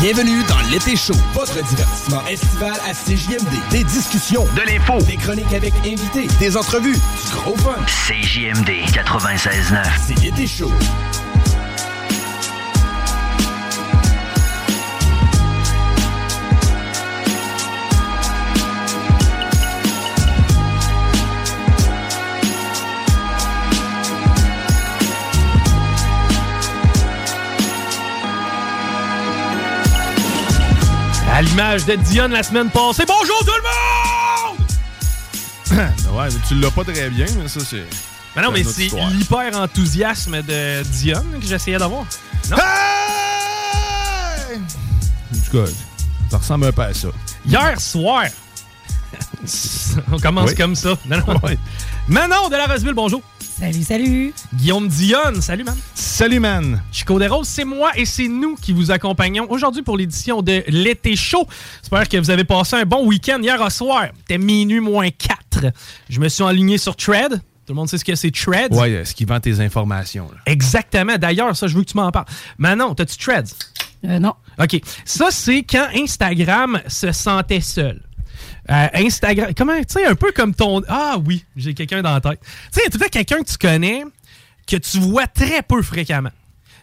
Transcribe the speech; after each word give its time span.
Bienvenue 0.00 0.42
dans 0.48 0.58
l'été 0.70 0.96
chaud, 0.96 1.14
votre 1.32 1.62
divertissement 1.62 2.26
estival 2.26 2.74
à 2.86 2.92
CJMD. 2.92 3.70
Des 3.70 3.84
discussions, 3.84 4.44
de 4.54 4.60
l'info, 4.62 4.98
des 5.04 5.16
chroniques 5.16 5.52
avec 5.54 5.72
invités, 5.86 6.26
des 6.38 6.56
entrevues, 6.56 6.92
du 6.92 7.32
gros 7.32 7.56
fun. 7.56 7.76
CJMD 7.86 8.70
96.9. 8.92 9.82
C'est 10.06 10.20
l'été 10.20 10.46
chaud. 10.46 10.72
À 31.34 31.42
l'image 31.42 31.84
de 31.84 31.96
Dion 31.96 32.28
la 32.28 32.44
semaine 32.44 32.70
passée. 32.70 33.04
Bonjour 33.08 33.36
tout 33.40 33.50
le 33.56 33.62
monde! 35.80 35.88
ouais, 36.16 36.28
mais 36.32 36.40
tu 36.46 36.54
l'as 36.54 36.70
pas 36.70 36.84
très 36.84 37.10
bien, 37.10 37.26
mais 37.36 37.48
ça, 37.48 37.58
c'est. 37.58 37.82
Mais 38.36 38.42
non, 38.42 38.52
mais 38.52 38.62
c'est 38.62 38.88
l'hyper 39.10 39.58
enthousiasme 39.58 40.42
de 40.42 40.84
Dion 40.84 41.24
que 41.40 41.44
j'essayais 41.44 41.78
d'avoir. 41.78 42.04
Non? 42.52 42.56
Hey! 42.56 44.60
En 44.60 45.44
tout 45.44 45.50
cas, 45.50 45.64
ça 46.30 46.38
ressemble 46.38 46.66
un 46.66 46.72
peu 46.72 46.82
à 46.82 46.94
ça. 46.94 47.08
Hier 47.44 47.80
soir, 47.80 48.26
on 50.12 50.20
commence 50.20 50.50
Oui. 50.50 50.56
comme 50.56 50.76
ça. 50.76 50.90
Non, 51.04 51.16
non. 51.26 51.40
Manon 52.06 52.48
de 52.48 52.54
la 52.54 52.66
Roseville, 52.66 52.94
bonjour. 52.94 53.22
Salut, 53.58 53.84
salut. 53.84 54.34
Guillaume 54.54 54.88
Dionne, 54.88 55.40
salut 55.40 55.62
man. 55.64 55.76
Salut, 55.94 56.40
man. 56.40 56.82
Chico 56.90 57.18
des 57.18 57.28
Roses, 57.28 57.46
c'est 57.48 57.64
moi 57.64 57.92
et 57.94 58.04
c'est 58.04 58.26
nous 58.26 58.56
qui 58.56 58.72
vous 58.72 58.90
accompagnons 58.90 59.46
aujourd'hui 59.48 59.82
pour 59.82 59.96
l'édition 59.96 60.42
de 60.42 60.64
l'été 60.66 61.14
chaud. 61.14 61.46
J'espère 61.80 62.08
que 62.08 62.16
vous 62.16 62.30
avez 62.30 62.44
passé 62.44 62.76
un 62.76 62.84
bon 62.84 63.06
week-end 63.06 63.38
hier 63.40 63.60
au 63.60 63.70
soir. 63.70 64.08
C'était 64.20 64.38
minuit 64.38 64.80
moins 64.80 65.08
4. 65.10 65.72
Je 66.08 66.18
me 66.20 66.28
suis 66.28 66.42
enligné 66.42 66.78
sur 66.78 66.96
Thread. 66.96 67.32
Tout 67.66 67.72
le 67.72 67.74
monde 67.74 67.88
sait 67.88 67.96
ce 67.96 68.04
que 68.04 68.14
c'est 68.16 68.32
Thread? 68.32 68.74
Ouais, 68.74 68.90
euh, 68.90 69.04
ce 69.04 69.14
qui 69.14 69.24
vend 69.24 69.38
tes 69.40 69.60
informations. 69.60 70.28
là. 70.30 70.38
Exactement. 70.46 71.16
D'ailleurs, 71.16 71.56
ça, 71.56 71.66
je 71.68 71.76
veux 71.76 71.84
que 71.84 71.90
tu 71.90 71.96
m'en 71.96 72.10
parles. 72.10 72.26
Manon, 72.58 72.94
t'as-tu 72.94 73.16
Threads? 73.16 73.54
Euh, 74.04 74.18
non. 74.18 74.34
OK. 74.60 74.80
Ça, 75.04 75.28
c'est 75.30 75.62
quand 75.62 75.86
Instagram 75.96 76.80
se 76.88 77.12
sentait 77.12 77.60
seul. 77.60 78.02
Euh, 78.70 78.88
Instagram, 78.94 79.52
comment, 79.56 79.76
tu 79.78 79.84
sais, 79.88 80.06
un 80.06 80.14
peu 80.14 80.32
comme 80.32 80.54
ton. 80.54 80.82
Ah 80.88 81.16
oui, 81.24 81.44
j'ai 81.56 81.74
quelqu'un 81.74 82.00
dans 82.02 82.14
la 82.14 82.20
tête. 82.20 82.40
Tu 82.40 82.48
sais, 82.72 82.80
il 82.80 82.84
y 82.84 82.86
a 82.86 82.90
tout 82.90 82.98
temps 82.98 83.08
quelqu'un 83.10 83.42
que 83.42 83.50
tu 83.50 83.58
connais 83.58 84.04
que 84.66 84.76
tu 84.76 84.98
vois 84.98 85.26
très 85.26 85.62
peu 85.62 85.82
fréquemment. 85.82 86.30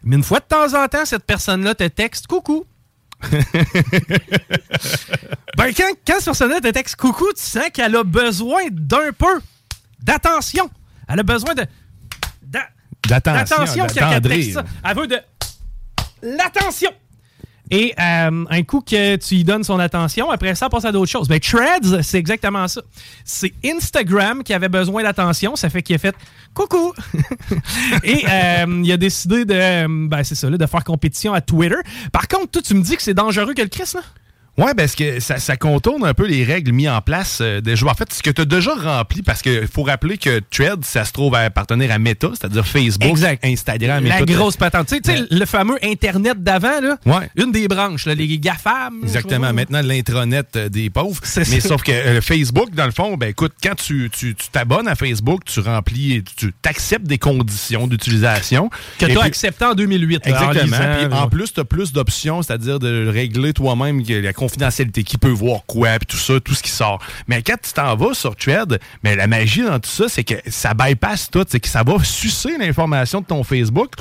Mais 0.04 0.16
une 0.16 0.24
fois 0.24 0.40
de 0.40 0.46
temps 0.46 0.74
en 0.80 0.88
temps, 0.88 1.06
cette 1.06 1.24
personne-là 1.26 1.74
te 1.76 1.88
texte 1.88 2.28
coucou. 2.28 2.66
ben, 5.58 5.72
quand, 5.76 5.92
quand 6.06 6.16
cette 6.16 6.26
personne-là 6.26 6.62
te 6.62 6.70
texte 6.72 6.96
coucou, 6.96 7.28
tu 7.36 7.44
sens 7.44 7.70
qu'elle 7.74 7.96
a 7.96 8.04
besoin 8.04 8.62
d'un 8.72 9.12
peu 9.18 9.42
d'attention. 10.02 10.70
Elle 11.08 11.20
a 11.20 11.24
besoin 11.24 11.54
de. 11.54 11.66
d'a- 12.44 12.70
D'attention, 13.08 13.86
d'attendrir. 13.86 14.36
texte 14.38 14.54
ça. 14.54 14.64
Elle 14.84 14.96
veut 14.98 15.08
de 15.08 15.18
l'attention. 16.22 16.92
Et 17.72 17.94
euh, 17.98 18.46
un 18.50 18.64
coup 18.64 18.82
que 18.82 19.16
tu 19.16 19.36
lui 19.36 19.44
donnes 19.46 19.64
son 19.64 19.80
attention, 19.80 20.30
après 20.30 20.54
ça, 20.56 20.70
passe 20.70 20.84
à 20.84 20.92
d'autres 20.92 21.10
choses. 21.10 21.30
Ben, 21.30 21.40
Threads, 21.40 22.04
c'est 22.04 22.18
exactement 22.18 22.68
ça. 22.68 22.82
C'est 23.24 23.54
Instagram 23.66 24.44
qui 24.44 24.54
avait 24.54 24.68
besoin 24.68 25.04
d'attention. 25.04 25.56
Ça 25.56 25.70
fait 25.70 25.82
qu'il 25.82 25.96
a 25.96 26.00
fait 26.00 26.16
coucou. 26.54 26.94
Et 28.04 28.26
euh, 28.30 28.82
il 28.84 28.92
a 28.92 28.98
décidé 28.98 29.46
de, 29.46 29.54
euh, 29.54 29.88
ben, 29.88 30.22
c'est 30.24 30.36
ça, 30.36 30.50
de 30.50 30.66
faire 30.66 30.84
compétition 30.84 31.34
à 31.34 31.40
Twitter. 31.40 31.78
Par 32.12 32.28
contre, 32.28 32.52
toi, 32.52 32.62
tu 32.62 32.74
me 32.74 32.82
dis 32.82 32.98
que 32.98 33.02
c'est 33.02 33.14
dangereux 33.14 33.54
que 33.54 33.62
le 33.62 33.70
Chris, 33.70 33.92
là? 33.96 34.02
Ouais, 34.62 34.74
parce 34.76 34.96
que 34.96 35.20
ça, 35.20 35.38
ça 35.40 35.58
contourne 35.58 36.06
un 36.06 36.14
peu 36.14 36.28
les 36.28 36.44
règles 36.44 36.72
mises 36.72 36.90
en 36.90 37.02
place 37.02 37.40
euh, 37.42 37.62
déjà. 37.62 37.88
En 37.88 37.94
fait, 37.94 38.14
ce 38.14 38.22
que 38.22 38.30
tu 38.30 38.42
as 38.42 38.46
déjà 38.46 38.74
rempli, 38.76 39.22
parce 39.22 39.42
qu'il 39.42 39.68
faut 39.68 39.84
rappeler 39.84 40.18
que 40.18 40.40
Thread, 40.52 40.86
ça 40.86 41.04
se 41.04 41.12
trouve 41.12 41.36
à 41.36 41.40
appartenir 41.40 41.92
à 41.92 41.98
Meta, 42.00 42.30
c'est-à-dire 42.40 42.66
Facebook, 42.68 43.10
Exact. 43.10 43.44
Instagram 43.44 44.06
et 44.06 44.10
La 44.10 44.20
tout. 44.20 44.26
grosse 44.26 44.58
patente. 44.58 44.88
Tu 44.88 44.96
sais, 44.96 45.02
tu 45.02 45.28
le 45.36 45.46
fameux 45.46 45.78
Internet 45.84 46.44
d'avant, 46.44 46.80
là. 46.82 46.98
Ouais. 47.06 47.30
Une 47.36 47.52
des 47.52 47.68
branches, 47.68 48.06
là, 48.06 48.14
les 48.16 48.38
GAFAM. 48.40 49.00
Exactement. 49.04 49.52
Maintenant, 49.54 49.82
l'intranet 49.82 50.56
euh, 50.56 50.70
des 50.70 50.90
pauvres. 50.90 51.20
Mais 51.38 51.44
ça. 51.60 51.68
sauf 51.70 51.82
que 51.84 51.92
euh, 51.92 52.22
Facebook, 52.22 52.74
dans 52.76 52.86
le 52.86 52.92
fond, 52.92 53.18
ben 53.18 53.30
écoute, 53.30 53.54
quand 53.64 53.76
tu 53.76 54.10
tu- 54.12 54.36
tu 54.36 54.48
t'abonnes 54.52 54.88
à 54.88 54.96
Facebook, 54.96 55.44
tu 55.46 55.60
remplis, 55.60 56.24
tu 56.38 56.54
t'acceptes 56.62 57.06
des 57.08 57.18
conditions 57.18 57.88
d'utilisation. 57.88 58.70
Que 59.00 59.06
tu 59.08 59.18
as 59.18 59.24
accepté 59.24 59.66
en 59.66 59.74
2008. 59.74 60.26
là, 60.28 60.32
en 60.48 60.52
Exactement. 60.52 60.78
lisant, 60.78 61.10
Puis 61.10 61.18
en 61.20 61.28
plus, 61.30 61.54
tu 61.54 61.60
as 61.60 61.66
plus 61.66 61.92
d'options, 61.94 62.42
c'est-à-dire 62.42 62.80
de 62.80 63.08
régler 63.08 63.54
toi-même 63.54 64.06
que 64.06 64.14
la 64.14 64.34
confidentialité, 64.56 65.04
qui 65.04 65.18
peut 65.18 65.30
voir 65.30 65.62
quoi, 65.66 65.98
puis 66.00 66.08
tout 66.08 66.18
ça, 66.18 66.40
tout 66.40 66.54
ce 66.54 66.62
qui 66.62 66.70
sort. 66.72 67.00
Mais 67.28 67.42
quand 67.42 67.56
tu 67.62 67.72
t'en 67.74 67.96
vas 67.96 68.14
sur 68.14 68.36
Thread, 68.36 68.80
mais 69.04 69.16
la 69.16 69.28
magie 69.28 69.62
dans 69.62 69.80
tout 69.80 69.90
ça, 69.90 70.06
c'est 70.10 70.24
que 70.24 70.36
ça 70.48 70.74
bypass 70.74 71.30
tout, 71.32 71.46
c'est 71.48 71.60
que 71.60 71.68
ça 71.70 71.84
va 71.84 72.04
sucer 72.04 72.58
l'information 72.60 73.22
de 73.22 73.26
ton 73.26 73.44
Facebook. 73.44 73.94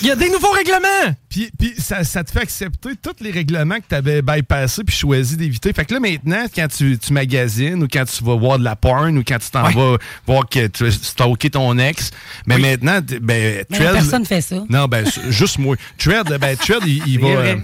Il 0.00 0.06
y 0.06 0.10
a 0.12 0.16
des 0.16 0.30
nouveaux 0.30 0.50
règlements! 0.52 1.14
Puis, 1.28 1.50
puis 1.58 1.74
ça, 1.76 2.04
ça 2.04 2.22
te 2.22 2.30
fait 2.30 2.40
accepter 2.42 2.90
tous 3.02 3.16
les 3.20 3.30
règlements 3.32 3.76
que 3.76 3.84
tu 3.88 3.94
avais 3.96 4.22
bypassés 4.22 4.84
puis 4.84 4.94
choisi 4.94 5.36
d'éviter. 5.36 5.72
Fait 5.72 5.84
que 5.84 5.92
là, 5.94 5.98
maintenant, 6.00 6.44
quand 6.54 6.68
tu, 6.68 6.96
tu 6.98 7.12
magasines 7.12 7.82
ou 7.82 7.88
quand 7.92 8.04
tu 8.04 8.22
vas 8.24 8.36
voir 8.36 8.58
de 8.60 8.64
la 8.64 8.76
porn 8.76 9.18
ou 9.18 9.24
quand 9.26 9.38
tu 9.38 9.50
t'en 9.50 9.66
Ouais. 9.66 9.74
vas 9.74 9.96
voir 10.26 10.48
que 10.48 10.66
tu 10.68 10.86
as 10.86 10.90
stalké 10.92 11.50
ton 11.50 11.76
ex, 11.78 12.10
mais 12.46 12.56
Oui. 12.56 12.62
maintenant, 12.62 13.00
ben, 13.00 13.18
Mais 13.22 13.64
Thread- 13.64 13.92
personne 13.92 14.24
fait 14.24 14.40
ça. 14.40 14.56
non, 14.68 14.86
ben, 14.86 15.04
juste 15.30 15.58
moi. 15.58 15.76
Thread, 15.98 16.28
ben, 16.40 16.56
Thread, 16.56 16.82
il, 16.86 17.18
va. 17.20 17.28
vrai. 17.34 17.58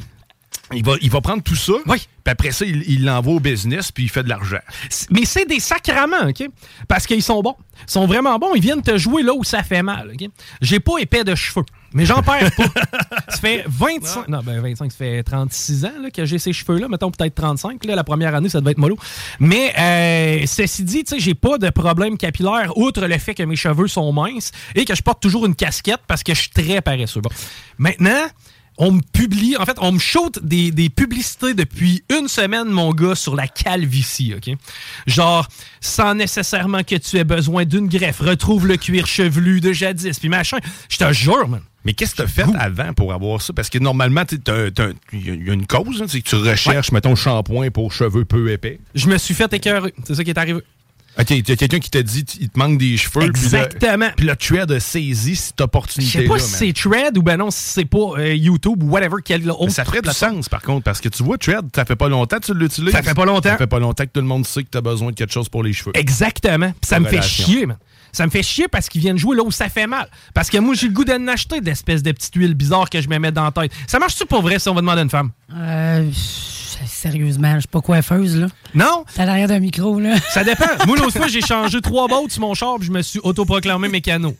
Il 0.73 0.85
va, 0.85 0.95
il 1.03 1.11
va 1.11 1.21
prendre 1.21 1.43
tout 1.43 1.57
ça, 1.57 1.75
Oui. 1.87 1.99
puis 1.99 2.33
après 2.33 2.53
ça, 2.53 2.65
il 2.65 2.83
il 2.87 3.05
l'envoie 3.05 3.35
au 3.35 3.41
business, 3.41 3.93
puis 3.93 4.05
il 4.05 4.09
fait 4.09 4.23
de 4.23 4.29
l'argent. 4.29 4.59
Mais 5.11 5.25
c'est 5.25 5.47
des 5.47 5.61
sacraments, 5.61 6.29
OK? 6.29 6.49
Parce 6.89 7.07
qu'ils 7.07 7.23
sont 7.23 7.43
bons. 7.43 7.57
Ils 7.87 7.91
sont 7.91 8.07
vraiment 8.07 8.39
bons. 8.39 8.55
Ils 8.55 8.63
viennent 8.63 8.83
te 8.83 8.97
jouer 8.97 9.23
là 9.23 9.35
où 9.35 9.45
ça 9.45 9.63
fait 9.63 9.83
mal, 9.83 10.13
OK? 10.15 10.29
J'ai 10.61 10.81
pas 10.81 10.99
épais 10.99 11.25
de 11.25 11.35
cheveux, 11.35 11.65
mais 11.93 12.07
j'en 12.07 12.23
perds 12.23 12.51
pas. 12.53 12.65
ça 13.29 13.39
fait 13.39 13.65
25... 13.67 14.29
Non, 14.29 14.41
ben 14.43 14.61
25, 14.61 14.91
ça 14.93 14.99
fait 14.99 15.23
36 15.23 15.85
ans 15.85 15.93
là, 16.03 16.11
que 16.11 16.25
j'ai 16.25 16.39
ces 16.39 16.53
cheveux-là. 16.53 16.89
Mettons 16.89 17.11
peut-être 17.11 17.35
35. 17.35 17.85
Là, 17.85 17.95
la 17.95 18.05
première 18.05 18.35
année, 18.35 18.49
ça 18.49 18.61
devait 18.61 18.73
être 18.73 18.79
mollo. 18.79 18.97
Mais 19.41 19.75
euh, 19.79 20.47
ceci 20.47 20.85
dit, 20.85 21.05
tu 21.05 21.15
sais, 21.17 21.21
j'ai 21.21 21.35
pas 21.35 21.59
de 21.59 21.69
problème 21.71 22.17
capillaire, 22.17 22.77
outre 22.79 23.07
le 23.07 23.19
fait 23.19 23.35
que 23.35 23.43
mes 23.43 23.57
cheveux 23.57 23.89
sont 23.89 24.13
minces 24.13 24.53
et 24.75 24.85
que 24.85 24.95
je 24.95 25.03
porte 25.03 25.21
toujours 25.21 25.47
une 25.47 25.55
casquette 25.55 26.01
parce 26.07 26.23
que 26.23 26.33
je 26.35 26.41
suis 26.41 26.51
très 26.51 26.81
paresseux. 26.81 27.21
Bon. 27.21 27.31
Maintenant... 27.79 28.29
On 28.77 28.91
me 28.93 29.01
publie, 29.13 29.57
en 29.57 29.65
fait, 29.67 29.77
on 29.81 29.93
me 29.93 29.99
shoot 30.01 30.39
des, 30.43 30.73
des 30.73 30.89
publicités 30.91 31.55
depuis 31.55 32.03
une 32.11 32.27
semaine, 32.27 32.69
mon 32.69 32.93
gars, 32.93 33.15
sur 33.15 33.37
la 33.37 33.47
calvitie, 33.47 34.35
OK? 34.37 34.53
Genre, 35.07 35.47
sans 35.81 36.15
nécessairement 36.15 36.83
que 36.83 36.97
tu 36.97 37.17
aies 37.19 37.25
besoin 37.25 37.65
d'une 37.65 37.87
greffe, 37.89 38.19
retrouve 38.21 38.67
le 38.67 38.77
cuir 38.77 39.07
chevelu 39.07 39.61
de 39.61 39.73
jadis, 39.73 40.19
puis 40.19 40.29
machin. 40.29 40.59
Je 40.89 40.97
te 40.97 41.13
jure, 41.13 41.47
man. 41.49 41.61
Mais 41.85 41.93
qu'est-ce 41.93 42.13
que 42.13 42.17
tu 42.17 42.23
as 42.23 42.27
fait 42.27 42.45
avant 42.59 42.95
pour 42.95 43.13
avoir 43.13 43.43
ça? 43.43 43.53
Parce 43.53 43.69
que 43.69 43.79
normalement, 43.79 44.25
tu 44.25 44.37
sais, 44.37 44.43
t'as- 44.43 44.71
t'as- 44.71 44.89
il 45.13 45.27
y, 45.27 45.31
a- 45.31 45.35
il 45.35 45.47
y 45.47 45.51
a 45.51 45.53
une 45.53 45.67
cause, 45.67 46.01
hein, 46.03 46.07
c'est 46.09 46.21
que 46.23 46.29
tu 46.29 46.35
recherches, 46.37 46.91
mettons, 46.93 47.15
shampoing 47.15 47.71
pour 47.71 47.93
cheveux 47.93 48.25
peu 48.25 48.51
épais. 48.51 48.81
Je 48.95 49.07
me 49.07 49.19
suis 49.19 49.35
fait 49.35 49.53
écœurer. 49.53 49.93
C'est 50.05 50.15
ça 50.15 50.25
qui 50.25 50.31
est 50.31 50.39
arrivé. 50.39 50.61
OK, 51.19 51.31
il 51.31 51.49
y 51.49 51.53
a 51.53 51.57
quelqu'un 51.57 51.79
qui 51.79 51.91
t'a 51.91 52.03
dit 52.03 52.25
il 52.41 52.49
te 52.49 52.59
manque 52.59 52.77
des 52.79 52.97
cheveux. 52.97 53.25
Exactement. 53.25 54.09
Puis 54.17 54.27
le 54.27 54.35
Tread 54.35 54.71
a 54.73 54.81
saisi 54.81 55.37
cette 55.37 55.55
Je 55.59 55.65
opportunité-là. 55.65 56.25
sais 56.25 56.29
pas 56.29 56.39
si 56.39 56.51
c'est 56.53 56.73
Thread 56.73 57.17
ou 57.17 57.23
ben 57.23 57.37
non, 57.37 57.51
si 57.53 57.63
c'est 57.63 57.85
pas 57.85 57.99
euh, 58.19 58.35
YouTube 58.35 58.83
ou 58.83 58.89
whatever, 58.91 59.17
quel 59.25 59.43
Mais 59.43 59.51
autre. 59.53 59.71
ça 59.71 59.85
ferait 59.85 60.03
du 60.03 60.11
sens, 60.11 60.49
par 60.49 60.63
contre, 60.63 60.83
parce 60.83 61.01
que 61.01 61.09
tu 61.09 61.23
vois, 61.23 61.39
Tread, 61.39 61.67
ça 61.75 61.85
fait 61.85 61.95
pas 61.97 62.09
longtemps 62.09 62.39
que 62.39 62.47
tu 62.47 62.55
l'utilises. 62.55 62.93
Ça 62.93 63.03
fait 63.03 63.15
pas 63.15 63.25
longtemps. 63.27 63.51
Ça 63.51 63.59
fait 63.59 63.67
pas 63.69 63.79
longtemps 63.79 64.05
que 64.05 64.11
tout 64.13 64.21
le 64.21 64.27
monde 64.27 64.45
sait 64.47 64.65
que 64.65 64.71
tu 64.71 64.79
as 64.79 64.81
besoin 64.81 65.11
de 65.11 65.17
quelque 65.17 65.33
chose 65.33 65.49
pour 65.49 65.63
les 65.63 65.73
cheveux. 65.73 65.93
Exactement. 65.95 66.71
Puis 66.81 66.89
ça 66.89 66.99
me 66.99 67.07
fait 67.07 67.23
chier, 67.23 67.67
man. 67.67 67.77
Ça 68.13 68.27
me 68.27 68.31
fait 68.31 68.45
chier 68.45 68.69
parce 68.69 68.89
qu'ils 68.89 69.01
viennent 69.01 69.19
jouer 69.19 69.37
là 69.37 69.43
où 69.43 69.51
ça 69.51 69.69
fait 69.69 69.89
mal. 69.89 70.09
Parce 70.35 70.49
que 70.49 70.59
moi, 70.59 70.75
j'ai 70.77 70.87
le 70.87 70.93
goût 70.93 71.05
d'en 71.05 71.27
acheter 71.27 71.61
d'espèces 71.61 72.03
de 72.03 72.13
petites 72.13 72.35
huiles 72.37 72.55
bizarres 72.55 72.89
que 72.89 73.01
je 73.01 73.09
me 73.09 73.19
mets 73.19 73.33
dans 73.33 73.43
la 73.45 73.51
tête. 73.51 73.73
Ça 73.89 73.99
marche-tu 73.99 74.25
pour 74.27 74.41
vrai 74.43 74.61
si 74.61 74.69
on 74.69 74.75
va 74.75 74.81
demander 74.83 75.01
à 75.01 75.03
une 75.03 75.11
femme? 75.11 75.31
Euh, 75.53 76.09
sérieusement, 77.11 77.55
je 77.55 77.61
suis 77.61 77.69
pas 77.69 77.81
coiffeuse, 77.81 78.37
là. 78.37 78.47
Non? 78.75 79.05
T'as 79.15 79.25
l'arrière 79.27 79.49
d'un 79.49 79.59
micro, 79.61 80.01
là. 80.01 80.17
Ça 80.33 80.43
dépend. 80.43 80.65
Moi, 80.87 80.97
l'autre 80.97 81.17
fois, 81.19 81.29
j'ai 81.29 81.41
changé 81.43 81.81
trois 81.81 82.09
bottes 82.09 82.31
sur 82.33 82.41
mon 82.41 82.55
char 82.55 82.77
puis 82.79 82.87
je 82.87 82.93
me 82.93 83.03
suis 83.03 83.21
autoproclamé 83.23 83.89
mécano. 83.89 84.35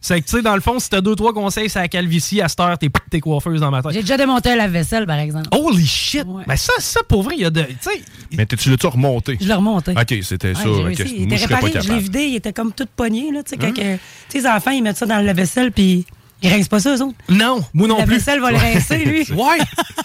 C'est 0.00 0.20
que, 0.20 0.26
tu 0.26 0.36
sais, 0.36 0.42
dans 0.42 0.54
le 0.54 0.60
fond, 0.60 0.78
si 0.78 0.88
t'as 0.88 1.00
deux, 1.00 1.14
trois 1.16 1.32
conseils 1.34 1.68
sur 1.68 1.80
la 1.80 1.88
calvitie, 1.88 2.40
à 2.40 2.48
cette 2.48 2.60
heure, 2.60 2.78
t'es 2.78 2.88
t'es 3.10 3.20
coiffeuse 3.20 3.60
dans 3.60 3.70
ma 3.70 3.82
tête. 3.82 3.92
J'ai 3.92 4.00
déjà 4.02 4.16
démonté 4.16 4.50
un 4.50 4.56
lave-vaisselle, 4.56 5.06
par 5.06 5.18
exemple. 5.18 5.48
Holy 5.52 5.84
shit! 5.86 6.24
Ouais. 6.26 6.44
Ben 6.46 6.56
ça, 6.56 6.72
ça, 6.78 7.00
pour 7.08 7.22
vrai, 7.24 7.34
il 7.36 7.42
y 7.42 7.44
a 7.44 7.50
de... 7.50 7.62
Tu 7.62 7.76
sais, 7.80 8.02
Mais 8.36 8.46
tu 8.46 8.70
l'as-tu 8.70 8.86
remonté? 8.86 9.36
Je 9.40 9.46
l'ai 9.48 9.54
remonté. 9.54 9.92
OK, 9.92 10.14
c'était 10.22 10.48
Ouais, 10.48 10.54
ça. 10.54 10.62
j'ai 10.64 10.70
ok. 10.70 10.84
réussi. 10.96 11.14
Il 11.18 11.26
Moi, 11.26 11.26
était 11.26 11.36
je 11.36 11.42
serais 11.42 11.54
pas 11.60 11.66
réparé, 11.66 11.86
je 11.86 11.92
l'ai 11.92 11.98
vidé, 12.00 12.24
il 12.26 12.36
était 12.36 12.52
comme 12.52 12.72
tout 12.72 12.86
pogné, 12.94 13.30
là. 13.32 13.42
Tu 13.42 13.50
sais, 13.50 13.56
quand 13.56 13.72
que- 13.74 13.80
tu 13.96 13.98
sais, 14.28 14.38
les 14.38 14.46
enfants, 14.46 14.70
ils 14.70 14.82
mettent 14.82 14.96
ça 14.96 15.06
dans 15.06 15.18
le 15.18 15.24
lave-vaisselle, 15.26 15.72
puis 15.72 16.06
ils 16.46 16.52
rincent 16.52 16.68
pas 16.68 16.80
ça, 16.80 16.94
eux 16.96 17.02
autres? 17.02 17.16
non, 17.28 17.60
moi 17.74 17.88
non 17.88 17.98
la 17.98 18.04
plus. 18.06 18.14
vaisselle 18.16 18.40
va 18.40 18.50
le 18.50 18.56
rincer, 18.56 18.98
lui. 19.04 19.26
Ouais! 19.32 19.58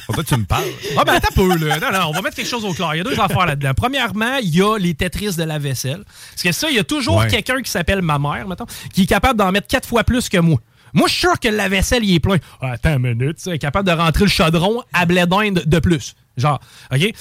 Faudrait 0.05 0.23
que 0.23 0.27
tu 0.29 0.37
me 0.37 0.45
parles. 0.45 0.63
Ah 0.97 1.03
ben 1.05 1.13
attends 1.13 1.29
un 1.31 1.35
peu, 1.35 1.65
là. 1.65 1.79
Non, 1.79 1.91
non, 1.97 2.05
on 2.09 2.11
va 2.11 2.21
mettre 2.21 2.35
quelque 2.35 2.49
chose 2.49 2.65
au 2.65 2.73
clair. 2.73 2.95
Il 2.95 2.97
y 2.97 3.01
a 3.01 3.03
deux 3.03 3.19
affaires 3.19 3.45
là-dedans. 3.45 3.71
Premièrement, 3.75 4.37
il 4.41 4.55
y 4.55 4.61
a 4.61 4.77
les 4.77 4.93
Tetris 4.93 5.35
de 5.35 5.43
la 5.43 5.59
vaisselle. 5.59 6.03
Parce 6.31 6.43
que 6.43 6.51
ça, 6.51 6.69
il 6.69 6.75
y 6.75 6.79
a 6.79 6.83
toujours 6.83 7.17
Ouais. 7.17 7.27
quelqu'un 7.27 7.61
qui 7.61 7.69
s'appelle 7.71 8.01
ma 8.01 8.17
mère, 8.19 8.47
mettons, 8.47 8.65
qui 8.93 9.03
est 9.03 9.05
capable 9.05 9.37
d'en 9.37 9.51
mettre 9.51 9.67
quatre 9.67 9.87
fois 9.87 10.03
plus 10.03 10.27
que 10.29 10.37
moi. 10.37 10.57
Moi, 10.93 11.07
je 11.07 11.13
suis 11.13 11.21
sûr 11.21 11.39
que 11.39 11.47
le 11.47 11.55
lave-vaisselle, 11.55 12.03
il 12.03 12.15
est 12.15 12.19
plein. 12.19 12.37
Ah, 12.61 12.71
attends 12.73 12.97
une 12.97 13.15
minute, 13.15 13.37
tu 13.37 13.43
sais, 13.43 13.57
capable 13.57 13.87
de 13.87 13.93
rentrer 13.93 14.25
le 14.25 14.29
chaudron 14.29 14.81
à 14.91 15.05
blé 15.05 15.25
d'Inde 15.25 15.63
de 15.65 15.79
plus. 15.79 16.15
Genre, 16.35 16.59
OK? 16.93 17.13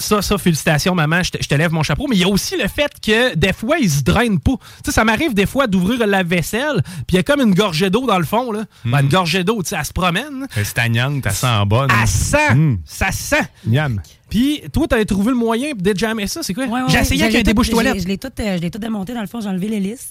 Ça, 0.00 0.22
ça, 0.22 0.38
félicitations, 0.38 0.94
maman, 0.94 1.24
je 1.24 1.32
te, 1.32 1.38
je 1.42 1.48
te 1.48 1.54
lève 1.56 1.72
mon 1.72 1.82
chapeau. 1.82 2.06
Mais 2.08 2.14
il 2.14 2.20
y 2.20 2.24
a 2.24 2.28
aussi 2.28 2.56
le 2.56 2.68
fait 2.68 2.90
que 3.04 3.34
des 3.34 3.52
fois, 3.52 3.78
ils 3.78 3.90
se 3.90 4.02
drainent 4.02 4.38
pas. 4.38 4.52
Tu 4.52 4.66
sais, 4.86 4.92
ça 4.92 5.04
m'arrive 5.04 5.34
des 5.34 5.44
fois 5.46 5.66
d'ouvrir 5.66 6.06
la 6.06 6.22
vaisselle, 6.22 6.82
puis 6.84 7.04
il 7.08 7.16
y 7.16 7.18
a 7.18 7.22
comme 7.24 7.40
une 7.40 7.52
gorgée 7.54 7.90
d'eau 7.90 8.06
dans 8.06 8.18
le 8.18 8.24
fond, 8.24 8.52
là. 8.52 8.64
Ben, 8.84 9.00
une 9.00 9.08
gorgée 9.08 9.42
d'eau, 9.42 9.60
tu 9.62 9.70
sais, 9.70 9.76
elle 9.78 9.84
se 9.84 9.92
promène. 9.92 10.46
Elle 10.56 10.64
se 10.64 10.72
tagnante, 10.74 11.26
elle 11.26 11.32
sent 11.32 11.46
bonne. 11.66 11.90
Elle 12.00 12.06
sent! 12.08 12.54
Mm. 12.54 12.78
Ça 12.84 13.10
sent! 13.10 13.42
Miam. 13.66 14.00
Puis, 14.30 14.62
toi, 14.72 14.86
t'avais 14.86 15.04
trouvé 15.04 15.30
le 15.32 15.36
moyen 15.38 15.72
de 15.76 15.98
jammer 15.98 16.26
ça, 16.28 16.42
c'est 16.44 16.54
quoi? 16.54 16.66
Ouais, 16.66 16.80
ouais, 16.82 16.88
J'ai 16.90 16.98
essayé 16.98 17.24
avec 17.24 17.34
un 17.36 17.42
débouche 17.42 17.66
je 17.66 17.72
toilette. 17.72 17.94
l'ai- 17.94 18.00
Je 18.00 18.06
l'ai 18.08 18.18
tout, 18.18 18.28
euh, 18.38 18.56
je 18.56 18.62
l'ai 18.62 18.70
tout 18.70 18.78
démonté, 18.78 19.14
dans 19.14 19.20
le 19.22 19.26
fond, 19.26 19.40
j'ai 19.40 19.48
enlevé 19.48 19.66
l'hélice. 19.68 20.10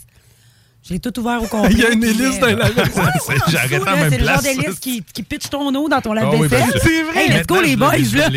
Je 0.87 0.93
l'ai 0.93 0.99
tout 0.99 1.17
ouvert 1.19 1.41
au 1.43 1.47
complet. 1.47 1.69
Il 1.73 1.79
y 1.79 1.85
a 1.85 1.89
une 1.91 2.03
hélice 2.03 2.37
euh, 2.41 2.55
dans 2.55 2.57
la 2.57 2.69
J'arrête 3.49 3.83
Là, 3.85 3.93
en 3.93 3.97
même 3.97 4.09
C'est 4.11 4.17
le 4.19 4.25
genre 4.25 4.41
d'hélice 4.41 4.79
qui, 4.79 5.03
qui 5.13 5.21
pitch 5.23 5.49
ton 5.49 5.73
eau 5.75 5.89
dans 5.89 5.99
ton 6.01 6.15
Ah 6.15 6.29
oui, 6.29 6.39
lave-vaisselle. 6.47 6.71
ben, 6.73 6.79
C'est 6.83 7.03
vrai. 7.03 7.23
Hey, 7.25 7.29
let's 7.37 7.47
go, 7.47 7.61
les 7.61 7.75
boys, 7.75 7.91
là. 8.15 8.29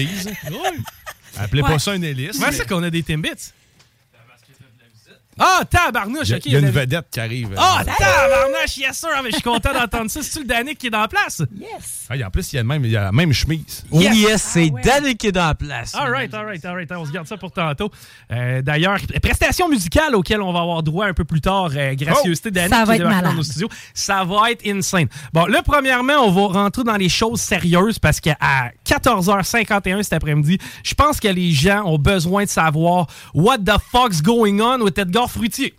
Appelez 1.41 1.63
Ouais. 1.63 1.69
pas 1.69 1.79
ça 1.79 1.95
une 1.95 2.05
hélice. 2.05 2.39
Comment 2.39 2.53
ça 2.53 2.65
qu'on 2.65 2.83
a 2.83 2.91
des 2.91 3.03
Timbits? 3.03 3.53
Ah, 5.43 5.63
tabarnouche, 5.69 6.29
Il 6.29 6.31
y 6.31 6.35
a, 6.35 6.37
OK. 6.37 6.43
il 6.47 6.53
y 6.53 6.57
a 6.57 6.59
une 6.59 6.71
vedette 6.71 7.07
qui 7.11 7.19
arrive. 7.19 7.55
Ah, 7.57 7.83
tabarnouche, 7.85 8.77
yes 8.77 8.97
sir. 8.99 9.09
Ah, 9.17 9.21
mais 9.23 9.31
je 9.31 9.37
suis 9.37 9.43
content 9.43 9.73
d'entendre 9.73 10.11
ça. 10.11 10.23
C'est-tu 10.23 10.41
le 10.41 10.45
Danick 10.45 10.79
qui 10.79 10.89
est 10.89 10.91
dans 10.91 11.01
la 11.01 11.09
place? 11.09 11.43
Yes. 11.59 12.07
Ah, 12.11 12.17
et 12.17 12.25
en 12.25 12.31
plus, 12.31 12.53
il 12.53 12.57
y 12.57 12.59
a, 12.59 12.65
même, 12.65 12.85
il 12.85 12.91
y 12.91 12.97
a 12.97 13.05
la 13.05 13.13
même 13.13 13.33
chemise. 13.33 13.85
Oh 13.91 14.01
Yes. 14.01 14.17
yes, 14.17 14.43
c'est 14.43 14.69
Ah 14.71 14.75
ouais. 14.75 14.83
Danny 14.83 15.17
qui 15.17 15.29
est 15.29 15.33
dans 15.33 15.47
la 15.47 15.55
place. 15.55 15.95
All 15.95 16.11
right, 16.11 16.33
all 16.35 16.45
right, 16.45 16.65
all 16.65 16.75
right. 16.75 16.91
On 16.93 17.05
se 17.07 17.11
garde 17.13 17.27
ça 17.27 17.37
pour 17.37 17.53
tantôt. 17.53 17.91
Euh, 18.31 18.61
D'ailleurs, 18.63 18.99
prestations 19.23 19.69
musicales 19.69 20.15
auxquelles 20.15 20.43
on 20.43 20.53
va 20.53 20.61
avoir 20.61 20.83
droit 20.83 21.07
un 21.07 21.15
peu 21.15 21.25
plus 21.25 21.41
tard, 21.41 21.71
euh, 21.75 21.95
gracieuseté 21.95 22.51
d'Annick 22.51 22.75
Ça 22.75 22.85
va 22.85 22.97
qui 22.99 23.03
dans 23.03 23.33
nos 23.33 23.43
studios. 23.43 23.69
Ça 23.95 24.25
va 24.25 24.51
être 24.51 24.67
insane. 24.67 25.07
Bon, 25.33 25.47
là, 25.47 25.63
premièrement, 25.63 26.15
on 26.27 26.31
va 26.31 26.61
rentrer 26.63 26.85
dans 26.85 26.97
les 26.97 27.09
choses 27.09 27.41
sérieuses 27.41 27.99
parce 27.99 28.21
qu'à 28.21 28.37
14h51 28.87 30.03
cet 30.03 30.13
après-midi, 30.13 30.59
je 30.85 30.95
pense 30.95 31.21
que 31.21 31.29
les 31.29 31.53
gens 31.53 31.85
ont 31.87 31.99
besoin 31.99 32.45
de 32.45 32.49
savoir 32.49 33.07
what 33.35 33.59
the 33.59 33.77
fuck's 33.93 34.21
going 34.23 34.61
on 34.61 34.81
with 34.83 34.99
Edgar 34.99 35.30
Fruitier. 35.31 35.75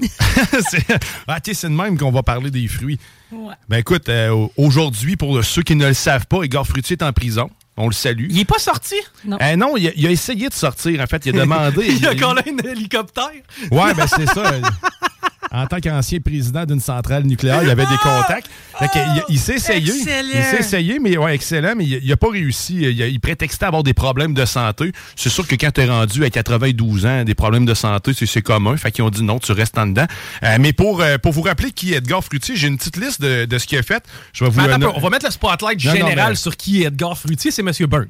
c'est 0.00 0.84
ah, 1.28 1.36
ok, 1.36 1.54
c'est 1.54 1.68
de 1.68 1.74
même 1.74 1.96
qu'on 1.96 2.10
va 2.10 2.22
parler 2.22 2.50
des 2.50 2.66
fruits. 2.66 2.98
Ouais. 3.30 3.54
Ben 3.68 3.78
écoute, 3.78 4.08
euh, 4.08 4.46
aujourd'hui, 4.56 5.16
pour 5.16 5.42
ceux 5.44 5.62
qui 5.62 5.76
ne 5.76 5.86
le 5.86 5.94
savent 5.94 6.26
pas, 6.26 6.42
Edgar 6.42 6.66
Fruitier 6.66 6.96
est 6.98 7.04
en 7.04 7.12
prison. 7.12 7.48
On 7.76 7.88
le 7.88 7.92
salue. 7.92 8.26
Il 8.30 8.38
est 8.38 8.44
pas 8.44 8.58
sorti? 8.58 8.94
Non. 9.24 9.38
Euh, 9.40 9.56
non, 9.56 9.76
il 9.76 9.88
a, 9.88 9.90
il 9.96 10.06
a 10.06 10.10
essayé 10.10 10.48
de 10.48 10.54
sortir, 10.54 11.00
en 11.00 11.06
fait. 11.06 11.26
Il 11.26 11.36
a 11.36 11.40
demandé. 11.40 11.84
Il 11.88 12.00
y 12.00 12.06
a 12.06 12.14
quand 12.14 12.34
même 12.34 12.60
un 12.64 12.68
hélicoptère. 12.70 13.30
Ouais, 13.70 13.94
ben 13.94 14.06
c'est 14.06 14.26
ça. 14.26 14.44
En 15.54 15.66
tant 15.66 15.78
qu'ancien 15.80 16.18
président 16.20 16.64
d'une 16.64 16.80
centrale 16.80 17.22
nucléaire, 17.24 17.62
il 17.62 17.70
avait 17.70 17.86
des 17.86 17.96
contacts. 18.02 18.48
Fait 18.78 18.88
que 18.88 18.98
il 18.98 19.22
il 19.28 19.38
s'est 19.38 19.54
essayé. 19.54 19.92
Excellent. 19.94 20.28
Il 20.34 20.42
s'est 20.42 20.58
essayé, 20.58 20.98
mais 20.98 21.16
ouais, 21.16 21.34
excellent, 21.34 21.74
mais 21.76 21.86
il 21.86 22.08
n'a 22.08 22.16
pas 22.16 22.28
réussi. 22.30 22.74
Il, 22.82 23.20
prétextait 23.20 23.64
avoir 23.64 23.82
des 23.82 23.94
problèmes 23.94 24.34
de 24.34 24.44
santé. 24.44 24.92
C'est 25.16 25.30
sûr 25.30 25.46
que 25.46 25.54
quand 25.54 25.70
tu 25.72 25.80
es 25.82 25.86
rendu 25.86 26.24
à 26.24 26.30
92 26.30 27.06
ans, 27.06 27.24
des 27.24 27.34
problèmes 27.34 27.64
de 27.66 27.74
santé, 27.74 28.12
c'est- 28.14 28.42
commun. 28.42 28.76
Fait 28.76 28.90
qu'ils 28.90 29.04
ont 29.04 29.10
dit 29.10 29.22
non, 29.22 29.38
tu 29.38 29.52
restes 29.52 29.78
en 29.78 29.86
dedans. 29.86 30.06
Euh, 30.42 30.56
mais 30.60 30.72
pour, 30.72 31.00
euh, 31.00 31.18
pour 31.18 31.32
vous 31.32 31.42
rappeler 31.42 31.70
qui 31.70 31.94
est 31.94 31.98
Edgar 31.98 32.22
Fruitier, 32.22 32.56
j'ai 32.56 32.66
une 32.66 32.76
petite 32.76 32.96
liste 32.96 33.20
de, 33.22 33.44
de 33.44 33.58
ce 33.58 33.66
qu'il 33.66 33.78
a 33.78 33.82
fait. 33.82 34.04
Je 34.32 34.44
vais 34.44 34.50
vous 34.50 34.60
attends 34.60 34.82
euh, 34.82 34.90
on 34.96 35.00
va 35.00 35.08
mettre 35.10 35.24
le 35.26 35.30
spotlight 35.30 35.82
Non, 35.84 35.92
non, 35.92 35.96
général 36.08 36.30
mais- 36.30 36.34
sur 36.34 36.56
qui 36.56 36.82
est 36.82 36.86
Edgar 36.86 37.16
Fruitier, 37.16 37.50
c'est 37.52 37.62
M. 37.62 37.70
Burns. 37.88 38.08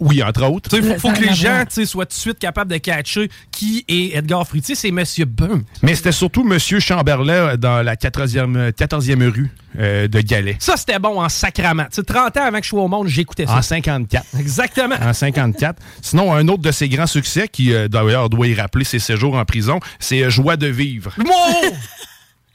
Oui, 0.00 0.22
entre 0.22 0.44
autres. 0.44 0.70
Il 0.76 0.98
faut, 0.98 1.10
que 1.12 1.20
les 1.20 1.34
gens 1.34 1.50
voir. 1.50 1.66
tu 1.66 1.74
sais, 1.74 1.86
soient 1.86 2.06
tout 2.06 2.14
de 2.14 2.20
suite 2.20 2.38
capables 2.38 2.70
de 2.70 2.78
catcher 2.78 3.30
qui 3.50 3.84
est 3.88 4.16
Edgar 4.16 4.46
Fruitier. 4.46 4.74
C'est 4.74 4.88
M. 4.88 5.02
Burns. 5.26 5.64
Mais 5.82 5.94
c'était 5.94 6.12
surtout 6.12 6.48
M. 6.48 6.58
Chamberlain 6.58 7.56
dans 7.56 7.82
la 7.82 7.96
14e, 7.96 8.70
14e 8.72 9.28
rue 9.28 9.50
euh, 9.78 10.08
de 10.08 10.20
Galais. 10.20 10.56
Ça, 10.60 10.76
c'était 10.76 10.98
bon 10.98 11.20
en 11.20 11.28
sacrament. 11.28 11.86
Tu 11.90 11.96
sais, 11.96 12.02
30 12.02 12.36
ans 12.36 12.44
avant 12.44 12.58
que 12.58 12.64
je 12.64 12.68
sois 12.68 12.82
au 12.82 12.88
monde, 12.88 13.08
j'écoutais 13.08 13.46
ça. 13.46 13.56
En 13.56 13.62
54. 13.62 14.26
Exactement. 14.38 14.96
en 15.00 15.12
54. 15.12 15.82
Sinon, 16.02 16.32
un 16.32 16.46
autre 16.48 16.62
de 16.62 16.72
ses 16.72 16.88
grands 16.88 17.06
succès, 17.06 17.48
qui 17.48 17.72
euh, 17.72 17.88
d'ailleurs 17.88 18.30
doit 18.30 18.46
y 18.46 18.54
rappeler 18.54 18.84
ses 18.84 18.98
séjours 18.98 19.36
en 19.36 19.44
prison, 19.44 19.80
c'est 19.98 20.22
euh, 20.22 20.30
Joie 20.30 20.56
de 20.56 20.68
vivre. 20.68 21.12
Wow! 21.18 21.72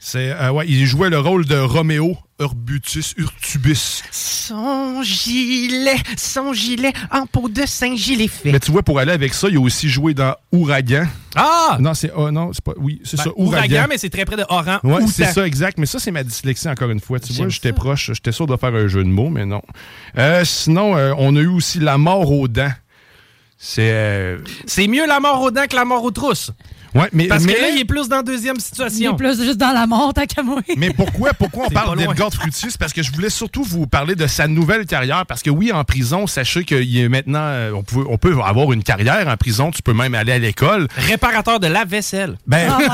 C'est, 0.06 0.32
euh, 0.32 0.50
ouais, 0.50 0.66
il 0.68 0.84
jouait 0.84 1.08
le 1.08 1.18
rôle 1.18 1.46
de 1.46 1.56
Roméo 1.56 2.14
Urbutus 2.38 3.14
Urtubus. 3.16 4.02
Son 4.10 5.02
gilet, 5.02 5.96
son 6.18 6.52
gilet 6.52 6.92
en 7.10 7.24
peau 7.24 7.48
de 7.48 7.64
Saint-Gilles 7.64 8.28
fait. 8.28 8.52
Mais 8.52 8.60
tu 8.60 8.70
vois, 8.70 8.82
pour 8.82 8.98
aller 8.98 9.12
avec 9.12 9.32
ça, 9.32 9.48
il 9.48 9.56
a 9.56 9.60
aussi 9.60 9.88
joué 9.88 10.12
dans 10.12 10.34
Ouragan. 10.52 11.06
Ah! 11.36 11.78
Non, 11.80 11.94
c'est 11.94 12.12
oh, 12.14 12.30
non, 12.30 12.52
c'est 12.52 12.62
pas. 12.62 12.74
Oui, 12.76 13.00
c'est 13.02 13.16
Ben, 13.16 13.22
ça, 13.22 13.30
ouragan, 13.34 13.76
Ouragan. 13.76 13.86
mais 13.88 13.96
c'est 13.96 14.10
très 14.10 14.26
près 14.26 14.36
de 14.36 14.44
Oran. 14.50 14.76
Ouais, 14.82 15.00
ou 15.00 15.08
c'est 15.08 15.24
ça, 15.24 15.46
exact. 15.46 15.78
Mais 15.78 15.86
ça, 15.86 15.98
c'est 15.98 16.10
ma 16.10 16.22
dyslexie, 16.22 16.68
encore 16.68 16.90
une 16.90 17.00
fois. 17.00 17.18
Tu 17.18 17.32
vois, 17.32 17.48
j'étais 17.48 17.72
proche. 17.72 18.10
J'étais 18.12 18.32
sûr 18.32 18.46
de 18.46 18.58
faire 18.58 18.74
un 18.74 18.88
jeu 18.88 19.02
de 19.04 19.08
mots, 19.08 19.30
mais 19.30 19.46
non. 19.46 19.62
Euh, 20.18 20.44
sinon, 20.44 20.98
euh, 20.98 21.14
on 21.16 21.34
a 21.34 21.40
eu 21.40 21.46
aussi 21.48 21.78
La 21.80 21.96
mort 21.96 22.30
aux 22.30 22.46
dents. 22.46 22.72
C'est. 23.56 23.90
euh, 23.90 24.38
C'est 24.66 24.86
mieux 24.86 25.06
la 25.06 25.18
mort 25.20 25.40
aux 25.40 25.50
dents 25.50 25.64
que 25.66 25.76
la 25.76 25.86
mort 25.86 26.04
aux 26.04 26.10
trousses. 26.10 26.50
Ouais, 26.94 27.08
mais. 27.12 27.26
Parce 27.26 27.44
mais- 27.44 27.54
que 27.54 27.60
là, 27.60 27.68
il 27.70 27.80
est 27.80 27.84
plus 27.84 28.08
dans 28.08 28.16
la 28.18 28.22
deuxième 28.22 28.56
Il 28.56 28.62
situation. 28.62 29.14
est 29.14 29.16
plus 29.16 29.36
juste 29.42 29.56
dans 29.58 29.72
la 29.72 29.86
mort, 29.86 30.14
tant 30.14 30.26
qu'à 30.26 30.42
moi. 30.42 30.60
Mais 30.76 30.90
pourquoi, 30.90 31.32
pourquoi 31.34 31.66
on 31.66 31.70
parle 31.70 31.98
d'Edgar 31.98 32.32
Fruitier? 32.32 32.70
C'est 32.70 32.78
parce 32.78 32.92
que 32.92 33.02
je 33.02 33.10
voulais 33.12 33.30
surtout 33.30 33.64
vous 33.64 33.86
parler 33.86 34.14
de 34.14 34.26
sa 34.26 34.46
nouvelle 34.46 34.86
carrière. 34.86 35.26
Parce 35.26 35.42
que 35.42 35.50
oui, 35.50 35.72
en 35.72 35.82
prison, 35.84 36.26
sachez 36.26 36.64
qu'il 36.64 36.96
est 36.96 37.08
maintenant. 37.08 37.40
euh, 37.42 37.72
On 37.74 37.82
peut, 37.82 38.04
on 38.08 38.16
peut 38.18 38.36
avoir 38.44 38.72
une 38.72 38.82
carrière 38.84 39.26
en 39.28 39.36
prison. 39.36 39.70
Tu 39.72 39.82
peux 39.82 39.92
même 39.92 40.14
aller 40.14 40.32
à 40.32 40.38
l'école. 40.38 40.86
Réparateur 40.96 41.58
de 41.60 41.66
la 41.66 41.84
vaisselle. 41.84 42.38
Ben, 42.46 42.70
Oh 42.70 42.80
my 42.80 42.86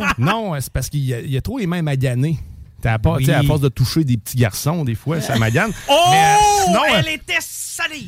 God. 0.00 0.06
non, 0.18 0.54
c'est 0.60 0.72
parce 0.72 0.88
qu'il 0.88 1.00
y, 1.04 1.12
a- 1.12 1.20
il 1.20 1.30
y 1.30 1.36
a 1.36 1.40
trop 1.42 1.58
les 1.58 1.66
mains 1.66 1.82
maganées. 1.82 2.38
T'as 2.80 2.98
pas, 2.98 3.16
Oui. 3.16 3.28
à 3.30 3.42
force 3.42 3.60
de 3.60 3.68
toucher 3.68 4.04
des 4.04 4.16
petits 4.16 4.36
garçons, 4.36 4.84
des 4.84 4.94
fois, 4.94 5.20
ça 5.20 5.36
magane. 5.36 5.72
Oh! 5.88 5.94
Mais, 6.10 6.16
euh, 6.16 6.64
sinon, 6.64 6.80
euh, 6.82 6.96
elle 7.00 7.08
était 7.14 7.34
salée! 7.40 8.06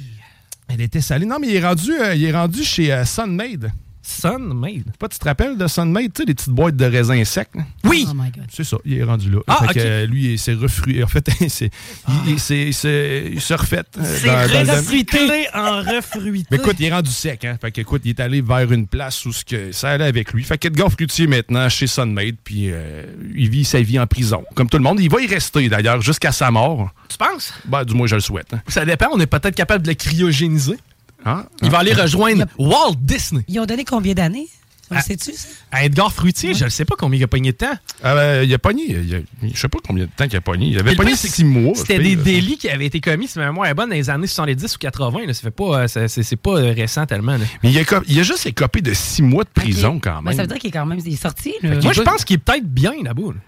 elle 0.69 0.81
était 0.81 1.01
salée. 1.01 1.27
Non, 1.27 1.39
mais 1.41 1.49
il 1.49 1.57
est 1.57 1.67
rendu, 1.67 1.91
euh, 1.93 2.15
il 2.15 2.25
est 2.25 2.33
rendu 2.33 2.63
chez 2.63 2.93
euh, 2.93 3.05
Sunmaid. 3.05 3.71
Sunmaid. 4.03 4.85
Pas, 4.99 5.09
tu 5.09 5.19
te 5.19 5.25
rappelles 5.25 5.57
de 5.59 5.67
Sunmaid? 5.67 6.13
Tu 6.13 6.23
sais, 6.23 6.27
les 6.27 6.35
petites 6.35 6.51
boîtes 6.51 6.77
de 6.77 6.85
raisins 6.85 7.25
secs? 7.25 7.49
là? 7.55 7.63
Oui! 7.85 8.07
Oh 8.09 8.15
my 8.15 8.31
God. 8.31 8.45
C'est 8.51 8.65
ça, 8.65 8.77
il 8.85 8.99
est 8.99 9.05
rendu 9.05 9.31
là. 9.31 9.41
Ah, 9.47 9.59
Fait 9.61 9.65
ok. 9.67 9.73
que, 9.75 9.79
euh, 9.81 10.07
lui, 10.07 10.33
il 10.33 10.39
s'est 10.39 10.55
refruit. 10.55 11.03
En 11.03 11.07
fait, 11.07 11.29
c'est, 11.49 11.71
il, 12.27 12.33
il 12.33 12.41
s'est- 12.41 12.67
il 12.69 12.75
s'est- 12.75 13.31
il 13.33 13.41
se 13.41 13.55
refait. 13.55 13.83
euh, 13.99 14.05
C'est 14.05 14.63
refruité 14.73 15.47
en 15.55 15.79
refruité. 15.83 16.49
Mais 16.51 16.57
écoute, 16.57 16.77
il 16.81 16.87
est 16.87 16.93
rendu 16.93 17.11
sec, 17.11 17.45
hein. 17.45 17.57
Fait 17.61 17.71
que, 17.73 17.81
écoute, 17.81 18.03
il 18.05 18.11
est 18.11 18.21
allé 18.21 18.41
vers 18.41 18.71
une 18.73 18.87
place 18.87 19.25
où 19.27 19.33
ce 19.33 19.45
que 19.45 19.73
ça 19.73 19.91
allait 19.91 20.05
avec 20.07 20.33
lui. 20.33 20.45
Fait 20.45 20.59
qu'Edgar 20.59 20.91
Fruitier, 20.91 21.27
maintenant, 21.27 21.69
chez 21.69 21.87
Sunmaid, 21.87 22.37
puis 22.43 22.71
euh, 22.71 23.05
il 23.35 23.51
vit 23.51 23.65
sa 23.65 23.81
vie 23.81 23.99
en 23.99 24.07
prison. 24.07 24.45
Comme 24.55 24.69
tout 24.69 24.77
le 24.79 24.83
monde. 24.85 24.99
Il 25.01 25.11
va 25.11 25.21
y 25.21 25.27
rester, 25.27 25.69
d'ailleurs, 25.69 26.01
jusqu'à 26.01 26.33
sa 26.33 26.51
mort. 26.51 26.91
Tu 27.09 27.17
penses? 27.17 27.53
Ben, 27.67 27.85
du 27.85 27.95
moins, 27.95 28.07
je 28.07 28.15
le 28.17 28.21
souhaite. 28.21 28.53
hein. 28.55 28.61
Ça 28.69 28.85
dépend, 28.85 29.09
on 29.13 29.21
est 29.21 29.27
peut-être 29.27 29.55
capable 29.55 29.83
de 29.85 29.89
le 29.91 29.95
cryogéniser. 29.95 30.77
Hein? 31.25 31.45
Il 31.63 31.71
va 31.71 31.79
aller 31.79 31.93
rejoindre 31.93 32.45
Walt 32.59 32.95
Disney. 33.01 33.43
Ils 33.49 33.61
ont 33.61 33.67
donné 33.67 33.85
combien 33.85 34.15
d'années? 34.15 34.49
Tu 34.91 34.97
le 34.97 35.03
sais-tu, 35.03 35.33
ça? 35.35 35.47
À 35.71 35.85
Edgar 35.85 36.13
Fruitier, 36.13 36.53
je 36.53 36.65
ne 36.65 36.69
sais 36.69 36.85
pas 36.85 36.97
combien 36.99 37.21
il 37.21 37.23
a 37.23 37.29
pogné 37.29 37.53
de 37.53 37.57
temps. 37.57 37.71
Ah, 38.03 38.15
ben, 38.17 38.43
il 38.43 38.53
a 38.53 38.59
pogné. 38.59 38.83
il 38.89 39.15
a- 39.15 39.19
je 39.55 39.57
sais 39.61 39.69
pas 39.69 39.79
combien 39.87 40.05
de 40.07 40.11
temps 40.11 40.27
qu'il 40.27 40.37
a 40.37 40.41
pogné. 40.41 40.67
Il 40.67 40.79
avait 40.81 40.97
pogné 40.97 41.15
six 41.15 41.45
mois. 41.45 41.75
C'était 41.77 42.01
des 42.01 42.17
délits 42.17 42.57
qui 42.59 42.69
avaient 42.69 42.87
été 42.87 43.01
commis, 43.01 43.29
si 43.29 43.39
ma 43.39 43.47
mémoire 43.47 43.69
est 43.69 43.75
bonne, 43.75 43.91
dans 43.91 43.95
les 43.95 44.11
années 44.11 44.27
70 44.27 44.75
ou 44.75 44.79
80. 44.79 45.27
Là, 45.29 45.33
ça 45.33 45.43
fait 45.43 45.53
pas, 45.53 45.83
euh, 45.83 45.87
c'est 46.09 46.35
pas 46.37 46.51
euh, 46.57 46.73
récent 46.73 47.07
tellement. 47.07 47.37
là. 47.37 47.45
Mais 47.63 47.71
il 47.71 47.79
a, 47.79 47.83
il 48.09 48.19
a 48.19 48.23
juste 48.25 48.47
écopé 48.47 48.81
de 48.81 48.93
six 48.93 49.23
mois 49.23 49.45
de 49.45 49.51
prison 49.51 50.01
quand 50.03 50.17
Ben, 50.17 50.31
même. 50.31 50.35
ça 50.37 50.43
veut 50.43 50.49
dire 50.49 50.59
qu'il 50.59 50.69
est 50.71 50.73
quand 50.73 50.87
même 50.87 50.99
il 51.07 51.13
est 51.13 51.17
sorti. 51.23 51.55
Là. 51.63 51.77
Moi, 51.81 51.93
je 51.93 52.03
pense 52.03 52.25
qu'il 52.25 52.35
est 52.35 52.39
peut-être 52.39 52.67
bien 52.67 52.95
là-bas. 53.05 53.23
là. 53.29 53.41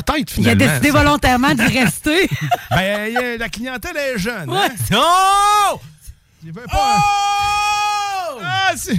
Peut-être, 0.00 0.32
il 0.38 0.48
a 0.48 0.52
finalement. 0.52 0.64
décidé 0.74 0.90
volontairement 0.90 1.54
d'y 1.54 1.62
rester. 1.78 2.28
Ben, 2.70 3.10
il 3.10 3.16
a- 3.16 3.36
la 3.36 3.48
clientèle 3.48 3.96
est 3.96 4.16
jeune. 4.18 4.48
Ouais. 4.48 4.58
hein? 4.92 4.96
Oh! 5.72 5.80
Il 6.44 6.52
veut 6.52 6.64
pas... 6.70 6.98
Ah, 8.44 8.72
c'est- 8.76 8.98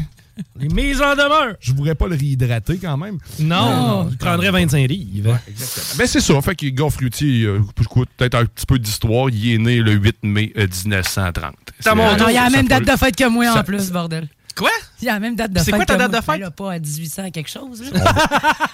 Les 0.59 0.67
mises 0.67 1.01
en 1.01 1.13
demeure. 1.15 1.55
Je 1.59 1.73
voudrais 1.73 1.93
pas 1.95 2.07
le 2.07 2.15
réhydrater 2.15 2.77
quand 2.77 2.97
même. 2.97 3.17
Non, 3.39 4.07
il 4.09 4.17
prendrait 4.17 4.49
25 4.51 4.87
livres. 4.87 5.37
Exactement. 5.47 5.85
Ben, 5.97 6.07
c'est 6.07 6.21
ça. 6.21 6.41
Fait 6.41 6.55
que 6.55 6.65
Gars 6.67 6.89
Fruitier, 6.89 7.43
euh, 7.43 7.59
peut-être 8.17 8.35
un 8.35 8.45
petit 8.45 8.65
peu 8.65 8.79
d'histoire. 8.79 9.29
Il 9.29 9.53
est 9.53 9.57
né 9.57 9.77
le 9.77 9.91
8 9.93 10.17
mai 10.23 10.51
euh, 10.57 10.67
1930. 10.67 11.53
T'as 11.83 11.93
mon 11.95 12.07
Ah 12.07 12.17
non, 12.17 12.29
il 12.29 12.37
a 12.37 12.45
la 12.45 12.49
même 12.49 12.67
date 12.67 12.85
de 12.85 12.95
fête 12.97 13.15
que 13.15 13.27
moi, 13.27 13.45
en 13.51 13.63
plus, 13.63 13.91
bordel. 13.91 14.27
Quoi? 14.55 14.69
Il 15.01 15.09
a 15.09 15.13
la 15.13 15.19
même 15.19 15.35
date 15.35 15.51
de 15.51 15.57
fête 15.57 15.65
C'est 15.65 15.71
quoi 15.71 15.85
ta 15.85 15.95
date 15.97 16.11
de 16.11 16.21
fête? 16.21 16.39
Là, 16.39 16.51
pas 16.51 16.73
à 16.73 16.79
1800 16.79 17.31
quelque 17.31 17.49
chose. 17.49 17.83
là. 17.91 18.13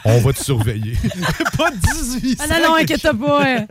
On 0.03 0.19
va 0.19 0.33
te 0.33 0.43
surveiller. 0.43 0.97
pas 1.57 1.71
18 1.71 2.41
Ah 2.43 2.47
non, 2.59 2.67
non, 2.69 2.75
inquiète 2.75 3.01
pas. 3.01 3.41
hein. 3.45 3.65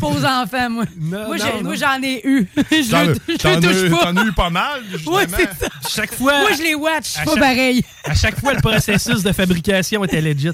Pas 0.00 0.06
aux 0.06 0.24
enfants, 0.24 0.70
moi. 0.70 0.84
Non, 0.98 1.28
moi, 1.62 1.76
j'en 1.76 2.02
ai 2.02 2.20
eu. 2.26 2.48
je 2.70 2.90
T'en 2.90 2.98
as 3.08 3.88
pas. 3.88 4.12
t'en 4.12 4.16
as 4.16 4.24
eu 4.26 4.32
pas 4.32 4.50
mal, 4.50 4.82
justement. 4.90 5.16
Oui, 5.16 5.22
ça. 5.30 5.68
Chaque 5.88 6.14
fois, 6.14 6.40
Moi, 6.40 6.50
je 6.58 6.62
les 6.62 6.74
watch. 6.74 7.14
Pas 7.14 7.24
chaque- 7.24 7.38
pareil. 7.38 7.84
à 8.04 8.14
chaque 8.14 8.40
fois, 8.40 8.54
le 8.54 8.60
processus 8.60 9.22
de 9.22 9.32
fabrication 9.32 10.04
était 10.04 10.20
legit. 10.20 10.50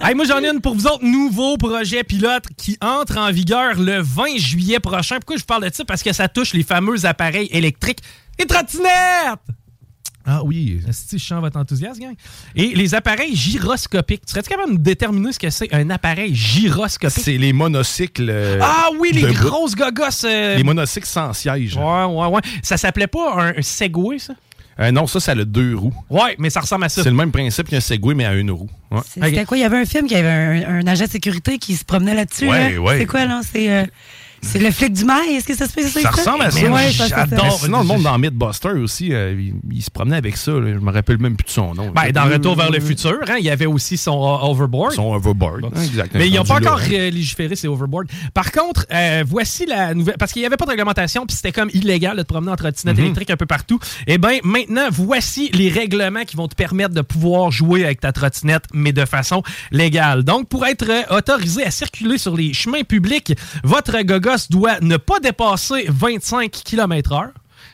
Hey, 0.00 0.14
moi, 0.14 0.26
j'en 0.26 0.40
ai 0.40 0.48
une 0.50 0.60
pour 0.60 0.74
vous 0.74 0.86
autres. 0.86 1.04
Nouveau 1.04 1.56
projet 1.56 2.04
pilote 2.04 2.44
qui 2.58 2.76
entre 2.82 3.16
en 3.18 3.30
vigueur 3.32 3.76
le 3.78 4.02
20 4.02 4.36
juillet 4.36 4.78
prochain. 4.80 5.16
Pourquoi 5.16 5.36
je 5.36 5.40
vous 5.40 5.46
parle 5.46 5.64
de 5.68 5.74
ça? 5.74 5.84
Parce 5.86 6.02
que 6.02 6.12
ça 6.12 6.28
touche 6.28 6.52
les 6.52 6.62
fameux 6.64 7.06
appareils 7.06 7.48
électriques 7.50 8.00
et 8.38 8.44
trottinettes! 8.46 9.38
Ah 10.26 10.42
oui. 10.42 10.80
Si 10.90 11.18
je 11.18 11.24
sens 11.24 11.40
votre 11.40 11.58
enthousiasme, 11.58 12.00
gang. 12.00 12.14
Et 12.56 12.68
les 12.74 12.94
appareils 12.94 13.36
gyroscopiques. 13.36 14.22
Serais-tu 14.26 14.48
capable 14.48 14.78
de 14.78 14.82
déterminer 14.82 15.32
ce 15.32 15.38
que 15.38 15.50
c'est 15.50 15.72
un 15.74 15.90
appareil 15.90 16.34
gyroscopique? 16.34 17.22
C'est 17.24 17.36
les 17.36 17.52
monocycles. 17.52 18.28
euh, 18.30 18.58
Ah 18.62 18.88
oui, 18.98 19.10
les 19.12 19.32
grosses 19.34 19.74
gogosses. 19.74 20.24
euh, 20.24 20.56
Les 20.56 20.64
monocycles 20.64 21.06
sans 21.06 21.32
siège. 21.34 21.76
Ouais, 21.76 22.04
ouais, 22.04 22.26
ouais. 22.28 22.40
Ça 22.62 22.76
s'appelait 22.78 23.06
pas 23.06 23.34
un, 23.36 23.48
un 23.58 23.62
Segway, 23.62 24.18
ça? 24.18 24.34
Euh, 24.80 24.90
non, 24.90 25.06
ça, 25.06 25.20
ça 25.20 25.32
a 25.32 25.34
le 25.36 25.44
deux 25.44 25.76
roues. 25.76 25.94
Ouais, 26.10 26.34
mais 26.38 26.50
ça 26.50 26.60
ressemble 26.60 26.84
à 26.84 26.88
ça. 26.88 27.02
C'est 27.04 27.10
le 27.10 27.14
même 27.14 27.30
principe 27.30 27.68
qu'un 27.68 27.80
Segway, 27.80 28.14
mais 28.14 28.24
à 28.24 28.34
une 28.34 28.50
roue. 28.50 28.68
Ouais. 28.90 29.00
C'était 29.06 29.44
quoi? 29.44 29.56
Il 29.56 29.60
y 29.60 29.64
avait 29.64 29.78
un 29.78 29.84
film 29.84 30.06
qui 30.08 30.16
avait 30.16 30.64
un, 30.64 30.80
un 30.80 30.86
agent 30.88 31.04
de 31.04 31.10
sécurité 31.10 31.58
qui 31.58 31.76
se 31.76 31.84
promenait 31.84 32.14
là-dessus. 32.14 32.48
Ouais, 32.48 32.72
là? 32.72 32.80
ouais. 32.80 32.98
C'est 32.98 33.06
quoi, 33.06 33.24
là? 33.26 33.40
C'est 33.52 33.70
euh, 33.70 33.84
c'est 34.44 34.58
le 34.58 34.70
flic 34.70 34.92
du 34.92 35.04
mail. 35.04 35.36
Est-ce 35.36 35.46
que 35.46 35.54
ça 35.56 35.66
se 35.66 35.72
fait 35.72 35.82
ça? 35.82 36.00
Ça 36.00 36.10
ressemble 36.10 36.42
à 36.42 36.50
ça. 36.50 36.66
Ouais, 36.70 36.90
J'adore. 36.90 37.58
sinon, 37.60 37.78
le 37.80 37.84
monde 37.84 38.02
dans 38.02 38.18
Mythbuster 38.18 38.68
aussi, 38.70 39.12
euh, 39.12 39.34
il, 39.38 39.54
il 39.72 39.82
se 39.82 39.90
promenait 39.90 40.16
avec 40.16 40.36
ça. 40.36 40.52
là. 40.52 40.72
Je 40.74 40.78
me 40.78 40.92
rappelle 40.92 41.18
même 41.18 41.36
plus 41.36 41.44
de 41.46 41.50
son 41.50 41.74
nom. 41.74 41.90
Ben, 41.90 42.10
dans 42.12 42.24
Retour 42.24 42.56
vers 42.56 42.70
le 42.70 42.80
futur, 42.80 43.18
hein, 43.28 43.36
il 43.38 43.44
y 43.44 43.50
avait 43.50 43.66
aussi 43.66 43.96
son 43.96 44.12
euh, 44.22 44.46
Overboard. 44.48 44.92
Son 44.92 45.12
overboard. 45.14 45.64
Exactement. 45.76 46.18
Mais 46.22 46.28
ils 46.28 46.34
n'ont 46.36 46.44
pas 46.44 46.56
encore 46.56 46.80
hein. 46.80 47.10
légiféré 47.10 47.56
ces 47.56 47.68
overboards. 47.68 48.04
Par 48.32 48.52
contre, 48.52 48.86
euh, 48.92 49.24
voici 49.26 49.66
la 49.66 49.94
nouvelle. 49.94 50.16
Parce 50.18 50.32
qu'il 50.32 50.42
n'y 50.42 50.46
avait 50.46 50.56
pas 50.56 50.64
de 50.66 50.70
réglementation, 50.70 51.26
puis 51.26 51.36
c'était 51.36 51.52
comme 51.52 51.70
illégal 51.72 52.16
de 52.16 52.22
te 52.22 52.26
promener 52.28 52.52
en 52.52 52.56
trottinette 52.56 52.96
Mhm. 52.96 53.04
électrique 53.04 53.30
un 53.30 53.36
peu 53.36 53.46
partout. 53.46 53.78
Eh 54.06 54.18
bien, 54.18 54.38
maintenant, 54.44 54.88
voici 54.90 55.50
les 55.52 55.68
règlements 55.68 56.24
qui 56.24 56.36
vont 56.36 56.48
te 56.48 56.54
permettre 56.54 56.94
de 56.94 57.00
pouvoir 57.00 57.50
jouer 57.50 57.84
avec 57.84 58.00
ta 58.00 58.12
trottinette, 58.12 58.64
mais 58.72 58.92
de 58.92 59.04
façon 59.04 59.42
légale. 59.70 60.22
Donc, 60.24 60.48
pour 60.48 60.66
être 60.66 60.86
euh, 60.88 61.16
autorisé 61.16 61.64
à 61.64 61.70
circuler 61.70 62.18
sur 62.18 62.36
les 62.36 62.52
chemins 62.52 62.82
publics, 62.82 63.32
votre 63.62 63.96
doit 64.50 64.80
ne 64.80 64.96
pas 64.96 65.20
dépasser 65.20 65.86
25 65.88 66.50
km/h. 66.50 67.30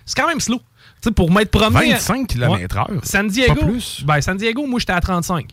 C'est 0.06 0.18
quand 0.18 0.28
même 0.28 0.40
slow. 0.40 0.58
Tu 0.58 1.08
sais, 1.08 1.10
pour 1.12 1.30
m'être 1.30 1.50
promené. 1.50 1.92
25 1.92 2.26
km/h. 2.26 2.86
San 3.02 3.28
Diego. 3.28 3.54
Pas 3.54 3.66
plus. 3.66 4.04
Ben, 4.04 4.20
San 4.20 4.36
Diego, 4.36 4.66
moi, 4.66 4.78
j'étais 4.78 4.92
à 4.92 5.00
35. 5.00 5.46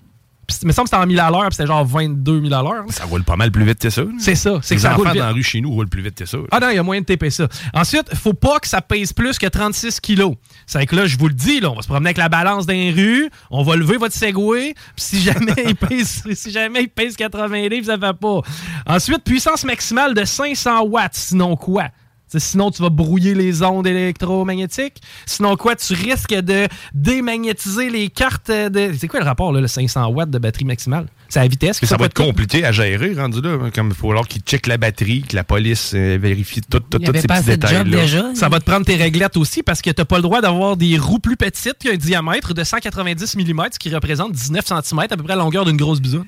Me 0.64 0.72
semble 0.72 0.86
que 0.88 0.96
c'était 0.96 1.04
en 1.04 1.06
1000 1.06 1.20
à 1.20 1.30
l'heure, 1.30 1.42
puis 1.48 1.56
c'était 1.56 1.68
genre 1.68 1.84
22 1.86 2.42
000 2.42 2.54
à 2.54 2.62
l'heure. 2.64 2.86
Ça 2.90 3.04
roule 3.04 3.24
pas 3.24 3.36
mal 3.36 3.52
plus 3.52 3.66
vite 3.66 3.80
que 3.80 3.90
ça. 3.90 4.04
C'est 4.18 4.36
ça. 4.36 4.60
C'est 4.62 4.76
Les 4.76 4.78
que 4.78 4.82
ça 4.82 4.90
enfants 4.94 5.00
roule 5.00 5.08
vite. 5.10 5.18
dans 5.20 5.26
la 5.26 5.34
rue 5.34 5.44
chez 5.44 5.60
nous 5.60 5.72
roulent 5.72 5.90
plus 5.90 6.02
vite 6.02 6.16
que 6.16 6.26
ça. 6.26 6.38
Ah 6.52 6.62
non, 6.62 6.70
il 6.70 6.76
y 6.76 6.78
a 6.78 6.84
moyen 6.84 7.02
de 7.02 7.06
taper 7.06 7.30
ça. 7.30 7.50
Ensuite, 7.74 8.16
faut 8.16 8.34
pas 8.34 8.60
que 8.60 8.68
ça 8.68 8.82
pèse 8.82 9.12
plus 9.12 9.38
que 9.38 9.46
36 9.48 10.00
kilos. 10.00 10.36
C'est 10.66 10.86
que 10.86 10.96
là, 10.96 11.06
je 11.06 11.18
vous 11.18 11.28
le 11.28 11.34
dis, 11.34 11.60
là, 11.60 11.70
on 11.72 11.76
va 11.76 11.82
se 11.82 11.88
promener 11.88 12.08
avec 12.08 12.18
la 12.18 12.30
balance 12.30 12.66
d'un 12.66 12.94
rue, 12.96 13.30
on 13.52 13.62
va 13.64 13.76
lever 13.76 13.98
votre 13.98 14.16
Segway, 14.16 14.74
puis 14.74 15.06
si 15.06 15.22
jamais 15.22 15.54
il 15.68 15.76
pèse, 15.76 16.24
si 16.34 16.50
jamais 16.52 16.84
il 16.84 16.90
pèse 16.90 17.18
80 17.18 17.68
livres, 17.68 17.88
ça 17.88 17.98
fait 17.98 18.18
pas. 18.18 18.40
Ensuite, 18.86 19.24
puissance 19.26 19.66
maximale 19.66 20.14
de 20.14 20.24
500 20.24 20.84
watts, 20.84 21.14
sinon 21.16 21.58
quoi? 21.58 21.90
T'sais, 22.30 22.40
sinon, 22.40 22.72
tu 22.72 22.82
vas 22.82 22.90
brouiller 22.90 23.34
les 23.34 23.64
ondes 23.64 23.88
électromagnétiques. 23.88 25.02
Sinon, 25.26 25.56
quoi, 25.56 25.76
tu 25.76 25.94
risques 25.94 26.34
de 26.34 26.68
démagnétiser 26.94 27.90
les 27.90 28.10
cartes 28.10 28.52
de. 28.52 28.92
C'est 28.98 29.08
quoi 29.08 29.20
le 29.20 29.26
rapport, 29.26 29.52
là, 29.54 29.62
le 29.62 29.68
500 29.68 30.08
watts 30.08 30.30
de 30.30 30.38
batterie 30.38 30.66
maximale? 30.66 31.08
C'est 31.30 31.40
la 31.40 31.48
vitesse. 31.48 31.78
Puis 31.78 31.88
ça 31.88 31.98
va 31.98 32.06
être 32.06 32.14
tout? 32.14 32.24
compliqué 32.24 32.66
à 32.66 32.72
gérer, 32.72 33.14
rendu 33.14 33.42
là. 33.42 33.70
Comme 33.74 33.90
il 33.90 33.96
faut 33.96 34.12
alors 34.12 34.28
qu'ils 34.28 34.42
checkent 34.42 34.68
la 34.68 34.78
batterie, 34.78 35.24
que 35.24 35.36
la 35.36 35.44
police 35.44 35.92
euh, 35.94 36.18
vérifie 36.22 36.62
tout, 36.62 36.80
tout, 36.80 37.00
tous 37.00 37.10
avait 37.10 37.22
ces 37.22 37.28
pas 37.28 37.36
petits 37.42 37.48
de 37.48 37.56
détails-là. 37.56 38.02
déjà. 38.02 38.36
Ça 38.36 38.50
va 38.50 38.60
te 38.60 38.66
prendre 38.66 38.86
tes 38.86 38.96
réglettes 38.96 39.38
aussi 39.38 39.64
parce 39.64 39.82
que 39.82 39.90
tu 39.90 40.00
n'as 40.02 40.06
pas 40.06 40.18
le 40.18 40.22
droit 40.22 40.42
d'avoir 40.42 40.78
des 40.78 40.98
roues 40.98 41.20
plus 41.20 41.36
petites 41.38 41.78
qu'un 41.80 41.96
diamètre 41.96 42.54
de 42.54 42.64
190 42.64 43.36
mm, 43.38 43.62
ce 43.74 43.80
qui 43.80 43.94
représente 43.94 44.32
19 44.32 44.66
cm, 44.66 45.00
à 45.00 45.08
peu 45.08 45.24
près 45.24 45.36
la 45.36 45.44
longueur 45.44 45.66
d'une 45.66 45.78
grosse 45.78 46.00
bisoune. 46.02 46.26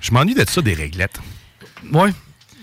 Je 0.00 0.12
m'ennuie 0.12 0.34
d'être 0.34 0.50
ça 0.50 0.62
des 0.62 0.74
réglettes. 0.74 1.18
Ouais. 1.92 2.10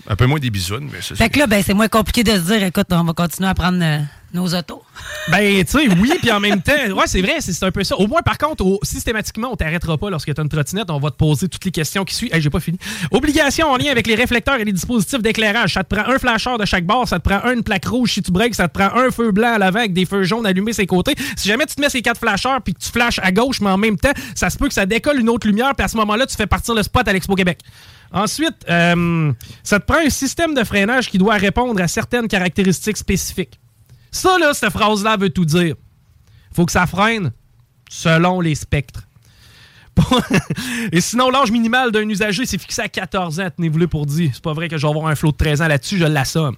Un 0.08 0.16
peu 0.16 0.26
moins 0.28 0.40
des 0.40 0.50
bisounes, 0.52 0.88
mais 0.92 1.00
c'est 1.02 1.16
ça. 1.16 1.24
Fait 1.24 1.30
que 1.30 1.40
là, 1.40 1.48
ben, 1.48 1.64
c'est 1.66 1.74
moins 1.74 1.88
compliqué 1.88 2.24
de 2.24 2.32
se 2.32 2.40
dire, 2.54 2.64
écoute, 2.64 2.88
on 2.92 3.04
va 3.04 3.14
continuer 3.14 3.50
à 3.50 3.56
prendre 3.56 3.80
euh, 3.82 4.00
nos 4.34 4.54
autos. 4.54 4.84
Ben, 5.32 5.66
tu 5.66 5.72
sais, 5.72 5.88
oui, 6.00 6.12
puis 6.22 6.32
en 6.32 6.40
même 6.40 6.62
temps, 6.62 6.72
ouais, 6.96 7.08
c'est 7.08 7.22
vrai, 7.22 7.38
c'est 7.40 7.52
c'est 7.52 7.66
un 7.66 7.72
peu 7.72 7.84
ça. 7.84 7.96
Au 7.98 8.06
moins, 8.06 8.22
par 8.22 8.38
contre, 8.38 8.64
au- 8.64 8.80
systématiquement, 8.84 9.50
on 9.52 9.56
t'arrêtera 9.56 9.98
pas 9.98 10.12
lorsque 10.12 10.32
tu 10.32 10.40
as 10.40 10.44
une 10.44 10.50
trottinette. 10.50 10.92
On 10.92 11.00
va 11.00 11.10
te 11.10 11.16
poser 11.16 11.48
toutes 11.48 11.66
les 11.66 11.72
questions 11.72 12.06
qui 12.06 12.14
suivent. 12.14 12.32
Hey, 12.32 12.42
j'ai 12.44 12.52
pas 12.52 12.60
fini. 12.60 12.78
Obligation 13.10 13.68
en 13.72 13.78
lien 13.78 13.90
avec 13.90 14.06
les 14.06 14.14
réflecteurs 14.14 14.60
et 14.60 14.66
les 14.66 14.72
dispositifs 14.72 15.24
d'éclairage. 15.24 15.74
Ça 15.74 15.84
te 15.84 15.96
prend 15.96 16.08
un 16.08 16.20
flasheur 16.20 16.60
de 16.60 16.66
chaque 16.66 16.86
bord, 16.86 17.08
ça 17.08 17.18
te 17.20 17.28
prend 17.28 17.50
une 17.52 17.64
plaque 17.64 17.86
rouge 17.86 18.14
si 18.14 18.22
tu 18.22 18.32
breaks, 18.32 18.54
ça 18.54 18.68
te 18.68 18.78
prend 18.78 18.96
un 18.96 19.10
feu 19.10 19.32
blanc 19.32 19.54
à 19.56 19.58
l'avant 19.58 19.80
avec 19.80 19.94
des 19.94 20.06
feux 20.06 20.24
jaunes 20.24 20.46
allumés 20.46 20.74
ses 20.74 20.86
côtés. 20.86 21.16
Si 21.36 21.50
jamais 21.50 21.66
tu 21.66 21.74
te 21.74 21.82
mets 21.82 21.90
ces 21.90 22.04
quatre 22.04 22.20
flasheurs 22.20 22.62
puis 22.62 22.76
que 22.76 22.80
tu 22.80 22.92
flashes 22.92 23.20
à 23.24 23.32
gauche, 23.32 23.62
mais 23.62 23.72
en 23.72 23.78
même 23.80 23.98
temps, 23.98 24.14
ça 24.36 24.52
se 24.52 24.58
peut 24.60 24.68
que 24.68 24.76
ça 24.76 24.86
décolle 24.86 25.20
une 25.20 25.30
autre 25.30 25.48
lumière, 25.48 25.74
puis 25.76 25.84
à 25.84 25.88
ce 25.88 25.98
moment-là, 25.98 26.28
tu 26.28 26.36
fais 26.36 26.46
partir 26.48 26.76
le 26.76 26.84
spot 26.84 27.08
à 27.08 27.14
l'Expo 27.14 27.34
Québec. 27.34 27.60
Ensuite, 28.12 28.66
euh, 28.70 29.34
ça 29.64 29.80
te 29.80 29.86
prend 29.86 30.00
un 30.06 30.10
système 30.10 30.54
de 30.54 30.64
freinage 30.64 31.10
qui 31.10 31.18
doit 31.18 31.36
répondre 31.36 31.82
à 31.82 31.88
certaines 31.88 32.28
caractéristiques 32.28 32.98
spécifiques. 32.98 33.60
Ça, 34.12 34.38
là, 34.40 34.54
cette 34.54 34.72
phrase-là 34.72 35.18
veut 35.18 35.30
tout 35.30 35.46
dire. 35.46 35.76
Faut 36.54 36.66
que 36.66 36.72
ça 36.72 36.86
freine 36.88 37.32
selon 37.90 38.40
les 38.42 38.56
spectres. 38.56 39.05
Et 40.92 41.02
sinon, 41.02 41.30
l'âge 41.30 41.52
minimal 41.52 41.92
d'un 41.92 42.08
usager, 42.08 42.46
c'est 42.46 42.58
fixé 42.58 42.82
à 42.82 42.90
14 42.90 43.40
ans, 43.40 43.48
tenez-vous-le 43.56 43.88
pour 43.88 44.06
dire. 44.06 44.32
C'est 44.34 44.44
pas 44.44 44.54
vrai 44.54 44.68
que 44.68 44.78
je 44.78 44.82
vais 44.82 44.90
avoir 44.90 45.08
un 45.08 45.16
flot 45.16 45.32
de 45.32 45.38
13 45.38 45.62
ans 45.62 45.68
là-dessus, 45.68 45.98
je 45.98 46.06
l'assomme. 46.06 46.56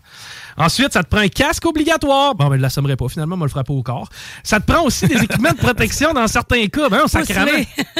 Ensuite, 0.57 0.93
ça 0.93 1.03
te 1.03 1.09
prend 1.09 1.19
un 1.21 1.27
casque 1.27 1.65
obligatoire. 1.65 2.35
Bon, 2.35 2.47
ben, 2.47 2.57
je 2.57 2.61
l'assommerai 2.61 2.95
pas, 2.95 3.07
finalement, 3.07 3.35
on 3.39 3.43
le 3.43 3.49
frapper 3.49 3.73
au 3.73 3.83
corps. 3.83 4.09
Ça 4.43 4.59
te 4.59 4.71
prend 4.71 4.83
aussi 4.83 5.07
des 5.07 5.23
équipements 5.23 5.51
de 5.51 5.57
protection 5.57 6.13
dans 6.13 6.27
certains 6.27 6.65
cas. 6.67 6.89
Ben. 6.89 7.05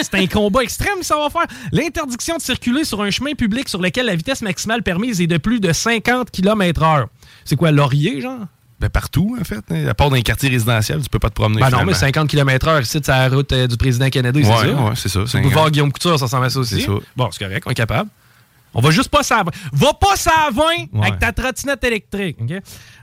C'est 0.01 0.15
un 0.15 0.27
combat 0.27 0.63
extrême, 0.63 1.01
ça 1.01 1.17
va 1.17 1.29
faire. 1.29 1.48
L'interdiction 1.72 2.38
de 2.38 2.41
circuler 2.41 2.84
sur 2.84 3.01
un 3.01 3.12
chemin 3.12 3.34
public 3.34 3.70
sur 3.70 3.82
lequel 3.82 4.08
la 4.08 4.15
vitesse 4.15 4.41
maximale 4.41 4.84
permise 4.84 5.22
est 5.22 5.27
de 5.27 5.38
plus 5.38 5.60
de 5.60 5.72
50 5.72 6.32
km/h. 6.32 7.06
C'est 7.46 7.56
quoi, 7.56 7.72
Laurier, 7.72 8.22
genre? 8.22 8.48
Ben, 8.79 8.89
partout, 8.89 9.36
en 9.39 9.43
fait. 9.43 9.63
hein. 9.72 9.88
À 9.88 9.93
part 9.96 10.10
dans 10.10 10.15
les 10.15 10.22
quartiers 10.22 10.50
résidentiels, 10.50 11.01
tu 11.01 11.10
peux 11.10 11.17
pas 11.19 11.29
te 11.29 11.34
promener. 11.34 11.62
Ben 11.62 11.69
non, 11.72 11.84
mais 11.84 11.93
50 11.96 12.29
km/h 12.29 12.84
c'est 12.84 13.07
la 13.07 13.27
route 13.29 13.51
euh, 13.51 13.65
du 13.67 13.75
président 13.75 14.07
Kennedy, 14.10 14.43
c'est 14.43 14.50
Ouais, 14.51 14.57
ça? 14.72 14.84
ouais, 14.84 14.91
c'est 14.96 15.10
ça. 15.10 15.19
Le 15.38 15.41
boulevard 15.43 15.72
Guillaume 15.72 15.91
Couture, 15.91 16.17
ça 16.19 16.25
ressemble 16.25 16.46
à 16.46 16.50
ça 16.51 16.60
aussi. 16.60 16.81
Ça. 16.81 16.91
Bon, 17.15 17.29
c'est 17.31 17.43
correct, 17.43 17.63
on 17.65 17.72
est 17.72 17.75
capable. 17.75 18.10
On 18.74 18.81
va 18.81 18.91
juste 18.91 19.10
pas 19.10 19.22
20. 19.22 19.46
Va 19.72 19.93
pas 19.93 20.13
20 20.53 20.62
Ouais. 20.93 21.07
avec 21.07 21.19
ta 21.19 21.31
trottinette 21.31 21.84
électrique. 21.84 22.38
OK? 22.39 22.51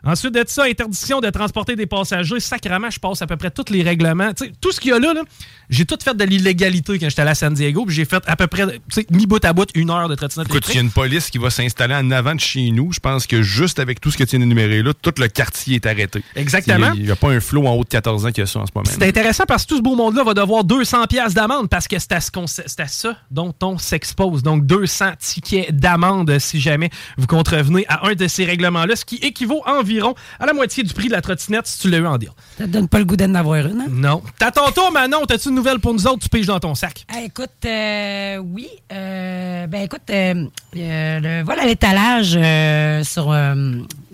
Ensuite 0.04 0.34
de 0.34 0.44
ça, 0.46 0.64
interdiction 0.64 1.20
de 1.20 1.30
transporter 1.30 1.76
des 1.76 1.86
passagers. 1.86 2.40
Sacrement, 2.40 2.90
je 2.90 2.98
passe 2.98 3.22
à 3.22 3.26
peu 3.26 3.36
près 3.36 3.50
tous 3.50 3.72
les 3.72 3.82
règlements. 3.82 4.32
Tout 4.60 4.72
ce 4.72 4.80
qu'il 4.80 4.90
y 4.90 4.94
a 4.94 4.98
là, 4.98 5.14
là, 5.14 5.22
j'ai 5.70 5.86
tout 5.86 5.98
fait 6.02 6.14
de 6.14 6.24
l'illégalité 6.24 6.98
quand 6.98 7.08
j'étais 7.08 7.22
à 7.22 7.34
San 7.34 7.54
Diego. 7.54 7.86
Puis 7.86 7.94
j'ai 7.94 8.04
fait 8.04 8.22
à 8.26 8.36
peu 8.36 8.46
près, 8.46 8.64
mi 9.10 9.26
bout 9.26 9.42
à 9.44 9.52
bout, 9.52 9.68
une 9.74 9.90
heure 9.90 10.08
de 10.08 10.14
trottinette 10.14 10.48
Écoute, 10.48 10.66
il 10.68 10.74
y 10.74 10.78
a 10.78 10.82
une 10.82 10.90
police 10.90 11.30
qui 11.30 11.38
va 11.38 11.50
s'installer 11.50 11.94
en 11.94 12.10
avant 12.10 12.34
de 12.34 12.40
chez 12.40 12.70
nous. 12.70 12.92
Je 12.92 13.00
pense 13.00 13.26
que 13.26 13.42
juste 13.42 13.78
avec 13.78 14.00
tout 14.00 14.10
ce 14.10 14.18
que 14.18 14.24
tu 14.24 14.36
viens 14.36 14.40
d'énumérer 14.40 14.82
là, 14.82 14.92
tout 14.94 15.14
le 15.18 15.28
quartier 15.28 15.76
est 15.76 15.86
arrêté. 15.86 16.22
Exactement. 16.36 16.92
Il 16.94 17.04
n'y 17.04 17.10
a 17.10 17.16
pas 17.16 17.30
un 17.30 17.40
flot 17.40 17.66
en 17.66 17.72
haut 17.74 17.84
de 17.84 17.88
14 17.88 18.26
ans 18.26 18.32
qui 18.32 18.42
a 18.42 18.46
ça 18.46 18.60
en 18.60 18.66
ce 18.66 18.72
moment. 18.74 18.88
C'est 18.90 19.06
intéressant 19.06 19.44
parce 19.46 19.64
que 19.64 19.70
tout 19.70 19.76
ce 19.78 19.82
beau 19.82 19.96
monde-là 19.96 20.22
va 20.24 20.34
devoir 20.34 20.64
200 20.64 21.06
pièces 21.06 21.34
d'amende 21.34 21.68
parce 21.68 21.88
que 21.88 21.98
c'est 21.98 22.12
à, 22.12 22.20
ce 22.20 22.30
à 22.78 22.86
ça 22.88 23.16
dont 23.30 23.54
on 23.62 23.78
s'expose. 23.78 24.42
Donc 24.42 24.66
200 24.66 25.12
tickets 25.18 25.74
d'amende 25.74 26.38
si 26.38 26.60
jamais 26.60 26.90
vous 27.16 27.26
contrevenez 27.26 27.86
à 27.88 28.06
un 28.06 28.14
de 28.14 28.28
ces 28.28 28.44
règlements-là, 28.44 28.96
ce 28.96 29.04
qui 29.04 29.16
équivaut 29.16 29.62
environ 29.66 29.93
à 30.00 30.46
la 30.46 30.52
moitié 30.52 30.82
du 30.82 30.92
prix 30.94 31.08
de 31.08 31.12
la 31.12 31.20
trottinette 31.20 31.66
si 31.66 31.78
tu 31.78 31.90
l'as 31.90 31.98
eu 31.98 32.06
en 32.06 32.18
deal. 32.18 32.30
Ça 32.58 32.64
te 32.64 32.70
donne 32.70 32.88
pas 32.88 32.98
le 32.98 33.04
goût 33.04 33.16
d'en 33.16 33.34
avoir 33.34 33.66
une, 33.66 33.80
hein? 33.80 33.86
Non. 33.90 34.22
T'as 34.38 34.50
ton 34.50 34.70
tour, 34.70 34.90
Manon. 34.92 35.24
T'as-tu 35.26 35.48
une 35.48 35.54
nouvelle 35.54 35.78
pour 35.78 35.92
nous 35.94 36.06
autres? 36.06 36.20
Tu 36.20 36.28
piges 36.28 36.46
dans 36.46 36.60
ton 36.60 36.74
sac. 36.74 37.04
Ah, 37.14 37.20
écoute, 37.22 37.50
euh, 37.64 38.36
oui. 38.38 38.68
euh, 38.92 39.66
ben 39.66 39.82
écoute, 39.82 40.02
euh, 40.10 40.46
euh, 40.76 41.20
le, 41.20 41.44
voilà 41.44 41.64
l'étalage 41.64 42.36
euh, 42.36 43.02
sur, 43.04 43.34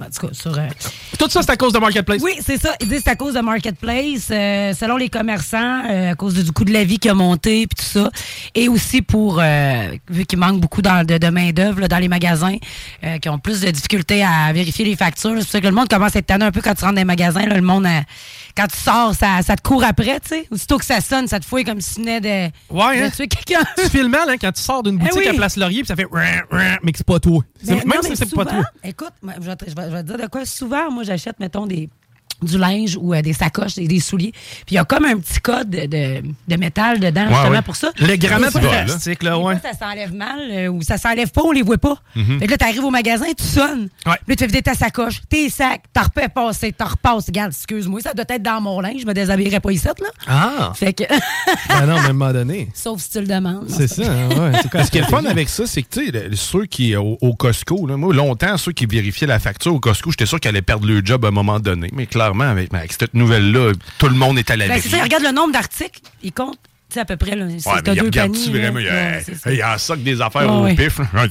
en 0.02 0.10
tout 0.10 0.26
cas, 0.26 0.32
sur 0.34 0.56
euh, 0.58 0.66
Tout 1.18 1.28
ça, 1.30 1.42
c'est 1.42 1.50
à 1.50 1.56
cause 1.56 1.72
de 1.72 1.78
Marketplace? 1.78 2.20
Oui, 2.22 2.32
c'est 2.44 2.60
ça. 2.60 2.74
Ils 2.80 2.88
disent 2.88 3.02
c'est 3.04 3.10
à 3.10 3.16
cause 3.16 3.34
de 3.34 3.40
Marketplace, 3.40 4.28
euh, 4.30 4.72
selon 4.74 4.96
les 4.96 5.08
commerçants, 5.08 5.82
euh, 5.88 6.12
à 6.12 6.14
cause 6.14 6.34
du 6.34 6.50
coût 6.52 6.64
de 6.64 6.72
la 6.72 6.84
vie 6.84 6.98
qui 6.98 7.08
a 7.08 7.14
monté, 7.14 7.66
puis 7.66 7.76
tout 7.84 7.90
ça. 8.00 8.10
Et 8.54 8.68
aussi 8.68 9.02
pour, 9.02 9.38
euh, 9.40 9.90
vu 10.08 10.24
qu'il 10.26 10.38
manque 10.38 10.60
beaucoup 10.60 10.82
dans- 10.82 11.06
de, 11.06 11.18
de 11.18 11.28
main-d'œuvre 11.28 11.86
dans 11.88 11.98
les 11.98 12.08
magasins, 12.08 12.56
qui 13.22 13.28
ont 13.28 13.38
plus 13.38 13.60
de 13.60 13.70
difficultés 13.70 14.22
à 14.24 14.52
vérifier 14.52 14.84
les 14.84 14.96
factures. 14.96 15.30
C'est 15.38 15.44
pour 15.44 15.50
ça 15.50 15.60
que 15.60 15.66
le 15.66 15.72
monde 15.74 15.88
commence 15.88 16.14
à 16.16 16.18
être 16.20 16.26
tanné 16.26 16.44
un 16.44 16.50
peu 16.52 16.60
quand 16.60 16.74
tu 16.74 16.82
rentres 16.84 16.94
dans 16.94 17.00
les 17.00 17.04
magasins. 17.04 17.46
Là, 17.46 17.54
le 17.56 17.62
monde, 17.62 17.86
quand 18.56 18.66
tu 18.66 18.76
sors, 18.76 19.14
ça, 19.14 19.40
ça 19.42 19.56
te 19.56 19.62
court 19.62 19.84
après, 19.84 20.20
tu 20.20 20.28
sais. 20.28 20.46
Aussitôt 20.50 20.78
que 20.78 20.84
ça 20.84 21.00
sonne, 21.00 21.26
ça 21.28 21.40
te 21.40 21.44
fouille 21.46 21.64
comme 21.64 21.80
si 21.80 21.94
tu 21.94 22.00
venais 22.00 22.20
de, 22.20 22.50
Ouais, 22.74 23.00
de 23.00 23.04
hein? 23.06 23.10
tuer 23.10 23.28
quelqu'un. 23.28 23.64
Tu 23.78 23.88
filmes 23.88 24.08
mal 24.10 24.28
hein, 24.28 24.36
quand 24.40 24.52
tu 24.52 24.60
sors 24.62 24.82
d'une 24.82 24.96
boutique 24.98 25.14
Eh 25.16 25.28
oui. 25.28 25.28
à 25.28 25.34
Place 25.34 25.56
Laurier 25.56 25.80
puis 25.80 25.86
ça 25.88 25.96
fait 25.96 26.06
ouin 26.06 26.24
mais 26.82 26.92
que 26.92 26.98
c'est 26.98 27.06
pas 27.06 27.18
toi. 27.20 27.42
Mais 27.66 27.74
Même 27.76 27.84
non, 27.86 28.02
si 28.02 28.16
c'est 28.16 28.34
pas 28.34 28.44
toi. 28.44 28.62
Écoute, 28.84 29.12
vais, 29.22 29.32
je 29.40 29.74
vais- 29.74 29.89
je 29.90 29.96
vais 29.96 30.02
te 30.02 30.08
dire 30.08 30.18
de 30.18 30.26
quoi. 30.30 30.44
Souvent, 30.44 30.90
moi, 30.90 31.02
j'achète, 31.02 31.38
mettons, 31.40 31.66
des 31.66 31.90
du 32.42 32.58
linge 32.58 32.96
ou 33.00 33.14
euh, 33.14 33.22
des 33.22 33.32
sacoches, 33.32 33.74
des, 33.74 33.86
des 33.88 34.00
souliers. 34.00 34.32
Puis 34.32 34.72
il 34.72 34.74
y 34.74 34.78
a 34.78 34.84
comme 34.84 35.04
un 35.04 35.16
petit 35.18 35.40
code 35.40 35.70
de, 35.70 35.86
de, 35.86 36.22
de 36.48 36.56
métal 36.56 37.00
dedans, 37.00 37.26
justement, 37.28 37.50
ouais. 37.50 37.62
pour 37.62 37.76
ça. 37.76 37.90
Le 37.98 38.06
fois, 38.50 38.50
ça- 38.50 38.58
plastique, 38.60 39.22
là, 39.22 39.36
des 39.36 39.42
ouais. 39.42 39.56
fois, 39.58 39.70
ça 39.72 39.78
s'enlève 39.78 40.14
mal 40.14 40.40
euh, 40.50 40.68
ou 40.68 40.82
ça 40.82 40.98
s'enlève 40.98 41.30
pas, 41.30 41.42
on 41.42 41.52
les 41.52 41.62
voit 41.62 41.78
pas. 41.78 41.96
Fait 42.14 42.46
que 42.46 42.50
là, 42.50 42.56
t'arrives 42.56 42.84
au 42.84 42.90
magasin, 42.90 43.26
tu 43.36 43.44
sonnes. 43.44 43.88
Ouais. 44.06 44.14
Puis 44.26 44.30
là, 44.30 44.36
tu 44.36 44.38
fais 44.38 44.46
vider 44.46 44.62
ta 44.62 44.74
sacoche, 44.74 45.20
tes 45.28 45.48
sacs, 45.50 45.82
t'en 45.92 46.02
repais 46.02 46.28
passer, 46.28 46.72
t'en 46.72 46.86
repasses. 46.86 47.26
Regarde, 47.26 47.52
excuse-moi, 47.52 48.00
ça 48.00 48.12
doit 48.14 48.24
être 48.28 48.42
dans 48.42 48.60
mon 48.60 48.80
linge, 48.80 49.00
je 49.02 49.06
me 49.06 49.14
déshabillerais 49.14 49.60
pas 49.60 49.70
ici, 49.72 49.86
là. 49.86 49.92
Ah! 50.26 50.72
Fait 50.74 50.92
que, 50.92 51.04
Ben 51.68 51.86
non, 51.86 51.96
à 51.96 52.00
un 52.00 52.12
moment 52.12 52.32
donné. 52.32 52.68
sauf 52.74 53.00
si 53.00 53.10
tu 53.10 53.20
le 53.20 53.26
demandes. 53.26 53.66
C'est 53.68 53.88
ça, 53.88 54.02
hein, 54.02 54.28
ouais. 54.28 54.58
C'est 54.62 54.70
quoi? 54.70 54.84
Ce 54.84 54.90
qui 54.90 54.98
est 54.98 55.02
le 55.02 55.06
fun 55.06 55.24
avec 55.24 55.48
ça, 55.48 55.66
c'est 55.66 55.82
que 55.82 55.88
tu 56.00 56.06
sais, 56.10 56.28
ceux 56.34 56.66
qui, 56.66 56.94
au, 56.96 57.18
au 57.20 57.34
Costco, 57.34 57.86
là, 57.86 57.96
moi, 57.96 58.14
longtemps, 58.14 58.56
ceux 58.56 58.72
qui 58.72 58.86
vérifiaient 58.86 59.26
la 59.26 59.38
facture 59.38 59.74
au 59.74 59.80
Costco, 59.80 60.10
j'étais 60.10 60.26
sûr 60.26 60.38
qu'ils 60.40 60.48
allaient 60.48 60.62
perdre 60.62 60.86
leur 60.86 61.04
job 61.04 61.24
à 61.24 61.28
un 61.28 61.32
moment 61.32 61.60
donné. 61.60 61.88
Mais 61.92 62.06
clairement, 62.06 62.29
avec, 62.38 62.72
avec 62.72 62.92
cette 62.92 63.14
nouvelle-là, 63.14 63.72
tout 63.98 64.08
le 64.08 64.14
monde 64.14 64.38
est 64.38 64.50
à 64.50 64.56
la 64.56 64.68
Ben, 64.68 64.80
c'est 64.80 64.88
ça, 64.88 65.02
regarde 65.02 65.24
le 65.24 65.32
nombre 65.32 65.52
d'articles, 65.52 66.00
il 66.22 66.32
compte, 66.32 66.58
tu 66.90 66.94
sais, 66.94 67.00
à 67.00 67.04
peu 67.04 67.16
près, 67.16 67.36
là. 67.36 67.44
Ouais, 67.46 67.52
mais 67.56 67.60
il 67.86 67.94
deux 67.94 68.04
regarde-tu 68.06 68.50
vraiment? 68.50 68.78
Il 68.80 68.88
a- 68.88 69.20
il 69.46 69.56
y 69.56 69.62
a 69.62 69.74
un 69.74 69.78
sac 69.78 70.02
des 70.02 70.20
affaires 70.20 70.42
Ouais, 70.50 70.56
au 70.60 70.64
ouais. 70.64 70.74
pif. 70.74 70.98
là. 70.98 71.06
Là. 71.14 71.26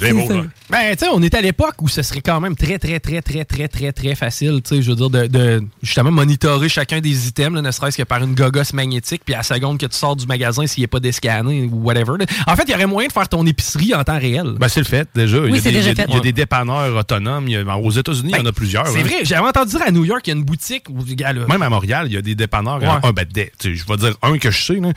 Ben, 0.70 0.96
tu 0.96 1.06
sais, 1.06 1.08
on 1.13 1.22
est 1.22 1.34
à 1.36 1.42
l'époque 1.42 1.82
où 1.82 1.88
ce 1.88 2.01
serait 2.01 2.22
quand 2.22 2.39
même 2.39 2.56
très, 2.56 2.78
très, 2.80 3.00
très, 3.00 3.22
très, 3.22 3.44
très, 3.46 3.68
très, 3.68 3.92
très 3.92 4.16
facile, 4.16 4.62
tu 4.63 4.75
sais, 4.75 4.82
je 4.82 4.89
veux 4.89 4.96
dire, 4.96 5.10
de, 5.10 5.28
de 5.28 5.62
justement 5.84 6.12
monitorer 6.12 6.70
chacun 6.70 7.00
des 7.01 7.28
items, 7.28 7.56
là, 7.56 7.62
ne 7.62 7.72
serait-ce 7.72 7.98
que 7.98 8.04
par 8.04 8.24
une 8.24 8.34
gogosse 8.36 8.74
magnétique, 8.74 9.22
puis 9.25 9.34
à 9.34 9.38
la 9.38 9.44
seconde 9.44 9.78
que 9.78 9.86
tu 9.86 9.98
sors 9.98 10.16
du 10.16 10.25
magasin, 10.25 10.66
s'il 10.68 10.82
n'est 10.84 10.88
pas 10.88 11.00
déscanné 11.00 11.63
ou 11.72 11.84
whatever. 11.84 12.13
là. 12.20 12.25
En 12.48 12.56
fait, 12.56 12.63
il 12.68 12.72
y 12.72 12.74
aurait 12.75 12.86
moyen 12.88 13.08
de 13.08 13.13
faire 13.13 13.28
ton 13.30 13.46
épicerie 13.46 13.94
en 13.94 14.04
temps 14.04 14.20
réel. 14.20 14.54
Ben, 14.60 14.68
c'est 14.68 14.80
le 14.80 14.86
fait, 14.86 15.08
déjà. 15.13 15.38
il 15.46 15.56
y 15.56 15.58
a, 15.58 15.62
c'est 15.62 15.72
des, 15.72 15.78
déjà 15.78 15.92
il 15.92 15.98
y 15.98 16.01
a- 16.01 16.04
fait. 16.06 16.10
il 16.10 16.16
y 16.16 16.18
a 16.18 16.22
des 16.22 16.34
dépanneurs 16.34 16.96
autonomes. 16.96 17.48
A- 17.48 17.63
ben, 17.63 17.75
aux 17.75 17.92
États-Unis, 17.92 18.32
il 18.34 18.38
y 18.38 18.42
en 18.42 18.46
a 18.46 18.51
plusieurs. 18.51 18.88
C'est 18.88 19.00
hein. 19.00 19.04
vrai, 19.04 19.16
j'avais 19.24 19.48
entendu 19.48 19.72
dire 19.72 19.82
à 19.86 19.92
New 19.92 20.06
York, 20.06 20.22
il 20.28 20.30
y 20.30 20.34
a 20.34 20.36
une 20.38 20.44
boutique 20.46 20.86
où, 20.89 21.04
gars, 21.16 21.34
Même 21.34 21.62
à 21.62 21.70
Montréal, 21.70 22.06
il 22.08 22.13
y 22.13 22.18
a 22.18 22.22
des 22.22 22.36
dépanneurs. 22.36 22.80
Ouais. 22.82 22.88
Un, 23.04 23.12
ben, 23.12 23.25
je 23.63 23.70
vais 23.70 23.98
dire 23.98 24.16
un 24.22 24.38
que 24.38 24.51
je 24.51 24.62
sais, 24.63 24.75
là, 24.80 24.89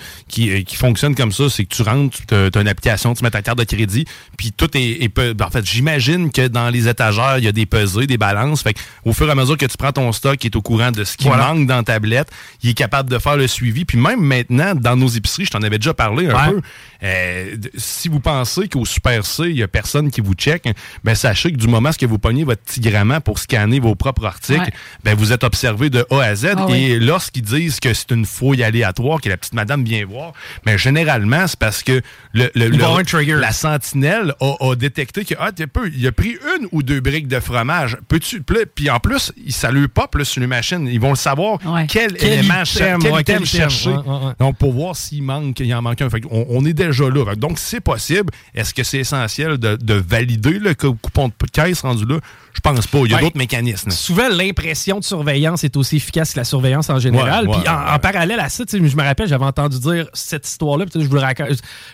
qui, 0.59 0.65
qui 0.65 0.77
fonctionne 0.77 1.15
comme 1.15 1.33
ça, 1.33 1.49
c'est 1.51 1.65
que 1.65 1.75
tu 1.75 1.83
rentres, 1.83 2.19
tu 2.27 2.35
as 2.35 2.61
une 2.61 2.69
application, 2.69 3.15
tu 3.15 3.23
mets 3.25 3.31
ta 3.31 3.43
carte 3.43 3.59
de 3.59 3.65
crédit, 3.65 4.05
puis 4.37 4.53
tout 4.53 4.69
est, 4.77 5.03
est 5.03 5.09
pe- 5.09 5.33
ben, 5.33 5.47
en 5.47 5.51
fait, 5.51 5.65
j'imagine 5.65 6.31
que 6.31 6.49
dans 6.49 6.69
les 6.71 6.89
étagères, 6.89 7.39
il 7.39 7.45
y 7.45 7.49
a 7.49 7.53
des 7.53 7.67
pesées, 7.67 8.07
des 8.07 8.19
balances. 8.19 8.63
Fait 8.63 8.77
au 9.05 9.13
fur 9.13 9.29
et 9.29 9.31
à 9.31 9.35
mesure 9.35 9.57
que 9.57 9.67
tu 9.67 9.77
prends 9.77 9.93
ton 9.93 10.11
stock, 10.13 10.43
il 10.43 10.47
est 10.47 10.57
au 10.57 10.63
courant 10.63 10.91
de 10.91 11.05
ce 11.05 11.17
qui 11.17 11.25
Voilà. 11.29 11.53
manque 11.55 11.67
dans 11.67 11.83
ta 11.83 11.93
tablette, 11.95 12.29
il 12.63 12.71
est 12.71 12.75
capable 12.75 13.11
de 13.11 13.19
faire 13.19 13.37
le 13.37 13.47
suivi. 13.47 13.85
Puis 13.85 13.99
même 13.99 14.21
maintenant, 14.21 14.75
dans 14.75 14.97
nos 14.97 15.09
épiceries, 15.09 15.45
je 15.45 15.51
t'en 15.51 15.63
avais 15.63 15.79
déjà 15.79 15.93
parlé 15.95 16.29
un 16.29 16.35
Ouais. 16.35 16.53
peu. 16.53 16.61
Euh, 17.03 17.57
si 17.77 18.09
vous 18.09 18.21
pensez 18.21 18.69
qu'au 18.69 18.85
Super 18.85 19.25
C, 19.27 19.45
il 19.47 19.57
y 19.57 19.63
a 19.63 19.69
personne 19.69 20.11
qui 20.11 20.21
vous 20.21 20.35
check, 20.35 20.65
ben 21.05 21.15
sachez 21.15 21.51
que 21.53 21.57
du 21.57 21.67
moment 21.69 21.91
que 21.99 22.07
vous 22.07 22.19
pognez 22.19 22.45
votre 22.45 22.63
petit 22.63 22.81
grammat 22.81 23.21
pour 23.21 23.39
scanner 23.39 23.81
vos 23.81 23.95
propres 23.95 24.25
articles, 24.25 24.61
Ouais. 24.61 24.73
ben 25.05 25.15
vous 25.17 25.33
êtes 25.33 25.45
observé 25.45 25.91
de 25.91 26.07
A 26.11 26.21
à 26.23 26.35
Z. 26.35 26.47
Ah 26.57 26.67
et 26.71 26.99
oui. 26.99 27.05
lorsqu'ils 27.05 27.43
disent 27.43 27.81
que 27.81 27.93
c'est 27.93 28.11
une 28.13 28.25
fouille 28.25 28.63
aléatoire, 28.63 29.21
que 29.21 29.29
la 29.29 29.37
petite 29.37 29.55
madame 29.55 29.85
vient 29.85 30.05
voir, 30.07 30.33
mais 30.65 30.79
généralement, 30.79 31.47
c'est 31.47 31.59
parce 31.59 31.83
que 31.83 32.01
le, 32.33 32.51
le- 32.55 32.69
le- 32.69 33.41
la 33.41 33.53
sentinelle 33.53 34.35
a, 34.41 34.55
a 34.61 34.75
détecté 34.77 35.25
que, 35.25 35.35
ah, 35.39 35.51
peu, 35.73 35.91
il 35.95 36.07
a 36.07 36.13
pris 36.13 36.37
une 36.59 36.69
ou 36.73 36.83
deux 36.83 37.01
briques 37.01 37.29
de 37.29 37.41
fromage. 37.41 37.97
Peux-tu, 38.09 38.43
puis 38.43 38.91
en 38.91 39.01
plus, 39.01 39.33
ça 39.49 39.71
lui 39.71 39.89
pop 39.89 40.15
là, 40.15 40.25
sur 40.25 40.41
les 40.41 40.47
machines. 40.47 40.87
Ils 40.87 41.01
vont 41.01 41.11
le 41.11 41.17
savoir 41.17 41.59
Ouais. 41.67 41.87
quel, 41.89 42.15
Quel 42.15 42.33
élément, 42.41 42.65
cher- 42.65 42.99
quel 43.01 43.13
ouais, 43.41 43.45
chercher. 43.47 43.95
Donc, 44.39 44.57
pour 44.59 44.73
voir 44.73 44.95
s'il 44.97 45.23
manque, 45.23 45.59
il 45.61 45.75
en 45.75 45.83
manque 45.83 46.01
un. 46.01 46.09
Fait 46.11 46.21
on, 46.31 46.47
on 46.49 46.65
est 46.65 46.73
déjà 46.73 46.92
là. 47.01 47.25
Fait 47.25 47.31
que 47.33 47.37
Donc, 47.41 47.59
c'est 47.59 47.81
possible. 47.81 48.31
Est-ce 48.55 48.73
que 48.75 48.83
c'est 48.83 48.99
essentiel 48.99 49.59
de, 49.59 49.77
de 49.77 49.95
valider 49.95 50.59
le 50.59 50.75
co- 50.75 50.95
coupon 50.95 51.29
de 51.29 51.35
caisse 51.53 51.81
rendu 51.83 52.05
là? 52.07 52.19
Je 52.55 52.61
pense 52.61 52.87
pas. 52.87 52.99
Il 53.05 53.11
y 53.11 53.15
a 53.15 53.17
Ouais. 53.17 53.23
d'autres 53.23 53.39
mécanismes. 53.39 53.91
souvent 53.91 54.29
l'impression 54.29 54.99
de 54.99 55.05
surveillance 55.05 55.65
est 55.65 55.77
aussi 55.77 55.97
efficace 55.97 56.33
que 56.35 56.39
la 56.39 56.45
surveillance 56.45 56.91
en 56.91 56.99
général. 56.99 57.49
Ouais, 57.49 57.55
ouais, 57.57 57.63
Puis 57.63 57.69
en, 57.69 57.99
parallèle 57.99 58.41
à 58.41 58.49
ça, 58.51 58.65
je 58.71 58.77
me 58.79 59.03
rappelle, 59.03 59.27
j'avais 59.29 59.45
entendu 59.45 59.79
dire 59.79 60.07
cette 60.13 60.47
histoire-là, 60.47 60.85
je 60.95 61.01
vous 61.01 61.15
le 61.15 61.21
raconte. 61.21 61.49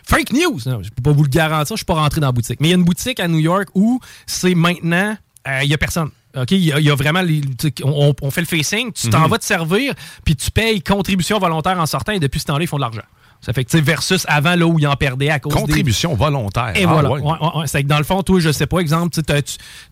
Fake 0.04 0.32
news! 0.32 0.58
Non, 0.66 0.82
je 0.82 0.90
peux 0.90 1.02
pas 1.02 1.12
vous 1.12 1.22
le 1.22 1.28
garantir, 1.28 1.76
je 1.76 1.80
suis 1.80 1.84
pas 1.84 1.94
rentré 1.94 2.20
dans 2.20 2.26
la 2.28 2.32
boutique. 2.32 2.61
Mais 2.61 2.68
il 2.68 2.70
y 2.70 2.74
a 2.74 2.76
une 2.76 2.84
boutique 2.84 3.20
à 3.20 3.28
New 3.28 3.38
York 3.38 3.68
où 3.74 4.00
c'est 4.26 4.54
maintenant, 4.54 5.16
euh, 5.46 5.61
il 5.62 5.70
y 5.70 5.74
a 5.74 5.78
personne. 5.78 6.11
OK, 6.37 6.50
il 6.50 6.58
y, 6.58 6.72
a- 6.72 6.78
il 6.80 6.87
y 6.87 6.90
a 6.90 6.94
vraiment 6.94 7.22
les, 7.22 7.40
on, 7.84 8.14
on 8.20 8.30
fait 8.30 8.42
le 8.42 8.46
facing, 8.46 8.92
tu 8.92 9.06
Mhm. 9.06 9.12
t'en 9.12 9.28
vas 9.28 9.38
te 9.38 9.44
servir, 9.44 9.94
puis 10.24 10.37
tu 10.37 10.50
payes 10.50 10.82
contribution 10.82 11.38
volontaire 11.38 11.78
en 11.78 11.87
sortant, 11.87 12.12
et 12.12 12.20
depuis 12.20 12.40
ce 12.40 12.44
temps-là, 12.46 12.64
ils 12.64 12.68
font 12.68 12.76
de 12.76 12.82
l'argent. 12.82 13.02
Ça 13.40 13.53
fait 13.53 13.64
que, 13.64 13.70
tu 13.70 13.79
sais, 13.79 13.83
versus 13.83 14.27
avant, 14.29 14.57
là, 14.57 14.66
où 14.66 14.79
ils 14.79 14.87
en 14.87 14.96
perdaient 14.96 15.31
à 15.31 15.38
cause 15.38 15.55
des, 15.55 15.61
Contribution 15.61 16.14
volontaire. 16.14 16.72
et 16.74 16.85
Ah, 16.85 16.88
voilà. 16.88 17.11
ouais. 17.11 17.20
Ouais, 17.20 17.31
ouais, 17.40 17.61
ouais. 17.61 17.66
C'est 17.66 17.83
que 17.83 17.88
dans 17.88 17.98
le 17.98 18.05
fond, 18.05 18.22
toi, 18.22 18.40
je 18.40 18.51
sais 18.51 18.66
pas, 18.66 18.81
exemple, 18.81 19.16
tu 19.22 19.22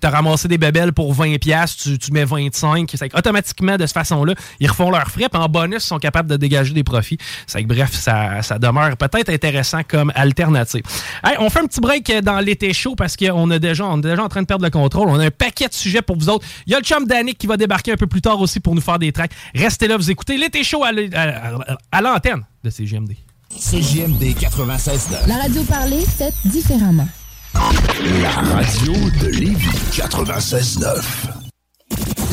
as, 0.06 0.10
ramassé 0.10 0.48
des 0.48 0.58
bébelles 0.58 0.92
pour 0.92 1.14
20$, 1.14 1.38
piastres, 1.38 1.84
tu, 1.84 1.98
tu 1.98 2.12
mets 2.12 2.24
25$. 2.24 2.86
C'est 2.94 3.08
que 3.08 3.16
automatiquement, 3.16 3.76
de 3.76 3.86
cette 3.86 3.94
façon-là, 3.94 4.34
ils 4.60 4.68
refont 4.68 4.90
leurs 4.90 5.08
frais, 5.10 5.28
puis 5.30 5.40
en 5.40 5.48
bonus, 5.48 5.84
ils 5.84 5.86
sont 5.86 5.98
capables 5.98 6.28
de 6.28 6.36
dégager 6.36 6.74
des 6.74 6.84
profits. 6.84 7.18
C'est 7.46 7.62
que 7.62 7.68
bref, 7.68 7.92
ça, 7.92 8.42
ça 8.42 8.58
demeure 8.58 8.96
peut-être 8.96 9.30
intéressant 9.30 9.82
comme 9.86 10.10
alternative. 10.14 10.82
Hey, 11.24 11.36
on 11.38 11.48
fait 11.48 11.60
un 11.60 11.66
petit 11.66 11.80
break 11.80 12.12
dans 12.22 12.40
l'été 12.40 12.72
chaud 12.72 12.96
parce 12.96 13.16
qu'on 13.16 13.50
est 13.50 13.60
déjà, 13.60 13.84
on 13.84 13.98
est 13.98 14.02
déjà 14.02 14.22
en 14.24 14.28
train 14.28 14.42
de 14.42 14.46
perdre 14.46 14.64
le 14.64 14.70
contrôle. 14.70 15.08
On 15.08 15.18
a 15.18 15.26
un 15.26 15.30
paquet 15.30 15.68
de 15.68 15.74
sujets 15.74 16.02
pour 16.02 16.16
vous 16.16 16.28
autres. 16.28 16.46
Il 16.66 16.72
y 16.72 16.74
a 16.74 16.78
le 16.78 16.84
chum 16.84 17.06
Danick 17.06 17.38
qui 17.38 17.46
va 17.46 17.56
débarquer 17.56 17.92
un 17.92 17.96
peu 17.96 18.06
plus 18.06 18.22
tard 18.22 18.40
aussi 18.40 18.60
pour 18.60 18.74
nous 18.74 18.80
faire 18.80 18.98
des 18.98 19.12
tracks. 19.12 19.32
Restez 19.54 19.88
là, 19.88 19.96
vous 19.96 20.10
écoutez 20.10 20.36
l'été 20.36 20.64
chaud 20.64 20.84
à 20.84 22.00
l'antenne 22.00 22.44
de 22.64 22.70
CGMD. 22.70 23.12
CJMD 23.54 24.34
96.9. 24.38 25.26
La 25.28 25.36
radio 25.36 25.62
parlée, 25.64 26.04
faite 26.04 26.34
différemment. 26.44 27.08
La 27.54 28.30
radio 28.30 28.92
de 29.20 29.28
Lévis 29.28 29.68
96.9. 29.92 31.02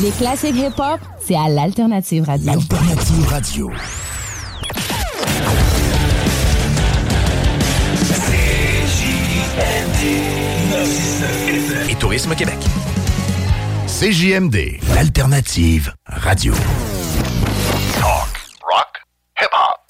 Les 0.02 0.10
classiques 0.10 0.56
hip-hop, 0.56 1.00
c'est 1.26 1.36
à 1.36 1.48
l'Alternative 1.48 2.24
Radio. 2.24 2.52
Alternative 2.52 3.26
radio. 3.28 3.70
Et 11.88 11.94
Tourisme 11.96 12.34
Québec. 12.34 12.58
CJMD, 13.86 14.80
l'alternative 14.94 15.92
radio. 16.06 16.52
Talk, 18.00 18.28
rock, 18.62 19.02
hip-hop. 19.40 19.83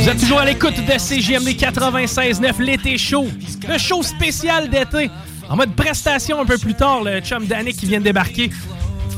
Vous 0.00 0.08
êtes 0.08 0.18
toujours 0.18 0.40
à 0.40 0.46
l'écoute 0.46 0.74
de 0.76 0.98
CGMD 0.98 1.48
96.9, 1.48 2.58
l'été 2.60 2.96
chaud. 2.96 3.26
Le 3.68 3.76
show 3.76 4.02
spécial 4.02 4.70
d'été. 4.70 5.10
En 5.50 5.56
mode 5.56 5.74
prestation 5.74 6.40
un 6.40 6.46
peu 6.46 6.56
plus 6.56 6.74
tard, 6.74 7.04
le 7.04 7.20
chum 7.20 7.46
Danick 7.46 7.76
qui 7.76 7.86
vient 7.86 7.98
de 7.98 8.04
débarquer, 8.04 8.50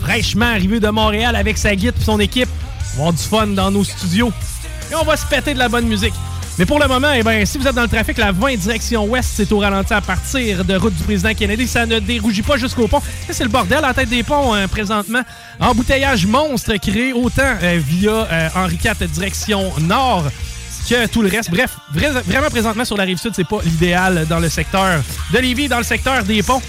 fraîchement 0.00 0.46
arrivé 0.46 0.80
de 0.80 0.88
Montréal 0.88 1.36
avec 1.36 1.56
sa 1.56 1.76
guide 1.76 1.94
et 2.00 2.04
son 2.04 2.18
équipe. 2.18 2.48
On 2.94 2.96
va 2.96 3.02
avoir 3.02 3.12
du 3.12 3.22
fun 3.22 3.46
dans 3.48 3.70
nos 3.70 3.84
studios. 3.84 4.32
Et 4.90 4.94
on 4.96 5.04
va 5.04 5.16
se 5.16 5.26
péter 5.26 5.54
de 5.54 5.60
la 5.60 5.68
bonne 5.68 5.86
musique. 5.86 6.14
Mais 6.58 6.66
pour 6.66 6.78
le 6.78 6.86
moment, 6.86 7.10
eh 7.14 7.22
ben, 7.22 7.46
si 7.46 7.56
vous 7.56 7.66
êtes 7.66 7.74
dans 7.74 7.82
le 7.82 7.88
trafic, 7.88 8.18
la 8.18 8.30
20 8.30 8.56
direction 8.56 9.04
ouest, 9.06 9.30
c'est 9.34 9.50
au 9.52 9.58
ralenti 9.58 9.94
à 9.94 10.00
partir 10.02 10.64
de 10.64 10.76
route 10.76 10.94
du 10.94 11.02
président 11.02 11.32
Kennedy. 11.34 11.66
Ça 11.66 11.86
ne 11.86 11.98
dérougit 11.98 12.42
pas 12.42 12.56
jusqu'au 12.58 12.86
pont. 12.88 13.00
C'est 13.30 13.42
le 13.44 13.48
bordel 13.48 13.82
en 13.84 13.92
tête 13.94 14.10
des 14.10 14.22
ponts 14.22 14.54
euh, 14.54 14.66
présentement. 14.68 15.22
Embouteillage 15.60 16.26
monstre 16.26 16.74
créé 16.76 17.14
autant 17.14 17.54
euh, 17.62 17.80
via 17.82 18.10
euh, 18.30 18.48
Henri 18.54 18.78
IV 18.84 19.08
direction 19.08 19.72
nord 19.80 20.24
que 20.88 21.06
tout 21.06 21.22
le 21.22 21.28
reste. 21.30 21.50
Bref, 21.50 21.70
vra- 21.94 22.22
vraiment 22.22 22.50
présentement 22.50 22.84
sur 22.84 22.96
la 22.98 23.04
rive 23.04 23.16
sud, 23.18 23.32
c'est 23.34 23.48
pas 23.48 23.58
l'idéal 23.64 24.26
dans 24.28 24.38
le 24.40 24.48
secteur 24.50 25.00
de 25.32 25.38
Lévis, 25.38 25.68
dans 25.68 25.78
le 25.78 25.84
secteur 25.84 26.22
des 26.22 26.42
ponts. 26.42 26.60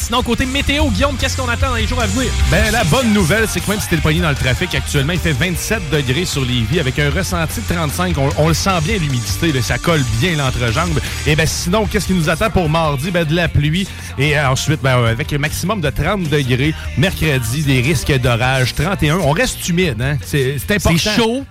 Sinon, 0.00 0.22
côté 0.22 0.46
météo, 0.46 0.88
Guillaume, 0.88 1.16
qu'est-ce 1.18 1.36
qu'on 1.36 1.48
attend 1.48 1.68
dans 1.68 1.74
les 1.76 1.86
jours 1.86 2.00
à 2.00 2.06
venir? 2.06 2.32
Ben, 2.50 2.72
la 2.72 2.84
bonne 2.84 3.12
nouvelle, 3.12 3.46
c'est 3.46 3.60
que 3.60 3.70
même 3.70 3.78
si 3.78 3.88
t'es 3.88 3.96
le 3.96 4.02
pogné 4.02 4.20
dans 4.20 4.30
le 4.30 4.34
trafic 4.34 4.74
actuellement, 4.74 5.12
il 5.12 5.18
fait 5.18 5.32
27 5.32 5.90
degrés 5.90 6.24
sur 6.24 6.42
Lévis 6.42 6.80
avec 6.80 6.98
un 6.98 7.10
ressenti 7.10 7.60
de 7.60 7.74
35. 7.74 8.16
On, 8.16 8.30
on 8.38 8.48
le 8.48 8.54
sent 8.54 8.80
bien, 8.82 8.96
l'humidité, 8.96 9.60
ça 9.60 9.76
colle 9.76 10.02
bien 10.18 10.36
l'entrejambe. 10.36 10.98
Et 11.26 11.36
ben 11.36 11.46
sinon, 11.46 11.84
qu'est-ce 11.84 12.06
qui 12.06 12.14
nous 12.14 12.30
attend 12.30 12.48
pour 12.50 12.70
mardi? 12.70 13.10
Ben, 13.10 13.24
de 13.24 13.36
la 13.36 13.48
pluie. 13.48 13.86
Et 14.18 14.38
euh, 14.38 14.48
ensuite, 14.48 14.80
ben, 14.80 14.98
euh, 14.98 15.10
avec 15.10 15.32
un 15.34 15.38
maximum 15.38 15.82
de 15.82 15.90
30 15.90 16.28
degrés. 16.30 16.74
Mercredi, 16.96 17.62
des 17.62 17.82
risques 17.82 18.12
d'orage, 18.20 18.74
31. 18.74 19.18
On 19.18 19.32
reste 19.32 19.68
humide, 19.68 20.00
hein? 20.00 20.16
C'est 20.24 20.56
important. 20.70 20.98
C'est 20.98 21.14
chaud. 21.14 21.44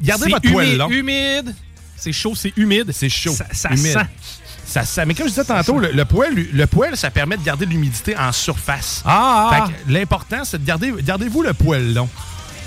Gardez 0.00 0.30
votre 0.30 0.50
poêle 0.50 0.68
humide, 0.68 0.78
long. 0.78 0.90
humide. 0.90 1.54
C'est 1.96 2.12
chaud, 2.12 2.34
c'est 2.36 2.52
humide. 2.56 2.90
C'est 2.92 3.08
chaud. 3.08 3.32
Ça, 3.32 3.46
ça 3.52 3.70
humide. 3.70 3.92
sent. 3.92 4.37
Ça. 4.68 5.04
Mais 5.06 5.14
comme 5.14 5.26
je 5.26 5.30
disais 5.30 5.44
tantôt, 5.44 5.78
le, 5.78 5.90
le 5.92 6.04
poêle, 6.04 6.34
le 6.52 6.66
poêle, 6.66 6.96
ça 6.96 7.10
permet 7.10 7.36
de 7.38 7.42
garder 7.42 7.64
de 7.66 7.70
l'humidité 7.70 8.16
en 8.16 8.32
surface. 8.32 9.02
Ah, 9.06 9.50
ah. 9.52 9.68
L'important, 9.88 10.44
c'est 10.44 10.60
de 10.62 10.66
garder, 10.66 10.92
gardez-vous 11.02 11.42
le 11.42 11.54
poêle 11.54 11.94
long. 11.94 12.08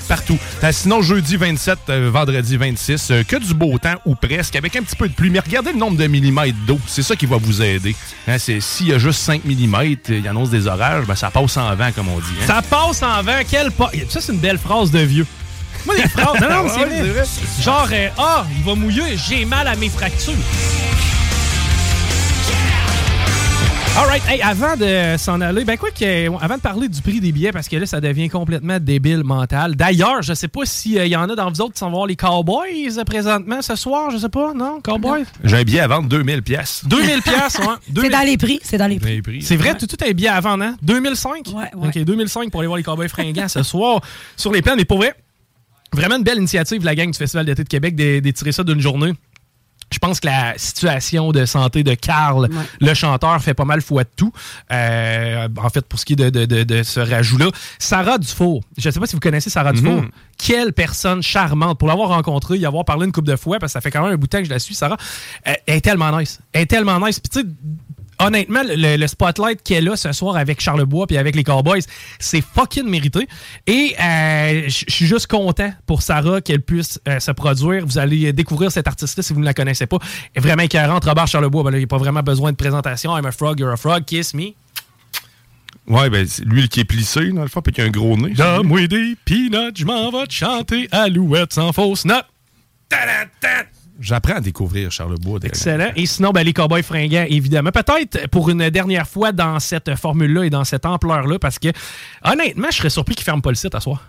Partout. 0.08 0.38
Euh, 0.64 0.72
sinon, 0.74 1.02
jeudi 1.02 1.38
27, 1.38 1.78
euh, 1.90 2.10
vendredi 2.12 2.58
26, 2.58 3.12
euh, 3.12 3.24
que 3.24 3.38
du 3.38 3.54
beau 3.54 3.78
temps 3.78 3.96
ou 4.06 4.16
presque, 4.16 4.56
avec 4.58 4.76
un 4.76 4.82
petit 4.82 4.96
peu 4.96 5.08
de 5.08 5.14
pluie. 5.14 5.30
Mais 5.30 5.40
regardez 5.40 5.72
le 5.72 5.78
nombre 5.78 5.96
de 5.96 6.06
millimètres 6.08 6.58
d'eau. 6.68 6.80
C'est 6.88 7.04
ça 7.04 7.16
qui 7.16 7.28
va 7.28 7.38
vous 7.38 7.62
aider. 7.62 7.96
Hein, 8.28 8.38
S'il 8.40 8.88
y 8.88 8.94
a 8.94 8.98
juste 8.98 9.22
5 9.22 9.46
millimètres, 9.46 10.10
il 10.10 10.28
annonce 10.28 10.50
des 10.50 10.68
orages, 10.68 11.06
ben, 11.06 11.16
ça 11.16 11.30
passe 11.30 11.56
en 11.56 11.74
vent, 11.76 11.92
comme 11.96 12.10
on 12.10 12.18
dit. 12.20 12.26
hein. 12.42 12.46
Ça 12.48 12.62
passe 12.62 13.04
en 13.04 13.22
vent. 13.24 13.40
Quel 13.50 13.72
pas. 13.72 13.90
Ça, 14.10 14.20
c'est 14.20 14.34
une 14.34 14.40
belle 14.40 14.58
phrase 14.58 14.92
de 14.92 15.00
vieux. 15.00 15.28
Moi, 15.86 15.96
des 15.96 16.10
phrases. 16.10 16.42
Non, 16.42 16.64
non, 16.64 16.70
c'est 16.76 16.84
vrai. 16.86 17.24
Genre, 17.62 17.88
euh, 17.94 18.10
ah, 18.18 18.46
il 18.58 18.64
va 18.66 18.76
mouiller, 18.76 19.16
j'ai 19.16 19.46
mal 19.46 19.68
à 19.68 19.76
mes 19.76 19.90
fractures. 19.90 20.34
Alright, 23.98 24.24
hey, 24.28 24.42
avant 24.42 24.78
de 24.78 25.18
s'en 25.18 25.42
aller, 25.42 25.66
ben 25.66 25.78
quoi 25.78 25.92
que, 25.92 26.04
euh, 26.30 26.38
avant 26.40 26.56
de 26.56 26.62
parler 26.62 26.88
du 26.88 27.02
prix 27.02 27.20
des 27.20 27.32
billets, 27.34 27.52
parce 27.52 27.68
que 27.68 27.76
là, 27.76 27.86
ça 27.86 28.00
devient 28.00 28.30
complètement 28.30 28.80
débile 28.80 29.24
mental. 29.24 29.76
D'ailleurs, 29.76 30.22
je 30.22 30.34
sais 30.34 30.48
pas 30.48 30.62
s'il 30.66 31.06
y 31.06 31.16
en 31.16 31.30
a 31.30 31.36
dans 31.36 31.52
vous 31.52 31.60
autres 31.62 31.74
qui 31.74 31.80
s'en 31.80 31.92
voir 31.92 32.08
les 32.08 32.16
Cowboys 32.16 32.98
euh, 32.98 33.04
présentement 33.04 33.62
ce 33.62 33.76
soir, 33.76 34.10
je 34.10 34.18
sais 34.18 34.30
pas, 34.30 34.54
non? 34.54 34.80
Cowboys? 34.82 35.26
J'ai 35.44 35.58
un 35.58 35.64
billet 35.64 35.82
à 35.82 35.88
vendre 35.88 36.08
2000 36.08 36.42
pièces. 36.42 36.84
2000 36.86 37.22
pièces, 37.22 37.60
ouais. 37.60 37.66
C'est 37.86 37.94
2000. 37.94 38.12
dans 38.12 38.22
les 38.26 38.38
prix. 38.38 38.60
C'est 38.64 38.78
dans 38.78 38.88
les 38.88 39.00
prix. 39.00 39.42
C'est 39.42 39.58
vrai, 39.58 39.76
tout, 39.78 39.88
tout 39.88 40.02
est 40.04 40.14
bien 40.14 40.34
avant, 40.34 40.60
hein? 40.62 40.78
2005? 40.82 41.48
Ouais, 41.54 41.64
ouais. 41.76 41.88
OK, 41.90 41.98
2005 42.04 42.50
pour 42.50 42.62
aller 42.62 42.68
voir 42.68 42.78
les 42.78 42.84
Cowboys 42.84 43.10
fringants 43.10 43.50
ce 43.50 43.62
soir 43.62 44.00
sur 44.38 44.54
les 44.54 44.62
plans. 44.62 44.76
Mais 44.78 44.86
pour 44.86 44.98
vrai, 44.98 45.14
vraiment 45.94 46.16
une 46.16 46.24
belle 46.24 46.38
initiative, 46.38 46.84
la 46.86 46.96
gang 46.96 47.12
du 47.12 47.18
Festival 47.18 47.46
d'été 47.46 47.64
de 47.64 47.70
Québec, 47.70 47.96
d'é- 47.96 48.22
d'étirer 48.22 48.54
ça 48.54 48.64
d'une 48.64 48.80
journée. 48.80 49.12
Je 49.94 50.00
pense 50.00 50.20
que 50.22 50.28
la 50.28 50.58
situation 50.58 51.32
de 51.32 51.46
santé 51.46 51.84
de 51.84 51.94
Carl, 51.96 52.48
le 52.80 52.94
chanteur, 52.94 53.42
fait 53.42 53.54
pas 53.54 53.66
mal 53.66 53.82
foi 53.82 54.04
de 54.04 54.10
tout. 54.16 54.32
Euh, 54.72 55.48
en 55.62 55.70
fait, 55.70 55.82
pour 55.86 56.00
ce 56.00 56.06
qui 56.06 56.14
est 56.14 56.16
de, 56.16 56.30
de- 56.30 56.46
de- 56.46 56.64
de 56.64 56.84
ce 56.84 57.00
rajout-là. 57.02 57.48
Sarah 57.78 58.18
Dufour, 58.18 58.64
je 58.78 58.88
ne 58.88 58.94
sais 58.94 59.00
pas 59.00 59.06
si 59.06 59.16
vous 59.16 59.20
connaissez 59.20 59.50
Sarah 59.50 59.74
Dufour. 59.74 60.02
Quelle 60.38 60.74
personne 60.74 61.22
charmante. 61.22 61.78
Pour 61.78 61.88
l'avoir 61.88 62.10
rencontrée, 62.10 62.58
y 62.58 62.66
avoir 62.66 62.86
parlé 62.86 63.06
une 63.06 63.12
couple 63.12 63.28
de 63.28 63.36
fois, 63.36 63.60
parce 63.60 63.72
que 63.72 63.74
ça 63.74 63.82
fait 63.82 63.92
quand 63.92 64.02
même 64.04 64.14
un 64.14 64.18
bout 64.18 64.28
de 64.28 64.30
temps 64.32 64.40
que 64.40 64.46
je 64.46 64.50
la 64.50 64.60
suis, 64.60 64.74
Sarah. 64.76 64.98
Euh, 65.48 65.54
elle 65.68 65.76
est 65.76 65.82
tellement 65.82 66.18
nice. 66.18 66.40
Elle 66.54 66.62
est 66.62 66.66
tellement 66.68 67.00
nice. 67.06 67.20
Puis 67.20 67.30
tu 67.30 67.40
sais, 67.42 67.56
honnêtement, 68.26 68.62
le, 68.64 68.98
le 68.98 69.08
spotlight 69.08 69.64
qu'elle 69.64 69.90
a 69.90 69.96
ce 69.96 70.12
soir 70.12 70.36
avec 70.38 70.62
Charlebois 70.62 71.08
puis 71.08 71.18
avec 71.18 71.36
les 71.36 71.44
Cowboys, 71.44 71.82
c'est 72.20 72.42
fucking 72.42 72.88
mérité. 72.88 73.28
Et 73.68 73.96
euh, 74.00 74.64
je 74.68 74.86
suis 74.88 75.06
juste 75.06 75.28
content 75.28 75.72
pour 75.86 76.02
Sarah 76.02 76.42
qu'elle 76.42 76.62
puisse 76.62 77.00
euh, 77.08 77.20
se 77.20 77.32
produire. 77.32 77.86
Vous 77.86 77.98
allez 77.98 78.34
découvrir 78.34 78.72
cette 78.72 78.88
artiste-là 78.88 79.24
si 79.24 79.34
vous 79.34 79.40
ne 79.40 79.46
la 79.46 79.54
connaissez 79.54 79.88
pas. 79.88 79.98
Elle 80.34 80.40
est 80.40 80.48
vraiment 80.48 80.64
écœurante. 80.64 81.06
Robert 81.06 81.28
Charlebois, 81.28 81.64
ben 81.64 81.72
là, 81.72 81.78
il 81.78 81.82
n'y 81.82 81.86
a 81.86 81.88
pas 81.88 81.98
vraiment 81.98 82.24
besoin 82.24 82.52
de 82.52 82.58
présentation. 82.58 83.18
I'm 83.18 83.26
a 83.26 83.32
frog, 83.32 83.60
you're 83.60 83.72
a 83.72 83.78
frog, 83.78 84.06
kiss 84.06 84.34
me. 84.34 84.54
Ouais, 85.88 86.10
ben, 86.10 86.26
c'est 86.28 86.46
lui 86.46 86.70
qui 86.70 86.82
est 86.82 86.86
plissé, 86.86 87.32
dans 87.32 87.42
le 87.42 87.48
fond, 87.48 87.62
puis 87.62 87.74
qui 87.74 87.82
a 87.82 87.86
un 87.86 87.90
gros 87.90 88.16
nez. 88.16 88.34
Donne-moi 88.34 88.88
des 88.88 89.16
peanuts, 89.26 89.74
je 89.76 89.86
m'en 89.86 90.12
vais 90.12 90.28
te 90.28 90.34
chanter 90.34 90.88
Alouette 90.92 91.54
sans 91.54 91.74
fausse 91.74 92.06
note. 92.06 92.26
J'apprends 94.02 94.36
à 94.36 94.42
découvrir 94.42 94.92
Charlebois. 94.92 95.40
Excellent. 95.44 95.92
Et 95.96 96.06
sinon, 96.06 96.32
ben, 96.32 96.44
les 96.44 96.54
Cowboys 96.54 96.84
fringants, 96.84 97.26
évidemment. 97.30 97.72
Peut-être 97.72 98.28
pour 98.30 98.50
une 98.50 98.70
dernière 98.70 99.08
fois 99.08 99.32
dans 99.32 99.60
cette 99.60 99.96
formule-là 99.96 100.44
et 100.46 100.50
dans 100.50 100.64
cette 100.64 100.86
ampleur-là, 100.86 101.38
parce 101.40 101.60
que 101.60 101.70
honnêtement, 102.24 102.68
je 102.72 102.78
serais 102.78 102.90
surpris 102.90 103.16
qu'ils 103.16 103.22
ne 103.24 103.26
ferment 103.26 103.42
pas 103.42 103.52
le 103.52 103.56
site 103.56 103.76
à 103.76 103.80
soir. 103.80 104.04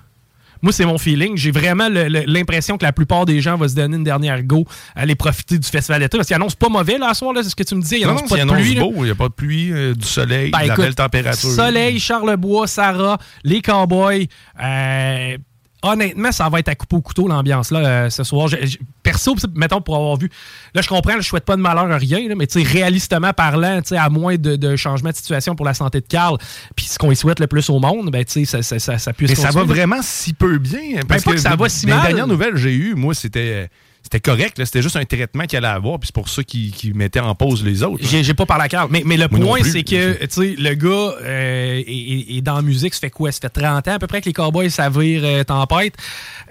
Moi, 0.65 0.73
c'est 0.73 0.87
mon 0.87 0.97
feeling. 0.97 1.37
J'ai 1.37 1.51
vraiment 1.51 1.89
l'impression 1.89 2.79
que 2.79 2.85
la 2.85 2.93
plupart 2.93 3.27
des 3.27 3.41
gens 3.41 3.57
vont 3.57 3.67
se 3.69 3.75
donner 3.75 3.97
une 3.97 4.05
dernière 4.05 4.45
go 4.45 4.65
aller 4.95 5.17
profiter 5.17 5.59
du 5.59 5.67
festival 5.69 6.01
d'été. 6.01 6.17
Parce 6.17 6.29
qu'il 6.29 6.37
annonce 6.37 6.55
pas 6.55 6.69
mauvais 6.69 6.99
là, 6.99 7.09
à 7.09 7.15
soir, 7.15 7.33
là, 7.33 7.43
c'est 7.43 7.49
ce 7.49 7.57
que 7.57 7.65
tu 7.65 7.75
me 7.75 7.83
disais. 7.83 7.99
Il 7.99 8.05
Non, 8.07 8.11
annonce 8.11 8.23
non, 8.23 8.29
pas 8.29 8.37
il 8.37 8.47
de 8.47 8.51
annonce 8.53 8.63
pluie. 8.65 8.79
beau, 8.79 8.93
il 8.99 9.03
n'y 9.05 9.11
a 9.11 9.15
pas 9.17 9.29
de 9.29 9.33
pluie, 9.35 9.73
euh, 9.73 9.93
du 9.95 10.07
soleil, 10.07 10.53
Ben, 10.53 10.61
de 10.63 10.67
la 10.69 10.73
écoute, 10.75 10.85
belle 10.85 10.95
température. 10.95 11.51
Soleil, 11.51 11.99
Charlebois, 11.99 12.69
Sarah, 12.69 13.19
les 13.43 13.61
Cowboys. 13.61 14.29
euh, 14.63 15.37
honnêtement, 15.83 16.33
ça 16.33 16.49
va 16.49 16.59
être 16.61 16.69
à 16.69 16.75
couper 16.75 16.97
au 16.97 17.01
couteau 17.01 17.29
l'ambiance 17.29 17.71
là 17.71 17.81
euh, 17.81 18.11
ce 18.11 18.25
soir. 18.25 18.49
Je- 18.49 18.65
je- 18.67 18.79
perso, 19.03 19.35
mettons 19.55 19.81
pour 19.81 19.97
avoir 19.97 20.17
vu. 20.17 20.31
Là, 20.75 20.81
je 20.83 20.89
comprends, 20.89 21.15
là, 21.15 21.21
je 21.21 21.27
souhaite 21.29 21.45
pas 21.45 21.57
de 21.57 21.61
malheur 21.61 21.91
à 21.91 21.97
rien, 21.99 22.29
là, 22.29 22.35
mais 22.37 22.47
tu 22.47 22.63
sais, 22.63 22.69
réalistement 22.69 23.33
parlant, 23.33 23.81
à 23.91 24.09
moins 24.11 24.37
de, 24.37 24.57
de 24.57 24.77
changement 24.77 25.11
de 25.11 25.17
situation 25.17 25.55
pour 25.57 25.67
la 25.67 25.75
santé 25.75 26.01
de 26.01 26.07
Carl, 26.07 26.39
puis 26.77 26.87
ce 26.87 26.99
qu'on 26.99 27.11
y 27.11 27.17
souhaite 27.17 27.41
le 27.41 27.47
plus 27.49 27.69
au 27.69 27.81
monde, 27.81 28.11
ben 28.11 28.25
tu 28.25 28.33
sais, 28.33 28.45
ça, 28.45 28.63
ça, 28.63 28.79
ça, 28.79 28.99
ça 28.99 29.13
puisse 29.13 29.31
Mais 29.31 29.35
ça 29.37 29.51
va 29.51 29.65
vraiment 29.65 30.01
si 30.03 30.33
peu 30.33 30.59
bien. 30.59 31.01
Parce 31.09 31.25
pas 31.25 31.33
que 31.33 31.37
ça 31.39 31.57
va 31.57 31.69
si 31.69 31.87
mal. 31.87 31.99
Les 32.03 32.07
dernières 32.09 32.27
nouvelles 32.29 32.53
que 32.53 32.59
j'ai 32.59 32.75
eues, 32.75 32.95
moi, 32.95 33.13
c'était 33.15 33.69
c'était 34.13 34.21
correct. 34.31 34.59
là. 34.59 34.67
C'était 34.67 34.83
juste 34.83 34.97
un 34.97 35.05
traitement 35.05 35.45
qu'il 35.45 35.57
allait 35.57 35.67
avoir, 35.69 35.99
puis 35.99 36.09
c'est 36.09 36.15
pour 36.15 36.29
ça 36.29 36.43
qu'il 36.45 36.71
qu'il 36.73 36.95
mettait 36.95 37.21
en 37.21 37.35
pause 37.35 37.65
les 37.65 37.83
autres. 37.83 38.05
J'ai 38.07 38.23
j'ai 38.23 38.35
pas 38.35 38.47
parlé 38.47 38.65
à 38.65 38.69
Carl. 38.69 38.89
Mais, 38.91 39.03
mais 39.07 39.17
le 39.17 39.27
Moi 39.31 39.41
point, 39.41 39.59
c'est 39.65 39.83
que, 39.85 40.15
tu 40.25 40.29
sais, 40.31 40.55
le 40.59 40.75
gars 40.75 41.15
euh, 41.23 41.83
est, 41.87 42.37
est- 42.37 42.41
dans 42.43 42.57
la 42.57 42.63
musique, 42.63 42.93
ça 42.95 43.01
fait 43.01 43.11
quoi? 43.11 43.33
Ça 43.33 43.41
fait 43.41 43.49
30 43.61 43.89
ans 43.89 43.93
à 43.95 43.99
peu 43.99 44.07
près 44.07 44.21
que 44.21 44.27
les 44.27 44.33
Cowboys, 44.33 44.71
ça 44.71 44.91
vire 44.91 45.23
euh, 45.25 45.45
tempête. 45.45 45.95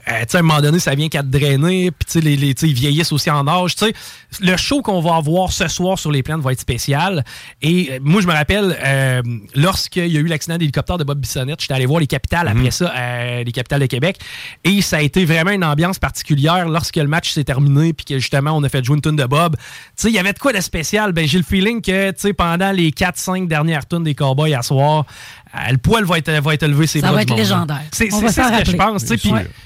Euh, 0.07 0.21
tu 0.21 0.25
sais, 0.29 0.37
à 0.37 0.39
un 0.39 0.43
moment 0.43 0.61
donné, 0.61 0.79
ça 0.79 0.95
vient 0.95 1.09
qu'à 1.09 1.21
te 1.21 1.27
drainer. 1.27 1.91
Puis, 1.91 2.05
tu 2.07 2.11
sais, 2.13 2.21
les, 2.21 2.35
les- 2.35 2.55
tu 2.55 2.61
sais, 2.61 2.67
ils 2.69 2.73
vieillissent 2.73 3.11
aussi 3.11 3.29
en 3.29 3.47
âge. 3.47 3.75
Tu 3.75 3.85
sais, 3.85 3.93
le 4.39 4.57
show 4.57 4.81
qu'on 4.81 4.99
va 5.01 5.15
avoir 5.17 5.51
ce 5.51 5.67
soir 5.67 5.99
sur 5.99 6.11
les 6.11 6.23
plaines 6.23 6.39
va 6.41 6.53
être 6.53 6.59
spécial. 6.59 7.23
Et 7.61 7.89
euh, 7.91 7.99
moi, 8.01 8.21
je 8.21 8.27
me 8.27 8.33
rappelle, 8.33 8.75
euh, 8.83 9.21
lorsqu'il 9.55 10.07
y 10.07 10.17
a 10.17 10.19
eu 10.19 10.25
l'accident 10.25 10.57
d'hélicoptère 10.57 10.97
de 10.97 11.03
Bob 11.03 11.19
Bissonnette, 11.19 11.61
j'étais 11.61 11.75
allé 11.75 11.85
voir 11.85 11.99
les 11.99 12.07
capitales 12.07 12.47
Mhm. 12.49 12.57
après 12.57 12.71
ça, 12.71 12.91
euh, 12.97 13.43
les 13.43 13.51
capitales 13.51 13.81
de 13.81 13.85
Québec. 13.85 14.17
Et 14.63 14.81
ça 14.81 14.97
a 14.97 15.01
été 15.01 15.23
vraiment 15.25 15.51
une 15.51 15.63
ambiance 15.63 15.99
particulière 15.99 16.67
lorsque 16.67 16.95
le 16.95 17.07
match 17.07 17.29
s'est 17.31 17.50
terminé 17.51 17.93
puis 17.93 18.05
que 18.05 18.19
justement, 18.19 18.51
on 18.51 18.63
a 18.63 18.69
fait 18.69 18.83
jouer 18.83 18.95
une 18.95 19.01
tune 19.01 19.15
de 19.15 19.25
Bob. 19.25 19.55
Tu 19.57 19.63
sais, 19.95 20.09
il 20.09 20.15
y 20.15 20.19
avait 20.19 20.33
de 20.33 20.39
quoi 20.39 20.53
de 20.53 20.61
spécial? 20.61 21.11
Ben, 21.11 21.27
j'ai 21.27 21.37
le 21.37 21.43
feeling 21.43 21.81
que, 21.81 22.11
tu 22.11 22.19
sais, 22.19 22.33
pendant 22.33 22.71
les 22.71 22.91
4-5 22.91 23.47
dernières 23.47 23.87
tunes 23.87 24.03
des 24.03 24.15
Cowboys 24.15 24.53
à 24.53 24.61
soir, 24.61 25.05
euh, 25.53 25.71
le 25.71 25.77
poil 25.77 26.05
va 26.05 26.17
être, 26.17 26.31
va 26.31 26.53
être 26.53 26.63
élevé, 26.63 26.87
c'est 26.87 27.01
Ça 27.01 27.11
va 27.11 27.21
être 27.23 27.35
légendaire. 27.35 27.81
C'est 27.91 28.09
ce 28.09 28.21
que 28.21 28.71
je 28.71 28.77
pense. 28.77 29.03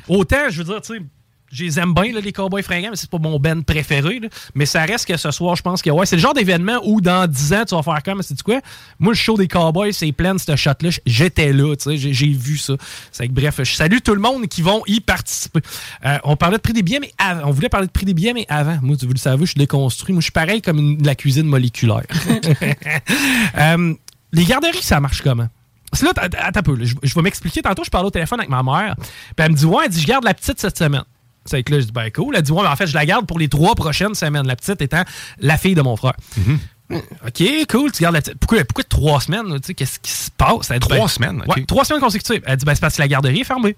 Autant, 0.07 0.49
je 0.49 0.57
veux 0.59 0.63
dire, 0.63 0.81
tu 0.81 0.95
sais, 0.95 1.01
je 1.55 1.63
les 1.63 1.79
aime 1.79 1.93
bien, 1.93 2.11
là, 2.13 2.19
les 2.19 2.31
Cowboys 2.33 2.63
fringants, 2.63 2.89
mais 2.91 2.95
c'est 2.95 3.09
pas 3.09 3.17
mon 3.19 3.39
band 3.39 3.61
préféré. 3.61 4.19
là. 4.19 4.27
Mais 4.55 4.65
ça 4.65 4.83
reste 4.83 5.07
que 5.07 5.17
ce 5.17 5.31
soir, 5.31 5.55
je 5.55 5.61
pense 5.61 5.81
que 5.81 5.89
ouais, 5.89 6.05
c'est 6.05 6.15
le 6.17 6.21
genre 6.21 6.33
d'événement 6.33 6.79
où 6.83 7.01
dans 7.01 7.27
10 7.29 7.53
ans, 7.53 7.63
tu 7.67 7.75
vas 7.75 7.83
faire 7.83 8.03
comme, 8.03 8.21
c'est 8.21 8.41
quoi? 8.43 8.59
Moi, 8.99 9.13
le 9.13 9.17
show 9.17 9.37
des 9.37 9.47
Cowboys, 9.47 9.93
c'est 9.93 10.11
plein, 10.11 10.37
ce 10.37 10.55
shot-là. 10.55 10.89
J'étais 11.05 11.53
là, 11.53 11.75
tu 11.75 11.97
sais, 11.97 12.13
j'ai- 12.13 12.25
vu 12.35 12.57
ça. 12.57 12.73
C'est 13.11 13.27
que, 13.27 13.33
bref, 13.33 13.55
je 13.63 13.73
salue 13.75 13.97
tout 14.03 14.13
le 14.13 14.19
monde 14.21 14.47
qui 14.47 14.61
vont 14.61 14.81
y 14.87 14.99
participer. 14.99 15.61
Euh, 16.05 16.17
on 16.25 16.35
parlait 16.35 16.57
de 16.57 16.61
prix 16.61 16.73
des 16.73 16.83
billets, 16.83 16.99
mais 16.99 17.11
avant. 17.17 17.47
On 17.47 17.51
voulait 17.51 17.69
parler 17.69 17.87
de 17.87 17.91
prix 17.91 18.05
des 18.05 18.13
billets, 18.13 18.33
mais 18.33 18.45
avant. 18.49 18.77
Moi, 18.81 18.97
vous 19.01 19.07
le 19.13 19.17
savez, 19.17 19.45
je 19.45 19.51
suis 19.51 19.59
déconstruit. 19.59 20.13
Moi, 20.13 20.19
je 20.21 20.25
suis 20.25 20.31
pareil 20.31 20.61
comme 20.61 20.79
une- 20.79 20.97
de 20.97 21.05
la 21.05 21.15
cuisine 21.15 21.45
moléculaire. 21.47 22.03
Euh, 23.57 23.93
les 24.33 24.43
garderies, 24.45 24.81
ça 24.81 24.99
marche 24.99 25.21
comment? 25.21 25.47
Là, 26.01 26.11
att- 26.17 26.35
attends 26.37 26.59
un 26.59 26.63
peu. 26.63 26.75
là, 26.75 26.85
je, 26.85 26.95
je 27.01 27.13
vais 27.15 27.21
m'expliquer. 27.21 27.61
Tantôt, 27.61 27.83
je 27.85 27.89
parlais 27.89 28.07
au 28.07 28.11
téléphone 28.11 28.39
avec 28.39 28.49
ma 28.49 28.63
mère. 28.63 28.95
Puis 28.97 29.07
elle 29.37 29.51
me 29.51 29.55
dit 29.55 29.65
Ouais, 29.65 29.83
elle 29.85 29.91
dit, 29.91 30.01
je 30.01 30.07
garde 30.07 30.25
la 30.25 30.33
petite 30.33 30.59
cette 30.59 30.77
semaine. 30.77 31.03
C'est 31.45 31.62
que 31.63 31.73
là, 31.73 31.79
je 31.79 31.86
dis 31.86 31.91
Ben 31.91 32.10
cool. 32.12 32.36
Elle 32.36 32.41
dit 32.41 32.51
Ouais, 32.51 32.63
mais 32.63 32.69
en 32.69 32.75
fait, 32.75 32.88
je 32.88 32.93
la 32.95 33.05
garde 33.05 33.25
pour 33.27 33.38
les 33.39 33.47
trois 33.47 33.75
prochaines 33.75 34.15
semaines. 34.15 34.47
La 34.47 34.55
petite 34.55 34.81
étant 34.81 35.03
la 35.39 35.58
fille 35.58 35.75
de 35.75 35.81
mon 35.81 35.95
frère. 35.95 36.13
OK, 36.91 37.43
cool, 37.69 37.91
tu 37.91 38.03
gardes 38.03 38.15
la 38.15 38.21
petite. 38.21 38.38
Pourquoi, 38.39 38.63
pourquoi 38.63 38.84
trois 38.84 39.19
semaines? 39.21 39.47
là? 39.47 39.60
Tu 39.60 39.67
sais, 39.67 39.73
Qu'est-ce 39.73 39.99
qui 39.99 40.12
se 40.12 40.29
passe? 40.31 40.69
Elle 40.71 40.79
dit, 40.79 40.88
Trois 40.88 41.10
semaines, 41.10 41.41
OK. 41.47 41.55
Ouais, 41.55 41.65
trois 41.65 41.84
semaines 41.86 42.01
consécutives. 42.01 42.41
Elle 42.45 42.58
dit 42.58 42.65
Ben, 42.65 42.75
c'est 42.75 42.81
parce 42.81 42.95
que 42.95 43.01
la 43.01 43.08
garderie 43.08 43.41
est 43.41 43.45
fermée. 43.45 43.75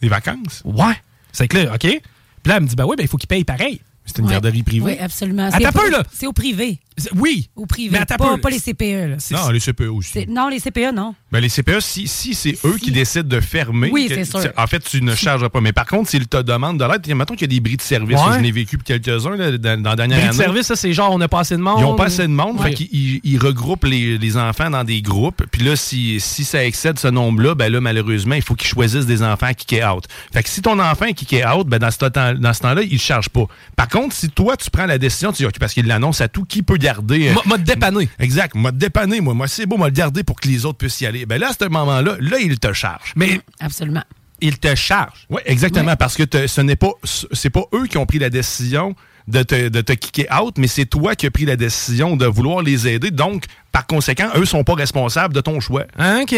Des 0.00 0.08
vacances? 0.08 0.62
Ouais. 0.64 0.94
C'est 1.32 1.48
que 1.48 1.56
là, 1.58 1.74
OK. 1.74 1.80
Puis 1.80 2.00
là, 2.46 2.56
elle 2.56 2.62
me 2.62 2.68
dit 2.68 2.74
Ben 2.76 2.84
oui, 2.84 2.96
ben, 2.96 3.02
il 3.04 3.08
faut 3.08 3.16
qu'il 3.16 3.28
paye 3.28 3.44
pareil. 3.44 3.80
C'est 4.04 4.18
une 4.18 4.26
Ouais. 4.26 4.32
garderie 4.32 4.62
privée? 4.62 4.84
Oui, 4.84 4.98
absolument. 5.00 5.46
Attends 5.46 5.58
C'est 5.58 5.66
un 5.66 5.72
peu, 5.72 5.86
au- 5.88 5.90
là. 5.90 6.02
C'est 6.12 6.26
au 6.26 6.32
privé. 6.32 6.78
Oui. 7.14 7.50
Au 7.56 7.66
privé. 7.66 7.98
Mais 7.98 8.06
pas, 8.16 8.38
pas 8.38 8.50
les 8.50 8.58
CPE. 8.58 9.10
Là. 9.10 9.16
Non, 9.32 9.50
les 9.50 9.60
CPE 9.60 9.88
aussi. 9.90 10.26
Non, 10.28 10.48
les 10.48 10.60
CPE, 10.60 10.92
non. 10.94 11.14
Ben, 11.30 11.40
les 11.40 11.48
CPE, 11.50 11.80
si, 11.80 12.06
si 12.08 12.34
c'est 12.34 12.56
eux 12.64 12.76
qui 12.80 12.90
décident 12.90 13.28
de 13.28 13.40
fermer, 13.40 13.90
Oui, 13.92 14.06
que- 14.08 14.14
c'est 14.14 14.24
sûr. 14.24 14.50
En 14.56 14.66
fait, 14.66 14.80
tu 14.80 15.02
ne 15.02 15.14
charges 15.14 15.46
pas. 15.48 15.60
Mais 15.60 15.72
par 15.72 15.86
contre, 15.86 16.08
s'ils 16.08 16.26
te 16.26 16.38
demandent 16.40 16.78
de 16.78 16.84
l'aide, 16.84 17.06
mettons 17.14 17.34
qu'il 17.34 17.42
y 17.42 17.54
a 17.54 17.54
des 17.54 17.60
bris 17.60 17.76
de 17.76 17.82
service. 17.82 18.16
Ouais. 18.16 18.36
Je 18.36 18.40
n'ai 18.40 18.50
vécu 18.50 18.78
quelques-uns 18.78 19.36
là, 19.36 19.58
dans, 19.58 19.82
dans 19.82 19.90
la 19.90 19.96
dernière 19.96 20.18
Bris 20.18 20.26
de 20.28 20.32
année. 20.34 20.42
service, 20.44 20.66
ça, 20.68 20.76
c'est 20.76 20.92
genre, 20.92 21.12
on 21.12 21.20
a 21.20 21.28
pas 21.28 21.40
assez 21.40 21.56
de 21.56 21.60
monde. 21.62 21.76
Ils 21.78 21.82
n'ont 21.82 21.96
pas 21.96 22.06
assez 22.06 22.22
de 22.22 22.28
monde, 22.32 22.58
Ouais. 22.60 22.68
fait 22.70 22.74
qu'ils 22.74 22.88
ils- 22.92 23.20
ils 23.24 23.38
regroupent 23.38 23.84
les, 23.84 24.16
les 24.16 24.36
enfants 24.38 24.70
dans 24.70 24.84
des 24.84 25.02
groupes. 25.02 25.44
Puis 25.50 25.62
là, 25.64 25.76
si, 25.76 26.18
si 26.20 26.44
ça 26.44 26.64
excède 26.64 26.98
ce 26.98 27.08
nombre-là, 27.08 27.54
ben 27.54 27.70
là, 27.70 27.80
malheureusement, 27.80 28.34
il 28.36 28.42
faut 28.42 28.54
qu'ils 28.54 28.68
choisissent 28.68 29.06
des 29.06 29.22
enfants 29.22 29.50
qui 29.54 29.82
out. 29.84 30.04
Fait 30.32 30.42
que 30.42 30.48
si 30.48 30.62
ton 30.62 30.78
enfant 30.78 31.04
est 31.06 31.14
kick 31.14 31.34
out, 31.54 31.66
ben 31.66 31.78
dans 31.78 31.90
ce 31.90 31.98
temps- 31.98 32.34
dans 32.34 32.52
ce 32.54 32.60
temps-là, 32.60 32.82
il 32.82 32.94
ne 32.94 32.98
charge 32.98 33.28
pas. 33.28 33.44
Par 33.76 33.88
contre, 33.88 34.14
si 34.14 34.30
toi, 34.30 34.56
tu 34.56 34.70
prends 34.70 34.86
la 34.86 34.96
décision, 34.98 35.30
tu 35.32 35.38
dis, 35.38 35.46
OK, 35.46 35.58
parce 35.60 35.74
qu'il 35.74 35.86
l'annonce 35.86 36.20
à 36.22 36.28
tout, 36.28 36.44
qui 36.44 36.62
peut 36.62 36.78
garder. 36.86 37.28
euh, 37.30 37.34
M'a- 37.46 37.58
dépanné. 37.58 38.08
Exact. 38.18 38.54
M'a 38.54 38.70
dépanné, 38.72 39.20
moi. 39.20 39.34
Moi, 39.34 39.48
c'est 39.48 39.66
beau, 39.66 39.76
m'a 39.76 39.86
le 39.86 39.92
garder 39.92 40.22
pour 40.22 40.36
que 40.40 40.48
les 40.48 40.64
autres 40.64 40.78
puissent 40.78 41.00
y 41.00 41.06
aller. 41.06 41.26
Ben 41.26 41.40
là, 41.40 41.48
à 41.48 41.52
ce 41.52 41.68
moment-là, 41.68 42.16
là, 42.20 42.38
il 42.38 42.58
te 42.58 42.72
charge. 42.72 43.12
Mais 43.16 43.40
Absolument. 43.60 44.04
il 44.40 44.58
te 44.58 44.74
charge. 44.74 45.26
Oui, 45.30 45.40
exactement, 45.46 45.96
parce 45.96 46.16
que 46.16 46.22
te- 46.22 46.46
ce 46.46 46.60
n'est 46.60 46.76
pas, 46.76 46.92
c'est 47.32 47.50
pas 47.50 47.64
eux 47.74 47.86
qui 47.86 47.98
ont 47.98 48.06
pris 48.06 48.18
la 48.18 48.30
décision 48.30 48.94
de 49.28 49.42
te, 49.42 49.68
de 49.68 49.80
te 49.80 49.92
kicker 49.92 50.26
out, 50.40 50.54
mais 50.56 50.68
c'est 50.68 50.86
toi 50.86 51.16
qui 51.16 51.26
as 51.26 51.32
pris 51.32 51.44
la 51.46 51.56
décision 51.56 52.16
de 52.16 52.26
vouloir 52.26 52.62
les 52.62 52.86
aider. 52.86 53.10
Donc, 53.10 53.44
par 53.72 53.84
conséquent, 53.88 54.28
eux 54.36 54.44
sont 54.44 54.62
pas 54.62 54.74
responsables 54.74 55.34
de 55.34 55.40
ton 55.40 55.58
choix. 55.58 55.84
Hein, 55.98 56.20
OK. 56.22 56.36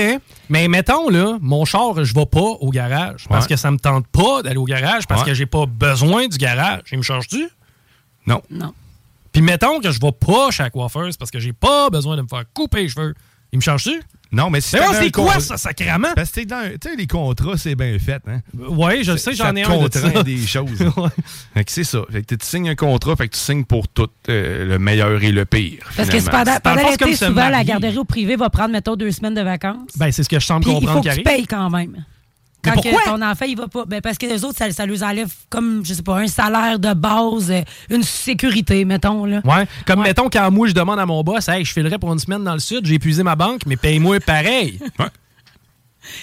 Mais 0.49 0.69
mettons, 0.69 1.11
là, 1.11 1.37
mon 1.43 1.67
char, 1.67 2.03
je 2.03 2.15
vais 2.15 2.25
pas 2.25 2.41
au 2.41 2.71
garage 2.71 3.27
parce 3.29 3.45
Ouais. 3.45 3.51
que 3.51 3.57
ça 3.57 3.71
me 3.71 3.77
tente 3.79 4.07
pas 4.07 4.43
d'aller 4.43 4.57
au 4.57 4.65
garage 4.65 5.07
parce 5.07 5.21
Ouais. 5.23 5.29
que 5.29 5.35
j'ai 5.35 5.45
pas 5.45 5.67
besoin 5.67 6.29
du 6.29 6.39
garage. 6.39 6.85
Il 6.91 6.97
me 6.99 7.03
charge-tu? 7.03 7.47
Non. 8.27 8.41
Non. 8.51 8.73
Puis 9.39 9.45
mettons 9.45 9.79
que 9.79 9.93
je 9.93 10.01
vais 10.01 10.11
pas 10.11 10.51
chez 10.51 10.65
la 10.65 10.71
coiffeuse 10.71 11.17
parce 11.17 11.31
que 11.31 11.39
j'ai 11.39 11.53
pas 11.53 11.91
besoin 11.91 12.17
de 12.17 12.23
me 12.23 12.27
faire 12.27 12.43
couper 12.53 12.83
les 12.83 12.89
cheveux. 12.89 13.15
Il 13.53 13.59
me 13.59 13.63
charge-tu? 13.63 14.03
Non, 14.33 14.51
mais 14.51 14.61
si 14.61 14.75
Mais 14.75 14.83
c'est 14.95 15.13
quoi 15.13 15.39
ça, 15.39 15.57
sacrément? 15.57 16.09
Parce 16.17 16.31
que 16.31 16.35
t'es 16.41 16.45
dans- 16.45 16.69
tu 16.73 16.91
sais, 16.91 16.97
les 16.97 17.07
contrats, 17.07 17.57
c'est 17.57 17.77
bien 17.77 17.97
fait, 18.01 18.21
hein? 18.27 18.41
Oui, 18.53 19.05
je 19.05 19.13
le 19.13 19.17
sais, 19.19 19.35
j'en 19.35 19.55
ai 19.55 19.63
un 19.63 19.87
de 19.87 19.93
ça. 19.93 20.23
des 20.25 20.37
choses. 20.47 20.81
Ouais. 20.97 21.09
Fait 21.55 21.65
que 21.65 21.71
c'est 21.71 21.85
ça. 21.85 22.01
Fait 22.11 22.23
que 22.25 22.35
tu 22.35 22.45
signes 22.45 22.69
un 22.71 22.75
contrat, 22.75 23.15
fait 23.15 23.29
que 23.29 23.35
tu 23.37 23.41
signes 23.41 23.65
pour 23.65 23.87
tout, 23.87 24.09
euh, 24.29 24.65
le 24.67 24.79
meilleur 24.81 25.23
et 25.23 25.31
le 25.31 25.45
pire. 25.45 25.85
Parce 25.97 26.09
que 26.11 26.17
pendant, 26.29 26.59
pendant 26.59 26.91
l'été, 26.91 27.15
souvent, 27.15 27.49
la 27.49 27.63
garderie 27.63 27.97
au 27.97 28.05
privé 28.05 28.35
va 28.35 28.51
prendre, 28.51 28.71
mettons, 28.73 28.97
deux 28.97 29.13
semaines 29.13 29.35
de 29.35 29.41
vacances. 29.43 29.93
Ben, 29.97 30.11
c'est 30.11 30.25
ce 30.25 30.29
que 30.29 30.41
je 30.41 30.45
semble 30.47 30.65
Puis 30.65 30.73
il 30.73 30.81
faut 30.81 30.81
comprendre 30.95 31.09
que 31.09 31.15
tu 31.15 31.23
payes 31.23 31.47
quand 31.47 31.71
même. 31.71 32.05
Mais 32.65 32.73
Quand 32.73 32.81
que 32.83 32.89
pourquoi? 32.89 33.13
ton 33.17 33.23
enfant, 33.23 33.45
il 33.47 33.57
va 33.57 33.69
pas. 33.69 33.85
Ben 33.87 34.01
parce 34.01 34.19
que 34.19 34.27
les 34.27 34.45
autres, 34.45 34.57
ça, 34.59 34.71
ça 34.73 34.85
leur 34.85 35.03
enlève 35.03 35.33
comme, 35.49 35.83
je 35.85 35.95
sais 35.95 36.03
pas, 36.03 36.19
un 36.19 36.27
salaire 36.27 36.79
de 36.79 36.93
base, 36.93 37.51
euh, 37.51 37.63
une 37.89 38.03
sécurité, 38.03 38.85
mettons. 38.85 39.25
Là. 39.25 39.41
Ouais. 39.45 39.67
Comme 39.87 40.01
Ouais. 40.01 40.09
mettons, 40.09 40.29
quand 40.29 40.51
moi, 40.51 40.67
je 40.67 40.73
demande 40.75 40.99
à 40.99 41.07
mon 41.07 41.23
boss, 41.23 41.49
hey, 41.49 41.65
je 41.65 41.73
filerais 41.73 41.99
pour 41.99 42.13
une 42.13 42.19
semaine 42.19 42.43
dans 42.45 42.55
le 42.55 42.59
sud, 42.59 42.85
j'ai 42.85 42.95
épuisé 42.95 43.23
ma 43.23 43.37
banque, 43.37 43.63
mais 43.67 43.77
paye-moi 43.77 44.19
pareil. 44.21 44.81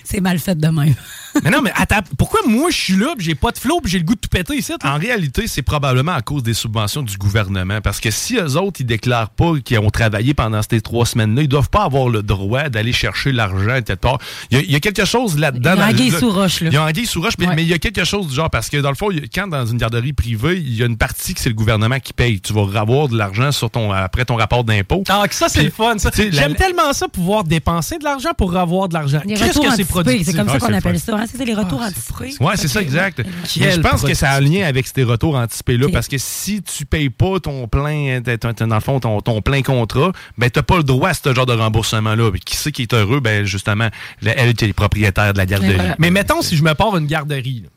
C'est 0.03 0.21
mal 0.21 0.39
fait 0.39 0.55
de 0.57 0.67
même. 0.67 0.95
mais 1.43 1.49
non, 1.49 1.61
mais 1.61 1.71
attends, 1.75 1.99
pourquoi 2.17 2.41
moi, 2.47 2.69
je 2.71 2.77
suis 2.77 2.95
là, 2.97 3.13
puis 3.17 3.25
j'ai 3.25 3.35
pas 3.35 3.51
de 3.51 3.57
flow, 3.57 3.79
puis 3.81 3.91
j'ai 3.91 3.99
le 3.99 4.05
goût 4.05 4.15
de 4.15 4.19
tout 4.19 4.29
péter 4.29 4.55
ici? 4.57 4.73
En 4.83 4.97
réalité, 4.97 5.47
c'est 5.47 5.61
probablement 5.61 6.13
à 6.13 6.21
cause 6.21 6.43
des 6.43 6.53
subventions 6.53 7.01
du 7.03 7.17
gouvernement. 7.17 7.81
Parce 7.81 7.99
que 7.99 8.11
si 8.11 8.37
eux 8.37 8.55
autres, 8.57 8.81
ils 8.81 8.85
déclarent 8.85 9.29
pas 9.29 9.53
qu'ils 9.63 9.79
ont 9.79 9.89
travaillé 9.89 10.33
pendant 10.33 10.61
ces 10.61 10.81
trois 10.81 11.05
semaines-là, 11.05 11.41
ils 11.43 11.47
doivent 11.47 11.69
pas 11.69 11.83
avoir 11.83 12.09
le 12.09 12.23
droit 12.23 12.69
d'aller 12.69 12.93
chercher 12.93 13.31
l'argent 13.31 13.81
quelque 13.81 13.93
part. 13.99 14.17
Il 14.51 14.57
y, 14.57 14.61
a, 14.61 14.63
il 14.63 14.71
y 14.71 14.75
a 14.75 14.79
quelque 14.79 15.05
chose 15.05 15.37
là-dedans. 15.37 15.73
Il 15.75 15.79
y 15.79 15.81
a 15.81 15.87
anguille 15.87 16.09
là- 16.11 16.19
sous 16.19 16.31
roche, 16.31 16.61
là. 16.61 16.69
Il 16.69 16.73
y 16.73 16.77
a 16.77 16.83
anguille 16.83 17.05
sous 17.05 17.21
roche, 17.21 17.33
mais, 17.39 17.47
Ouais. 17.47 17.55
mais 17.55 17.63
il 17.63 17.69
y 17.69 17.73
a 17.73 17.79
quelque 17.79 18.03
chose 18.03 18.27
du 18.27 18.33
genre. 18.35 18.49
Parce 18.49 18.69
que 18.69 18.77
dans 18.77 18.89
le 18.89 18.95
fond, 18.95 19.09
quand 19.33 19.47
dans 19.47 19.65
une 19.65 19.77
garderie 19.77 20.13
privée, 20.13 20.57
il 20.57 20.75
y 20.75 20.83
a 20.83 20.85
une 20.85 20.97
partie 20.97 21.33
que 21.33 21.39
c'est 21.41 21.49
le 21.49 21.55
gouvernement 21.55 21.99
qui 21.99 22.13
paye. 22.13 22.39
Tu 22.39 22.53
vas 22.53 22.61
avoir 22.79 23.07
de 23.07 23.17
l'argent 23.17 23.51
sur 23.51 23.69
ton 23.69 23.91
après 23.91 24.25
ton 24.25 24.35
rapport 24.35 24.63
d'impôt. 24.63 25.03
Ah, 25.09 25.23
que 25.27 25.35
ça, 25.35 25.49
c'est 25.49 25.63
le 25.63 25.69
fun, 25.69 25.97
ça. 25.97 26.09
la- 26.17 26.31
J'aime 26.31 26.55
tellement 26.55 26.93
ça, 26.93 27.07
pouvoir 27.07 27.43
dépenser 27.43 27.97
de 27.97 28.03
l'argent 28.03 28.31
pour 28.37 28.55
avoir 28.57 28.87
de 28.89 28.93
l'argent. 28.93 29.21
Qu'est-ce 29.27 29.59
que 29.59 29.74
c'est 29.75 29.85
productif? 29.85 30.27
c'est 30.27 30.33
comme 30.37 30.47
Ah, 30.49 30.53
ça 30.53 30.59
c'est 30.59 30.65
qu'on 30.65 30.71
le 30.71 30.77
appelle 30.77 30.99
fun. 30.99 31.17
ça. 31.17 31.17
hein, 31.21 31.25
C'est 31.31 31.45
les 31.45 31.53
retours 31.53 31.81
Ah, 31.83 31.89
c'est 31.93 32.13
anticipés. 32.13 32.43
Ouais, 32.43 32.53
c'est 32.57 32.67
ça, 32.67 32.81
exact. 32.81 33.21
Mais 33.59 33.71
je 33.71 33.79
pense 33.81 34.01
que 34.03 34.13
ça 34.13 34.31
a 34.31 34.37
un 34.37 34.41
lien 34.41 34.65
avec 34.65 34.87
ces 34.87 35.03
retours 35.03 35.35
anticipés-là, 35.35 35.87
parce 35.91 36.07
que 36.07 36.17
si 36.17 36.61
tu 36.63 36.85
payes 36.85 37.09
pas 37.09 37.39
ton 37.39 37.67
plein, 37.67 38.21
dans 38.21 38.75
le 38.75 38.79
fond, 38.81 38.99
ton, 38.99 39.21
ton 39.21 39.41
plein 39.41 39.61
contrat, 39.61 40.11
ben 40.37 40.49
t'as 40.49 40.63
pas 40.63 40.77
le 40.77 40.83
droit 40.83 41.09
à 41.09 41.13
ce 41.13 41.33
genre 41.33 41.45
de 41.45 41.53
remboursement-là. 41.53 42.31
Qui 42.45 42.55
c'est 42.57 42.71
qui 42.71 42.83
est 42.83 42.93
heureux? 42.93 43.19
Ben 43.19 43.45
justement, 43.45 43.89
la- 44.21 44.37
elle 44.37 44.53
qui 44.53 44.65
est 44.65 44.73
propriétaire 44.73 45.33
de 45.33 45.37
la 45.37 45.45
garderie. 45.45 45.77
Mais 45.99 46.11
mettons, 46.11 46.41
si 46.41 46.55
je 46.57 46.63
me 46.63 46.73
pars 46.73 46.95
une 46.97 47.07
garderie, 47.07 47.63
là, 47.63 47.69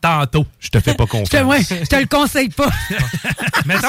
tantôt. 0.00 0.46
Je 0.60 0.68
te 0.68 0.78
fais 0.80 0.94
pas 0.94 1.04
Je 1.06 1.08
te, 1.08 1.16
confiance. 1.16 1.44
ouais, 1.46 1.62
je 1.82 1.86
te 1.86 1.96
le 1.96 2.06
conseille 2.06 2.48
pas. 2.50 2.68
mettons, 3.66 3.88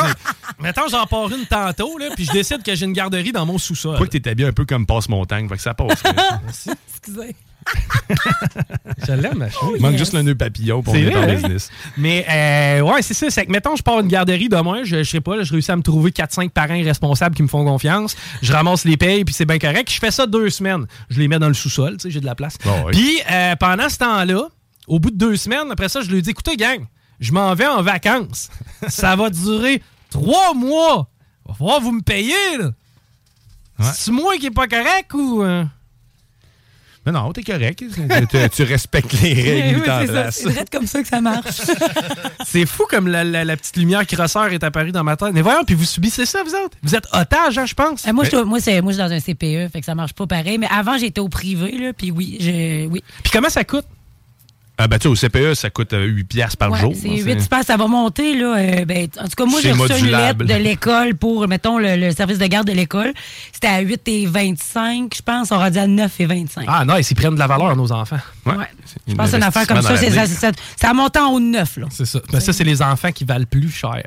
mettons 0.60 0.88
j'en 0.90 1.06
pars 1.06 1.30
une 1.32 1.46
tantôt, 1.46 1.98
là, 1.98 2.08
puis 2.16 2.26
je 2.26 2.32
décide 2.32 2.64
que 2.64 2.74
j'ai 2.76 2.86
une 2.86 2.94
garderie 2.94 3.32
dans 3.32 3.46
mon 3.46 3.58
sous-sol. 3.58 3.92
Pourquoi 3.92 4.08
que 4.08 4.18
t'es 4.18 4.30
habillé 4.30 4.48
un 4.48 4.54
peu 4.54 4.66
comme 4.66 4.86
passe-montagne? 4.86 5.48
Que 5.50 5.58
ça 5.58 5.74
passe. 5.74 6.02
Je 9.06 9.12
l'aime, 9.12 9.38
ma 9.40 9.50
chérie. 9.50 9.72
Il 9.76 9.82
manque 9.82 9.98
juste 9.98 10.14
le 10.14 10.22
nœud 10.22 10.36
papillon 10.36 10.82
pour 10.82 10.96
est 10.96 11.14
en 11.14 11.24
hein? 11.24 11.34
business. 11.34 11.70
Mais 11.98 12.26
euh, 12.30 12.82
ouais, 12.82 13.02
c'est 13.02 13.14
ça. 13.14 13.30
C'est 13.30 13.46
que 13.46 13.52
mettons, 13.52 13.76
je 13.76 13.84
pars 13.84 14.00
une 14.00 14.08
garderie 14.08 14.48
demain, 14.50 14.84
je, 14.84 15.04
je 15.04 15.10
sais 15.10 15.20
pas, 15.22 15.36
là, 15.36 15.44
je 15.44 15.52
réussis 15.52 15.72
à 15.72 15.76
me 15.76 15.82
trouver 15.82 16.12
4-5 16.12 16.50
parents 16.50 16.82
responsables 16.82 17.36
qui 17.36 17.44
me 17.44 17.48
font 17.48 17.66
confiance. 17.66 18.16
Je 18.42 18.54
ramasse 18.54 18.86
les 18.86 18.96
payes, 18.98 19.26
puis 19.26 19.34
c'est 19.34 19.46
bien 19.46 19.60
correct. 19.60 19.92
Je 19.92 20.00
fais 20.00 20.12
ça 20.12 20.26
deux 20.26 20.50
semaines. 20.50 20.86
Je 21.10 21.20
les 21.20 21.28
mets 21.28 21.40
dans 21.40 21.50
le 21.50 21.54
sous-sol, 21.54 21.98
tu 21.98 22.04
sais, 22.04 22.10
j'ai 22.12 22.22
de 22.22 22.26
la 22.26 22.36
place. 22.36 22.58
Oui. 22.66 22.92
Puis 22.94 23.20
euh, 23.30 23.56
pendant 23.58 23.90
ce 23.90 23.98
temps-là, 23.98 24.48
au 24.88 25.00
bout 25.00 25.12
de 25.12 25.18
deux 25.18 25.36
semaines, 25.36 25.70
après 25.72 25.90
ça, 25.90 26.02
je 26.02 26.10
lui 26.10 26.22
dis 26.22 26.30
écoutez, 26.30 26.56
gang, 26.56 26.86
je 27.20 27.34
m'en 27.34 27.54
vais 27.54 27.68
en 27.68 27.82
vacances. 27.82 28.50
ça 28.88 29.16
va 29.18 29.30
durer 29.30 29.82
trois 30.10 30.54
mois. 30.54 31.10
Va 31.46 31.54
falloir 31.54 31.82
vous 31.82 31.92
me 31.92 32.02
payer, 32.02 32.34
là. 32.60 32.72
Ouais. 33.80 33.86
C'est 33.94 34.12
moi 34.12 34.38
qui 34.38 34.48
est 34.48 34.52
pas 34.52 34.68
correct 34.68 35.14
ou. 35.14 35.44
euh? 35.44 35.64
Mais 37.08 37.14
non, 37.14 37.32
t'es 37.32 37.42
correct. 37.42 37.80
tu, 37.80 38.50
tu- 38.50 38.64
respectes 38.64 39.14
les 39.22 39.34
règles 39.34 39.78
Oui, 39.80 39.84
c'est 39.86 40.06
ça. 40.08 40.12
place. 40.12 40.36
C'est 40.44 40.50
direct 40.50 40.70
comme 40.74 40.86
ça 40.88 41.02
que 41.02 41.08
ça 41.08 41.22
marche. 41.22 41.62
C'est 42.46 42.66
fou 42.66 42.84
comme 42.90 43.08
la, 43.08 43.24
la- 43.24 43.46
la 43.46 43.56
petite 43.56 43.78
lumière 43.78 44.06
qui 44.06 44.18
ressort 44.18 44.48
est 44.48 44.62
apparue 44.64 44.92
dans 44.92 45.06
ma 45.06 45.16
tête. 45.16 45.32
Mais 45.34 45.42
voyons, 45.42 45.64
puis 45.66 45.74
vous 45.74 45.86
subissez 45.86 46.26
ça, 46.26 46.44
vous 46.44 46.52
autres? 46.52 46.78
Vous 46.84 46.96
êtes 46.96 47.08
otage, 47.14 47.58
hein, 47.58 47.66
je 47.66 47.74
pense. 47.74 48.06
Euh, 48.06 48.12
moi, 48.12 48.26
je, 48.26 48.36
moi, 48.38 48.60
c'est, 48.60 48.82
moi, 48.82 48.92
je 48.92 48.98
suis 48.98 49.08
dans 49.08 49.14
un 49.14 49.20
CPE, 49.22 49.72
fait 49.72 49.80
que 49.80 49.86
ça 49.86 49.96
marche 49.96 50.12
pas 50.14 50.28
pareil. 50.28 50.58
Mais 50.58 50.68
avant, 50.70 50.98
j'étais 50.98 51.22
au 51.22 51.30
privé, 51.30 51.72
là, 51.78 51.94
puis 51.94 52.12
oui, 52.12 52.38
je, 52.42 52.88
oui. 52.88 53.02
Puis 53.24 53.32
comment 53.32 53.50
ça 53.50 53.64
coûte? 53.64 53.86
Ah, 54.80 54.88
ben, 54.88 55.00
tu 55.00 55.04
sais, 55.04 55.08
au 55.10 55.16
CPE, 55.16 55.56
ça 55.56 55.72
coûte 55.72 55.94
euh, 55.94 56.06
8 56.06 56.24
piastres 56.26 56.58
par 56.58 56.72
Ouais, 56.72 56.80
jour. 56.80 56.94
c'est 56.96 57.10
hein, 57.10 57.24
8 57.26 57.50
passes, 57.50 57.66
ça 57.66 57.78
va 57.78 57.88
monter. 57.88 58.36
Là, 58.38 58.58
euh, 58.58 58.86
ben, 58.86 59.08
en 59.20 59.24
tout 59.24 59.32
cas, 59.36 59.46
moi, 59.46 59.60
j'ai 59.62 59.72
reçu 59.72 60.00
une 60.06 60.12
lettre 60.12 60.44
de 60.46 60.54
l'école 60.54 61.16
pour, 61.16 61.48
mettons, 61.48 61.80
le, 61.80 61.96
le 61.96 62.12
service 62.12 62.38
de 62.38 62.46
garde 62.46 62.68
de 62.68 62.74
l'école. 62.74 63.12
C'était 63.52 63.68
à 63.70 63.80
8 63.80 64.08
et 64.08 64.26
25, 64.28 65.14
je 65.16 65.22
pense. 65.24 65.52
On 65.52 65.58
rendu 65.58 65.80
à 65.80 65.88
9 65.88 66.20
et 66.20 66.26
25. 66.28 66.66
Ah 66.68 66.86
non, 66.86 66.96
ils 66.98 67.16
prennent 67.16 67.34
de 67.34 67.40
la 67.40 67.48
valeur, 67.48 67.76
nos 67.76 67.92
enfants. 67.92 68.20
Ouais. 68.46 68.54
Je 69.08 69.16
pense 69.16 69.26
que 69.26 69.32
c'est 69.32 69.38
une 69.38 69.44
affaire 69.44 69.66
comme 69.66 69.82
ça. 69.82 69.98
ça, 69.98 70.28
ça, 70.28 70.52
ça 70.76 70.94
monte 70.94 71.18
en 71.18 71.32
haut 71.34 71.40
de 71.40 71.46
9. 71.46 71.78
Là. 71.78 71.86
C'est 71.90 72.06
ça. 72.06 72.20
Mais 72.32 72.40
ça, 72.40 72.54
c'est 72.54 72.64
les 72.64 72.82
enfants 72.84 73.12
qui 73.12 73.26
valent 73.26 73.46
plus 73.50 73.72
cher. 73.72 74.04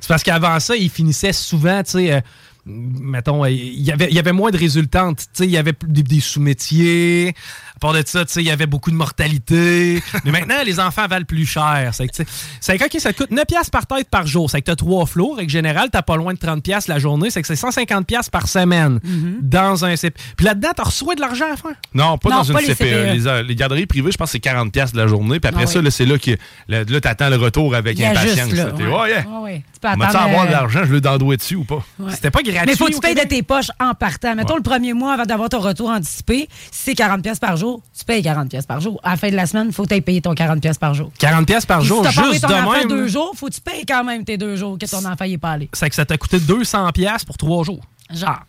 C'est 0.00 0.08
parce 0.08 0.24
qu'avant 0.24 0.58
ça, 0.58 0.74
ils 0.74 0.90
finissaient 0.90 1.32
souvent, 1.32 1.82
tu 1.84 1.90
sais, 1.92 2.12
euh, 2.14 2.20
mettons, 2.66 3.44
euh, 3.44 3.50
il 3.50 3.80
y 3.82 3.92
avait, 3.92 4.08
il 4.10 4.14
y 4.14 4.18
avait 4.18 4.32
moins 4.32 4.50
de 4.50 4.58
résultantes. 4.58 5.18
Tu 5.18 5.24
sais, 5.34 5.44
il 5.44 5.50
y 5.52 5.56
avait 5.56 5.72
plus 5.72 5.88
des, 5.88 6.02
des 6.02 6.20
sous-métiers. 6.20 7.34
Part 7.80 7.92
de 7.94 8.02
ça, 8.06 8.24
tu 8.24 8.32
sais, 8.32 8.42
il 8.42 8.46
y 8.46 8.50
avait 8.50 8.66
beaucoup 8.66 8.90
de 8.90 8.96
mortalité. 8.96 10.02
Mais 10.24 10.30
maintenant, 10.30 10.56
les 10.64 10.78
enfants 10.80 11.06
valent 11.08 11.24
plus 11.24 11.46
cher. 11.46 11.90
C'est 11.92 12.06
que, 12.06 12.12
tu 12.12 12.24
sais, 12.24 12.28
c'est 12.60 12.78
que, 12.78 12.98
ça 13.00 13.12
te 13.12 13.18
coûte 13.18 13.30
9 13.30 13.44
piastres 13.46 13.70
par 13.70 13.86
tête 13.86 14.08
par 14.10 14.26
jour. 14.26 14.50
C'est 14.50 14.60
que 14.60 14.66
tu 14.66 14.70
as 14.70 14.76
trois 14.76 15.06
flots. 15.06 15.36
En 15.40 15.48
général, 15.48 15.88
tu 15.92 15.98
pas 16.02 16.16
loin 16.16 16.32
de 16.34 16.38
30 16.38 16.62
piastres 16.62 16.90
la 16.90 16.98
journée. 16.98 17.30
C'est 17.30 17.40
que 17.40 17.46
c'est 17.48 17.56
150 17.56 18.06
piastres 18.06 18.30
par 18.30 18.46
semaine 18.48 19.00
Mm-hmm. 19.00 19.40
dans 19.42 19.84
un 19.84 19.96
CP. 19.96 20.20
Puis 20.36 20.46
là-dedans, 20.46 20.70
tu 20.76 20.82
reçois 20.82 21.14
de 21.14 21.20
l'argent 21.20 21.46
à 21.52 21.56
faire. 21.56 21.72
Non, 21.94 22.18
pas 22.18 22.30
Non, 22.30 22.36
dans 22.38 22.42
une 22.44 22.56
les 22.58 22.74
CPE. 22.74 22.76
CPE. 22.76 23.12
Les, 23.14 23.26
euh, 23.26 23.42
les 23.42 23.54
garderies 23.54 23.86
privées, 23.86 24.12
je 24.12 24.16
pense 24.16 24.28
que 24.32 24.32
c'est 24.32 24.38
40$ 24.44 24.70
piastres 24.70 24.96
de 24.96 25.00
la 25.00 25.06
journée. 25.06 25.40
Puis 25.40 25.48
après 25.48 25.64
Ah 25.64 25.66
ça, 25.66 25.80
oui. 25.80 25.90
c'est 25.90 26.04
là 26.06 26.18
que 26.18 26.32
là, 26.68 26.84
là, 26.86 27.00
t'attends 27.00 27.28
le 27.30 27.36
retour 27.36 27.74
avec 27.74 27.98
Il 27.98 28.02
y 28.02 28.04
a 28.04 28.10
impatience. 28.10 28.50
juste, 28.50 28.52
là. 28.56 28.64
là. 28.66 28.72
T'es, 28.72 28.82
ouais. 28.86 28.92
oh, 28.92 29.06
yeah. 29.06 29.26
Ouais, 29.26 29.42
ouais. 29.42 29.62
Tu 29.72 29.80
peux 29.80 29.88
avoir 29.88 30.44
de 30.44 30.48
euh, 30.48 30.52
l'argent, 30.52 30.80
je 30.84 30.92
le 30.92 31.00
d'endouer 31.00 31.36
dessus 31.36 31.56
ou 31.56 31.64
pas? 31.64 31.82
ouais. 31.98 32.12
C'était 32.14 32.30
pas 32.30 32.42
gratuit. 32.42 32.60
Mais 32.66 32.76
faut 32.76 32.86
que 32.86 32.92
tu 32.94 33.00
payes 33.00 33.14
de 33.14 33.20
tes 33.28 33.42
poches 33.42 33.70
en 33.80 33.94
partant. 33.94 34.34
Mettons 34.34 34.56
le 34.56 34.62
premier 34.62 34.92
mois 34.92 35.14
avant 35.14 35.24
d'avoir 35.24 35.48
ton 35.48 35.60
retour 35.60 35.88
anticipé, 35.90 36.48
si 36.70 36.82
c'est 36.84 36.94
40 36.94 37.22
pièces 37.22 37.38
par 37.38 37.56
jour, 37.56 37.69
tu 37.96 38.04
payes 38.04 38.22
40 38.22 38.48
pièces 38.50 38.66
par 38.66 38.80
jour. 38.80 39.00
À 39.02 39.10
la 39.10 39.16
fin 39.16 39.30
de 39.30 39.36
la 39.36 39.46
semaine, 39.46 39.66
il 39.68 39.72
faut 39.72 39.84
que 39.84 39.94
tu 39.94 40.02
payé 40.02 40.20
ton 40.20 40.34
40 40.34 40.60
pièces 40.60 40.78
par 40.78 40.94
jour. 40.94 41.10
40 41.18 41.46
pièces 41.46 41.66
par 41.66 41.82
jour, 41.82 42.04
si 42.06 42.12
juste 42.12 42.42
de 42.48 42.52
enfant 42.54 42.72
même. 42.72 42.88
deux 42.88 43.06
jours, 43.08 43.32
faut 43.36 43.48
que 43.48 43.54
tu 43.54 43.60
payes 43.60 43.84
quand 43.86 44.04
même 44.04 44.24
tes 44.24 44.36
deux 44.38 44.56
jours 44.56 44.78
que 44.78 44.86
ton 44.86 45.04
enfant 45.04 45.24
y 45.24 45.34
est 45.34 45.38
pas 45.38 45.52
allé. 45.52 45.68
C'est 45.72 45.88
que 45.88 45.94
ça 45.94 46.04
t'a 46.04 46.16
coûté 46.18 46.40
200 46.40 46.90
pièces 46.92 47.24
pour 47.24 47.36
trois 47.36 47.64
jours. 47.64 47.80
Genre. 48.10 48.42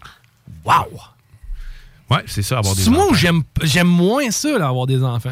Wow! 0.66 0.86
Ouais, 2.10 2.24
c'est 2.28 2.42
ça, 2.44 2.58
avoir 2.58 2.76
des 2.76 2.82
C'est 2.82 2.90
moi 2.90 3.04
enfants. 3.04 3.12
où 3.14 3.16
j'aime 3.16 3.44
j'aime 3.62 3.88
moins 3.88 4.30
ça, 4.32 4.58
là, 4.58 4.68
avoir 4.68 4.86
des 4.88 5.02
enfants. 5.04 5.32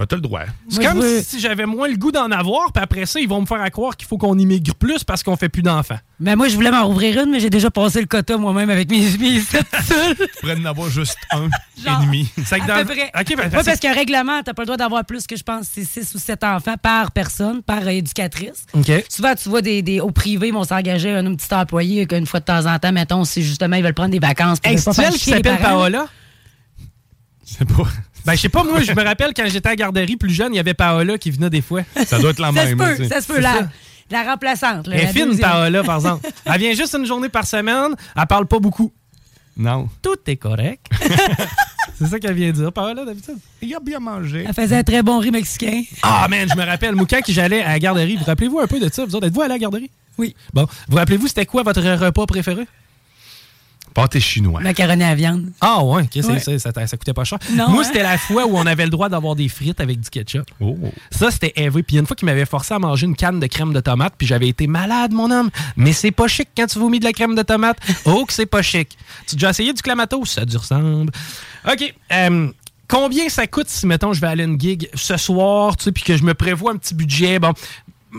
Ben, 0.00 0.06
t'as 0.06 0.16
le 0.16 0.22
droit. 0.22 0.40
C'est 0.70 0.82
comme 0.82 1.02
je 1.02 1.06
veux- 1.06 1.22
si 1.22 1.40
j'avais 1.40 1.66
moins 1.66 1.86
le 1.86 1.96
goût 1.98 2.10
d'en 2.10 2.30
avoir, 2.30 2.72
puis 2.72 2.82
après 2.82 3.04
ça, 3.04 3.20
ils 3.20 3.28
vont 3.28 3.42
me 3.42 3.44
faire 3.46 3.60
à 3.60 3.68
croire 3.68 3.98
qu'il 3.98 4.08
faut 4.08 4.16
qu'on 4.16 4.38
immigre 4.38 4.74
plus 4.74 5.04
parce 5.04 5.22
qu'on 5.22 5.36
fait 5.36 5.50
plus 5.50 5.60
d'enfants. 5.60 5.98
Mais 6.18 6.36
moi, 6.36 6.48
je 6.48 6.54
voulais 6.54 6.70
m'en 6.70 6.86
rouvrir 6.86 7.22
une, 7.22 7.30
mais 7.30 7.38
j'ai 7.38 7.50
déjà 7.50 7.70
passé 7.70 8.00
le 8.00 8.06
quota 8.06 8.38
moi-même 8.38 8.70
avec 8.70 8.88
mes, 8.90 9.02
sept 9.40 9.66
seuls. 9.84 10.16
Tu 10.16 10.26
pourrais 10.40 10.56
en 10.58 10.64
avoir 10.64 10.88
juste 10.88 11.18
un 11.32 11.50
Genre. 11.84 12.00
et 12.02 12.06
demi. 12.06 12.30
C'est 12.46 12.62
À 12.62 12.66
dans- 12.66 12.76
peu 12.86 12.94
près. 12.94 13.10
OK, 13.14 13.36
ben, 13.36 13.50
Ouais, 13.54 13.62
parce 13.62 13.78
qu'un 13.78 13.92
règlement, 13.92 14.42
t'as 14.42 14.54
pas 14.54 14.62
le 14.62 14.66
droit 14.68 14.78
d'avoir 14.78 15.04
plus 15.04 15.26
que 15.26 15.36
je 15.36 15.42
pense, 15.42 15.66
c'est 15.70 15.84
6 15.84 16.14
ou 16.14 16.18
7 16.18 16.44
enfants 16.44 16.76
par 16.82 17.10
personne, 17.10 17.62
par 17.62 17.82
euh, 17.82 17.88
éducatrice. 17.90 18.64
OK. 18.72 18.90
Souvent, 19.10 19.34
tu 19.34 19.50
vois 19.50 19.60
des, 19.60 19.82
des, 19.82 20.00
au 20.00 20.12
privé, 20.12 20.48
ils 20.48 20.54
vont 20.54 20.64
s'engager 20.64 21.10
un, 21.12 21.26
un 21.26 21.34
petit 21.34 21.52
employé 21.54 22.06
qu'une 22.06 22.24
fois 22.26 22.40
de 22.40 22.46
temps 22.46 22.64
en 22.64 22.78
temps, 22.78 22.92
mettons, 22.92 23.24
si 23.26 23.42
justement 23.42 23.76
ils 23.76 23.82
veulent 23.82 23.92
prendre 23.92 24.12
des 24.12 24.18
vacances. 24.18 24.60
Est-ce 24.64 25.10
qui 25.18 25.30
s'appelle. 25.30 25.58
Paola? 25.60 26.06
C'est 27.44 27.66
pas. 27.68 27.82
Ben, 28.24 28.34
je 28.34 28.40
sais 28.40 28.48
pas, 28.48 28.62
moi, 28.64 28.80
je 28.82 28.92
me 28.92 29.02
rappelle 29.02 29.32
quand 29.34 29.44
j'étais 29.46 29.68
à 29.68 29.72
la 29.72 29.76
garderie 29.76 30.16
plus 30.16 30.32
jeune, 30.32 30.52
il 30.52 30.56
y 30.56 30.60
avait 30.60 30.74
Paola 30.74 31.18
qui 31.18 31.30
venait 31.30 31.50
des 31.50 31.60
fois. 31.62 31.82
Ça 32.06 32.18
doit 32.18 32.30
être 32.30 32.40
la 32.40 32.52
Ça 32.52 32.62
se 32.62 32.74
même. 32.74 32.78
peut, 32.78 32.96
tu 32.96 33.02
sais. 33.04 33.08
ça 33.08 33.20
se 33.20 33.26
peut. 33.26 33.40
La, 33.40 33.68
la 34.10 34.22
remplaçante. 34.24 34.86
là, 34.88 34.96
Elle 34.96 35.02
est 35.02 35.04
la 35.06 35.12
fine. 35.12 35.38
Paola, 35.38 35.82
par 35.82 35.96
exemple. 35.98 36.28
Elle 36.44 36.60
vient 36.60 36.74
juste 36.74 36.94
une 36.94 37.06
journée 37.06 37.28
par 37.28 37.46
semaine, 37.46 37.94
elle 38.16 38.26
parle 38.26 38.46
pas 38.46 38.58
beaucoup. 38.58 38.92
Non. 39.56 39.88
Tout 40.02 40.16
est 40.26 40.36
correct. 40.36 40.86
C'est 41.98 42.06
ça 42.06 42.18
qu'elle 42.18 42.34
vient 42.34 42.50
dire, 42.50 42.72
Paola, 42.72 43.04
d'habitude. 43.04 43.36
Il 43.60 43.74
a 43.74 43.80
bien 43.80 43.98
mangé. 44.00 44.44
Elle 44.48 44.54
faisait 44.54 44.76
un 44.78 44.82
très 44.82 45.02
bon 45.02 45.18
riz 45.18 45.30
mexicain. 45.30 45.82
Ah, 46.02 46.26
man, 46.30 46.48
je 46.50 46.56
me 46.56 46.64
rappelle, 46.64 46.94
moi, 46.94 47.04
quand 47.08 47.20
j'allais 47.28 47.60
à 47.62 47.68
la 47.70 47.78
garderie, 47.78 48.16
vous 48.16 48.24
rappelez-vous 48.24 48.58
un 48.58 48.66
peu 48.66 48.80
de 48.80 48.90
ça? 48.90 49.04
Vous 49.04 49.14
autres, 49.14 49.26
êtes-vous 49.26 49.42
allé 49.42 49.50
à 49.50 49.54
la 49.54 49.58
garderie? 49.58 49.90
Oui. 50.16 50.34
Bon, 50.54 50.66
vous 50.88 50.96
rappelez-vous, 50.96 51.26
c'était 51.28 51.44
quoi 51.44 51.62
votre 51.62 51.82
repas 51.82 52.24
préféré? 52.26 52.66
Pâté 54.02 54.20
chinois. 54.20 54.60
Macaroni 54.60 55.02
à 55.04 55.14
viande. 55.14 55.46
Ah 55.60 55.82
ouais, 55.84 56.02
ok, 56.02 56.08
c'est- 56.12 56.26
Ouais. 56.26 56.58
ça, 56.58 56.72
ça 56.86 56.96
coûtait 56.96 57.12
pas 57.12 57.24
cher. 57.24 57.38
Non, 57.52 57.68
Moi, 57.70 57.82
hein? 57.82 57.84
c'était 57.84 58.02
la 58.02 58.18
fois 58.18 58.46
où 58.46 58.56
on 58.56 58.66
avait 58.66 58.84
le 58.84 58.90
droit 58.90 59.08
d'avoir 59.08 59.34
des 59.36 59.48
frites 59.48 59.80
avec 59.80 60.00
du 60.00 60.10
ketchup. 60.10 60.44
Oh. 60.60 60.76
Ça, 61.10 61.30
c'était 61.30 61.52
élevé. 61.56 61.82
Puis 61.82 61.94
il 61.94 61.96
y 61.96 61.98
a 61.98 62.00
une 62.00 62.06
fois 62.06 62.16
qu'il 62.16 62.26
m'avait 62.26 62.46
forcé 62.46 62.74
à 62.74 62.78
manger 62.78 63.06
une 63.06 63.16
canne 63.16 63.40
de 63.40 63.46
crème 63.46 63.72
de 63.72 63.80
tomate, 63.80 64.14
puis 64.16 64.26
j'avais 64.26 64.48
été 64.48 64.66
malade, 64.66 65.12
mon 65.12 65.30
homme. 65.30 65.50
Mais 65.76 65.92
c'est 65.92 66.10
pas 66.10 66.28
chic 66.28 66.48
quand 66.56 66.66
tu 66.66 66.78
vomis 66.78 66.98
de 67.00 67.04
la 67.04 67.12
crème 67.12 67.34
de 67.34 67.42
tomate. 67.42 67.78
Oh, 68.04 68.24
que 68.24 68.32
c'est 68.32 68.46
pas 68.46 68.62
chic. 68.62 68.96
Tu 69.26 69.34
as 69.34 69.36
déjà 69.36 69.50
essayé 69.50 69.72
du 69.72 69.82
clamato? 69.82 70.24
Ça 70.24 70.44
du 70.44 70.56
ressemble. 70.56 71.10
OK. 71.70 71.94
euh, 72.12 72.48
combien 72.88 73.28
ça 73.28 73.46
coûte 73.46 73.68
si, 73.68 73.86
mettons, 73.86 74.12
je 74.12 74.20
vais 74.20 74.26
aller 74.28 74.42
à 74.42 74.46
une 74.46 74.60
gig 74.60 74.88
ce 74.94 75.16
soir, 75.16 75.76
tu 75.76 75.84
sais, 75.84 75.92
puis 75.92 76.02
que 76.02 76.16
je 76.16 76.22
me 76.24 76.34
prévois 76.34 76.72
un 76.72 76.76
petit 76.76 76.94
budget? 76.94 77.38
Bon, 77.38 77.52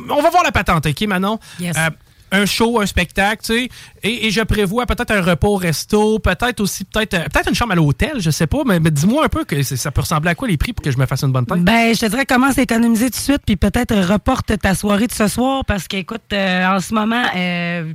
on 0.09 0.21
va 0.21 0.29
voir 0.29 0.43
la 0.43 0.51
patente, 0.51 0.85
OK, 0.85 1.01
Manon? 1.01 1.39
Yes. 1.59 1.75
Euh, 1.77 1.89
un 2.31 2.45
show, 2.45 2.79
un 2.79 2.85
spectacle, 2.85 3.43
tu 3.43 3.53
sais, 3.53 3.69
et, 4.03 4.27
et 4.27 4.31
je 4.31 4.41
prévois 4.41 4.85
peut-être 4.85 5.11
un 5.11 5.21
repas 5.21 5.47
au 5.47 5.55
resto, 5.57 6.19
peut-être 6.19 6.59
aussi 6.61 6.85
peut-être 6.85 7.13
euh, 7.13 7.23
peut-être 7.31 7.49
une 7.49 7.55
chambre 7.55 7.73
à 7.73 7.75
l'hôtel, 7.75 8.13
je 8.19 8.29
sais 8.31 8.47
pas, 8.47 8.59
mais, 8.65 8.79
mais 8.79 8.91
dis-moi 8.91 9.25
un 9.25 9.29
peu 9.29 9.43
que 9.43 9.61
ça 9.63 9.91
peut 9.91 10.01
ressembler 10.01 10.29
à 10.31 10.35
quoi 10.35 10.47
les 10.47 10.57
prix 10.57 10.73
pour 10.73 10.83
que 10.83 10.91
je 10.91 10.97
me 10.97 11.05
fasse 11.05 11.23
une 11.23 11.31
bonne 11.31 11.45
tête? 11.45 11.59
Ben, 11.63 11.93
je 11.93 11.99
te 11.99 12.05
dirais 12.05 12.25
commence 12.25 12.57
à 12.57 12.61
économiser 12.61 13.05
tout 13.11 13.17
de 13.17 13.23
suite, 13.23 13.41
puis 13.45 13.55
peut-être 13.57 13.95
reporte 13.95 14.57
ta 14.59 14.75
soirée 14.75 15.07
de 15.07 15.11
ce 15.13 15.27
soir, 15.27 15.65
parce 15.65 15.87
qu'écoute, 15.87 16.21
euh, 16.33 16.65
en 16.67 16.79
ce 16.79 16.93
moment, 16.93 17.23
euh, 17.35 17.91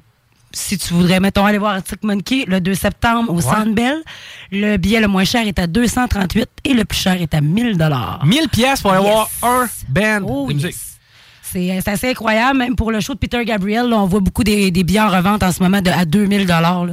si 0.52 0.78
tu 0.78 0.94
voudrais, 0.94 1.20
mettons, 1.20 1.44
aller 1.44 1.58
voir 1.58 1.74
Arctic 1.74 2.02
Monkey 2.02 2.44
le 2.46 2.60
2 2.60 2.74
septembre 2.74 3.32
au 3.32 3.40
Centre 3.42 3.72
Bell, 3.74 4.02
le 4.52 4.76
billet 4.78 5.00
le 5.00 5.08
moins 5.08 5.24
cher 5.24 5.46
est 5.46 5.58
à 5.58 5.66
238 5.66 6.48
et 6.64 6.72
le 6.72 6.84
plus 6.84 6.98
cher 6.98 7.20
est 7.20 7.34
à 7.34 7.40
1000 7.42 7.76
dollars. 7.76 8.24
1000 8.24 8.48
pièces 8.48 8.80
pour 8.80 8.92
aller 8.92 9.04
Yes. 9.04 9.12
voir 9.12 9.28
un 9.42 9.68
band 9.88 10.20
Oh, 10.26 10.46
de 10.48 10.54
musique. 10.54 10.70
yes. 10.70 10.95
C'est 11.52 11.80
c'est 11.84 11.90
assez 11.90 12.10
incroyable, 12.10 12.58
même 12.58 12.76
pour 12.76 12.90
le 12.90 13.00
show 13.00 13.14
de 13.14 13.18
Peter 13.18 13.44
Gabriel, 13.44 13.88
là, 13.88 13.98
on 13.98 14.06
voit 14.06 14.20
beaucoup 14.20 14.44
des, 14.44 14.70
des 14.70 14.84
billets 14.84 15.00
en 15.00 15.08
revente 15.10 15.42
en 15.42 15.52
ce 15.52 15.62
moment 15.62 15.80
de, 15.80 15.90
à 15.90 16.04
2000 16.04 16.46
dollars. 16.46 16.86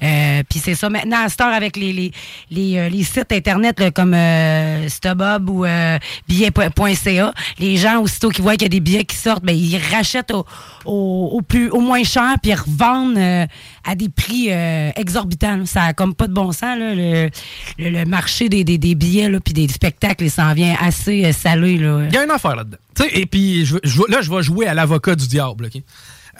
Puis 0.00 0.58
c'est 0.62 0.74
ça. 0.74 0.90
Maintenant, 0.90 1.24
à 1.24 1.28
cette 1.28 1.40
heure, 1.40 1.52
avec 1.52 1.76
les, 1.76 1.92
les, 1.92 2.12
les, 2.50 2.78
euh, 2.78 2.88
les 2.88 3.04
sites 3.04 3.32
Internet 3.32 3.80
là, 3.80 3.90
comme 3.90 4.14
euh, 4.14 4.88
StubHub 4.88 5.48
ou 5.48 5.64
euh, 5.64 5.98
billets.ca, 6.28 7.32
les 7.58 7.76
gens, 7.76 8.00
aussitôt 8.00 8.30
qu'ils 8.30 8.42
voient 8.42 8.52
qu'il 8.52 8.62
y 8.62 8.66
a 8.66 8.68
des 8.68 8.80
billets 8.80 9.04
qui 9.04 9.16
sortent, 9.16 9.44
ben, 9.44 9.56
ils 9.56 9.78
rachètent 9.92 10.30
au, 10.30 10.44
au, 10.84 11.30
au 11.32 11.42
plus, 11.42 11.70
au 11.70 11.80
moins 11.80 12.02
cher, 12.04 12.34
puis 12.42 12.52
ils 12.52 12.54
revendent 12.54 13.16
euh, 13.16 13.46
à 13.84 13.94
des 13.94 14.08
prix 14.08 14.48
euh, 14.50 14.90
exorbitants. 14.96 15.66
Ça 15.66 15.84
a 15.84 15.92
comme 15.92 16.14
pas 16.14 16.26
de 16.26 16.32
bon 16.32 16.52
sens. 16.52 16.76
Le, 16.78 18.04
marché 18.04 18.48
des, 18.48 18.64
billets 18.94 19.30
puis 19.40 19.54
des 19.54 19.68
spectacles, 19.68 20.24
il 20.24 20.30
s'en 20.30 20.52
vient 20.54 20.76
assez 20.80 21.24
euh, 21.24 21.32
salé. 21.32 21.72
Il 21.74 22.14
y 22.14 22.16
a 22.16 22.24
une 22.24 22.30
affaire 22.30 22.56
là-dedans. 22.56 22.78
Et 23.12 23.26
puis 23.26 23.64
là, 24.08 24.20
je 24.22 24.30
vais 24.30 24.42
jouer 24.42 24.66
à 24.66 24.74
l'avocat 24.74 25.14
du 25.14 25.26
diable. 25.26 25.68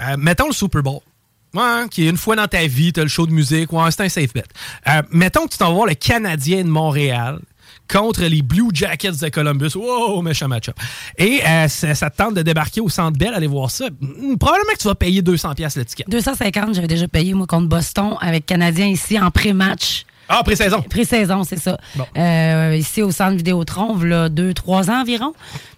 Euh, 0.01 0.17
mettons 0.19 0.47
le 0.47 0.53
Super 0.53 0.83
Bowl. 0.83 1.01
Ouais, 1.53 1.89
qui 1.91 2.07
est 2.07 2.11
une 2.11 2.17
fois 2.17 2.37
dans 2.37 2.47
ta 2.47 2.65
vie, 2.67 2.93
t'as 2.93 3.03
le 3.03 3.09
show 3.09 3.27
de 3.27 3.33
musique, 3.33 3.73
ouais, 3.73 3.91
c'est 3.91 4.05
un 4.05 4.09
safe 4.09 4.33
bet. 4.33 4.45
Mettons 5.11 5.47
que 5.47 5.53
tu 5.53 5.59
t'en 5.59 5.85
le 5.85 5.95
Canadien 5.95 6.63
de 6.63 6.69
Montréal 6.69 7.41
contre 7.91 8.23
les 8.25 8.43
Blue 8.43 8.69
Jackets 8.73 9.13
de 9.21 9.29
Columbus. 9.29 9.71
Wow, 9.75 10.23
méchant 10.23 10.49
match-up. 10.49 10.77
Et 11.19 11.41
euh, 11.47 11.69
ça, 11.69 12.11
te 12.11 12.17
tente 12.17 12.35
de 12.35 12.43
débarquer 12.43 12.81
au 12.81 12.89
Centre 12.89 13.19
Bell, 13.19 13.35
aller 13.35 13.47
voir 13.47 13.71
ça. 13.71 13.87
Hmm, 14.01 14.37
Probablement 14.37 14.73
que 14.73 14.79
tu 14.79 14.89
vas 14.89 14.95
payer 14.95 15.23
200 15.23 15.55
pièces 15.55 15.77
l'étiquette. 15.77 16.09
250, 16.09 16.75
j'avais 16.75 16.87
déjà 16.87 17.09
payé, 17.09 17.35
moi, 17.35 17.47
contre 17.47 17.69
Boston, 17.69 18.17
avec 18.21 18.47
Canadien 18.47 18.87
ici, 18.87 19.19
en 19.19 19.31
pré-match. 19.31 20.05
Ah, 20.31 20.43
pré-saison. 20.45 20.81
Pré-saison, 20.83 21.45
c'est 21.45 21.59
ça. 21.59 21.79
Bon. 21.97 22.07
Euh, 22.17 22.77
ici, 22.79 23.03
au 23.03 23.11
centre 23.11 23.37
Vidéotron, 23.37 23.99
là, 24.03 24.29
deux, 24.29 24.55
trois 24.55 24.89
ans 24.91 25.01
environ. 25.03 25.33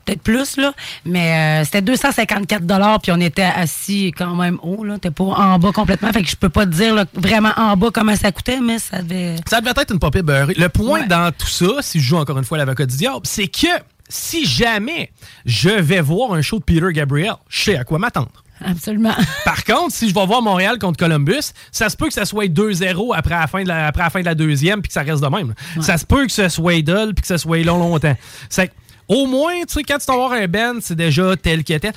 Peut-être 0.04 0.20
plus, 0.22 0.56
là. 0.56 0.72
Mais 1.04 1.62
euh, 1.62 1.64
c'était 1.64 1.80
254 1.82 3.00
puis 3.02 3.12
on 3.12 3.20
était 3.20 3.42
assis 3.42 4.12
quand 4.16 4.34
même 4.34 4.58
haut, 4.62 4.84
là. 4.84 4.98
T'es 4.98 5.10
pas 5.10 5.24
en 5.24 5.58
bas 5.58 5.72
complètement. 5.72 6.12
Fait 6.12 6.22
que 6.22 6.28
je 6.28 6.36
peux 6.36 6.48
pas 6.48 6.66
te 6.66 6.70
dire 6.72 6.94
là, 6.94 7.04
vraiment 7.14 7.52
en 7.56 7.76
bas 7.76 7.88
comment 7.92 8.14
ça 8.16 8.30
coûtait, 8.32 8.60
mais 8.60 8.78
ça 8.78 9.00
devait... 9.02 9.36
Ça 9.48 9.60
devait 9.60 9.72
être 9.76 9.92
une 9.92 9.98
popée 10.00 10.22
beurrée. 10.22 10.54
Le 10.56 10.68
point 10.68 11.00
Ouais. 11.00 11.06
dans 11.06 11.30
tout 11.32 11.46
ça, 11.46 11.66
si 11.80 12.00
je 12.00 12.04
joue 12.04 12.16
encore 12.18 12.36
une 12.38 12.44
fois 12.44 12.58
l'avocat 12.58 12.84
du 12.86 12.96
diable, 12.96 13.20
c'est 13.24 13.46
que 13.48 13.68
si 14.08 14.44
jamais 14.44 15.10
je 15.46 15.70
vais 15.70 16.00
voir 16.00 16.32
un 16.34 16.42
show 16.42 16.58
de 16.58 16.64
Peter 16.64 16.92
Gabriel, 16.92 17.34
je 17.48 17.62
sais 17.62 17.76
à 17.78 17.84
quoi 17.84 17.98
m'attendre. 17.98 18.30
Absolument. 18.64 19.14
Par 19.44 19.64
contre, 19.64 19.94
si 19.94 20.08
je 20.08 20.14
vais 20.14 20.26
voir 20.26 20.42
Montréal 20.42 20.78
contre 20.78 20.98
Columbus, 20.98 21.52
ça 21.70 21.88
se 21.88 21.96
peut 21.96 22.08
que 22.08 22.14
ça 22.14 22.24
soit 22.24 22.46
2-0 22.48 23.14
après 23.14 23.34
la 23.34 23.46
fin 23.46 23.62
de 23.62 23.68
la, 23.68 23.86
après 23.86 24.02
la 24.02 24.10
fin 24.10 24.20
de 24.20 24.24
la 24.24 24.34
deuxième 24.34 24.80
puis 24.82 24.88
que 24.88 24.94
ça 24.94 25.02
reste 25.02 25.22
de 25.22 25.28
même. 25.28 25.54
Ça 25.80 25.98
se 25.98 26.06
peut 26.06 26.26
que 26.26 26.32
ce 26.32 26.48
soit 26.48 26.82
dull 26.82 27.14
puis 27.14 27.22
que 27.22 27.26
ça 27.26 27.38
soit 27.38 27.62
long 27.62 27.78
longtemps. 27.78 28.16
C'est 28.48 28.72
au 29.08 29.26
moins, 29.26 29.60
tu 29.62 29.74
sais, 29.74 29.82
quand 29.82 29.98
tu 29.98 30.06
vas 30.06 30.16
voir 30.16 30.32
un 30.32 30.46
band, 30.46 30.78
c'est 30.80 30.94
déjà 30.96 31.36
tel 31.36 31.64
que 31.64 31.76
tel. 31.76 31.92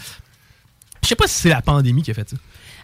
Je 1.02 1.08
sais 1.08 1.16
pas 1.16 1.28
si 1.28 1.36
c'est 1.36 1.50
la 1.50 1.62
pandémie 1.62 2.02
qui 2.02 2.12
a 2.12 2.14
fait 2.14 2.30
ça. 2.30 2.36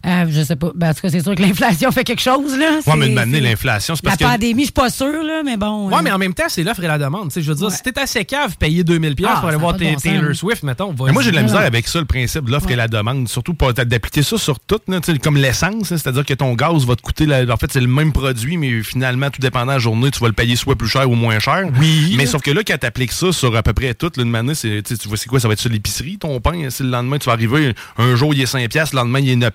Euh, 0.05 0.25
je 0.29 0.41
sais 0.43 0.55
pas. 0.55 0.71
Ben, 0.75 0.89
en 0.89 0.93
tout 0.93 1.01
cas, 1.01 1.09
c'est 1.09 1.21
sûr 1.21 1.35
que 1.35 1.41
l'inflation 1.41 1.91
fait 1.91 2.03
quelque 2.03 2.21
chose, 2.21 2.57
là. 2.57 2.79
Ouais, 2.87 2.95
mais 2.97 3.09
de 3.09 3.31
c'est- 3.31 3.39
l'inflation, 3.39 3.95
c'est 3.95 4.03
La 4.05 4.11
parce 4.11 4.19
que. 4.19 4.25
pandémie, 4.25 4.61
je 4.63 4.65
suis 4.65 4.71
pas 4.73 4.89
sûre, 4.89 5.23
là, 5.23 5.41
mais 5.45 5.57
bon. 5.57 5.89
Ouais, 5.89 5.95
euh, 5.95 6.01
mais 6.03 6.11
en 6.11 6.17
même 6.17 6.33
temps, 6.33 6.45
c'est 6.47 6.63
l'offre 6.63 6.83
et 6.83 6.87
la 6.87 6.97
demande. 6.97 7.27
Tu 7.29 7.35
sais, 7.35 7.41
je 7.43 7.49
veux 7.49 7.55
dire, 7.55 7.67
Ouais. 7.67 7.73
si 7.73 7.83
t'es 7.83 7.97
assez 7.99 8.25
cave, 8.25 8.57
payer 8.57 8.83
2000$ 8.83 9.15
pièces 9.15 9.29
Ah, 9.31 9.39
pour 9.39 9.49
aller 9.49 9.57
voir 9.57 9.73
bon 9.73 9.95
Taylor. 9.95 10.35
Swift, 10.35 10.63
mettons. 10.63 10.93
Mais 11.05 11.11
moi, 11.11 11.21
j'ai 11.21 11.31
de 11.31 11.35
la 11.35 11.43
misère 11.43 11.59
avec 11.61 11.87
ça, 11.87 11.99
le 11.99 12.05
principe 12.05 12.45
de 12.45 12.51
l'offre 12.51 12.69
et 12.71 12.75
la 12.75 12.87
demande. 12.87 13.27
Surtout 13.29 13.55
d'appliquer 13.85 14.23
ça 14.23 14.37
sur 14.37 14.59
tout, 14.59 14.79
là, 14.87 14.99
tu 15.01 15.11
sais, 15.11 15.19
comme 15.19 15.37
l'essence. 15.37 15.91
hein, 15.91 15.97
C'est-à-dire 15.97 16.25
que 16.25 16.33
ton 16.33 16.53
gaz 16.55 16.85
va 16.85 16.95
te 16.95 17.01
coûter. 17.01 17.25
la- 17.27 17.43
en 17.53 17.57
fait, 17.57 17.71
c'est 17.71 17.79
le 17.81 17.87
même 17.87 18.11
produit, 18.13 18.57
mais 18.57 18.81
finalement, 18.81 19.29
tout 19.29 19.39
dépendant 19.41 19.67
de 19.67 19.71
la 19.73 19.79
journée, 19.79 20.09
tu 20.11 20.19
vas 20.19 20.27
le 20.27 20.33
payer 20.33 20.55
soit 20.55 20.75
plus 20.75 20.87
cher 20.87 21.09
ou 21.09 21.13
moins 21.15 21.37
cher. 21.39 21.65
Oui. 21.79 22.15
Mais 22.17 22.25
sauf 22.25 22.41
que 22.41 22.49
là, 22.51 22.61
quand 22.65 22.77
tu 22.79 22.85
appliques 22.87 23.11
ça 23.11 23.31
sur 23.31 23.55
à 23.55 23.61
peu 23.61 23.73
près 23.73 23.93
tout, 23.93 24.11
là, 24.17 24.23
une 24.23 24.53
c'est, 24.55 24.81
tu 24.83 24.95
sais, 24.95 24.97
tu 25.01 25.07
vois, 25.07 25.17
c'est 25.17 25.27
quoi 25.29 25.39
Ça 25.39 25.47
va 25.47 25.53
être 25.53 25.59
sur 25.59 25.69
l'épicerie, 25.69 26.17
ton 26.17 26.39
pain. 26.39 26.69
Si 26.69 26.83
le 26.83 26.89
lendemain, 26.89 27.17
tu 27.19 27.25
vas 27.27 27.33
arriver, 27.33 27.73
un 27.97 28.15
jour, 28.15 28.33
il 28.33 28.41
est 28.41 28.45
5 28.45 28.67
piastres, 28.69 28.95
le 28.95 29.01
lendemain, 29.01 29.19
il 29.19 29.29
est 29.29 29.35
9 29.35 29.51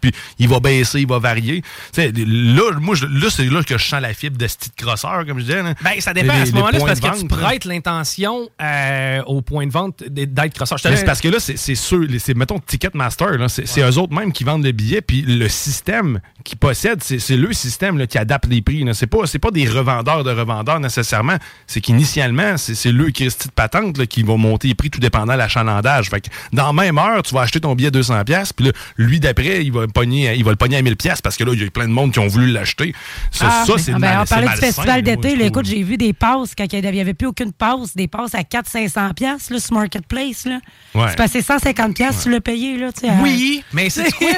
Puis 0.00 0.12
il 0.38 0.48
va 0.48 0.60
baisser, 0.60 1.00
il 1.00 1.06
va 1.08 1.18
varier. 1.18 1.62
Là, 1.96 2.62
moi, 2.80 2.94
je- 2.94 3.06
là, 3.06 3.28
c'est 3.30 3.44
là 3.44 3.62
que 3.62 3.78
je 3.78 3.84
sens 3.84 4.00
la 4.00 4.14
fibre 4.14 4.36
de 4.36 4.46
ce 4.46 4.56
petit 4.56 4.70
crosseur, 4.76 5.24
comme 5.26 5.38
je 5.38 5.44
disais. 5.44 5.62
là. 5.62 5.74
Ben, 5.82 6.00
ça 6.00 6.12
dépend. 6.14 6.34
Les- 6.34 6.40
à 6.42 6.46
ce 6.46 6.52
moment-là, 6.52 6.78
c'est 6.78 6.86
parce 6.86 7.00
de 7.00 7.06
que 7.08 7.12
tu 7.14 7.20
vente, 7.28 7.28
prêtes 7.40 7.64
l'intention 7.64 8.48
euh, 8.60 9.22
au 9.26 9.42
point 9.42 9.66
de 9.66 9.72
vente 9.72 10.02
d'être 10.08 10.54
crosseur. 10.54 10.78
C'est 10.80 11.04
parce 11.04 11.20
que 11.20 11.28
là, 11.28 11.38
c'est 11.40 11.74
ceux, 11.74 12.08
c'est, 12.18 12.34
mettons, 12.34 12.58
Ticketmaster, 12.58 13.28
c'est, 13.48 13.80
eux 13.80 13.98
autres 13.98 14.14
même 14.14 14.32
qui 14.32 14.44
vendent 14.44 14.64
le 14.64 14.72
billet, 14.72 15.00
puis 15.00 15.22
le 15.22 15.48
système 15.48 16.20
qu'ils 16.44 16.58
possèdent, 16.58 17.02
c'est, 17.02 17.36
le 17.36 17.52
système 17.52 17.98
là, 17.98 18.06
qui 18.06 18.18
adapte 18.18 18.46
les 18.46 18.62
prix. 18.62 18.84
C'est, 18.94 19.06
pas, 19.06 19.26
c'est 19.26 19.38
pas 19.38 19.50
des 19.50 19.68
revendeurs 19.68 20.24
de 20.24 20.30
revendeurs 20.30 20.80
nécessairement. 20.80 21.36
C'est 21.66 21.80
qu'initialement, 21.80 22.56
c'est, 22.56 22.92
le 22.92 23.10
Christy 23.10 23.48
de 23.48 23.52
patente 23.52 23.98
là, 23.98 24.06
qui 24.06 24.22
va 24.22 24.36
monter 24.36 24.68
les 24.68 24.74
prix 24.74 24.90
tout 24.90 25.00
dépendant 25.00 25.32
de 25.34 25.38
l'achalandage. 25.38 26.08
Fait 26.10 26.20
que 26.20 26.28
dans 26.52 26.66
la 26.68 26.72
même 26.72 26.98
heure, 26.98 27.22
tu 27.22 27.34
vas 27.34 27.42
acheter 27.42 27.60
ton 27.60 27.74
billet 27.74 27.90
200$, 27.90 28.52
puis 28.54 28.66
là, 28.66 28.72
lui 28.96 29.20
d'après, 29.20 29.61
il 29.62 29.72
va, 29.72 29.82
le 29.82 29.88
pogner, 29.88 30.34
il 30.34 30.44
va 30.44 30.50
le 30.50 30.56
pogner 30.56 30.76
à 30.76 30.82
1000$, 30.82 31.22
parce 31.22 31.36
que 31.36 31.44
là, 31.44 31.52
il 31.54 31.62
y 31.62 31.66
a 31.66 31.70
plein 31.70 31.88
de 31.88 31.92
monde 31.92 32.12
qui 32.12 32.18
ont 32.18 32.26
voulu 32.26 32.50
l'acheter. 32.50 32.94
Ça, 33.30 33.48
Ah, 33.48 33.64
ça, 33.66 33.78
c'est 33.78 33.92
ah, 33.94 33.98
ben, 33.98 34.20
On 34.22 34.24
parlait 34.26 34.48
du 34.48 34.56
festival 34.56 35.02
d'été. 35.02 35.44
Écoute, 35.44 35.66
j'ai 35.66 35.82
vu 35.82 35.96
des 35.96 36.12
passes 36.12 36.54
quand 36.56 36.70
il 36.72 36.80
n'y 36.82 37.00
avait 37.00 37.14
plus 37.14 37.28
aucune 37.28 37.52
passe, 37.52 37.96
des 37.96 38.08
passes 38.08 38.34
à 38.34 38.42
400-500$ 38.42 39.14
piastres, 39.14 39.52
là, 39.52 39.60
sur 39.60 39.74
Marketplace. 39.74 40.44
Là. 40.46 40.60
Ouais. 40.94 41.08
C'est 41.10 41.16
passé 41.16 41.40
150$, 41.40 41.94
piastres, 41.94 42.22
tu 42.24 42.30
l'as 42.30 42.40
payé. 42.40 42.78
Là, 42.78 42.92
tu 42.92 43.06
sais, 43.06 43.12
Oui, 43.22 43.64
mais 43.72 43.90
c'est 43.90 44.10
quoi? 44.18 44.28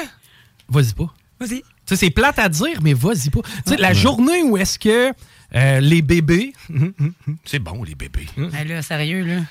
Vas-y 0.68 0.92
pas. 0.92 1.14
Vas-y. 1.40 1.62
Tu 1.86 1.96
c'est 1.96 2.10
plate 2.10 2.38
à 2.38 2.48
dire, 2.48 2.80
mais 2.82 2.94
vas-y 2.94 3.28
pas. 3.28 3.40
Tu 3.66 3.72
sais, 3.72 3.76
la 3.76 3.92
journée 3.92 4.42
où 4.42 4.56
est-ce 4.56 4.78
que 4.78 5.12
euh, 5.54 5.80
les 5.80 6.02
bébés. 6.02 6.52
C'est 7.44 7.60
bon, 7.60 7.84
les 7.84 7.94
bébés. 7.94 8.26
Ben 8.36 8.66
là, 8.66 8.82
sérieux, 8.82 9.24
là. 9.24 9.42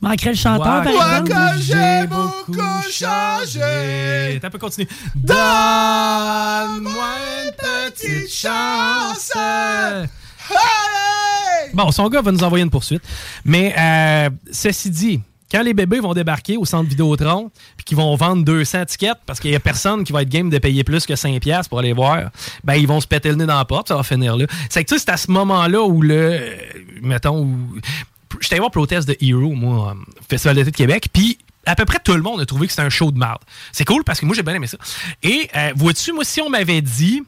Manquerait 0.00 0.30
le 0.30 0.36
chanteur, 0.36 0.82
par 0.82 1.20
exemple. 1.20 1.32
j'ai 1.60 2.06
beaucoup 2.06 2.82
changé. 2.90 4.38
T'as 4.40 4.50
peu 4.50 4.58
continuer. 4.58 4.88
Donne-moi 5.14 5.36
une 7.44 7.52
petite 7.52 8.32
chance. 8.32 9.32
Bon, 11.74 11.90
son 11.90 12.08
gars 12.08 12.22
va 12.22 12.32
nous 12.32 12.44
envoyer 12.44 12.64
une 12.64 12.70
poursuite. 12.70 13.02
Mais 13.44 13.74
euh, 13.78 14.30
ceci 14.50 14.90
dit, 14.90 15.20
quand 15.50 15.62
les 15.62 15.74
bébés 15.74 16.00
vont 16.00 16.14
débarquer 16.14 16.56
au 16.56 16.64
centre 16.64 16.88
Vidéotron 16.88 17.50
puis 17.76 17.84
qu'ils 17.84 17.96
vont 17.96 18.14
vendre 18.16 18.44
200 18.44 18.86
tickets 18.86 19.18
parce 19.26 19.40
qu'il 19.40 19.50
y 19.52 19.54
a 19.54 19.60
personne 19.60 20.04
qui 20.04 20.12
va 20.12 20.22
être 20.22 20.28
game 20.28 20.50
de 20.50 20.58
payer 20.58 20.84
plus 20.84 21.06
que 21.06 21.14
5 21.14 21.40
pièces 21.40 21.68
pour 21.68 21.78
aller 21.78 21.92
voir, 21.92 22.30
ben 22.64 22.74
ils 22.74 22.86
vont 22.86 23.00
se 23.00 23.06
péter 23.06 23.28
le 23.28 23.36
nez 23.36 23.46
dans 23.46 23.56
la 23.58 23.64
porte, 23.64 23.88
ça 23.88 23.96
va 23.96 24.02
finir 24.02 24.36
là. 24.36 24.46
C'est 24.70 24.84
que 24.84 24.88
tu 24.88 24.98
sais, 24.98 25.04
c'est 25.06 25.12
à 25.12 25.16
ce 25.16 25.30
moment-là 25.30 25.82
où 25.82 26.02
le 26.02 26.14
euh, 26.14 26.56
mettons 27.02 27.42
où 27.42 27.56
j'étais 28.40 28.54
allé 28.54 28.60
voir 28.60 28.70
Protest 28.70 29.08
de 29.08 29.16
Hero 29.20 29.52
moi 29.52 29.94
au 29.94 30.22
Festival 30.28 30.56
d'été 30.56 30.70
de 30.70 30.76
Québec 30.76 31.08
puis 31.12 31.38
à 31.64 31.74
peu 31.74 31.84
près 31.84 31.98
tout 31.98 32.14
le 32.14 32.22
monde 32.22 32.40
a 32.40 32.46
trouvé 32.46 32.66
que 32.66 32.72
c'était 32.72 32.86
un 32.86 32.90
show 32.90 33.10
de 33.10 33.18
merde. 33.18 33.40
C'est 33.72 33.84
cool 33.84 34.04
parce 34.04 34.20
que 34.20 34.26
moi 34.26 34.34
j'ai 34.34 34.42
bien 34.42 34.54
aimé 34.54 34.66
ça. 34.66 34.78
Et 35.22 35.48
euh, 35.56 35.72
vois-tu 35.76 36.12
moi 36.12 36.24
si 36.24 36.40
on 36.40 36.48
m'avait 36.48 36.80
dit 36.80 37.22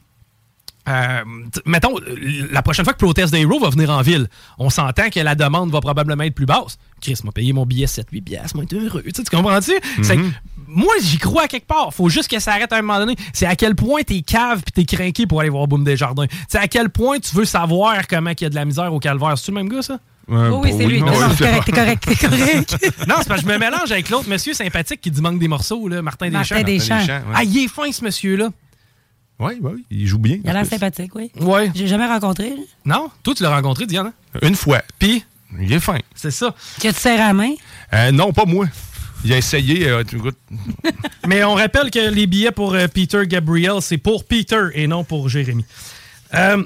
euh, 0.88 1.22
mettons, 1.66 1.98
euh, 1.98 2.48
la 2.50 2.62
prochaine 2.62 2.84
fois 2.84 2.94
que 2.94 2.98
Protest 2.98 3.34
the 3.34 3.36
Hero 3.36 3.58
va 3.58 3.68
venir 3.68 3.90
en 3.90 4.00
ville, 4.00 4.28
on 4.58 4.70
s'entend 4.70 5.10
que 5.10 5.20
la 5.20 5.34
demande 5.34 5.70
va 5.70 5.80
probablement 5.80 6.24
être 6.24 6.34
plus 6.34 6.46
basse. 6.46 6.78
Chris 7.00 7.18
m'a 7.24 7.32
payé 7.32 7.52
mon 7.52 7.66
billet 7.66 7.86
7-8 7.86 8.22
piastres, 8.22 8.56
moi, 8.56 8.64
heureux. 8.72 9.02
Tu, 9.02 9.10
sais, 9.14 9.22
tu 9.22 9.36
comprends-tu? 9.36 9.72
Que 9.80 10.30
moi, 10.66 10.94
j'y 11.02 11.18
crois 11.18 11.42
à 11.42 11.48
quelque 11.48 11.66
part. 11.66 11.92
Faut 11.92 12.08
juste 12.08 12.30
que 12.30 12.38
ça 12.38 12.52
arrête 12.52 12.72
à 12.72 12.76
un 12.76 12.82
moment 12.82 12.98
donné. 12.98 13.16
C'est 13.32 13.46
à 13.46 13.54
quel 13.54 13.74
point 13.74 14.02
t'es 14.02 14.22
cave 14.22 14.62
puis 14.62 14.72
t'es 14.72 14.96
craqué 14.96 15.26
pour 15.26 15.40
aller 15.40 15.50
voir 15.50 15.66
Boom 15.66 15.84
Desjardins. 15.84 16.26
C'est 16.48 16.58
à 16.58 16.68
quel 16.68 16.88
point 16.88 17.18
tu 17.18 17.34
veux 17.34 17.44
savoir 17.44 18.06
comment 18.06 18.30
il 18.30 18.42
y 18.42 18.46
a 18.46 18.50
de 18.50 18.54
la 18.54 18.64
misère 18.64 18.92
au 18.92 18.98
calvaire. 18.98 19.36
C'est-tu 19.36 19.50
le 19.50 19.56
même 19.56 19.68
gars, 19.68 19.82
ça? 19.82 19.98
Euh, 20.30 20.50
Oh 20.52 20.60
oui, 20.62 20.74
c'est 20.76 20.86
lui. 20.86 21.00
non, 21.00 21.06
Non, 21.06 21.20
non, 21.20 21.26
oui, 21.28 21.34
c'est 21.38 21.44
correct, 21.46 21.64
t'es 21.64 21.72
correct, 21.72 22.04
t'es 22.06 22.14
correct. 22.28 23.06
Non, 23.08 23.14
c'est 23.20 23.28
parce 23.28 23.40
que 23.42 23.46
je 23.48 23.52
me 23.52 23.58
mélange 23.58 23.90
avec 23.90 24.10
l'autre 24.10 24.28
monsieur 24.28 24.52
sympathique 24.54 25.00
qui 25.00 25.10
dit 25.10 25.20
manque 25.22 25.38
des 25.38 25.48
morceaux, 25.48 25.88
là, 25.88 26.02
Martin 26.02 26.28
Martin 26.30 26.62
Deschamps. 26.62 26.66
Deschamps. 26.96 26.98
Deschamps, 26.98 27.28
ouais. 27.28 27.34
Ah, 27.34 27.44
il 27.44 27.56
est 27.64 27.68
fin, 27.68 27.90
ce 27.90 28.04
monsieur-là. 28.04 28.50
Oui, 29.40 29.52
oui, 29.62 29.84
il 29.90 30.06
joue 30.06 30.18
bien. 30.18 30.38
Il 30.42 30.50
a 30.50 30.52
l'air 30.52 30.66
sympathique, 30.66 31.14
oui. 31.14 31.30
Ouais. 31.40 31.70
J'ai 31.74 31.86
jamais 31.86 32.06
rencontré. 32.06 32.50
là. 32.50 32.56
Non? 32.84 33.08
Toi, 33.22 33.34
tu 33.34 33.42
l'as 33.44 33.54
rencontré, 33.54 33.86
Diana? 33.86 34.12
Une 34.42 34.56
fois. 34.56 34.82
Puis, 34.98 35.24
Il 35.60 35.72
est 35.72 35.78
fin. 35.80 35.98
c'est 36.14 36.32
ça. 36.32 36.54
Que 36.80 36.88
tu 36.88 36.94
serres 36.94 37.20
à 37.22 37.28
la 37.28 37.32
main? 37.34 37.52
Euh, 37.94 38.10
non, 38.10 38.32
pas 38.32 38.44
moi. 38.46 38.66
Il 39.24 39.32
a 39.32 39.36
essayé. 39.38 39.88
euh, 39.88 40.02
Mais 41.26 41.42
on 41.44 41.54
rappelle 41.54 41.90
que 41.90 42.10
les 42.10 42.26
billets 42.26 42.50
pour 42.50 42.74
euh, 42.74 42.86
Peter 42.88 43.22
Gabriel, 43.26 43.74
c'est 43.80 43.98
pour 43.98 44.24
Peter 44.24 44.60
et 44.74 44.86
non 44.86 45.04
pour 45.04 45.28
Jérémy. 45.28 45.64
Euh, 46.34 46.62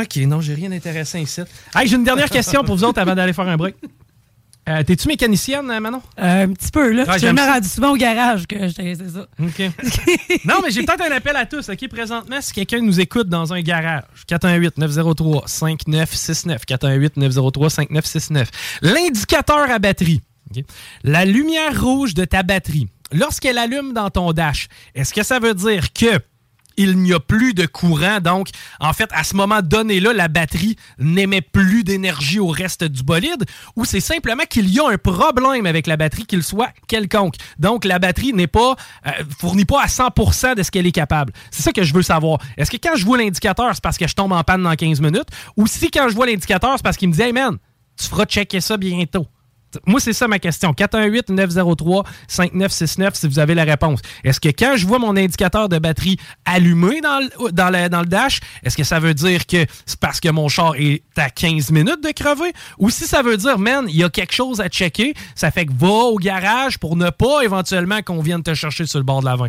OK, 0.00 0.16
non, 0.26 0.40
j'ai 0.40 0.54
rien 0.54 0.70
d'intéressant 0.70 1.18
ici. 1.18 1.40
Hey, 1.74 1.88
j'ai 1.88 1.96
une 1.96 2.04
dernière 2.04 2.30
question 2.30 2.62
pour 2.64 2.76
vous 2.76 2.84
autres 2.84 3.00
avant 3.00 3.14
d'aller 3.14 3.32
faire 3.32 3.48
un 3.48 3.56
break. 3.56 3.76
Euh, 4.68 4.82
T'es-tu 4.82 5.06
mécanicienne, 5.06 5.70
euh, 5.70 5.78
Manon? 5.78 6.02
Euh, 6.18 6.42
un 6.44 6.48
petit 6.52 6.72
peu, 6.72 6.90
là. 6.90 7.04
Ouais, 7.04 7.20
je 7.20 7.26
me 7.28 7.40
rendu 7.40 7.68
souvent 7.68 7.92
au 7.92 7.96
garage 7.96 8.48
que 8.48 8.66
j'étais- 8.66 8.96
c'est 8.96 9.10
ça. 9.10 9.26
OK. 9.40 9.60
non, 10.44 10.56
mais 10.64 10.72
j'ai 10.72 10.82
peut-être 10.82 11.04
un 11.08 11.14
appel 11.14 11.36
à 11.36 11.46
tous. 11.46 11.68
OK, 11.68 11.86
présentement, 11.88 12.40
si 12.40 12.52
quelqu'un 12.52 12.80
nous 12.80 12.98
écoute 12.98 13.28
dans 13.28 13.52
un 13.52 13.60
garage, 13.60 14.02
418-903-5969. 14.28 16.64
418-903-5969. 16.66 18.46
L'indicateur 18.82 19.70
à 19.70 19.78
batterie. 19.78 20.20
La 21.04 21.24
lumière 21.24 21.80
rouge 21.80 22.14
de 22.14 22.24
ta 22.24 22.42
batterie, 22.42 22.88
lorsqu'elle 23.12 23.58
allume 23.58 23.92
dans 23.92 24.10
ton 24.10 24.32
dash, 24.32 24.68
est-ce 24.94 25.12
que 25.12 25.22
ça 25.24 25.38
veut 25.38 25.54
dire 25.54 25.92
que 25.92 26.18
il 26.76 26.98
n'y 26.98 27.12
a 27.12 27.20
plus 27.20 27.54
de 27.54 27.66
courant. 27.66 28.20
Donc, 28.20 28.48
en 28.80 28.92
fait, 28.92 29.08
à 29.12 29.24
ce 29.24 29.34
moment 29.34 29.60
donné-là, 29.62 30.12
la 30.12 30.28
batterie 30.28 30.76
n'émet 30.98 31.40
plus 31.40 31.84
d'énergie 31.84 32.38
au 32.38 32.48
reste 32.48 32.84
du 32.84 33.02
bolide 33.02 33.44
ou 33.76 33.84
c'est 33.84 34.00
simplement 34.00 34.44
qu'il 34.48 34.68
y 34.68 34.80
a 34.80 34.88
un 34.88 34.98
problème 34.98 35.66
avec 35.66 35.86
la 35.86 35.96
batterie, 35.96 36.26
qu'il 36.26 36.42
soit 36.42 36.70
quelconque. 36.88 37.34
Donc, 37.58 37.84
la 37.84 37.98
batterie 37.98 38.32
n'est 38.32 38.46
pas, 38.46 38.76
euh, 39.06 39.10
fournit 39.38 39.64
pas 39.64 39.82
à 39.82 39.86
100% 39.86 40.54
de 40.54 40.62
ce 40.62 40.70
qu'elle 40.70 40.86
est 40.86 40.92
capable. 40.92 41.32
C'est 41.50 41.62
ça 41.62 41.72
que 41.72 41.82
je 41.82 41.94
veux 41.94 42.02
savoir. 42.02 42.38
Est-ce 42.56 42.70
que 42.70 42.76
quand 42.76 42.96
je 42.96 43.04
vois 43.04 43.18
l'indicateur, 43.18 43.70
c'est 43.74 43.82
parce 43.82 43.98
que 43.98 44.06
je 44.06 44.14
tombe 44.14 44.32
en 44.32 44.42
panne 44.44 44.62
dans 44.62 44.74
15 44.74 45.00
minutes 45.00 45.28
ou 45.56 45.66
si 45.66 45.90
quand 45.90 46.08
je 46.08 46.14
vois 46.14 46.26
l'indicateur, 46.26 46.72
c'est 46.76 46.82
parce 46.82 46.96
qu'il 46.96 47.08
me 47.08 47.14
dit, 47.14 47.22
hey 47.22 47.32
man, 47.32 47.58
tu 47.98 48.08
feras 48.08 48.26
checker 48.26 48.60
ça 48.60 48.76
bientôt. 48.76 49.26
Moi, 49.86 50.00
c'est 50.00 50.12
ça 50.12 50.28
ma 50.28 50.38
question. 50.38 50.72
418-903-5969 50.72 53.10
si 53.14 53.28
vous 53.28 53.38
avez 53.38 53.54
la 53.54 53.64
réponse. 53.64 54.00
Est-ce 54.24 54.40
que 54.40 54.48
quand 54.48 54.74
je 54.76 54.86
vois 54.86 54.98
mon 54.98 55.16
indicateur 55.16 55.68
de 55.68 55.78
batterie 55.78 56.18
allumé 56.44 57.00
dans 57.00 57.20
le, 57.20 57.52
dans 57.52 57.70
le, 57.70 57.88
dans 57.88 58.00
le 58.00 58.06
dash, 58.06 58.40
est-ce 58.62 58.76
que 58.76 58.84
ça 58.84 58.98
veut 59.00 59.14
dire 59.14 59.46
que 59.46 59.64
c'est 59.86 59.98
parce 60.00 60.20
que 60.20 60.28
mon 60.28 60.48
char 60.48 60.74
est 60.76 61.02
à 61.16 61.30
15 61.30 61.70
minutes 61.70 62.02
de 62.02 62.10
crever? 62.12 62.52
Ou 62.78 62.90
si 62.90 63.04
ça 63.04 63.22
veut 63.22 63.36
dire, 63.36 63.58
man, 63.58 63.86
il 63.88 63.96
y 63.96 64.04
a 64.04 64.10
quelque 64.10 64.34
chose 64.34 64.60
à 64.60 64.68
checker, 64.68 65.14
ça 65.34 65.50
fait 65.50 65.66
que 65.66 65.72
va 65.72 65.88
au 65.88 66.16
garage 66.16 66.78
pour 66.78 66.96
ne 66.96 67.10
pas 67.10 67.42
éventuellement 67.42 68.02
qu'on 68.02 68.20
vienne 68.20 68.42
te 68.42 68.54
chercher 68.54 68.86
sur 68.86 68.98
le 68.98 69.04
bord 69.04 69.20
de 69.20 69.26
la 69.26 69.36
20. 69.36 69.48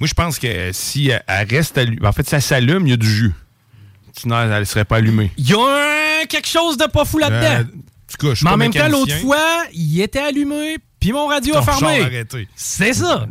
moi, 0.00 0.06
je 0.06 0.14
pense 0.14 0.38
que 0.38 0.70
si 0.72 1.08
elle 1.10 1.48
reste 1.48 1.78
allumée, 1.78 2.06
en 2.06 2.12
fait, 2.12 2.24
si 2.24 2.30
ça 2.30 2.40
s'allume, 2.40 2.86
il 2.86 2.90
y 2.90 2.94
a 2.94 2.96
du 2.96 3.10
jus. 3.10 3.32
Sinon, 4.12 4.40
elle 4.40 4.60
ne 4.60 4.64
serait 4.64 4.84
pas 4.84 4.96
allumée. 4.96 5.30
Il 5.36 5.48
y 5.48 5.54
a 5.54 5.58
un- 5.58 6.26
quelque 6.26 6.48
chose 6.48 6.76
de 6.76 6.86
pas 6.86 7.04
fou 7.04 7.18
là-dedans. 7.18 7.60
Euh, 7.60 7.64
tout 8.08 8.16
cas, 8.26 8.30
je 8.30 8.34
suis 8.36 8.44
Mais 8.44 8.50
en 8.52 8.56
même 8.56 8.72
temps, 8.72 8.88
l'autre 8.88 9.14
fois, 9.18 9.64
il 9.72 10.00
était 10.00 10.18
allumé, 10.18 10.78
puis 11.00 11.12
mon 11.12 11.26
radio 11.26 11.54
Ton 11.54 11.60
a 11.60 11.62
fermé. 11.62 12.00
arrêté. 12.02 12.48
C'est 12.56 12.92
ça. 12.92 13.26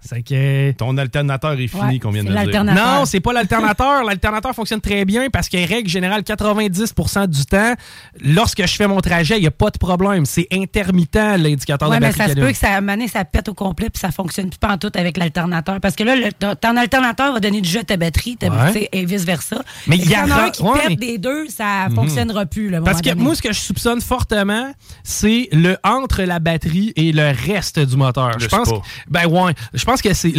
C'est 0.00 0.22
que... 0.22 0.70
Ton 0.72 0.96
alternateur 0.98 1.52
est 1.58 1.66
fini, 1.66 1.82
Ouais, 1.94 1.98
qu'on 1.98 2.10
vient 2.10 2.22
de 2.22 2.50
dire. 2.50 2.64
Non, 2.64 3.04
c'est 3.06 3.18
pas 3.20 3.32
l'alternateur. 3.32 4.04
L'alternateur 4.04 4.54
fonctionne 4.54 4.80
très 4.80 5.04
bien 5.04 5.30
parce 5.30 5.48
qu'en 5.48 5.64
règle 5.66 5.88
générale, 5.88 6.22
90% 6.22 7.26
du 7.26 7.44
temps, 7.44 7.74
lorsque 8.22 8.64
je 8.64 8.74
fais 8.76 8.86
mon 8.86 9.00
trajet, 9.00 9.36
il 9.36 9.40
n'y 9.40 9.46
a 9.46 9.50
pas 9.52 9.70
de 9.70 9.78
problème. 9.78 10.24
C'est 10.24 10.46
intermittent, 10.52 11.16
l'indicateur 11.38 11.88
Ouais, 11.88 11.96
de 11.96 12.00
mais 12.02 12.08
batterie. 12.12 12.22
ça 12.22 12.28
se 12.30 12.34
qui 12.34 12.40
peut 12.40 12.52
que 12.52 12.56
ça, 12.58 12.68
à 12.74 12.76
un 12.76 12.80
moment 12.82 12.92
donné, 12.92 13.08
ça 13.08 13.24
pète 13.24 13.48
au 13.48 13.54
complet 13.54 13.90
puis 13.90 14.00
ça 14.00 14.10
fonctionne 14.12 14.48
plus 14.50 14.58
pas 14.58 14.72
en 14.72 14.78
tout 14.78 14.92
avec 14.94 15.16
l'alternateur. 15.16 15.80
Parce 15.80 15.96
que 15.96 16.04
là, 16.04 16.14
le- 16.14 16.30
ton, 16.32 16.76
alternateur 16.76 17.32
va 17.32 17.40
donner 17.40 17.60
du 17.60 17.68
jeu 17.68 17.80
à 17.80 17.84
ta 17.84 17.96
batterie 17.96 18.36
Ouais. 18.42 18.88
et 18.92 19.04
vice-versa. 19.04 19.62
Mais 19.88 19.96
il 19.96 20.02
y 20.02 20.06
s'il 20.06 20.16
en 20.16 20.30
a 20.30 20.42
un 20.44 20.50
qui 20.50 20.62
ouais, 20.62 20.72
pète 20.78 20.88
mais- 20.90 20.96
des 20.96 21.18
deux, 21.18 21.48
ça 21.48 21.88
fonctionnera 21.94 22.46
plus. 22.46 22.70
Là, 22.70 22.78
à 22.78 22.80
un 22.80 22.84
Parce 22.84 23.00
que 23.02 23.08
donné. 23.10 23.22
moi, 23.22 23.34
ce 23.34 23.42
que 23.42 23.52
je 23.52 23.58
soupçonne 23.60 24.00
fortement, 24.00 24.72
c'est 25.02 25.48
le 25.52 25.76
entre 25.84 26.22
la 26.22 26.38
batterie 26.38 26.92
et 26.96 27.05
le 27.12 27.32
reste 27.46 27.78
du 27.78 27.96
moteur. 27.96 28.30
Le 28.32 28.40
je 28.40 28.48
pense, 28.48 28.68
spa. 28.68 28.76
que- 28.78 28.82
ben 29.10 29.26
ouais, 29.26 29.52
je 29.74 29.84
pense 29.84 30.02
que 30.02 30.12
c'est, 30.14 30.32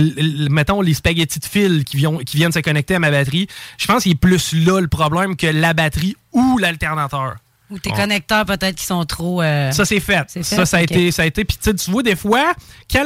mettons, 0.49 0.81
les 0.81 0.93
spaghettis 0.93 1.39
de 1.39 1.45
fil 1.45 1.83
qui, 1.83 1.97
viennent- 1.97 2.23
qui 2.23 2.37
viennent 2.37 2.51
se 2.51 2.59
connecter 2.59 2.95
à 2.95 2.99
ma 2.99 3.11
batterie. 3.11 3.47
Je 3.77 3.85
pense 3.87 4.03
qu'il 4.03 4.11
est 4.13 4.15
plus 4.15 4.53
là 4.53 4.79
le 4.81 4.87
problème 4.87 5.35
que 5.35 5.47
la 5.47 5.73
batterie 5.73 6.15
ou 6.33 6.57
l'alternateur. 6.57 7.35
Ou 7.69 7.79
tes 7.79 7.89
connecteurs, 7.91 8.45
peut-être, 8.45 8.75
qui 8.75 8.85
sont 8.85 9.03
trop. 9.03 9.41
euh, 9.41 9.71
Ça, 9.71 9.83
c'est 9.83 9.99
fait. 9.99 10.23
Ça, 10.41 10.65
ça 10.65 10.77
a 10.77 10.81
été. 10.83 11.11
Ça 11.11 11.23
a 11.23 11.25
été. 11.25 11.43
Puis, 11.43 11.57
tu 11.61 11.91
vois, 11.91 12.01
des 12.01 12.15
fois, 12.15 12.53
quand 12.89 13.03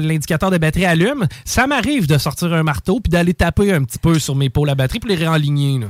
l'indicateur 0.00 0.50
de 0.50 0.58
batterie 0.58 0.86
allume, 0.86 1.26
ça 1.44 1.66
m'arrive 1.66 2.06
de 2.06 2.18
sortir 2.18 2.52
un 2.54 2.62
marteau 2.62 3.00
puis 3.00 3.10
d'aller 3.10 3.34
taper 3.34 3.72
un 3.72 3.84
petit 3.84 3.98
peu 3.98 4.18
sur 4.18 4.34
mes 4.36 4.48
pôles 4.50 4.70
à 4.70 4.74
batterie 4.74 5.00
pour 5.00 5.08
les 5.10 5.16
réaligner. 5.16 5.78
Là. 5.80 5.86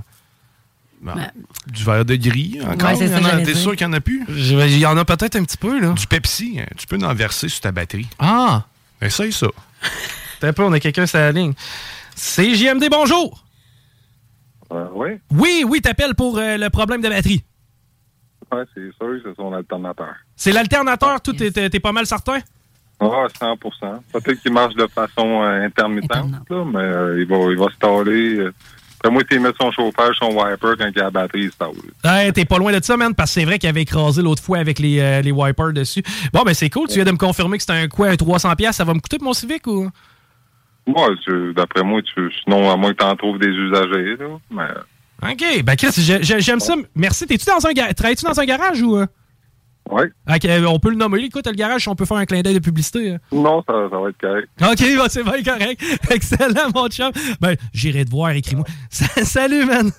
Ben. 1.02 1.32
Du 1.66 1.82
verre 1.84 2.04
de 2.04 2.14
gris, 2.14 2.60
encore. 2.64 2.90
Ouais, 2.92 3.14
en 3.14 3.44
T'es 3.44 3.54
sûr 3.54 3.74
qu'il 3.74 3.86
n'y 3.88 3.92
en 3.94 3.96
a 3.96 4.00
plus? 4.00 4.24
Je- 4.28 4.54
Il 4.54 4.78
y 4.78 4.86
en 4.86 4.96
a 4.96 5.04
peut-être 5.04 5.34
un 5.36 5.42
petit 5.44 5.56
peu, 5.56 5.80
là. 5.80 5.92
Du 5.94 6.06
Pepsi, 6.06 6.58
hein, 6.60 6.66
tu 6.76 6.86
peux 6.86 6.96
en 7.04 7.12
verser 7.12 7.48
sur 7.48 7.60
ta 7.60 7.72
batterie. 7.72 8.08
Ah! 8.20 8.64
Essaye 9.00 9.32
ça. 9.32 9.48
T'as 10.40 10.48
un 10.48 10.52
peu, 10.52 10.62
on 10.62 10.72
a 10.72 10.78
quelqu'un 10.80 11.06
sur 11.06 11.18
la 11.18 11.32
ligne. 11.32 11.54
C'est 12.14 12.54
JMD, 12.54 12.88
bonjour! 12.90 13.44
Euh, 14.72 14.86
oui, 14.94 15.08
Oui, 15.32 15.64
oui, 15.68 15.80
t'appelles 15.82 16.14
pour 16.14 16.38
euh, 16.38 16.56
le 16.56 16.70
problème 16.70 17.00
de 17.02 17.08
batterie. 17.08 17.42
ouais, 18.52 18.62
c'est 18.74 18.90
sûr, 18.96 19.20
c'est 19.24 19.34
son 19.36 19.52
alternateur. 19.52 20.14
C'est 20.36 20.52
l'alternateur, 20.52 21.20
tout, 21.20 21.34
Yes. 21.36 21.52
t'es 21.52 21.68
t'es 21.68 21.80
pas 21.80 21.92
mal 21.92 22.06
certain? 22.06 22.38
Ah, 23.00 23.26
100% 23.40 23.56
Peut-être 24.12 24.40
qu'il 24.40 24.52
marche 24.52 24.74
de 24.76 24.86
façon 24.86 25.42
euh, 25.42 25.64
intermittente, 25.66 26.30
là, 26.48 26.64
mais 26.64 26.78
euh, 26.78 27.20
il 27.20 27.26
va, 27.26 27.36
il 27.50 27.58
va 27.58 27.66
se 27.68 27.74
staller. 27.74 28.36
euh. 28.38 28.54
Moi, 29.10 29.22
il 29.30 29.40
met 29.40 29.50
son 29.60 29.70
chauffage, 29.72 30.16
son 30.18 30.30
wiper 30.30 30.74
quand 30.78 30.88
il 30.94 31.00
a 31.00 31.04
la 31.04 31.10
batterie, 31.10 31.50
stalle. 31.50 31.70
Ouais, 32.04 32.30
t'es 32.32 32.44
pas 32.44 32.58
loin 32.58 32.72
de 32.78 32.82
ça, 32.84 32.96
man, 32.96 33.14
parce 33.14 33.30
que 33.34 33.40
c'est 33.40 33.44
vrai 33.44 33.58
qu'il 33.58 33.68
avait 33.68 33.82
écrasé 33.82 34.22
l'autre 34.22 34.42
fois 34.42 34.58
avec 34.58 34.78
les, 34.78 35.00
euh, 35.00 35.20
les 35.22 35.32
wipers 35.32 35.72
dessus. 35.72 36.02
Bon, 36.32 36.42
ben 36.42 36.54
c'est 36.54 36.70
cool, 36.70 36.86
tu 36.88 36.94
viens 36.94 37.04
de 37.04 37.10
me 37.10 37.16
confirmer 37.16 37.56
que 37.56 37.62
c'était 37.62 37.72
un 37.78 37.88
quoi, 37.88 38.08
un 38.08 38.14
300$, 38.14 38.72
ça 38.72 38.84
va 38.84 38.94
me 38.94 39.00
coûter 39.00 39.18
pour 39.18 39.26
mon 39.26 39.32
Civic 39.32 39.66
ou? 39.66 39.90
Moi, 40.86 41.10
tu- 41.24 41.52
d'après 41.54 41.82
moi, 41.82 42.00
tu, 42.02 42.30
sinon, 42.44 42.70
à 42.70 42.76
moins 42.76 42.92
que 42.92 42.98
tu 42.98 43.04
en 43.04 43.16
trouves 43.16 43.38
des 43.38 43.48
usagers, 43.48 44.16
là, 44.18 44.26
mais... 44.50 45.30
OK, 45.32 45.62
ben 45.64 45.76
Chris, 45.76 45.90
j'ai- 45.98 46.22
j'ai- 46.22 46.40
j'aime 46.40 46.58
ça. 46.60 46.74
Merci. 46.96 47.26
T'es-tu 47.26 47.46
dans 47.46 47.64
un 47.64 47.72
garage? 47.72 47.94
Travailles-tu 47.94 48.24
dans 48.24 48.38
un 48.40 48.44
garage 48.44 48.82
ou... 48.82 48.98
Oui. 49.90 50.04
Ok, 50.28 50.48
on 50.66 50.78
peut 50.78 50.90
le 50.90 50.96
nommer. 50.96 51.20
Écoute, 51.20 51.46
le 51.46 51.52
garage, 51.52 51.86
on 51.88 51.94
peut 51.94 52.04
faire 52.04 52.16
un 52.16 52.24
clin 52.24 52.40
d'œil 52.40 52.54
de 52.54 52.58
publicité. 52.60 53.12
euh. 53.12 53.18
Non, 53.32 53.62
ça, 53.66 53.74
ça 53.90 53.98
va 53.98 54.08
être 54.08 54.20
correct. 54.20 54.48
OK, 54.62 54.96
bah, 54.96 55.06
c'est 55.08 55.22
bien 55.24 55.42
correct. 55.42 55.82
Excellent, 56.10 56.70
mon 56.74 56.88
chum. 56.88 57.10
Ben, 57.40 57.56
j'irai 57.74 58.04
te 58.04 58.10
voir, 58.10 58.30
écris-moi. 58.30 58.64
Salut, 58.90 59.64
man. 59.66 59.90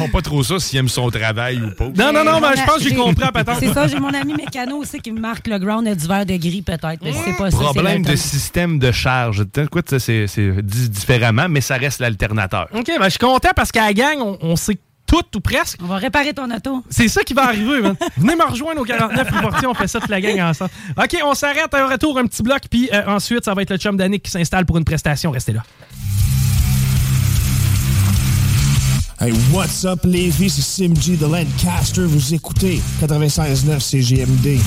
On 0.00 0.08
pas 0.10 0.20
trop 0.20 0.42
ça 0.42 0.58
s'il 0.60 0.78
aime 0.78 0.88
son 0.88 1.10
travail 1.10 1.60
ou 1.60 1.70
pas. 1.74 1.86
Non, 1.86 2.12
non, 2.12 2.22
non, 2.22 2.40
ben, 2.40 2.52
je 2.54 2.62
pense 2.64 2.76
que 2.76 2.82
j'ai 2.88 2.94
compris, 2.94 3.14
peut-être. 3.32 3.58
C'est 3.58 3.72
ça, 3.72 3.86
j'ai 3.88 3.98
mon 3.98 4.12
ami 4.12 4.34
mécano 4.34 4.76
aussi 4.76 5.00
qui 5.00 5.10
me 5.10 5.18
marque 5.20 5.46
le 5.48 5.58
ground 5.58 5.88
du 5.88 6.06
verre 6.06 6.26
de 6.26 6.36
gris, 6.36 6.62
peut-être. 6.62 6.98
mais 7.02 7.12
c'est 7.12 7.36
pas 7.36 7.50
ça. 7.50 7.56
c'est 7.58 7.64
Problème 7.64 7.82
de 7.84 8.08
l'alternateur. 8.08 8.18
système 8.18 8.78
de 8.78 8.92
charge. 8.92 9.44
Ça, 9.88 9.98
c'est 9.98 10.26
c'est 10.26 10.62
dit 10.62 10.90
différemment, 10.90 11.48
mais 11.48 11.62
ça 11.62 11.76
reste 11.76 12.00
l'alternateur. 12.00 12.68
OK, 12.74 12.86
ben, 12.86 13.04
je 13.04 13.08
suis 13.10 13.18
content 13.18 13.50
parce 13.56 13.72
qu'à 13.72 13.86
la 13.86 13.94
gang, 13.94 14.18
on, 14.20 14.38
on 14.42 14.56
sait 14.56 14.78
tout 15.06 15.24
ou 15.34 15.40
presque. 15.40 15.78
On 15.82 15.86
va 15.86 15.96
réparer 15.96 16.34
ton 16.34 16.50
auto. 16.50 16.84
C'est 16.90 17.08
ça 17.08 17.22
qui 17.22 17.34
va 17.34 17.44
arriver, 17.44 17.80
man. 17.80 17.96
Venez 18.16 18.36
me 18.36 18.44
rejoindre 18.44 18.80
au 18.80 18.84
49 18.84 19.30
rue 19.30 19.40
Fortier, 19.40 19.68
on 19.68 19.74
fait 19.74 19.88
ça 19.88 20.00
toute 20.00 20.10
la 20.10 20.20
gang 20.20 20.40
ensemble. 20.40 20.70
OK, 20.96 21.16
on 21.24 21.34
s'arrête, 21.34 21.72
un 21.72 21.88
retour, 21.88 22.18
un 22.18 22.26
petit 22.26 22.42
bloc, 22.42 22.62
puis 22.70 22.88
euh, 22.92 23.02
ensuite, 23.06 23.44
ça 23.44 23.54
va 23.54 23.62
être 23.62 23.70
le 23.70 23.78
chum 23.78 23.96
d'Annick 23.96 24.22
qui 24.22 24.30
s'installe 24.30 24.66
pour 24.66 24.76
une 24.76 24.84
prestation. 24.84 25.30
Restez 25.30 25.52
là. 25.52 25.62
Hey, 29.18 29.32
what's 29.50 29.84
up, 29.86 30.00
Lévis? 30.04 30.50
C'est 30.50 30.62
Sim 30.62 30.94
G 30.94 31.16
de 31.16 31.24
Lancaster. 31.24 32.02
Vous 32.02 32.34
écoutez 32.34 32.82
96.9 33.00 33.80
CGMD. 33.80 34.60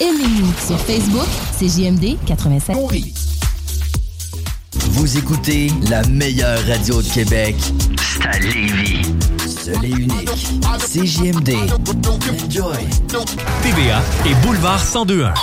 Aimez-nous 0.00 0.52
sur 0.66 0.80
Facebook, 0.80 1.28
c'est 1.58 1.68
JMD 1.68 2.16
87. 2.24 3.27
Vous 4.90 5.18
écoutez 5.18 5.70
la 5.88 6.02
meilleure 6.08 6.58
radio 6.66 7.00
de 7.02 7.08
Québec. 7.08 7.54
C'est 7.98 8.26
à 8.26 8.38
Lévis. 8.38 9.02
Seul 9.46 9.84
et 9.84 9.90
unique. 9.90 10.30
CJMD. 10.78 11.50
Enjoy. 12.46 12.76
TVA 13.62 14.02
et 14.26 14.34
Boulevard 14.46 14.80
1021. 14.80 15.34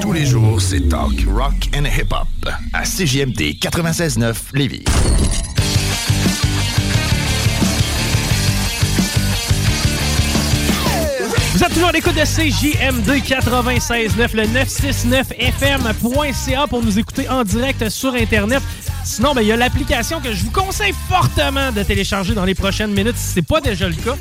Tous 0.00 0.12
les 0.12 0.26
jours, 0.26 0.60
c'est 0.60 0.88
talk, 0.88 1.24
rock 1.32 1.70
and 1.76 1.84
hip-hop 1.84 2.28
à 2.72 2.82
CJMD 2.82 3.56
96.9 3.60 4.34
Lévis. 4.54 4.84
Vous 11.52 11.64
êtes 11.64 11.74
toujours 11.74 11.88
à 11.88 11.92
l'écoute 11.92 12.14
de 12.14 12.20
CJMD 12.20 13.24
96.9, 13.24 14.36
le 14.36 14.44
969fm.ca 14.44 16.68
pour 16.68 16.80
nous 16.80 16.96
écouter 16.96 17.28
en 17.28 17.42
direct 17.42 17.88
sur 17.88 18.14
Internet. 18.14 18.62
Sinon, 19.04 19.34
ben, 19.34 19.42
il 19.42 19.48
y 19.48 19.52
a 19.52 19.56
l'application 19.56 20.20
que 20.20 20.32
je 20.32 20.44
vous 20.44 20.52
conseille 20.52 20.94
fortement 21.08 21.72
de 21.72 21.82
télécharger 21.82 22.34
dans 22.34 22.44
les 22.44 22.54
prochaines 22.54 22.92
minutes 22.92 23.16
si 23.16 23.32
c'est 23.34 23.42
pas 23.42 23.60
déjà 23.60 23.88
le 23.88 23.96
cas. 23.96 24.14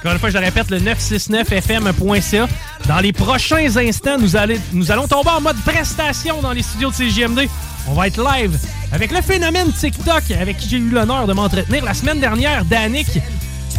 Encore 0.00 0.12
une 0.12 0.18
fois, 0.18 0.28
je 0.28 0.36
le 0.36 0.44
répète, 0.44 0.70
le 0.70 0.80
969fm.ca. 0.80 2.46
Dans 2.86 3.00
les 3.00 3.12
prochains 3.12 3.78
instants, 3.78 4.18
nous, 4.18 4.36
allons 4.36 5.08
tomber 5.08 5.30
en 5.30 5.40
mode 5.40 5.56
prestation 5.64 6.42
dans 6.42 6.52
les 6.52 6.62
studios 6.62 6.90
de 6.90 6.94
CGMD. 6.94 7.48
On 7.88 7.94
va 7.94 8.08
être 8.08 8.22
live 8.22 8.58
avec 8.92 9.12
le 9.12 9.22
phénomène 9.22 9.72
TikTok 9.72 10.30
avec 10.38 10.58
qui 10.58 10.68
j'ai 10.68 10.76
eu 10.76 10.90
l'honneur 10.90 11.26
de 11.26 11.32
m'entretenir 11.32 11.82
la 11.84 11.94
semaine 11.94 12.20
dernière, 12.20 12.66
Danick, 12.66 13.08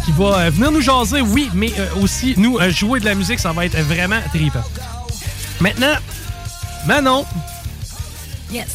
qui 0.04 0.12
va 0.12 0.38
euh, 0.40 0.50
venir 0.50 0.70
nous 0.72 0.80
jaser, 0.80 1.20
oui, 1.20 1.50
mais 1.54 1.72
euh, 1.78 1.86
aussi 2.02 2.34
nous 2.36 2.58
euh, 2.58 2.70
jouer 2.70 3.00
de 3.00 3.04
la 3.04 3.14
musique. 3.14 3.38
Ça 3.38 3.52
va 3.52 3.66
être 3.66 3.78
vraiment 3.80 4.20
trippant. 4.32 4.62
Maintenant, 5.60 5.94
Manon, 6.86 7.24
Yes. 8.50 8.66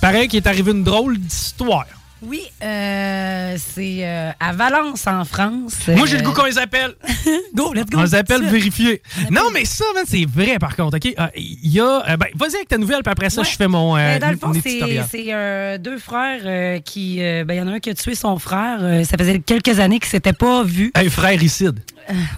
pareil 0.00 0.28
qu'il 0.28 0.38
est 0.38 0.46
arrivé 0.46 0.70
une 0.72 0.84
drôle 0.84 1.18
d'histoire. 1.18 1.86
Oui, 2.22 2.42
euh, 2.62 3.56
c'est 3.56 4.00
euh, 4.06 4.30
à 4.38 4.52
Valence, 4.52 5.06
en 5.06 5.24
France. 5.24 5.74
Moi, 5.88 6.06
j'ai 6.06 6.16
le 6.18 6.22
Euh, 6.22 6.26
goût 6.26 6.32
qu'on 6.34 6.44
les 6.44 6.58
appelle. 6.58 6.94
Go, 7.54 7.72
let's 7.72 7.86
go. 7.86 7.98
On 7.98 8.02
les 8.02 8.14
appelle 8.14 8.42
vérifier. 8.44 9.00
Non, 9.30 9.44
mais 9.54 9.64
ça, 9.64 9.84
man, 9.94 10.04
c'est 10.06 10.26
vrai, 10.26 10.58
par 10.58 10.76
contre. 10.76 10.98
OK? 10.98 11.14
Euh, 11.18 11.26
Il 11.34 11.70
y 11.72 11.80
a. 11.80 12.02
euh, 12.10 12.16
ben, 12.18 12.26
vas-y 12.34 12.56
avec 12.56 12.68
ta 12.68 12.76
nouvelle, 12.76 13.02
puis 13.02 13.10
après 13.10 13.30
ça, 13.30 13.40
Ouais. 13.40 13.48
je 13.50 13.56
fais 13.56 13.68
mon. 13.68 13.96
euh, 13.96 14.18
Ben, 14.18 14.20
dans 14.20 14.30
le 14.30 14.36
fond, 14.36 14.52
c'est 14.62 15.32
euh, 15.32 15.78
deux 15.78 15.98
frères 15.98 16.42
euh, 16.44 16.78
qui. 16.80 17.22
euh, 17.22 17.44
ben, 17.44 17.54
Il 17.54 17.58
y 17.58 17.60
en 17.62 17.68
a 17.68 17.72
un 17.72 17.80
qui 17.80 17.88
a 17.90 17.94
tué 17.94 18.14
son 18.14 18.38
frère. 18.38 18.78
euh, 18.82 19.02
ça 19.04 19.16
faisait 19.16 19.38
quelques 19.38 19.78
années 19.80 19.98
qu'ils 19.98 20.08
ne 20.08 20.10
s'étaient 20.10 20.32
pas 20.34 20.62
vus. 20.62 20.92
Un 20.94 21.08
frère 21.08 21.42
icide. 21.42 21.80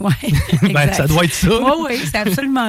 ouais. 0.01 0.13
Ben, 0.73 0.93
ça 0.93 1.07
doit 1.09 1.25
être 1.25 1.35
ça. 1.35 1.49
Oui, 1.61 1.73
oui, 1.91 2.01
c'est 2.05 2.19
absolument. 2.19 2.69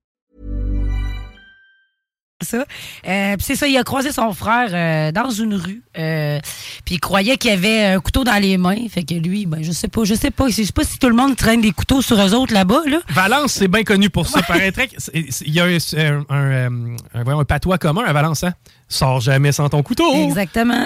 Ça. 2.41 2.65
Euh, 3.07 3.35
puis 3.37 3.45
c'est 3.45 3.55
ça, 3.55 3.67
il 3.67 3.77
a 3.77 3.83
croisé 3.83 4.11
son 4.11 4.33
frère 4.33 4.69
euh, 4.73 5.11
dans 5.11 5.29
une 5.29 5.55
rue. 5.55 5.81
euh, 5.97 6.39
puis 6.85 6.95
il 6.95 6.99
croyait 6.99 7.37
qu'il 7.37 7.51
avait 7.51 7.85
un 7.85 7.99
couteau 7.99 8.23
dans 8.23 8.41
les 8.41 8.57
mains. 8.57 8.87
Fait 8.89 9.03
que 9.03 9.13
lui, 9.13 9.45
ben 9.45 9.63
je 9.63 9.71
sais 9.71 9.87
pas, 9.87 10.03
je 10.03 10.13
sais 10.15 10.31
pas. 10.31 10.47
Je 10.49 10.63
sais 10.63 10.71
pas 10.73 10.83
si 10.83 10.97
tout 10.99 11.09
le 11.09 11.15
monde 11.15 11.35
traîne 11.35 11.61
des 11.61 11.71
couteaux 11.71 12.01
sur 12.01 12.19
eux 12.21 12.33
autres 12.33 12.53
là-bas, 12.53 12.81
là. 12.87 12.99
Valence, 13.09 13.53
c'est 13.53 13.67
bien 13.67 13.83
connu 13.83 14.09
pour 14.09 14.27
ça. 14.27 14.41
Il 15.13 15.53
y 15.53 15.59
a 15.59 15.65
un, 16.29 16.95
un 17.13 17.43
patois 17.45 17.77
commun 17.77 18.03
à 18.05 18.13
Valence. 18.13 18.43
Hein? 18.43 18.53
Sors 18.91 19.21
jamais 19.21 19.53
sans 19.53 19.69
ton 19.69 19.81
couteau. 19.83 20.13
Exactement. 20.13 20.85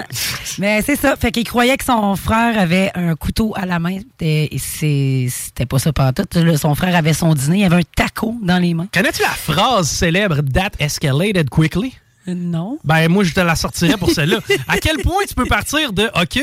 Mais 0.60 0.80
c'est 0.82 0.94
ça. 0.94 1.16
Fait 1.16 1.32
qu'il 1.32 1.42
croyait 1.42 1.76
que 1.76 1.84
son 1.84 2.14
frère 2.14 2.56
avait 2.56 2.92
un 2.94 3.16
couteau 3.16 3.52
à 3.56 3.66
la 3.66 3.80
main. 3.80 3.98
Et 4.20 4.56
C'était 4.58 5.66
pas 5.66 5.80
ça 5.80 5.92
pantoute. 5.92 6.38
Son 6.56 6.76
frère 6.76 6.94
avait 6.94 7.12
son 7.12 7.34
dîner. 7.34 7.58
Il 7.58 7.64
avait 7.64 7.78
un 7.78 7.88
taco 7.96 8.36
dans 8.40 8.58
les 8.58 8.74
mains. 8.74 8.86
Connais-tu 8.94 9.22
la 9.22 9.28
phrase 9.30 9.88
célèbre 9.88 10.40
That 10.54 10.70
escalated 10.78 11.50
quickly? 11.50 11.94
Non. 12.28 12.78
Ben, 12.84 13.08
moi, 13.08 13.24
je 13.24 13.34
te 13.34 13.40
la 13.40 13.56
sortirais 13.56 13.96
pour 13.96 14.10
celle-là. 14.10 14.38
à 14.68 14.78
quel 14.78 14.98
point 14.98 15.24
tu 15.28 15.34
peux 15.34 15.46
partir 15.46 15.92
de 15.92 16.04
OK, 16.20 16.38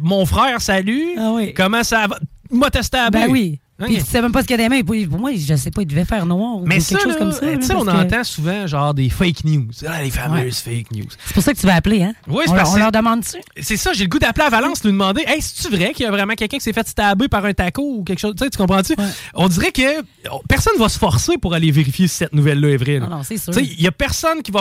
mon 0.00 0.24
frère, 0.24 0.62
salut. 0.62 1.08
Comment 1.54 1.84
ça 1.84 2.06
va? 2.06 2.18
M'a 2.50 2.70
testé 2.70 2.96
à 2.96 3.04
Ah 3.06 3.10
Ben 3.10 3.26
oui. 3.28 3.60
Hein? 3.80 3.86
Puis 3.86 3.96
tu 3.96 4.04
sais 4.04 4.20
même 4.20 4.30
pas 4.32 4.42
ce 4.42 4.46
qu'il 4.46 4.58
y 4.58 4.60
a 4.62 4.68
des 4.68 4.68
mains. 4.68 4.82
Pour 5.08 5.18
moi, 5.18 5.30
je 5.34 5.54
sais 5.56 5.70
pas, 5.70 5.82
il 5.82 5.86
devait 5.86 6.04
faire 6.04 6.26
noir 6.26 6.56
ou 6.56 6.66
Mais 6.66 6.76
quelque 6.76 6.82
ça, 6.84 6.98
chose 6.98 7.12
là, 7.14 7.18
comme 7.18 7.32
ça. 7.32 7.40
tu 7.40 7.46
là, 7.46 7.60
sais, 7.62 7.74
on 7.74 7.84
que- 7.84 7.90
entend 7.90 8.24
souvent 8.24 8.66
genre 8.66 8.92
des 8.94 9.08
fake 9.08 9.44
news. 9.44 9.68
Ah, 9.88 10.02
les 10.02 10.10
fameuses 10.10 10.58
fake 10.58 10.92
news. 10.92 11.06
C'est 11.24 11.34
pour 11.34 11.42
ça 11.42 11.52
que 11.54 11.58
tu 11.58 11.66
vas 11.66 11.74
appeler, 11.76 12.02
hein? 12.02 12.12
Oui, 12.28 12.44
c'est 12.46 12.54
parce 12.54 12.74
on 12.74 12.76
leur 12.76 12.92
demande-tu? 12.92 13.38
C'est 13.60 13.76
ça, 13.76 13.92
j'ai 13.92 14.04
le 14.04 14.10
goût 14.10 14.18
d'appeler 14.18 14.46
à 14.46 14.50
Valence, 14.50 14.84
lui 14.84 14.92
demander 14.92 15.22
Hey, 15.26 15.40
c'est-tu 15.40 15.74
vrai 15.74 15.92
qu'il 15.92 16.04
y 16.04 16.08
a 16.08 16.10
vraiment 16.10 16.34
quelqu'un 16.34 16.58
qui 16.58 16.64
s'est 16.64 16.72
fait 16.72 16.86
stabber 16.86 17.28
par 17.28 17.44
un 17.44 17.52
taco 17.54 17.82
ou 17.82 18.04
quelque 18.04 18.18
chose? 18.20 18.34
Tu 18.36 18.44
sais, 18.44 18.50
tu 18.50 18.58
comprends-tu? 18.58 18.94
On 19.34 19.48
dirait 19.48 19.72
que 19.72 20.02
personne 20.48 20.76
va 20.78 20.88
se 20.88 20.98
forcer 20.98 21.38
pour 21.38 21.54
aller 21.54 21.70
vérifier 21.70 22.06
si 22.06 22.16
cette 22.16 22.34
nouvelle-là 22.34 22.68
est 22.68 22.76
vraie. 22.76 22.98
là. 22.98 23.06
Non, 23.06 23.16
non, 23.16 23.22
c'est 23.22 23.38
sûr. 23.38 23.52
Tu 23.52 23.60
sais, 23.60 23.66
il 23.66 23.80
y 23.82 23.86
a 23.86 23.92
personne 23.92 24.42
qui 24.42 24.50
va. 24.52 24.60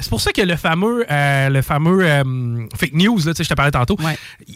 C'est 0.00 0.10
pour 0.10 0.20
ça 0.20 0.32
que 0.32 0.42
le 0.42 0.56
fameux, 0.56 1.06
euh, 1.08 1.48
le 1.48 1.62
fameux 1.62 2.04
euh, 2.04 2.66
fake 2.76 2.94
news, 2.94 3.16
là, 3.24 3.32
je 3.38 3.44
te 3.44 3.54
parlais 3.54 3.70
tantôt, 3.70 3.96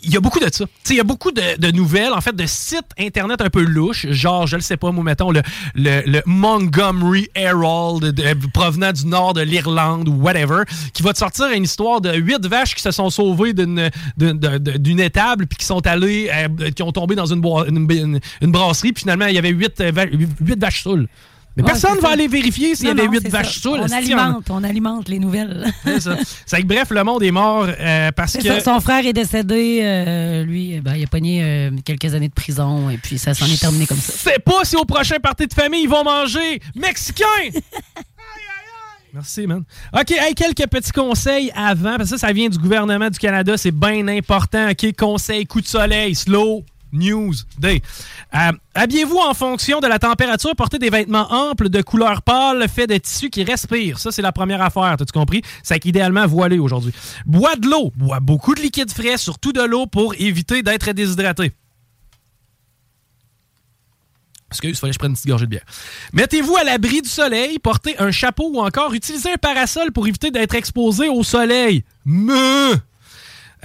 il 0.03 0.11
y 0.12 0.16
a 0.16 0.20
beaucoup 0.20 0.41
de 0.41 0.49
ça. 0.53 0.64
Il 0.91 0.97
y 0.97 1.01
a 1.01 1.05
beaucoup 1.05 1.30
de, 1.30 1.57
de 1.59 1.70
nouvelles, 1.70 2.12
en 2.12 2.20
fait, 2.20 2.34
de 2.34 2.45
sites 2.45 2.89
Internet 2.99 3.41
un 3.41 3.49
peu 3.49 3.62
louches, 3.62 4.09
genre, 4.11 4.49
je 4.49 4.57
le 4.57 4.62
sais 4.62 4.76
pas, 4.76 4.91
moi, 4.91 5.05
mettons, 5.05 5.30
le, 5.30 5.43
le, 5.76 6.03
le 6.07 6.22
Montgomery 6.26 7.28
Herald, 7.36 8.03
de- 8.03 8.11
de- 8.11 8.47
provenant 8.53 8.91
du 8.93 9.07
nord 9.07 9.32
de 9.32 9.43
l'Irlande 9.43 10.09
ou 10.09 10.14
whatever, 10.14 10.64
qui 10.93 11.05
va 11.05 11.12
te 11.12 11.18
sortir 11.18 11.47
une 11.55 11.62
histoire 11.62 12.01
de 12.01 12.12
huit 12.16 12.45
vaches 12.45 12.74
qui 12.74 12.82
se 12.82 12.91
sont 12.91 13.09
sauvées 13.09 13.53
d'une 13.55 15.01
étable, 15.01 15.47
puis 15.47 15.59
qui 15.59 15.64
sont 15.66 15.86
allées, 15.86 16.30
euh, 16.32 16.70
qui 16.72 16.82
ont 16.82 16.93
tombé 16.93 17.14
dans 17.14 17.26
une, 17.26 17.41
boi- 17.41 17.66
une, 17.68 17.89
une- 17.91 18.20
une 18.41 18.51
brasserie, 18.53 18.93
puis 18.93 19.03
finalement, 19.03 19.26
il 19.26 19.34
y 19.34 19.39
avait 19.39 19.51
huit, 19.51 19.80
euh, 19.80 19.93
va- 19.93 20.07
huit 20.07 20.59
vaches 20.61 20.82
saules. 20.82 21.07
Mais 21.59 21.65
Ouais, 21.65 21.71
personne 21.73 21.97
c'est 21.97 22.01
va 22.03 22.11
aller 22.11 22.29
vérifier 22.29 22.75
s'il 22.77 22.87
y 22.87 22.91
avait 22.91 23.07
huit 23.07 23.19
c'est 23.23 23.29
vaches 23.31 23.57
ça. 23.57 23.61
saules. 23.61 23.81
On 23.83 23.91
alimente, 23.93 24.49
on 24.51 24.63
alimente 24.65 25.09
les 25.09 25.19
nouvelles. 25.19 25.67
c'est 25.85 26.01
ça. 26.01 26.17
C'est 26.47 26.63
que, 26.63 26.67
bref, 26.67 26.89
le 26.91 27.03
monde 27.05 27.23
est 27.25 27.31
mort 27.33 27.67
euh, 27.69 28.11
parce 28.13 28.33
C'est 28.33 28.39
que. 28.39 28.45
ça, 28.49 28.61
son 28.61 28.81
frère 28.81 29.05
est 29.05 29.13
décédé. 29.13 29.81
euh, 29.83 30.45
lui, 30.45 30.75
eh 30.75 30.81
ben, 30.81 30.95
il 30.95 31.03
a 31.03 31.07
pogné 31.09 31.43
euh, 31.43 31.71
quelques 31.85 32.15
années 32.15 32.29
de 32.29 32.33
prison 32.35 32.89
et 32.91 32.97
puis 32.97 33.19
ça 33.19 33.35
s'en 33.35 33.47
est 33.47 33.61
terminé 33.61 33.87
comme 33.87 33.99
ça. 33.99 34.13
sais 34.13 34.39
pas 34.39 34.65
si 34.65 34.77
au 34.77 34.85
prochain 34.85 35.17
party 35.21 35.47
de 35.49 35.53
famille, 35.55 35.83
ils 35.83 35.89
vont 35.89 36.05
manger 36.05 36.61
mexicain! 36.77 37.25
Merci, 39.15 39.47
man. 39.47 39.65
OK, 39.99 40.11
hey, 40.13 40.35
quelques 40.35 40.67
petits 40.69 40.93
conseils 40.93 41.51
avant, 41.57 41.97
parce 41.97 42.11
que 42.11 42.19
ça, 42.19 42.27
ça 42.27 42.33
vient 42.33 42.49
du 42.51 42.59
gouvernement 42.59 43.09
du 43.09 43.19
Canada, 43.19 43.57
c'est 43.57 43.71
bien 43.73 44.07
important. 44.07 44.69
OK, 44.71 44.95
conseil 44.97 45.47
coup 45.47 45.61
de 45.63 45.67
soleil, 45.67 46.15
slow. 46.15 46.63
News 46.93 47.34
Day. 47.59 47.82
Euh, 48.34 48.53
Habillez-vous 48.74 49.18
en 49.18 49.34
fonction 49.34 49.80
de 49.80 49.86
la 49.86 49.99
température. 49.99 50.55
Portez 50.57 50.78
des 50.78 50.91
vêtements 50.91 51.30
amples 51.32 51.68
de 51.68 51.82
couleur 51.82 52.22
pâle, 52.22 52.68
faits 52.68 52.91
de 52.91 52.97
tissu 52.97 53.30
qui 53.30 53.45
respire. 53.45 53.99
Ça, 53.99 54.12
c'est 54.12 54.22
la 54.22 54.32
première 54.32 54.62
affaire. 54.62 54.97
T'as-tu 54.97 55.12
compris? 55.12 55.43
C'est 55.62 55.78
qu'idéalement 55.80 56.26
voilé 56.26 56.59
aujourd'hui. 56.59 56.93
Bois 57.26 57.57
de 57.57 57.68
l'eau. 57.68 57.93
Bois 57.97 58.20
beaucoup 58.20 58.55
de 58.55 58.61
liquide 58.61 58.93
frais, 58.93 59.16
surtout 59.16 59.53
de 59.53 59.62
l'eau 59.62 59.86
pour 59.86 60.14
éviter 60.18 60.62
d'être 60.62 60.93
déshydraté. 60.93 61.53
Excuse, 64.51 64.70
il 64.70 64.76
fallait 64.76 64.91
que 64.91 64.95
je 64.95 64.99
prenne 64.99 65.11
une 65.11 65.16
petite 65.16 65.28
gorgée 65.28 65.45
de 65.45 65.51
bière. 65.51 65.64
Mettez-vous 66.14 66.57
à 66.57 66.64
l'abri 66.64 67.03
du 67.03 67.09
soleil, 67.09 67.59
portez 67.59 67.99
un 67.99 68.11
chapeau 68.11 68.51
ou 68.51 68.61
encore 68.61 68.95
utilisez 68.95 69.32
un 69.32 69.36
parasol 69.36 69.93
pour 69.93 70.09
éviter 70.09 70.30
d'être 70.30 70.55
exposé 70.55 71.09
au 71.09 71.22
soleil. 71.22 71.84
Me! 72.07 72.74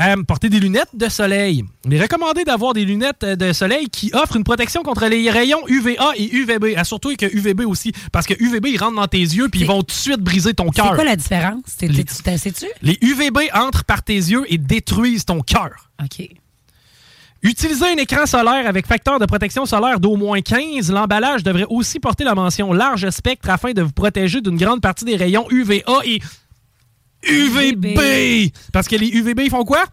Euh, 0.02 0.24
portez 0.24 0.50
des 0.50 0.60
lunettes 0.60 0.89
de 0.96 1.08
soleil. 1.08 1.64
Il 1.86 1.94
est 1.94 2.02
recommandé 2.02 2.44
d'avoir 2.44 2.74
des 2.74 2.84
lunettes 2.84 3.24
euh, 3.24 3.36
de 3.36 3.54
soleil 3.54 3.88
qui 3.89 4.10
offrent 4.14 4.36
une 4.38 4.44
protection 4.44 4.82
contre 4.82 5.06
les 5.06 5.30
rayons 5.30 5.62
UVA 5.68 6.14
et 6.18 6.34
UVB. 6.36 6.74
Ah, 6.78 6.84
surtout 6.84 7.16
que 7.16 7.28
UVB 7.28 7.62
aussi, 7.68 7.91
parce 8.12 8.26
que 8.26 8.34
UVB, 8.34 8.70
ils 8.70 8.78
rentrent 8.78 8.96
dans 8.96 9.08
tes 9.08 9.20
yeux 9.20 9.50
puis 9.50 9.62
ils 9.62 9.68
vont 9.68 9.82
tout 9.82 9.88
de 9.88 9.91
suite 9.91 10.20
briser 10.20 10.54
ton 10.56 10.72
C'est 10.74 10.82
cœur. 10.82 10.96
quoi 10.96 11.04
la 11.04 11.16
différence? 11.16 11.62
T'es- 11.78 11.88
Tu 11.89 12.04
sais-tu? 12.38 12.66
Les 12.82 12.98
UVB 13.02 13.38
entrent 13.54 13.84
par 13.86 14.02
tes 14.02 14.16
yeux 14.16 14.46
et 14.50 14.58
détruisent 14.58 15.26
ton 15.26 15.41
cœur. 15.41 15.89
OK. 16.04 16.28
Utilisez 17.46 17.86
un 17.88 17.98
écran 17.98 18.26
solaire 18.26 18.68
avec 18.68 18.88
facteur 18.88 19.20
de 19.20 19.26
protection 19.26 19.66
solaire 19.66 20.00
d'au 20.00 20.16
moins 20.16 20.39
15. 20.39 20.89
L'emballage 20.91 21.44
devrait 21.44 21.66
aussi 21.70 22.00
porter 22.00 22.24
la 22.24 22.36
mention 22.36 22.72
large 22.72 23.10
spectre 23.10 23.50
afin 23.50 23.74
de 23.74 23.82
vous 23.82 23.91
protéger 23.91 24.39
d'une 24.39 24.56
grande 24.56 24.80
partie 24.82 25.04
des 25.04 25.18
rayons 25.18 25.46
UVA 25.52 25.84
et 26.06 26.22
UVB. 27.28 28.51
Parce 28.71 28.88
que 28.88 28.95
les 28.95 29.07
UVB, 29.09 29.41
ils 29.45 29.49
font 29.49 29.63
quoi? 29.63 29.86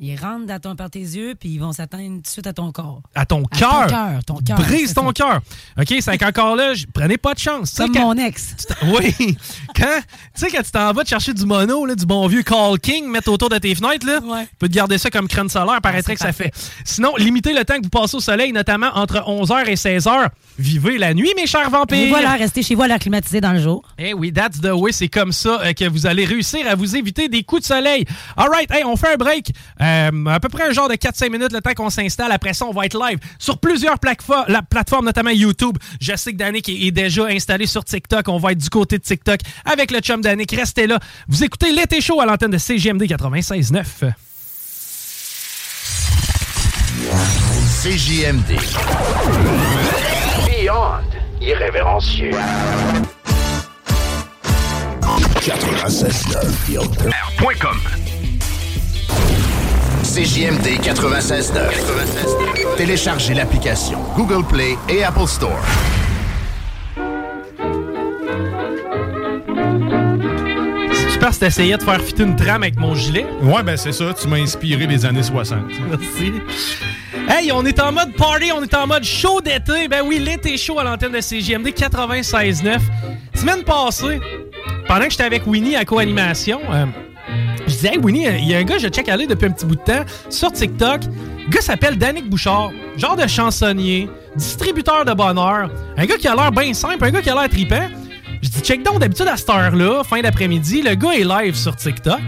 Ils 0.00 0.16
rentrent 0.16 0.46
dans 0.46 0.60
ton, 0.60 0.76
par 0.76 0.90
tes 0.90 1.00
yeux, 1.00 1.34
puis 1.38 1.48
ils 1.48 1.58
vont 1.58 1.72
s'atteindre 1.72 2.16
tout 2.16 2.22
de 2.22 2.26
suite 2.28 2.46
à 2.46 2.52
ton 2.52 2.70
corps. 2.70 3.02
À 3.16 3.26
ton 3.26 3.42
cœur. 3.42 3.86
ton 3.86 3.88
cœur, 3.88 4.24
ton 4.24 4.36
cœur, 4.36 4.56
Brise 4.58 4.94
ton 4.94 5.10
cœur. 5.12 5.40
OK, 5.76 5.94
c'est 6.00 6.18
qu'encore 6.18 6.54
là, 6.56 6.72
prenez 6.94 7.16
pas 7.16 7.34
de 7.34 7.40
chance. 7.40 7.74
Comme 7.76 7.92
quand- 7.92 8.00
mon 8.14 8.16
ex. 8.16 8.54
Oui. 8.84 9.36
Quand, 9.74 10.00
tu 10.00 10.06
sais, 10.34 10.50
quand 10.50 10.62
tu 10.62 10.70
t'en 10.70 10.92
vas 10.92 11.02
te 11.02 11.08
chercher 11.08 11.34
du 11.34 11.44
mono, 11.44 11.84
là, 11.84 11.96
du 11.96 12.06
bon 12.06 12.26
vieux 12.28 12.42
Call 12.44 12.78
King, 12.78 13.08
mettre 13.08 13.30
autour 13.32 13.48
de 13.48 13.58
tes 13.58 13.74
fenêtres, 13.74 14.06
là, 14.06 14.20
tu 14.20 14.56
peux 14.58 14.68
te 14.68 14.74
garder 14.74 14.98
ça 14.98 15.10
comme 15.10 15.26
crâne 15.26 15.48
solaire, 15.48 15.80
paraîtrait 15.80 16.14
que 16.14 16.20
ça 16.20 16.32
fait. 16.32 16.52
Sinon, 16.84 17.16
limitez 17.16 17.52
le 17.52 17.64
temps 17.64 17.76
que 17.76 17.82
vous 17.82 17.88
passez 17.90 18.16
au 18.16 18.20
soleil, 18.20 18.52
notamment 18.52 18.90
entre 18.94 19.16
11h 19.16 19.66
et 19.66 19.74
16h. 19.74 20.28
Vivez 20.58 20.98
la 20.98 21.12
nuit, 21.14 21.32
mes 21.36 21.46
chers 21.46 21.70
vampires. 21.70 21.98
Et 21.98 22.08
voilà, 22.08 22.34
restez 22.34 22.62
chez 22.62 22.74
vous 22.74 22.82
à 22.82 22.98
climatisé 22.98 23.40
dans 23.40 23.52
le 23.52 23.60
jour. 23.60 23.82
Eh 23.98 24.14
oui, 24.14 24.32
that's 24.32 24.60
the 24.60 24.70
way. 24.72 24.92
C'est 24.92 25.08
comme 25.08 25.32
ça 25.32 25.60
euh, 25.62 25.72
que 25.72 25.88
vous 25.88 26.06
allez 26.06 26.24
réussir 26.24 26.66
à 26.68 26.74
vous 26.74 26.96
éviter 26.96 27.28
des 27.28 27.42
coups 27.42 27.62
de 27.62 27.66
soleil. 27.66 28.04
All 28.36 28.48
right, 28.48 28.70
hey, 28.70 28.84
on 28.84 28.96
fait 28.96 29.14
un 29.14 29.16
break. 29.16 29.52
Euh, 29.80 29.87
à 30.28 30.40
peu 30.40 30.48
près 30.48 30.68
un 30.68 30.72
genre 30.72 30.88
de 30.88 30.94
4-5 30.94 31.30
minutes 31.30 31.52
le 31.52 31.60
temps 31.60 31.74
qu'on 31.74 31.90
s'installe. 31.90 32.32
Après 32.32 32.54
ça, 32.54 32.64
on 32.66 32.72
va 32.72 32.86
être 32.86 32.98
live 32.98 33.18
sur 33.38 33.58
plusieurs 33.58 33.96
platefo- 33.96 34.44
la 34.48 34.62
plateformes, 34.62 35.04
notamment 35.06 35.30
YouTube. 35.30 35.76
Je 36.00 36.14
sais 36.16 36.32
que 36.32 36.36
Danick 36.38 36.68
est, 36.68 36.86
est 36.86 36.90
déjà 36.90 37.26
installé 37.26 37.66
sur 37.66 37.84
TikTok. 37.84 38.28
On 38.28 38.38
va 38.38 38.52
être 38.52 38.58
du 38.58 38.70
côté 38.70 38.98
de 38.98 39.02
TikTok 39.02 39.40
avec 39.64 39.90
le 39.90 40.00
chum 40.00 40.20
Danick. 40.20 40.52
Restez 40.52 40.86
là. 40.86 40.98
Vous 41.28 41.44
écoutez 41.44 41.72
l'été 41.72 42.00
chaud 42.00 42.20
à 42.20 42.26
l'antenne 42.26 42.50
de 42.50 42.58
CGMD 42.58 43.02
96.9. 43.04 44.12
CJMD. 47.82 48.58
Beyond 50.46 51.00
irrévérencieux. 51.40 52.32
96.9 55.40 58.07
CJMD 60.08 60.80
96.9. 60.80 62.76
Téléchargez 62.78 63.34
l'application 63.34 63.98
Google 64.16 64.42
Play 64.46 64.78
et 64.88 65.04
Apple 65.04 65.26
Store. 65.26 65.60
Super 71.12 71.34
si 71.34 71.40
t'essayais 71.40 71.76
de 71.76 71.82
faire 71.82 72.00
fitter 72.00 72.22
une 72.22 72.36
trame 72.36 72.62
avec 72.62 72.78
mon 72.78 72.94
gilet. 72.94 73.26
Ouais, 73.42 73.62
ben 73.62 73.76
c'est 73.76 73.92
ça. 73.92 74.14
Tu 74.14 74.28
m'as 74.28 74.38
inspiré 74.38 74.86
des 74.86 75.04
années 75.04 75.22
60. 75.22 75.58
Merci. 75.90 76.32
Hey, 77.28 77.52
on 77.52 77.66
est 77.66 77.78
en 77.78 77.92
mode 77.92 78.14
party, 78.14 78.50
on 78.50 78.62
est 78.62 78.74
en 78.74 78.86
mode 78.86 79.04
show 79.04 79.42
d'été. 79.42 79.88
Ben 79.88 80.00
oui, 80.06 80.18
l'été 80.18 80.56
chaud 80.56 80.78
à 80.78 80.84
l'antenne 80.84 81.12
de 81.12 81.20
CGMD 81.20 81.68
96.9. 81.68 82.78
Semaine 83.34 83.62
passée, 83.62 84.20
pendant 84.86 85.04
que 85.04 85.10
j'étais 85.10 85.24
avec 85.24 85.46
Winnie 85.46 85.76
à 85.76 85.84
co-animation, 85.84 86.60
euh, 86.72 86.86
disais, 87.78 87.94
hey 87.94 87.98
Winnie, 87.98 88.26
il 88.26 88.48
y 88.48 88.54
a 88.54 88.58
un 88.58 88.64
gars, 88.64 88.78
je 88.78 88.88
check 88.88 89.08
aller 89.08 89.26
depuis 89.26 89.46
un 89.46 89.50
petit 89.50 89.66
bout 89.66 89.76
de 89.76 89.80
temps 89.80 90.04
sur 90.30 90.52
TikTok. 90.52 91.02
Le 91.46 91.50
gars 91.50 91.60
s'appelle 91.60 91.96
Danick 91.96 92.28
Bouchard, 92.28 92.70
genre 92.96 93.16
de 93.16 93.26
chansonnier, 93.26 94.08
distributeur 94.36 95.04
de 95.04 95.12
bonheur. 95.12 95.70
Un 95.96 96.06
gars 96.06 96.16
qui 96.16 96.28
a 96.28 96.34
l'air 96.34 96.52
bien 96.52 96.74
simple, 96.74 97.04
un 97.04 97.10
gars 97.10 97.22
qui 97.22 97.30
a 97.30 97.34
l'air 97.34 97.48
tripant. 97.48 97.88
Je 98.42 98.48
dis, 98.48 98.60
check 98.60 98.82
donc, 98.82 98.98
d'habitude 98.98 99.26
à 99.26 99.36
cette 99.36 99.50
heure-là, 99.50 100.02
fin 100.04 100.20
d'après-midi, 100.20 100.82
le 100.82 100.94
gars 100.94 101.12
est 101.12 101.24
live 101.24 101.54
sur 101.54 101.74
TikTok. 101.74 102.20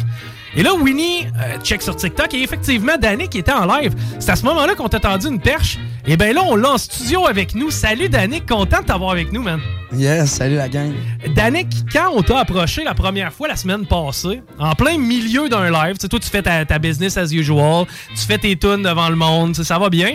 Et 0.56 0.64
là, 0.64 0.74
Winnie 0.74 1.26
euh, 1.40 1.58
check 1.62 1.80
sur 1.80 1.94
TikTok 1.94 2.34
et 2.34 2.42
effectivement, 2.42 2.96
Danick 3.00 3.36
était 3.36 3.52
en 3.52 3.66
live. 3.66 3.94
C'est 4.18 4.32
à 4.32 4.36
ce 4.36 4.44
moment-là 4.46 4.74
qu'on 4.74 4.88
t'a 4.88 4.98
tendu 4.98 5.28
une 5.28 5.40
perche. 5.40 5.78
Et 6.06 6.16
bien 6.16 6.32
là, 6.32 6.42
on 6.48 6.56
l'a 6.56 6.72
en 6.72 6.78
studio 6.78 7.26
avec 7.26 7.54
nous. 7.54 7.70
Salut 7.70 8.08
Danick, 8.08 8.48
content 8.48 8.80
de 8.80 8.86
t'avoir 8.86 9.12
avec 9.12 9.32
nous, 9.32 9.42
man. 9.42 9.60
Yes, 9.94 10.30
salut 10.30 10.56
la 10.56 10.68
gang. 10.68 10.92
Danick, 11.36 11.68
quand 11.92 12.10
on 12.14 12.22
t'a 12.22 12.40
approché 12.40 12.82
la 12.82 12.94
première 12.94 13.32
fois 13.32 13.46
la 13.46 13.54
semaine 13.56 13.86
passée, 13.86 14.42
en 14.58 14.74
plein 14.74 14.98
milieu 14.98 15.48
d'un 15.48 15.70
live, 15.70 15.94
tu 15.94 16.02
sais, 16.02 16.08
toi, 16.08 16.18
tu 16.18 16.28
fais 16.28 16.42
ta, 16.42 16.64
ta 16.64 16.78
business 16.80 17.16
as 17.16 17.32
usual, 17.32 17.86
tu 18.16 18.26
fais 18.26 18.38
tes 18.38 18.56
tunes 18.56 18.82
devant 18.82 19.08
le 19.08 19.16
monde, 19.16 19.54
ça 19.54 19.78
va 19.78 19.88
bien. 19.88 20.14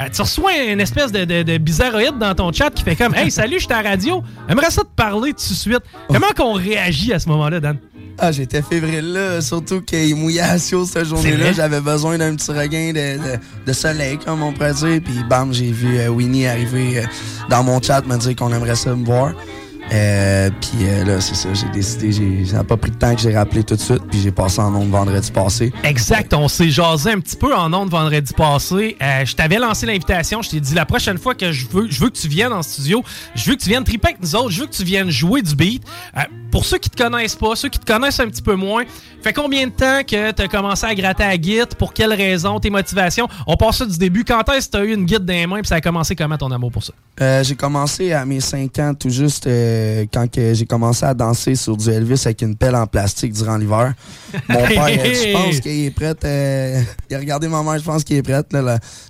Euh, 0.00 0.04
tu 0.14 0.22
reçois 0.22 0.56
une 0.62 0.80
espèce 0.80 1.12
de, 1.12 1.24
de, 1.24 1.42
de 1.42 1.58
bizarroïde 1.58 2.18
dans 2.18 2.34
ton 2.34 2.52
chat 2.52 2.70
qui 2.70 2.82
fait 2.82 2.96
comme 2.96 3.14
Hey, 3.14 3.30
salut, 3.30 3.56
je 3.58 3.64
suis 3.64 3.72
à 3.72 3.82
la 3.82 3.90
radio. 3.90 4.22
J'aimerais 4.48 4.70
ça 4.70 4.82
te 4.82 4.88
parler 4.94 5.32
tout 5.32 5.48
de 5.48 5.54
suite. 5.54 5.82
Comment 6.08 6.30
qu'on 6.36 6.54
réagit 6.54 7.12
à 7.12 7.18
ce 7.18 7.28
moment-là, 7.28 7.60
Dan? 7.60 7.78
Ah, 8.18 8.30
j'étais 8.30 8.62
fébrile 8.62 9.12
là, 9.12 9.40
surtout 9.40 9.80
qu'il 9.80 10.14
mouillait 10.14 10.40
à 10.42 10.58
Sio 10.58 10.84
cette 10.84 11.06
journée-là. 11.06 11.52
J'avais 11.52 11.80
besoin 11.80 12.18
d'un 12.18 12.36
petit 12.36 12.50
regain 12.52 12.92
de, 12.92 13.18
de- 13.18 13.38
de 13.66 13.72
soleil, 13.72 14.18
comme 14.24 14.42
on 14.42 14.52
pourrait 14.52 14.74
dire. 14.74 15.00
Puis 15.04 15.24
bam, 15.28 15.52
j'ai 15.52 15.72
vu 15.72 15.98
euh, 15.98 16.08
Winnie 16.08 16.46
arriver 16.46 16.98
euh, 16.98 17.02
dans 17.48 17.64
mon 17.64 17.80
chat 17.82 18.02
me 18.06 18.16
dire 18.18 18.36
qu'on 18.36 18.52
aimerait 18.52 18.76
ça 18.76 18.94
me 18.94 19.04
voir. 19.04 19.32
Euh, 19.92 20.48
puis 20.60 20.86
euh, 20.88 21.04
là, 21.04 21.20
c'est 21.20 21.34
ça, 21.34 21.48
j'ai 21.52 21.68
décidé, 21.68 22.12
j'ai- 22.12 22.46
ça 22.46 22.58
n'a 22.58 22.64
pas 22.64 22.76
pris 22.76 22.90
de 22.90 22.96
temps 22.96 23.14
que 23.14 23.20
j'ai 23.20 23.36
rappelé 23.36 23.62
tout 23.64 23.74
de 23.76 23.80
suite, 23.80 24.02
puis 24.10 24.20
j'ai 24.20 24.30
passé 24.30 24.60
en 24.60 24.70
nombre 24.70 24.90
vendredi 24.90 25.30
passé. 25.30 25.72
Exact, 25.84 26.32
on 26.34 26.48
s'est 26.48 26.70
jasé 26.70 27.10
un 27.10 27.20
petit 27.20 27.36
peu 27.36 27.54
en 27.54 27.72
ondes 27.74 27.90
vendredi 27.90 28.32
passé. 28.32 28.96
Euh, 29.02 29.24
je 29.24 29.34
t'avais 29.34 29.58
lancé 29.58 29.84
l'invitation, 29.86 30.40
je 30.40 30.50
t'ai 30.50 30.60
dit 30.60 30.74
la 30.74 30.86
prochaine 30.86 31.18
fois 31.18 31.34
que 31.34 31.52
je 31.52 31.66
veux, 31.68 31.90
je 31.90 32.00
veux 32.00 32.08
que 32.10 32.16
tu 32.18 32.28
viennes 32.28 32.52
en 32.52 32.62
studio, 32.62 33.02
je 33.34 33.50
veux 33.50 33.56
que 33.56 33.62
tu 33.62 33.68
viennes 33.68 33.84
triper 33.84 34.08
avec 34.08 34.22
nous 34.22 34.34
autres, 34.36 34.50
je 34.50 34.60
veux 34.60 34.66
que 34.66 34.72
tu 34.72 34.84
viennes 34.84 35.10
jouer 35.10 35.42
du 35.42 35.54
beat. 35.54 35.82
Euh, 36.16 36.20
pour 36.50 36.64
ceux 36.64 36.78
qui 36.78 36.88
te 36.90 37.02
connaissent 37.02 37.34
pas, 37.36 37.54
ceux 37.56 37.68
qui 37.68 37.78
te 37.78 37.86
connaissent 37.90 38.20
un 38.20 38.28
petit 38.28 38.42
peu 38.42 38.54
moins, 38.54 38.84
fait 39.22 39.32
combien 39.32 39.66
de 39.66 39.72
temps 39.72 40.00
que 40.06 40.32
tu 40.32 40.42
as 40.42 40.48
commencé 40.48 40.84
à 40.86 40.94
gratter 40.94 41.22
à 41.24 41.34
Git? 41.40 41.60
Pour 41.78 41.92
quelles 41.94 42.12
raisons? 42.12 42.58
Tes 42.60 42.70
motivations? 42.70 43.28
On 43.46 43.56
passe 43.56 43.78
ça 43.78 43.86
du 43.86 43.96
début. 43.96 44.24
Quand 44.24 44.42
est-ce 44.50 44.66
que 44.68 44.72
tu 44.72 44.78
as 44.78 44.84
eu 44.84 44.94
une 44.94 45.08
Git 45.08 45.18
dans 45.20 45.32
les 45.32 45.46
mains 45.46 45.60
puis 45.60 45.68
ça 45.68 45.76
a 45.76 45.80
commencé 45.80 46.14
comment 46.16 46.36
ton 46.36 46.50
amour 46.50 46.70
pour 46.72 46.82
ça? 46.82 46.92
J'ai 47.42 47.54
commencé 47.54 48.12
à 48.12 48.24
mes 48.26 48.40
5 48.40 48.78
ans, 48.80 48.94
tout 48.94 49.10
juste 49.10 49.46
euh, 49.72 50.06
quand 50.12 50.30
que 50.30 50.54
j'ai 50.54 50.66
commencé 50.66 51.04
à 51.04 51.14
danser 51.14 51.54
sur 51.54 51.76
du 51.76 51.88
Elvis 51.90 52.22
avec 52.24 52.42
une 52.42 52.56
pelle 52.56 52.76
en 52.76 52.86
plastique 52.86 53.32
durant 53.32 53.56
l'hiver. 53.56 53.94
Mon 54.48 54.66
père, 54.66 54.88
je 54.88 55.32
pense 55.32 55.60
qu'il 55.60 55.86
est 55.86 55.90
prêt. 55.90 56.14
euh, 56.24 56.82
il 57.10 57.16
a 57.16 57.18
regardé 57.18 57.48
ma 57.48 57.62
mère, 57.62 57.78
je 57.78 57.84
pense 57.84 58.04
qu'il 58.04 58.16
est 58.16 58.22
prêt. 58.22 58.42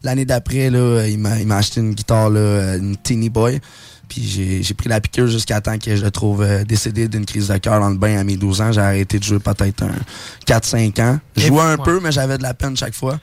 L'année 0.02 0.24
d'après, 0.24 0.66
il 0.66 1.18
m'a 1.18 1.56
acheté 1.56 1.80
une 1.80 1.94
guitare, 1.94 2.30
là, 2.30 2.76
une 2.76 2.96
Teeny 2.96 3.30
Boy. 3.30 3.60
Puis 4.12 4.60
j'ai 4.62 4.74
pris 4.74 4.90
la 4.90 5.00
piqûre 5.00 5.26
jusqu'à 5.26 5.62
temps 5.62 5.78
que 5.78 5.96
je 5.96 6.04
le 6.04 6.10
trouve 6.10 6.42
euh, 6.42 6.64
décédé 6.64 7.08
d'une 7.08 7.24
crise 7.24 7.48
de 7.48 7.56
cœur 7.56 7.80
dans 7.80 7.88
le 7.88 7.96
bain 7.96 8.18
à 8.18 8.24
mes 8.24 8.36
12 8.36 8.60
ans. 8.60 8.70
J'ai 8.72 8.80
arrêté 8.80 9.18
de 9.18 9.24
jouer 9.24 9.38
peut-être 9.38 9.84
un 9.84 9.94
4-5 10.46 11.00
ans. 11.00 11.18
Je 11.34 11.46
jouais 11.46 11.62
un 11.62 11.78
peu, 11.78 11.98
mais 11.98 12.12
j'avais 12.12 12.36
de 12.36 12.42
la 12.42 12.52
peine 12.52 12.76
chaque 12.76 12.94
fois. 12.94 13.18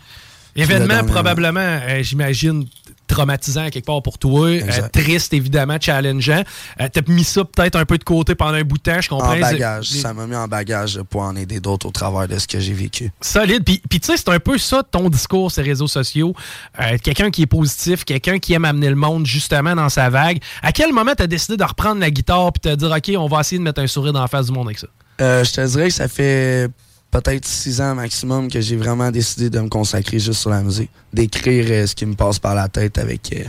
Événement 0.56 1.04
probablement, 1.04 1.60
euh, 1.60 2.02
j'imagine, 2.02 2.66
traumatisant 3.10 3.64
à 3.66 3.70
quelque 3.72 3.86
part 3.86 4.02
pour 4.02 4.18
toi. 4.18 4.48
Euh, 4.48 4.88
triste, 4.94 5.34
évidemment, 5.34 5.78
challengeant. 5.80 6.44
Euh, 6.80 6.88
T'as 6.92 7.02
mis 7.08 7.24
ça 7.26 7.44
peut-être 7.44 7.76
un 7.76 7.86
peu 7.86 7.98
de 7.98 8.04
côté 8.04 8.36
pendant 8.36 8.54
un 8.54 8.64
bout 8.64 8.78
de 8.78 8.84
temps, 8.84 9.02
je 9.02 9.10
comprends. 9.10 9.36
En 9.36 9.40
bagage. 9.40 9.92
Les- 9.92 10.00
Ça 10.00 10.14
m'a 10.14 10.26
mis 10.28 10.36
en 10.36 10.48
bagage 10.48 11.02
pour 11.10 11.22
en 11.22 11.36
aider 11.36 11.60
d'autres 11.60 11.88
au 11.88 11.92
travers 11.92 12.28
de 12.28 12.38
ce 12.40 12.48
que 12.48 12.60
j'ai 12.60 12.74
vécu. 12.74 13.12
Solide. 13.22 13.64
Puis, 13.66 13.82
puis 13.90 14.00
tu 14.00 14.08
sais, 14.08 14.18
c'est 14.18 14.30
un 14.30 14.40
peu 14.40 14.58
ça 14.58 14.84
ton 14.90 15.10
discours 15.10 15.52
sur 15.52 15.62
les 15.64 15.70
réseaux 15.70 15.88
sociaux. 15.88 16.34
Euh, 16.80 16.98
quelqu'un 17.04 17.30
qui 17.32 17.42
est 17.42 17.48
positif, 17.48 18.06
quelqu'un 18.06 18.40
qui 18.40 18.54
aime 18.54 18.66
amener 18.66 18.90
le 18.90 18.96
monde 18.96 19.26
justement 19.26 19.76
dans 19.76 19.90
sa 19.90 20.10
vague. 20.10 20.40
À 20.62 20.72
quel 20.72 20.94
moment 20.94 21.12
t'as 21.18 21.28
décidé 21.28 21.58
de 21.58 21.64
reprendre 21.64 22.00
la 22.00 22.12
guitare 22.12 22.54
puis 22.54 22.62
te 22.72 22.76
dire, 22.76 22.92
OK, 22.92 23.12
on 23.18 23.28
va 23.28 23.42
essayer 23.42 23.58
de 23.58 23.64
mettre 23.64 23.82
un 23.82 23.88
sourire 23.88 24.14
dans 24.14 24.22
la 24.22 24.28
face 24.28 24.46
du 24.48 24.52
monde 24.52 24.68
avec 24.68 24.80
ça? 24.80 24.88
Euh, 25.22 25.44
je 25.44 25.52
te 25.52 25.66
dirais 25.68 25.88
que 25.90 25.94
ça 25.94 26.08
fait 26.08 26.70
peut-être 27.12 27.46
six 27.48 27.82
ans 27.82 27.96
maximum 27.96 28.50
que 28.50 28.62
j'ai 28.62 28.76
vraiment 28.76 29.12
décidé 29.12 29.50
de 29.50 29.60
me 29.60 29.68
consacrer 29.70 30.20
juste 30.20 30.42
sur 30.42 30.50
la 30.50 30.62
musique. 30.62 30.92
D'écrire 31.14 31.66
euh, 31.70 31.88
ce 31.88 31.96
qui 31.96 32.06
me 32.06 32.16
passe 32.16 32.40
par 32.40 32.56
la 32.56 32.68
tête 32.68 32.98
avec 32.98 33.34
euh, 33.34 33.44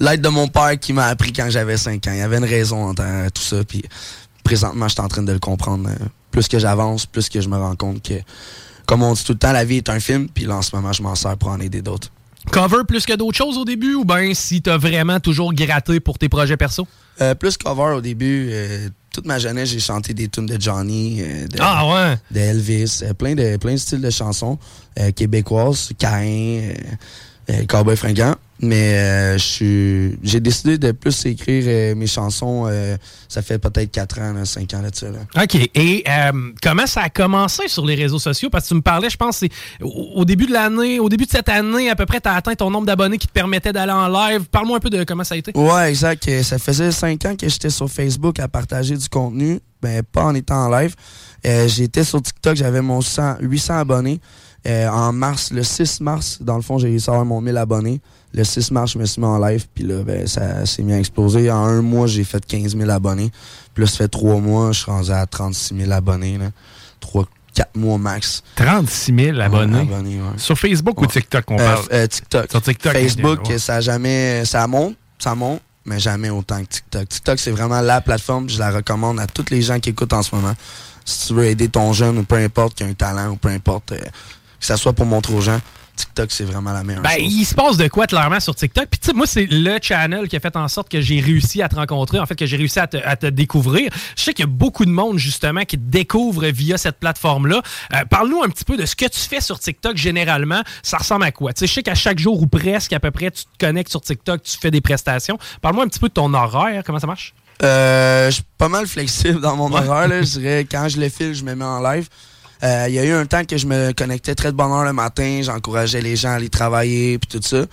l'aide 0.00 0.20
de 0.22 0.28
mon 0.28 0.48
père 0.48 0.78
qui 0.78 0.92
m'a 0.92 1.06
appris 1.06 1.32
quand 1.32 1.48
j'avais 1.50 1.76
cinq 1.76 2.06
ans. 2.08 2.12
Il 2.12 2.18
y 2.18 2.22
avait 2.22 2.38
une 2.38 2.44
raison 2.44 2.84
en 2.88 2.94
temps- 2.94 3.26
tout 3.32 3.42
ça. 3.42 3.62
Puis 3.64 3.82
présentement, 4.42 4.88
je 4.88 4.94
suis 4.94 5.02
en 5.02 5.08
train 5.08 5.22
de 5.22 5.32
le 5.32 5.38
comprendre. 5.38 5.88
euh, 5.88 6.04
plus 6.30 6.48
que 6.48 6.58
j'avance, 6.58 7.06
plus 7.06 7.28
que 7.28 7.40
je 7.40 7.48
me 7.48 7.56
rends 7.56 7.76
compte 7.76 8.02
que, 8.02 8.14
comme 8.86 9.02
on 9.04 9.12
dit 9.12 9.22
tout 9.22 9.32
le 9.34 9.38
temps, 9.38 9.52
la 9.52 9.64
vie 9.64 9.76
est 9.76 9.88
un 9.88 10.00
film. 10.00 10.28
Puis 10.28 10.46
là, 10.46 10.56
en 10.56 10.62
ce 10.62 10.74
moment, 10.74 10.92
je 10.92 11.00
m'en 11.00 11.14
sers 11.14 11.36
pour 11.36 11.50
en 11.50 11.60
aider 11.60 11.80
d'autres. 11.80 12.10
Cover 12.50 12.84
plus 12.86 13.04
que 13.06 13.14
d'autres 13.14 13.36
choses 13.36 13.56
au 13.58 13.64
début 13.64 13.94
ou 13.94 14.04
bien 14.04 14.32
si 14.34 14.60
t'as 14.62 14.76
vraiment 14.76 15.18
toujours 15.20 15.52
gratté 15.54 15.98
pour 16.00 16.18
tes 16.18 16.28
projets 16.28 16.56
perso? 16.56 16.86
Euh, 17.20 17.34
plus 17.34 17.56
cover 17.56 17.94
au 17.96 18.00
début. 18.00 18.48
euh, 18.50 18.88
toute 19.12 19.26
ma 19.26 19.38
jeunesse, 19.38 19.68
j'ai 19.70 19.78
chanté 19.80 20.12
des 20.12 20.28
tunes 20.28 20.46
de 20.46 20.60
Johnny, 20.60 21.22
euh, 21.22 21.46
de, 21.46 21.56
Ah 21.60 21.86
ouais? 21.86 22.16
de 22.32 22.40
Elvis, 22.40 23.02
plein 23.18 23.34
de 23.34 23.56
plein 23.56 23.72
de 23.72 23.76
styles 23.78 24.00
de 24.00 24.10
chansons 24.10 24.58
québécoises, 25.14 25.90
Caïn, 25.98 26.72
Cowboy 27.68 27.96
fringant. 27.96 28.34
Mais 28.60 28.98
euh, 28.98 29.38
suis, 29.38 30.16
j'ai 30.22 30.38
décidé 30.38 30.78
de 30.78 30.92
plus 30.92 31.26
écrire 31.26 31.64
euh, 31.66 31.94
mes 31.96 32.06
chansons. 32.06 32.66
euh, 32.68 32.96
ça 33.28 33.42
fait 33.42 33.58
peut-être 33.58 33.90
4 33.90 34.20
ans, 34.20 34.44
5 34.44 34.74
ans 34.74 34.80
là, 34.80 34.90
de 34.90 34.94
ça. 34.94 35.06
là. 35.10 35.42
OK. 35.42 35.56
Et 35.74 36.04
comment 36.62 36.86
ça 36.86 37.02
a 37.02 37.08
commencé 37.08 37.66
sur 37.66 37.84
les 37.84 37.96
réseaux 37.96 38.20
sociaux? 38.20 38.50
Parce 38.50 38.64
que 38.64 38.68
tu 38.68 38.74
me 38.74 38.80
parlais, 38.80 39.10
je 39.10 39.16
pense, 39.16 39.38
c'est 39.38 39.50
au, 39.82 40.24
début 40.24 40.46
de 40.46 40.52
l'année, 40.52 41.00
au 41.00 41.08
début 41.08 41.26
de 41.26 41.30
cette 41.30 41.48
année, 41.48 41.90
à 41.90 41.96
peu 41.96 42.06
près, 42.06 42.20
tu 42.20 42.28
as 42.28 42.34
atteint 42.34 42.54
ton 42.54 42.70
nombre 42.70 42.86
d'abonnés 42.86 43.18
qui 43.18 43.26
te 43.26 43.32
permettait 43.32 43.72
d'aller 43.72 43.92
en 43.92 44.06
live. 44.06 44.44
Parle-moi 44.44 44.76
un 44.76 44.80
peu 44.80 44.90
de 44.90 45.02
comment 45.02 45.24
ça 45.24 45.34
a 45.34 45.38
été. 45.38 45.52
Ouais, 45.56 45.90
exact. 45.90 46.30
Ça 46.42 46.58
faisait 46.58 46.92
5 46.92 47.24
ans 47.24 47.36
que 47.36 47.48
j'étais 47.48 47.70
sur 47.70 47.90
Facebook 47.90 48.38
à 48.38 48.46
partager 48.46 48.96
du 48.96 49.08
contenu, 49.08 49.58
ben 49.82 50.02
pas 50.04 50.24
en 50.24 50.34
étant 50.34 50.66
en 50.66 50.68
live. 50.70 50.94
J'étais 51.66 52.04
sur 52.04 52.22
TikTok, 52.22 52.54
j'avais 52.56 52.82
mon 52.82 53.00
100 53.00 53.38
800 53.40 53.78
abonnés. 53.78 54.20
En 54.66 55.12
mars, 55.12 55.50
le 55.52 55.64
6 55.64 56.00
mars, 56.00 56.38
dans 56.40 56.56
le 56.56 56.62
fond, 56.62 56.78
j'ai 56.78 56.88
réussi 56.88 57.10
à 57.10 57.14
avoir 57.14 57.26
mon 57.26 57.40
1000 57.40 57.56
abonnés. 57.56 58.00
Le 58.34 58.42
6 58.42 58.72
mars, 58.72 58.92
je 58.92 58.98
me 58.98 59.04
suis 59.06 59.20
mis 59.20 59.26
en 59.28 59.38
live, 59.38 59.66
puis 59.72 59.84
là, 59.84 60.02
ben, 60.02 60.26
ça 60.26 60.66
s'est 60.66 60.82
mis 60.82 60.92
à 60.92 60.98
exploser. 60.98 61.50
En 61.50 61.64
un 61.64 61.82
mois, 61.82 62.06
j'ai 62.08 62.24
fait 62.24 62.44
15 62.44 62.76
000 62.76 62.90
abonnés. 62.90 63.30
Puis 63.74 63.84
là, 63.84 63.90
ça 63.90 63.96
fait 63.98 64.08
trois 64.08 64.38
mois, 64.38 64.72
je 64.72 64.80
suis 64.80 64.90
rendu 64.90 65.10
à 65.12 65.24
36 65.26 65.76
000 65.76 65.92
abonnés. 65.92 66.38
Là. 66.38 66.46
Trois, 66.98 67.26
4 67.54 67.76
mois 67.76 67.96
max. 67.98 68.42
36 68.56 69.14
000 69.16 69.40
abonnés? 69.40 69.78
abonnés, 69.80 70.16
ouais. 70.20 70.38
Sur 70.38 70.58
Facebook 70.58 71.00
ou. 71.00 71.06
TikTok 71.06 71.44
qu'on 71.44 71.58
Euh, 71.60 71.74
parle? 71.74 71.84
euh, 71.92 72.06
TikTok. 72.08 72.50
Sur 72.50 72.60
TikTok. 72.62 72.92
Facebook, 72.92 73.52
ça 73.58 73.80
jamais. 73.80 74.44
Ça 74.44 74.66
monte, 74.66 74.96
ça 75.20 75.36
monte, 75.36 75.60
mais 75.84 76.00
jamais 76.00 76.30
autant 76.30 76.60
que 76.60 76.68
TikTok. 76.68 77.08
TikTok, 77.08 77.38
c'est 77.38 77.52
vraiment 77.52 77.80
la 77.82 78.00
plateforme. 78.00 78.48
Je 78.48 78.58
la 78.58 78.72
recommande 78.72 79.20
à 79.20 79.28
tous 79.28 79.44
les 79.50 79.62
gens 79.62 79.78
qui 79.78 79.90
écoutent 79.90 80.12
en 80.12 80.22
ce 80.22 80.34
moment. 80.34 80.54
Si 81.04 81.28
tu 81.28 81.34
veux 81.34 81.44
aider 81.44 81.68
ton 81.68 81.92
jeune 81.92 82.18
ou 82.18 82.24
peu 82.24 82.36
importe 82.36 82.74
qui 82.74 82.82
a 82.82 82.86
un 82.86 82.94
talent 82.94 83.28
ou 83.30 83.36
peu 83.36 83.50
importe, 83.50 83.92
euh, 83.92 83.98
que 83.98 84.66
ça 84.66 84.76
soit 84.76 84.92
pour 84.92 85.06
montrer 85.06 85.34
aux 85.34 85.40
gens, 85.40 85.60
TikTok, 85.96 86.30
c'est 86.32 86.44
vraiment 86.44 86.72
la 86.72 86.82
meilleure 86.82 87.02
Ben, 87.02 87.10
chose. 87.10 87.20
il 87.32 87.44
se 87.44 87.54
passe 87.54 87.76
de 87.76 87.86
quoi 87.88 88.06
clairement 88.06 88.40
sur 88.40 88.54
TikTok? 88.54 88.86
Puis, 88.90 88.98
tu 89.00 89.06
sais, 89.06 89.12
moi, 89.12 89.26
c'est 89.26 89.46
le 89.50 89.78
channel 89.80 90.28
qui 90.28 90.36
a 90.36 90.40
fait 90.40 90.56
en 90.56 90.66
sorte 90.68 90.88
que 90.88 91.00
j'ai 91.00 91.20
réussi 91.20 91.62
à 91.62 91.68
te 91.68 91.76
rencontrer, 91.76 92.18
en 92.18 92.26
fait, 92.26 92.34
que 92.34 92.46
j'ai 92.46 92.56
réussi 92.56 92.78
à 92.80 92.86
te, 92.86 92.96
à 92.96 93.16
te 93.16 93.26
découvrir. 93.26 93.90
Je 94.16 94.22
sais 94.22 94.34
qu'il 94.34 94.44
y 94.44 94.48
a 94.48 94.50
beaucoup 94.50 94.84
de 94.84 94.90
monde, 94.90 95.18
justement, 95.18 95.62
qui 95.64 95.76
te 95.78 95.82
découvre 95.90 96.46
via 96.46 96.78
cette 96.78 96.98
plateforme-là. 96.98 97.62
Euh, 97.94 98.04
Parle-nous 98.06 98.42
un 98.42 98.48
petit 98.48 98.64
peu 98.64 98.76
de 98.76 98.86
ce 98.86 98.96
que 98.96 99.06
tu 99.06 99.20
fais 99.20 99.40
sur 99.40 99.58
TikTok 99.58 99.96
généralement. 99.96 100.62
Ça 100.82 100.96
ressemble 100.98 101.24
à 101.24 101.32
quoi? 101.32 101.52
Tu 101.52 101.60
sais, 101.60 101.66
je 101.66 101.72
sais 101.72 101.82
qu'à 101.82 101.94
chaque 101.94 102.18
jour 102.18 102.40
ou 102.42 102.46
presque, 102.46 102.92
à 102.92 103.00
peu 103.00 103.10
près, 103.10 103.30
tu 103.30 103.44
te 103.44 103.50
connectes 103.64 103.90
sur 103.90 104.00
TikTok, 104.00 104.42
tu 104.42 104.58
fais 104.58 104.70
des 104.70 104.80
prestations. 104.80 105.38
Parle-moi 105.62 105.84
un 105.84 105.88
petit 105.88 106.00
peu 106.00 106.08
de 106.08 106.14
ton 106.14 106.32
horaire. 106.34 106.82
Comment 106.84 106.98
ça 106.98 107.06
marche? 107.06 107.34
Euh, 107.62 108.26
je 108.30 108.34
suis 108.34 108.44
pas 108.58 108.68
mal 108.68 108.86
flexible 108.88 109.40
dans 109.40 109.54
mon 109.56 109.72
horaire. 109.72 110.08
Là. 110.08 110.22
Je 110.22 110.26
dirais, 110.40 110.66
quand 110.68 110.88
je 110.88 110.98
le 111.00 111.08
file, 111.08 111.34
je 111.34 111.44
me 111.44 111.54
mets 111.54 111.64
en 111.64 111.80
live. 111.80 112.08
Euh, 112.62 112.86
Il 112.88 112.94
y 112.94 112.98
a 112.98 113.04
eu 113.04 113.12
un 113.12 113.26
temps 113.26 113.44
que 113.44 113.56
je 113.56 113.66
me 113.66 113.92
connectais 113.92 114.34
très 114.34 114.52
de 114.52 114.56
bonne 114.56 114.70
heure 114.70 114.84
le 114.84 114.92
matin. 114.92 115.40
J'encourageais 115.42 116.00
les 116.00 116.16
gens 116.16 116.30
à 116.30 116.34
aller 116.34 116.48
travailler 116.48 117.18
puis 117.18 117.38
tout 117.38 117.46
ça. 117.46 117.66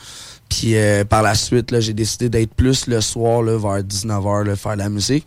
Puis 0.50 0.76
euh, 0.76 1.06
par 1.06 1.22
la 1.24 1.34
suite, 1.34 1.80
j'ai 1.80 1.94
décidé 1.94 2.30
d'être 2.30 2.54
plus 2.54 2.88
le 2.88 3.00
soir 3.00 3.42
là, 3.42 3.58
vers 3.58 3.84
19h, 3.84 4.44
là, 4.46 4.56
faire 4.56 4.74
de 4.74 4.80
la 4.80 4.90
musique. 4.90 5.26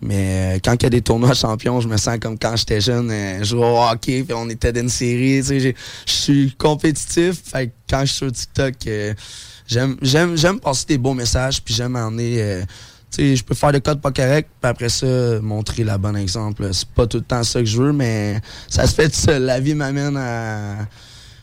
Mais 0.00 0.56
euh, 0.56 0.58
quand 0.64 0.74
il 0.74 0.82
y 0.84 0.86
a 0.86 0.90
des 0.90 1.02
tournois 1.02 1.34
champions, 1.34 1.80
je 1.80 1.88
me 1.88 1.96
sens 1.96 2.18
comme 2.20 2.38
quand 2.38 2.56
j'étais 2.56 2.80
jeune, 2.80 3.10
euh, 3.10 3.38
je 3.40 3.44
jouais 3.44 3.66
au 3.66 3.82
hockey, 3.82 4.22
puis 4.22 4.34
on 4.34 4.48
était 4.48 4.72
dans 4.72 4.80
une 4.80 4.88
série. 4.88 5.40
tu 5.40 5.60
sais, 5.60 5.74
Je 6.06 6.12
suis 6.12 6.54
compétitif. 6.56 7.42
Fait 7.44 7.72
quand 7.88 8.00
je 8.00 8.06
suis 8.06 8.16
sur 8.16 8.32
TikTok, 8.32 8.74
j'aime 9.66 10.60
passer 10.60 10.86
des 10.86 10.98
beaux 10.98 11.14
messages, 11.14 11.62
puis 11.62 11.74
j'aime 11.74 11.96
emmener. 11.96 12.62
Je 13.18 13.42
peux 13.42 13.54
faire 13.54 13.72
des 13.72 13.80
codes 13.80 14.00
pas 14.00 14.12
corrects, 14.12 14.48
puis 14.60 14.70
après 14.70 14.88
ça, 14.88 15.40
montrer 15.40 15.84
la 15.84 15.98
bonne 15.98 16.16
exemple. 16.16 16.68
C'est 16.72 16.88
pas 16.88 17.06
tout 17.06 17.18
le 17.18 17.24
temps 17.24 17.42
ça 17.42 17.60
que 17.60 17.66
je 17.66 17.80
veux, 17.80 17.92
mais 17.92 18.40
ça 18.68 18.86
se 18.86 18.94
fait 18.94 19.08
tout 19.08 19.16
seul. 19.16 19.42
La 19.42 19.60
vie 19.60 19.74
m'amène 19.74 20.16
à 20.16 20.86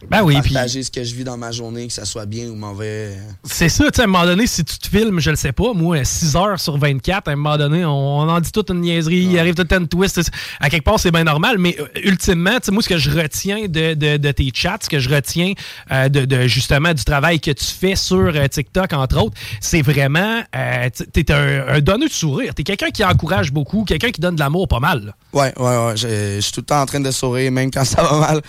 Ben 0.09 0.23
oui, 0.23 0.35
partager 0.35 0.81
ce 0.83 0.91
que 0.91 1.03
je 1.03 1.13
vis 1.13 1.23
dans 1.25 1.35
ma 1.37 1.51
journée, 1.51 1.87
que 1.87 1.93
ça 1.93 2.05
soit 2.05 2.25
bien 2.25 2.45
ou 2.47 2.55
mauvais. 2.55 3.17
C'est 3.43 3.67
ça, 3.69 3.85
tu 3.85 3.91
sais, 3.95 4.01
à 4.01 4.03
un 4.05 4.07
moment 4.07 4.25
donné, 4.25 4.47
si 4.47 4.63
tu 4.63 4.77
te 4.77 4.87
filmes, 4.87 5.19
je 5.19 5.29
le 5.29 5.35
sais 5.35 5.51
pas, 5.51 5.73
moi, 5.73 6.03
6 6.03 6.35
heures 6.37 6.59
sur 6.59 6.77
24, 6.77 7.27
à 7.27 7.31
un 7.31 7.35
moment 7.35 7.57
donné, 7.57 7.83
on, 7.83 7.91
on 8.19 8.29
en 8.29 8.39
dit 8.39 8.51
toute 8.51 8.69
une 8.71 8.79
niaiserie, 8.81 9.27
il 9.29 9.37
arrive 9.37 9.55
tout 9.55 9.67
une 9.73 9.87
twist. 9.87 10.21
À 10.59 10.69
quelque 10.69 10.85
part, 10.85 10.99
c'est 10.99 11.11
bien 11.11 11.25
normal, 11.25 11.57
mais 11.57 11.75
euh, 11.79 11.85
ultimement, 12.03 12.51
tu 12.59 12.65
sais, 12.67 12.71
moi, 12.71 12.81
ce 12.81 12.89
que 12.89 12.97
je 12.97 13.11
retiens 13.11 13.67
de, 13.67 13.93
de- 13.93 14.17
de 14.17 14.31
tes 14.31 14.51
chats, 14.53 14.77
ce 14.81 14.89
que 14.89 14.99
je 14.99 15.09
retiens 15.09 15.53
euh, 15.91 16.07
de, 16.07 16.23
de, 16.25 16.47
justement 16.47 16.93
du 16.93 17.03
travail 17.03 17.39
que 17.41 17.51
tu 17.51 17.65
fais 17.65 17.95
sur 17.95 18.17
euh, 18.35 18.47
TikTok, 18.47 18.93
entre 18.93 19.21
autres, 19.21 19.35
c'est 19.59 19.81
vraiment, 19.81 20.41
euh, 20.55 20.89
tu 21.13 21.19
es 21.19 21.31
un, 21.31 21.67
un 21.67 21.79
donneur 21.81 22.07
de 22.07 22.13
sourire. 22.13 22.55
Tu 22.55 22.61
es 22.61 22.63
quelqu'un 22.63 22.89
qui 22.91 23.03
encourage 23.03 23.51
beaucoup, 23.51 23.83
quelqu'un 23.83 24.11
qui 24.11 24.21
donne 24.21 24.35
de 24.35 24.39
l'amour 24.39 24.67
pas 24.67 24.79
mal. 24.79 25.05
là. 25.07 25.11
Ouais, 25.33 25.53
ouais, 25.57 25.85
ouais. 25.85 25.95
Je 25.97 26.07
je 26.35 26.39
suis 26.41 26.51
tout 26.51 26.61
le 26.61 26.65
temps 26.65 26.81
en 26.81 26.85
train 26.85 26.99
de 26.99 27.11
sourire, 27.11 27.51
même 27.51 27.69
quand 27.71 27.85
ça 27.85 28.01
va 28.03 28.17
mal. 28.17 28.41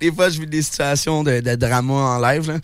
Des 0.00 0.10
fois, 0.12 0.28
je 0.30 0.40
vis 0.40 0.46
des 0.46 0.62
situations 0.62 1.22
de, 1.22 1.40
de 1.40 1.54
drama 1.54 1.92
en 1.94 2.18
live. 2.20 2.50
Là. 2.50 2.58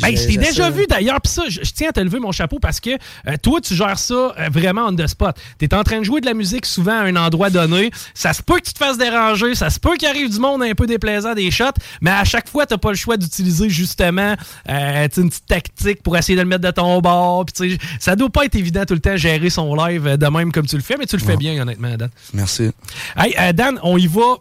Ben, 0.00 0.14
je- 0.16 0.26
t'ai 0.26 0.36
déjà 0.36 0.68
vu 0.70 0.86
d'ailleurs, 0.88 1.20
puis 1.20 1.32
ça, 1.32 1.42
je, 1.48 1.60
je 1.62 1.70
tiens 1.72 1.88
à 1.88 1.92
te 1.92 2.00
lever 2.00 2.18
mon 2.20 2.32
chapeau 2.32 2.58
parce 2.58 2.80
que 2.80 2.90
euh, 2.90 3.36
toi, 3.42 3.60
tu 3.60 3.74
gères 3.74 3.98
ça 3.98 4.14
euh, 4.14 4.48
vraiment 4.50 4.86
on 4.86 4.94
the 4.94 5.06
spot. 5.06 5.36
T'es 5.58 5.72
en 5.74 5.82
train 5.84 6.00
de 6.00 6.04
jouer 6.04 6.20
de 6.20 6.26
la 6.26 6.34
musique 6.34 6.66
souvent 6.66 6.92
à 6.98 7.02
un 7.04 7.16
endroit 7.16 7.50
donné. 7.50 7.90
Ça 8.14 8.32
se 8.32 8.42
peut 8.42 8.56
que 8.56 8.66
tu 8.66 8.72
te 8.74 8.78
fasses 8.78 8.98
déranger, 8.98 9.54
ça 9.54 9.70
se 9.70 9.80
peut 9.80 9.96
qu'il 9.96 10.08
arrive 10.08 10.30
du 10.30 10.38
monde 10.38 10.62
un 10.62 10.74
peu 10.74 10.86
déplaisant 10.86 11.34
des 11.34 11.50
shots, 11.50 11.64
mais 12.00 12.10
à 12.10 12.24
chaque 12.24 12.48
fois, 12.48 12.66
t'as 12.66 12.78
pas 12.78 12.90
le 12.90 12.96
choix 12.96 13.16
d'utiliser 13.16 13.68
justement 13.70 14.34
euh, 14.68 15.08
une 15.16 15.28
petite 15.30 15.46
tactique 15.46 16.02
pour 16.02 16.16
essayer 16.16 16.36
de 16.36 16.42
le 16.42 16.48
mettre 16.48 16.62
de 16.64 16.70
ton 16.70 17.00
bord. 17.00 17.44
Puis 17.46 17.78
ça 17.98 18.16
doit 18.16 18.30
pas 18.30 18.44
être 18.44 18.54
évident 18.54 18.84
tout 18.84 18.94
le 18.94 19.00
temps 19.00 19.16
gérer 19.16 19.50
son 19.50 19.74
live 19.74 20.16
de 20.16 20.26
même 20.26 20.52
comme 20.52 20.66
tu 20.66 20.76
le 20.76 20.82
fais, 20.82 20.96
mais 20.98 21.06
tu 21.06 21.16
le 21.16 21.22
fais 21.22 21.36
bien 21.36 21.60
honnêtement, 21.62 21.94
Dan. 21.96 22.10
Merci. 22.34 22.70
Hey, 23.16 23.34
Dan, 23.54 23.78
on 23.82 23.96
y 23.96 24.06
va. 24.06 24.36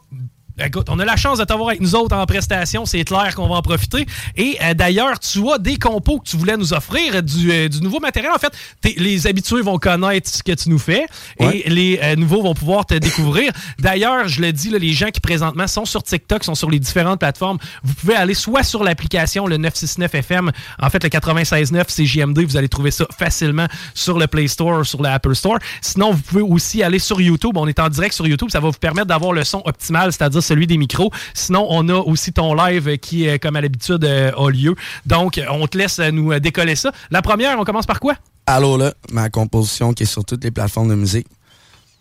Écoute, 0.64 0.88
on 0.90 1.00
a 1.00 1.06
la 1.06 1.18
chance 1.18 1.40
de 1.40 1.44
t'avoir 1.44 1.70
avec 1.70 1.82
nous 1.82 1.96
autres 1.96 2.16
en 2.16 2.26
prestation, 2.26 2.86
c'est 2.86 3.04
clair 3.04 3.36
qu'on 3.36 3.50
va 3.50 3.56
en 3.56 3.62
profiter. 3.62 4.06
Et 4.38 4.58
euh, 4.64 4.74
d'ailleurs, 4.74 5.20
tu 5.20 5.52
as 5.52 5.58
des 5.58 5.76
compos 5.76 6.20
que 6.20 6.30
tu 6.30 6.38
voulais 6.38 6.56
nous 6.56 6.72
offrir, 6.72 7.22
du, 7.22 7.52
euh, 7.52 7.68
du 7.68 7.82
nouveau 7.82 8.00
matériel. 8.00 8.32
En 8.34 8.40
fait, 8.40 8.54
les 8.96 9.28
habitués 9.28 9.62
vont 9.62 9.78
connaître 9.78 10.30
ce 10.30 10.42
que 10.42 10.54
tu 10.54 10.70
nous 10.70 10.80
fais 10.80 11.08
et 11.42 11.70
les 11.70 12.00
euh, 12.02 12.16
nouveaux 12.16 12.42
vont 12.42 12.54
pouvoir 12.54 12.86
te 12.86 12.94
découvrir. 12.94 13.52
D'ailleurs, 13.80 14.30
je 14.30 14.40
le 14.40 14.54
dis, 14.54 14.70
là, 14.70 14.78
les 14.78 14.94
gens 14.94 15.10
qui 15.10 15.20
présentement 15.20 15.68
sont 15.68 15.84
sur 15.84 16.04
TikTok, 16.04 16.46
sont 16.46 16.56
sur 16.56 16.70
les 16.70 16.80
différentes 16.80 17.20
plateformes, 17.20 17.58
vous 17.84 17.94
pouvez 17.94 18.16
aller 18.16 18.34
soit 18.34 18.64
sur 18.64 18.82
l'application, 18.82 19.48
le 19.48 19.58
969 19.58 20.16
FM, 20.16 20.52
en 20.82 20.90
fait 20.90 21.04
le 21.04 21.10
96.9 21.10 21.86
CJMD, 21.86 22.40
vous 22.46 22.56
allez 22.56 22.70
trouver 22.70 22.92
ça 22.92 23.06
facilement 23.18 23.68
sur 23.94 24.18
le 24.18 24.28
Play 24.28 24.48
Store 24.48 24.80
ou 24.80 24.84
sur 24.86 25.02
l'Apple 25.02 25.36
Store. 25.36 25.60
Sinon, 25.82 26.12
vous 26.12 26.22
pouvez 26.22 26.42
aussi 26.44 26.82
aller 26.82 27.00
sur 27.00 27.20
YouTube. 27.20 27.58
On 27.58 27.68
est 27.68 27.80
en 27.80 27.90
direct 27.90 28.16
sur 28.16 28.26
YouTube. 28.26 28.50
Ça 28.52 28.62
va 28.62 28.70
vous 28.70 28.80
permettre 28.80 29.08
d'avoir 29.08 29.34
le 29.34 29.44
son 29.44 29.62
optimal, 29.66 30.14
c'est-à-dire 30.14 30.45
celui 30.46 30.68
des 30.68 30.78
micros. 30.78 31.12
Sinon, 31.34 31.68
on 31.70 31.90
a 31.90 31.96
aussi 31.96 32.32
ton 32.32 32.54
live 32.54 32.98
qui, 32.98 33.28
comme 33.40 33.56
à 33.56 33.62
l'habitude, 33.62 34.04
euh, 34.06 34.32
a 34.32 34.50
lieu. 34.50 34.76
Donc, 35.06 35.38
euh, 35.38 35.46
on 35.50 35.68
te 35.68 35.78
laisse 35.78 36.00
euh, 36.00 36.12
nous 36.12 36.38
décoller 36.40 36.76
ça. 36.76 36.92
La 37.12 37.22
première, 37.22 37.60
on 37.60 37.64
commence 37.64 37.86
par 37.86 38.00
quoi? 38.00 38.16
Allô, 38.46 38.78
là, 38.78 38.94
ma 39.12 39.30
composition 39.30 39.94
qui 39.94 40.04
est 40.04 40.08
sur 40.08 40.24
toutes 40.24 40.44
les 40.44 40.52
plateformes 40.52 40.90
de 40.90 40.96
musique. 40.96 41.28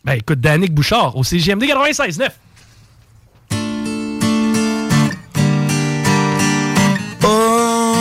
Ben, 0.04 0.14
écoute, 0.14 0.40
Danick 0.40 0.72
Bouchard, 0.74 1.16
au 1.16 1.24
CGMD 1.24 1.64
96.9. 1.64 2.28
Oh, 7.26 7.94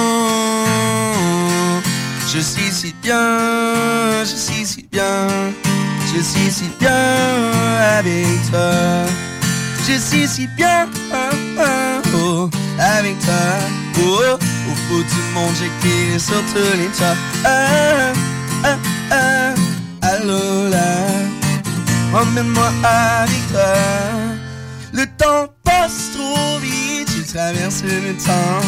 je 2.34 2.40
suis 2.40 2.72
si 2.72 2.94
bien, 3.02 4.24
je 4.26 4.36
suis 4.36 4.66
si 4.66 4.88
bien, 4.92 5.28
je 6.14 6.22
suis 6.22 6.52
si 6.52 6.70
bien 6.80 6.92
avec 7.98 8.26
toi. 8.52 9.06
Je 9.86 9.98
suis 9.98 10.28
si 10.28 10.48
bien 10.48 10.88
oh, 12.16 12.50
avec 12.80 13.20
toi. 13.20 13.34
Oh, 14.00 14.38
au 14.70 14.76
bout 14.88 15.04
du 15.04 15.22
monde, 15.34 15.54
j'écris 15.60 16.18
sur 16.20 16.42
tous 16.54 16.78
les 16.78 16.88
toits. 16.88 17.16
Ah, 17.44 18.14
ah, 18.64 18.78
ah, 19.12 19.54
allô 20.02 20.70
là, 20.70 22.20
emmène-moi 22.22 22.72
avec 22.84 23.52
toi. 23.52 23.74
Le 24.94 25.06
temps 25.18 25.54
passe 25.66 26.12
trop 26.14 26.60
vite, 26.60 27.10
tu 27.14 27.34
traverses 27.34 27.84
le 27.84 28.14
temps. 28.24 28.66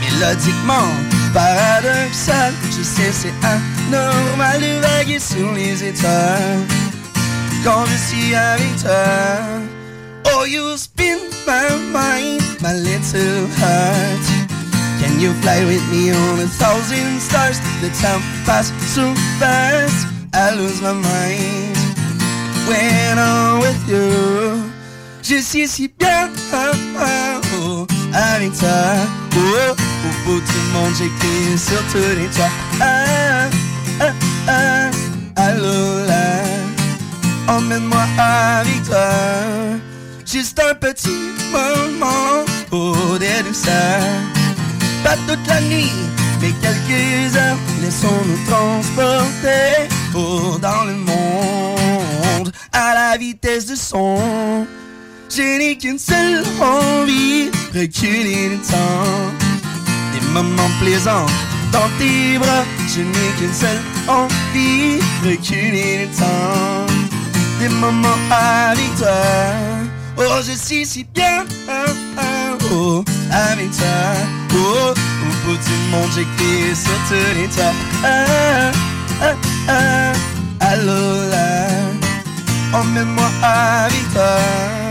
Mélodiquement, 0.00 0.88
paradoxal, 1.34 2.54
je 2.70 2.82
sais 2.82 3.12
c'est 3.12 3.34
anormal 3.44 4.60
de 4.62 4.80
vaguer 4.80 5.18
sur 5.18 5.52
les 5.52 5.84
étoiles. 5.84 6.64
Quand 7.62 7.84
je 7.84 7.96
suis 7.96 8.34
avec 8.34 8.76
toi, 8.80 9.66
oh 10.26 10.44
you 10.44 10.76
spin 10.76 11.18
my 11.46 11.68
mind, 11.92 12.42
my 12.60 12.74
little 12.74 13.46
heart. 13.58 14.26
Can 15.00 15.20
you 15.20 15.32
fly 15.42 15.64
with 15.64 15.84
me 15.90 16.10
on 16.10 16.40
a 16.40 16.46
thousand 16.46 17.20
stars? 17.20 17.58
The 17.80 17.90
time 18.00 18.22
passes 18.44 18.74
so 18.94 19.14
fast, 19.38 20.06
I 20.34 20.54
lose 20.54 20.80
my 20.80 20.92
mind 20.92 21.76
when 22.68 23.18
I'm 23.18 23.60
with 23.60 23.82
you. 23.88 24.72
Je 25.22 25.40
suis 25.42 25.66
si 25.66 25.88
bien 25.88 26.30
oh, 26.52 27.86
avec 28.12 28.52
toi. 28.58 28.68
Oh, 29.36 29.74
au 29.74 30.24
bout 30.24 30.40
du 30.40 30.60
monde, 30.72 30.94
j'écris 30.96 31.58
sur 31.58 31.82
tous 31.90 32.14
les 32.16 32.28
toits. 32.28 32.50
Ah, 32.80 33.48
ah, 34.00 34.12
ah, 34.48 34.90
allô 35.36 36.06
là, 36.06 36.44
emmène-moi 37.48 38.04
avec 38.18 38.84
toi. 38.84 39.08
Juste 40.36 40.60
un 40.60 40.74
petit 40.74 41.32
moment 41.50 42.44
pour 42.68 43.18
des 43.18 43.42
douceurs. 43.42 44.20
Pas 45.02 45.16
toute 45.26 45.46
la 45.48 45.62
nuit, 45.62 45.90
mais 46.42 46.52
quelques 46.60 47.34
heures. 47.36 47.56
Laissons-nous 47.80 48.44
transporter 48.46 49.88
dans 50.60 50.84
le 50.84 50.92
monde 50.92 52.52
à 52.70 52.92
la 52.92 53.16
vitesse 53.16 53.64
du 53.64 53.76
son. 53.76 54.66
Je 55.30 55.58
n'ai 55.58 55.78
qu'une 55.78 55.98
seule 55.98 56.44
envie, 56.60 57.50
reculer 57.74 58.50
le 58.50 58.58
temps. 58.58 59.32
Des 60.12 60.26
moments 60.34 60.74
plaisants 60.82 61.30
dans 61.72 61.88
tes 61.98 62.36
bras. 62.36 62.66
Je 62.94 63.00
n'ai 63.00 63.30
qu'une 63.38 63.54
seule 63.54 63.80
envie, 64.06 65.00
reculer 65.24 66.04
le 66.04 66.08
temps. 66.14 66.92
Des 67.58 67.70
moments 67.70 68.20
avec 68.30 68.94
toi. 68.98 69.85
Oh, 70.18 70.40
je 70.42 70.52
suis 70.52 70.86
si 70.86 71.04
bien, 71.04 71.44
oh, 71.68 73.04
avec 73.30 73.70
toi. 73.72 73.86
Oh, 74.54 74.94
au 74.94 75.46
bout 75.46 75.56
du 75.56 75.76
monde, 75.90 76.10
j'écris 76.14 76.74
sur 76.74 76.96
tous 77.08 77.38
les 77.38 77.48
toits. 77.48 77.74
Ah, 78.02 78.72
ah, 79.20 79.34
ah, 79.68 80.12
allô 80.60 81.30
là, 81.30 81.68
emmène-moi 82.72 83.28
avec 83.42 84.12
toi. 84.14 84.85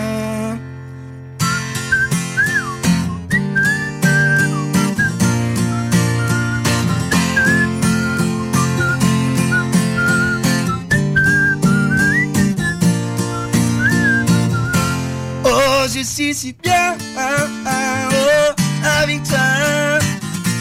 Suis 16.03 16.33
si 16.33 16.55
bien 16.63 16.95
oh, 17.17 18.53
avec 19.01 19.23
toi. 19.23 19.39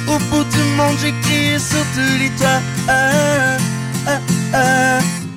Au 0.07 0.19
bout 0.31 0.45
du 0.45 0.63
monde, 0.77 0.97
j'écris 1.01 1.59
sur 1.59 1.83
tous 1.95 2.19
les 2.19 2.29
toits. 2.31 2.61
Ah, 2.87 3.57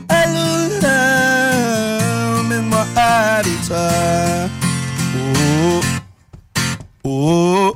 allô, 0.10 0.48
emmène-moi 2.40 2.86
avec 2.96 3.62
toi. 3.68 3.90
Oh, 5.16 5.82
oh, 7.04 7.06
oh, 7.06 7.74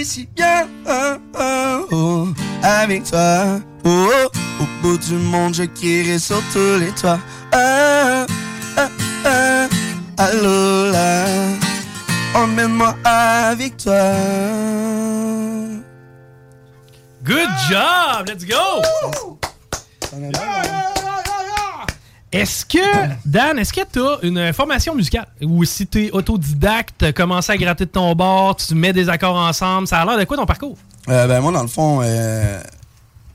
Si 0.00 0.26
bien 0.34 0.66
oh, 0.88 1.16
oh, 1.38 1.86
oh, 1.92 2.28
avec 2.62 3.04
toi. 3.04 3.60
Oh, 3.84 4.08
oh, 4.10 4.62
au 4.62 4.66
bout 4.82 4.98
du 4.98 5.14
monde, 5.14 5.54
je 5.54 5.64
crierai 5.64 6.18
sur 6.18 6.42
tous 6.52 6.80
les 6.80 6.90
toits. 6.92 7.20
Ah, 7.52 8.26
ah, 8.76 8.88
ah, 9.24 9.68
allô 10.18 10.90
là, 10.90 11.26
emmène-moi 12.34 12.96
avec 13.04 13.76
toi. 13.76 14.12
Good 17.22 17.50
job! 17.68 18.26
Let's 18.26 18.44
go! 18.44 18.82
Est-ce 22.32 22.64
que, 22.64 22.78
Dan, 23.26 23.58
est-ce 23.58 23.72
que 23.74 23.80
tu 23.92 24.00
as 24.00 24.18
une 24.22 24.52
formation 24.54 24.94
musicale? 24.94 25.26
Ou 25.42 25.64
si 25.64 25.86
tu 25.86 26.06
es 26.06 26.10
autodidacte, 26.10 26.94
tu 27.04 27.12
commencé 27.12 27.52
à 27.52 27.56
gratter 27.58 27.84
de 27.84 27.90
ton 27.90 28.14
bord, 28.14 28.56
tu 28.56 28.74
mets 28.74 28.94
des 28.94 29.08
accords 29.10 29.36
ensemble, 29.36 29.86
ça 29.86 30.00
a 30.00 30.04
l'air 30.06 30.18
de 30.18 30.24
quoi 30.24 30.38
ton 30.38 30.46
parcours? 30.46 30.78
Euh, 31.10 31.26
ben 31.26 31.40
moi, 31.42 31.52
dans 31.52 31.60
le 31.62 31.68
fond, 31.68 32.00
euh, 32.02 32.60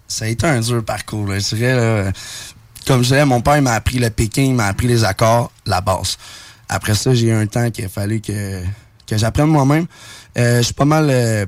ça 0.08 0.26
a 0.26 0.28
été 0.30 0.48
un 0.48 0.60
dur 0.62 0.84
parcours. 0.84 1.28
là. 1.28 1.38
Je 1.38 1.56
dirais, 1.56 1.76
là, 1.76 2.12
comme 2.88 3.04
je 3.04 3.10
disais, 3.10 3.24
mon 3.26 3.42
père 3.42 3.62
m'a 3.62 3.74
appris 3.74 4.00
le 4.00 4.10
Pékin, 4.10 4.42
il 4.44 4.56
m'a 4.56 4.66
appris 4.66 4.88
les 4.88 5.04
accords, 5.04 5.52
la 5.68 5.80
basse. 5.82 6.18
Après 6.68 6.96
ça, 6.96 7.14
j'ai 7.14 7.28
eu 7.28 7.32
un 7.34 7.46
temps 7.46 7.70
qu'il 7.70 7.86
a 7.86 7.90
fallu 7.90 8.20
que, 8.20 8.64
que 9.06 9.16
j'apprenne 9.16 9.48
moi-même. 9.48 9.86
Euh, 10.40 10.58
je 10.58 10.64
suis 10.64 10.74
pas 10.74 10.86
mal 10.86 11.48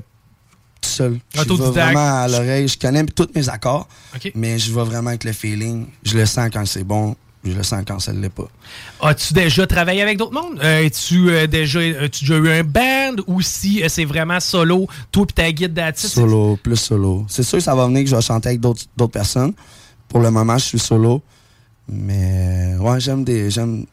tout 0.82 0.90
seul. 0.90 1.20
Je 1.34 1.42
vais 1.42 1.56
vraiment 1.56 2.22
à 2.22 2.28
l'oreille. 2.28 2.68
Je 2.68 2.78
connais 2.78 3.04
tous 3.06 3.28
mes 3.34 3.50
accords, 3.50 3.88
mais 4.36 4.60
je 4.60 4.72
vais 4.74 4.84
vraiment 4.84 5.10
avec 5.10 5.24
le 5.24 5.34
feeling. 5.34 5.88
Je 6.04 6.16
le 6.18 6.26
sens 6.26 6.50
quand 6.54 6.66
c'est 6.68 6.84
bon, 6.84 7.16
je 7.44 7.54
le 7.54 7.64
sens 7.64 7.84
quand 7.88 8.00
ça 8.00 8.12
ne 8.12 8.22
l'est 8.22 8.30
pas. 8.30 8.48
As-tu 9.02 9.34
déjà 9.34 9.66
travaillé 9.66 10.02
avec 10.02 10.18
d'autres 10.18 10.34
mondes? 10.34 10.60
Euh, 10.62 10.86
As-tu 10.86 11.30
euh, 11.30 11.48
déjà, 11.48 11.80
as-tu 11.80 12.26
déjà 12.26 12.38
eu 12.38 12.50
un 12.50 12.64
band? 12.64 13.22
Ou 13.28 13.42
si 13.42 13.82
euh, 13.82 13.88
c'est 13.90 14.06
vraiment 14.06 14.40
solo, 14.40 14.88
toi 15.12 15.26
et 15.30 15.34
ta 15.34 15.52
guide 15.52 15.74
d'attitude? 15.74 16.10
Solo, 16.10 16.60
plus 16.62 16.76
solo. 16.76 17.26
C'est 17.30 17.44
sûr 17.44 17.60
que 17.60 17.64
ça 17.64 17.76
va 17.76 17.88
venir 17.88 18.04
que 18.04 18.10
je 18.10 18.16
vais 18.16 18.22
chanter 18.22 18.50
avec 18.50 18.60
d'autres 18.60 19.08
personnes. 19.08 19.54
Pour 20.10 20.20
le 20.20 20.32
moment, 20.32 20.58
je 20.58 20.66
suis 20.66 20.80
solo. 20.80 21.22
Mais 21.88 22.76
ouais, 22.80 23.00
j'aime 23.00 23.24
des. 23.24 23.50
J'aime 23.50 23.86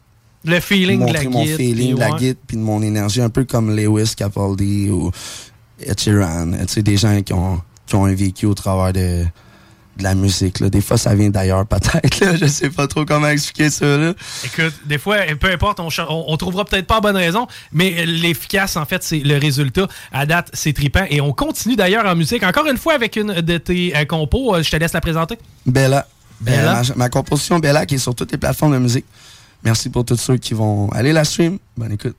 Le 0.43 0.59
feeling 0.59 1.05
de 1.05 1.13
la 1.13 1.23
montrer 1.23 1.27
mon 1.29 1.43
guide, 1.43 1.55
feeling 1.55 1.95
de 1.95 1.99
la 1.99 2.11
ouais. 2.11 2.19
guide 2.19 2.37
puis 2.45 2.57
de 2.57 2.61
mon 2.61 2.81
énergie, 2.81 3.21
un 3.21 3.29
peu 3.29 3.45
comme 3.45 3.75
Lewis 3.75 4.13
Capaldi 4.15 4.89
ou 4.89 5.09
Ed 5.79 5.99
Sheeran. 5.99 6.51
Tu 6.51 6.67
sais, 6.67 6.83
des 6.83 6.97
gens 6.97 7.21
qui 7.21 7.33
ont, 7.33 7.61
qui 7.85 7.95
ont 7.95 8.05
un 8.05 8.13
vécu 8.13 8.45
au 8.45 8.53
travers 8.53 8.93
de, 8.93 9.25
de 9.97 10.03
la 10.03 10.15
musique. 10.15 10.59
Là. 10.59 10.69
Des 10.69 10.81
fois, 10.81 10.97
ça 10.97 11.13
vient 11.15 11.29
d'ailleurs, 11.29 11.65
peut-être. 11.67 12.37
Je 12.37 12.45
sais 12.45 12.69
pas 12.69 12.87
trop 12.87 13.05
comment 13.05 13.27
expliquer 13.27 13.69
ça. 13.69 13.97
Là. 13.97 14.13
Écoute, 14.45 14.73
des 14.85 14.97
fois, 14.97 15.17
peu 15.39 15.51
importe, 15.51 15.79
on, 15.79 15.89
on, 16.09 16.25
on 16.27 16.37
trouvera 16.37 16.65
peut-être 16.65 16.87
pas 16.87 16.95
la 16.95 17.01
bonne 17.01 17.17
raison, 17.17 17.47
mais 17.71 18.05
l'efficace, 18.05 18.77
en 18.77 18.85
fait, 18.85 19.03
c'est 19.03 19.19
le 19.19 19.37
résultat. 19.37 19.87
À 20.11 20.25
date, 20.25 20.49
c'est 20.53 20.73
trippant. 20.73 21.05
Et 21.09 21.21
on 21.21 21.33
continue 21.33 21.75
d'ailleurs 21.75 22.05
en 22.05 22.15
musique. 22.15 22.43
Encore 22.43 22.67
une 22.67 22.77
fois 22.77 22.93
avec 22.93 23.15
une 23.15 23.41
de 23.41 23.57
tes 23.57 23.95
euh, 23.95 24.05
compos. 24.05 24.55
Euh, 24.55 24.63
Je 24.63 24.69
te 24.71 24.75
laisse 24.77 24.93
la 24.93 25.01
présenter. 25.01 25.37
Bella. 25.65 26.07
Bella? 26.41 26.79
Euh, 26.79 26.83
ma, 26.89 26.95
ma 26.95 27.09
composition 27.09 27.59
Bella 27.59 27.85
qui 27.85 27.95
est 27.95 27.99
sur 27.99 28.13
toutes 28.15 28.31
les 28.31 28.37
plateformes 28.37 28.73
de 28.73 28.79
musique. 28.79 29.05
Merci 29.63 29.89
pour 29.89 30.05
tous 30.05 30.17
ceux 30.17 30.37
qui 30.37 30.53
vont 30.53 30.89
aller 30.91 31.13
la 31.13 31.23
stream. 31.23 31.57
Bonne 31.75 31.93
écoute. 31.93 32.15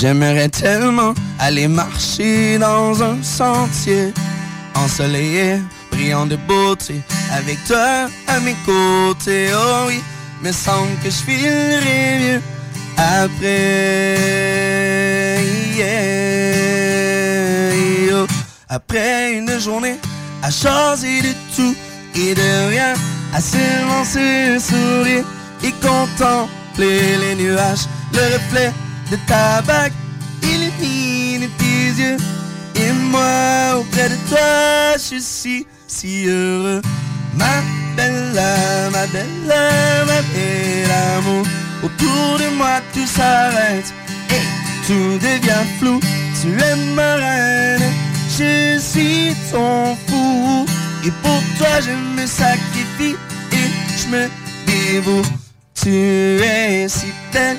J'aimerais 0.00 0.48
tellement 0.48 1.12
aller 1.38 1.68
marcher 1.68 2.56
dans 2.56 3.02
un 3.02 3.22
sentier 3.22 4.14
ensoleillé, 4.74 5.60
brillant 5.90 6.24
de 6.24 6.36
beauté, 6.36 7.02
avec 7.30 7.62
toi 7.64 8.08
à 8.26 8.40
mes 8.40 8.56
côtés. 8.64 9.50
Oh 9.52 9.88
oui, 9.88 10.00
me 10.40 10.52
semble 10.52 10.96
que 11.04 11.10
je 11.10 11.16
filerai 11.16 12.18
mieux 12.18 12.40
après. 12.96 14.16
Yeah. 15.76 16.54
Oh. 18.14 18.26
Après 18.70 19.34
une 19.34 19.60
journée 19.60 19.98
à 20.42 20.50
changer 20.50 21.20
de 21.20 21.34
tout 21.54 21.74
et 22.14 22.34
de 22.34 22.68
rien, 22.70 22.94
à 23.34 23.40
se 23.42 23.58
sourire 24.58 25.26
et 25.62 25.72
contempler 25.72 27.18
les 27.18 27.34
nuages, 27.34 27.86
le 28.14 28.20
reflet 28.34 28.72
de 29.10 29.16
ta 29.26 29.60
bague 29.62 29.92
illumine 30.42 31.48
tes 31.58 32.00
yeux. 32.00 32.16
Et 32.76 32.92
moi, 32.92 33.78
auprès 33.78 34.08
de 34.08 34.16
toi, 34.28 34.96
je 34.96 35.18
suis 35.20 35.66
si 35.86 36.26
heureux. 36.26 36.80
Ma 37.36 37.62
belle, 37.96 38.40
ma 38.92 39.06
belle, 39.08 39.54
ma 40.06 40.22
belle 40.32 40.90
amour. 41.16 41.44
Autour 41.82 42.38
de 42.38 42.56
moi, 42.56 42.80
tout 42.94 43.06
s'arrête 43.06 43.92
et 44.30 44.86
tout 44.86 45.18
devient 45.18 45.66
flou. 45.78 46.00
Tu 46.40 46.48
es 46.48 46.76
ma 46.94 47.14
reine, 47.16 47.92
je 48.38 48.78
suis 48.78 49.34
ton 49.50 49.96
fou. 50.06 50.66
Et 51.04 51.10
pour 51.22 51.42
toi, 51.58 51.80
je 51.80 51.92
me 52.16 52.26
sacrifie 52.26 53.16
et 53.52 53.70
je 53.98 54.08
me 54.08 54.28
dévoue. 54.66 55.22
Tu 55.74 55.90
es 56.42 56.88
si 56.88 57.06
belle 57.32 57.56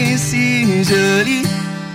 et 0.00 0.16
si 0.16 0.84
jolie, 0.84 1.46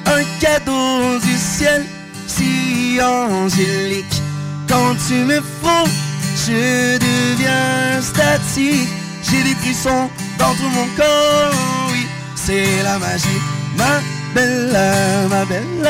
un 0.06 0.24
cadeau 0.40 1.20
du 1.20 1.36
ciel 1.38 1.84
si 2.28 3.00
angélique. 3.02 4.22
Quand 4.68 4.96
tu 5.08 5.16
me 5.30 5.40
frôles, 5.60 5.96
je 6.46 6.98
deviens 6.98 8.02
statique. 8.02 8.90
J'ai 9.28 9.44
des 9.44 9.56
frissons 9.62 10.10
dans 10.38 10.54
tout 10.54 10.72
mon 10.78 10.88
corps, 10.96 11.54
oui, 11.92 12.06
c'est 12.36 12.84
la 12.84 13.00
magie. 13.00 13.42
Ma 13.78 14.02
belle, 14.36 14.78
ma 15.30 15.46
belle, 15.46 15.90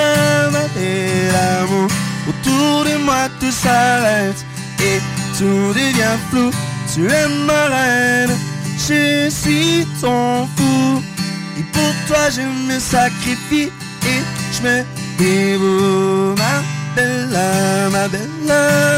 ma 0.56 0.66
belle 0.76 1.36
amour. 1.60 1.90
Autour 2.30 2.86
de 2.86 2.96
moi 3.04 3.28
tout 3.40 3.52
s'arrête 3.52 4.46
et 4.80 5.00
tout 5.38 5.74
devient 5.74 6.18
flou. 6.30 6.50
Tu 6.94 7.08
es 7.08 7.28
ma 7.46 7.66
reine, 7.76 8.38
je 8.88 9.30
suis 9.30 9.86
ton 10.02 10.48
fou. 10.56 11.15
Et 11.58 11.64
pour 11.64 11.94
toi 12.08 12.30
je 12.30 12.42
me 12.42 12.80
sacrifie. 12.80 13.72
Et 14.08 14.22
je 14.54 14.62
me 14.62 14.84
dévoue 15.18 16.36
Ma 16.38 16.62
belle, 16.96 17.38
ma 17.92 18.08
belle, 18.08 18.30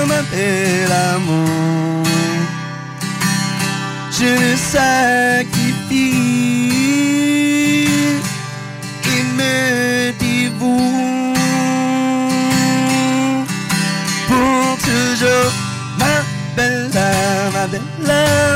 ma 0.08 0.22
belle 0.32 0.91
amour. 1.14 2.05
Je 4.12 4.26
me 4.26 4.55
sacrifie 4.55 6.18
et 9.05 9.24
me 9.38 10.12
dévoue 10.18 11.34
Pour 14.28 14.78
toujours 14.80 15.53
ma 15.99 16.24
belle, 16.55 16.89
ma 17.53 17.68
belle, 17.68 17.84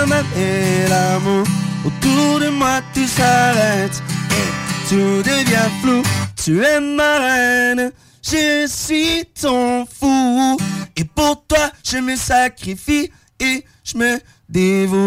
ma 0.07 0.21
belle 0.33 0.93
amour 0.93 1.60
Autour 1.83 2.39
de 2.39 2.49
moi 2.49 2.81
tout 2.93 3.07
s'arrête 3.07 4.01
et 4.29 4.89
tout 4.89 5.23
devient 5.23 5.69
flou. 5.81 6.03
Tu 6.35 6.63
es 6.63 6.79
ma 6.79 7.19
reine, 7.19 7.91
je 8.23 8.67
suis 8.67 9.25
ton 9.39 9.85
fou. 9.85 10.57
Et 10.95 11.03
pour 11.03 11.43
toi, 11.47 11.71
je 11.83 11.97
me 11.97 12.15
sacrifie 12.15 13.11
et 13.39 13.65
je 13.83 13.97
me 13.97 14.19
dévoue. 14.47 15.01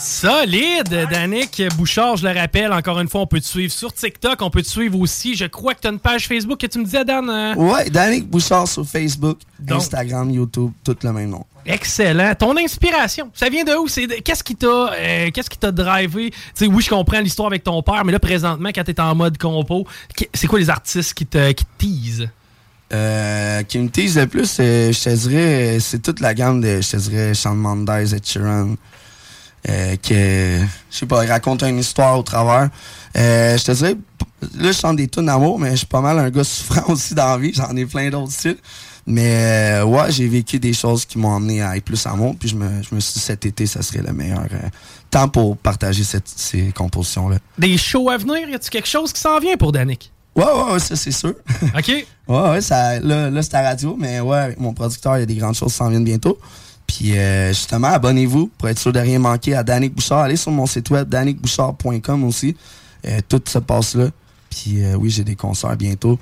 Solide, 0.00 1.08
Danick 1.10 1.62
Bouchard, 1.76 2.16
je 2.16 2.26
le 2.26 2.32
rappelle, 2.32 2.72
encore 2.72 2.98
une 3.00 3.08
fois, 3.08 3.20
on 3.20 3.26
peut 3.26 3.38
te 3.38 3.44
suivre 3.44 3.70
sur 3.70 3.92
TikTok, 3.92 4.40
on 4.40 4.48
peut 4.48 4.62
te 4.62 4.66
suivre 4.66 4.98
aussi. 4.98 5.34
Je 5.36 5.44
crois 5.44 5.74
que 5.74 5.80
tu 5.82 5.88
as 5.88 5.90
une 5.90 5.98
page 5.98 6.26
Facebook 6.26 6.58
que 6.58 6.66
tu 6.66 6.78
me 6.78 6.84
disais, 6.84 7.04
Dan. 7.04 7.28
euh? 7.28 7.54
Ouais, 7.56 7.90
Danick 7.90 8.26
Bouchard 8.26 8.66
sur 8.66 8.86
Facebook, 8.86 9.40
Instagram, 9.68 10.30
YouTube, 10.30 10.70
tout 10.82 10.96
le 11.02 11.12
même 11.12 11.28
nom. 11.28 11.44
Excellent. 11.66 12.34
Ton 12.34 12.56
inspiration, 12.56 13.30
ça 13.34 13.50
vient 13.50 13.62
de 13.62 13.72
où? 13.76 13.88
C'est 13.88 14.06
Qu'est-ce 14.22 14.42
qui 14.42 14.56
t'a 14.56 14.66
euh, 14.94 15.30
qu'est-ce 15.34 15.50
qui 15.50 15.58
t'a 15.58 15.70
drivé? 15.70 16.30
Tu 16.30 16.36
sais, 16.54 16.66
oui, 16.66 16.82
je 16.82 16.88
comprends 16.88 17.20
l'histoire 17.20 17.48
avec 17.48 17.62
ton 17.62 17.82
père, 17.82 18.02
mais 18.02 18.12
là, 18.12 18.18
présentement, 18.18 18.70
quand 18.74 18.84
tu 18.84 18.92
es 18.92 19.00
en 19.00 19.14
mode 19.14 19.36
compo, 19.36 19.86
c'est 20.32 20.46
quoi 20.46 20.58
les 20.58 20.70
artistes 20.70 21.12
qui 21.12 21.26
te, 21.26 21.52
qui 21.52 21.64
te 21.66 21.70
teasent? 21.76 22.28
Euh, 22.92 23.62
qui 23.64 23.78
me 23.78 23.88
tease 23.90 24.16
le 24.16 24.26
plus, 24.26 24.56
je 24.56 24.90
te 25.04 25.14
dirais, 25.28 25.76
c'est 25.78 26.00
toute 26.00 26.20
la 26.20 26.32
gamme 26.32 26.62
de, 26.62 26.80
je 26.80 26.90
te 26.90 26.96
dirais, 26.96 27.34
Shawn 27.34 27.56
Mendes, 27.56 27.88
Ed 27.90 28.26
Sheeran, 28.26 28.74
euh, 29.68 29.96
que, 29.96 30.64
je 30.90 30.96
sais 30.96 31.06
pas, 31.06 31.26
raconte 31.26 31.62
une 31.62 31.78
histoire 31.78 32.18
au 32.18 32.22
travers. 32.22 32.70
Euh, 33.16 33.58
je 33.58 33.64
te 33.64 33.72
dirais, 33.72 33.96
là, 34.58 34.72
je 34.72 34.78
chante 34.78 34.96
des 34.96 35.08
tunes 35.08 35.26
d'amour, 35.26 35.58
mais 35.58 35.72
je 35.72 35.76
suis 35.76 35.86
pas 35.86 36.00
mal 36.00 36.18
un 36.18 36.30
gars 36.30 36.44
souffrant 36.44 36.92
aussi 36.92 37.14
dans 37.14 37.26
la 37.26 37.38
vie, 37.38 37.52
j'en 37.54 37.74
ai 37.76 37.86
plein 37.86 38.10
d'autres 38.10 38.32
styles. 38.32 38.58
Mais 39.06 39.80
euh, 39.80 39.84
ouais, 39.84 40.10
j'ai 40.10 40.28
vécu 40.28 40.58
des 40.58 40.72
choses 40.72 41.04
qui 41.04 41.18
m'ont 41.18 41.34
amené 41.34 41.62
à 41.62 41.76
être 41.76 41.84
plus 41.84 42.06
amour, 42.06 42.36
puis 42.38 42.48
je 42.48 42.54
me, 42.54 42.82
je 42.82 42.94
me 42.94 43.00
suis 43.00 43.14
dit 43.14 43.20
cet 43.20 43.46
été, 43.46 43.66
ça 43.66 43.82
serait 43.82 44.02
le 44.02 44.12
meilleur 44.12 44.46
euh, 44.52 44.68
temps 45.10 45.28
pour 45.28 45.56
partager 45.56 46.04
cette, 46.04 46.28
ces 46.28 46.70
compositions-là. 46.72 47.38
Des 47.58 47.76
shows 47.76 48.08
à 48.10 48.18
venir? 48.18 48.48
Y 48.48 48.54
a-tu 48.54 48.70
quelque 48.70 48.88
chose 48.88 49.12
qui 49.12 49.20
s'en 49.20 49.38
vient 49.40 49.56
pour 49.56 49.72
Danick? 49.72 50.12
Ouais, 50.36 50.44
ouais, 50.44 50.72
ouais, 50.72 50.78
ça 50.78 50.94
c'est 50.94 51.10
sûr. 51.10 51.34
OK. 51.76 51.88
Ouais, 52.28 52.50
ouais, 52.50 52.60
ça, 52.60 53.00
là, 53.00 53.30
là 53.30 53.42
c'est 53.42 53.54
à 53.54 53.62
radio, 53.62 53.96
mais 53.98 54.20
ouais, 54.20 54.38
avec 54.38 54.60
mon 54.60 54.72
producteur, 54.72 55.16
il 55.16 55.20
y 55.20 55.22
a 55.24 55.26
des 55.26 55.34
grandes 55.34 55.56
choses 55.56 55.72
qui 55.72 55.78
s'en 55.78 55.88
viennent 55.88 56.04
bientôt. 56.04 56.38
Puis 56.90 57.16
euh, 57.16 57.48
justement, 57.50 57.88
abonnez-vous 57.88 58.50
pour 58.58 58.68
être 58.68 58.78
sûr 58.78 58.92
de 58.92 58.98
rien 58.98 59.20
manquer 59.20 59.54
à 59.54 59.62
Danick 59.62 59.94
Bouchard. 59.94 60.20
Allez 60.20 60.34
sur 60.34 60.50
mon 60.50 60.66
site 60.66 60.90
web, 60.90 61.08
danickbouchard.com 61.08 62.24
aussi. 62.24 62.56
Euh, 63.06 63.20
tout 63.28 63.40
se 63.46 63.58
passe 63.58 63.94
là. 63.94 64.08
Puis 64.50 64.82
euh, 64.82 64.96
oui, 64.96 65.08
j'ai 65.08 65.22
des 65.22 65.36
concerts 65.36 65.76
bientôt. 65.76 66.18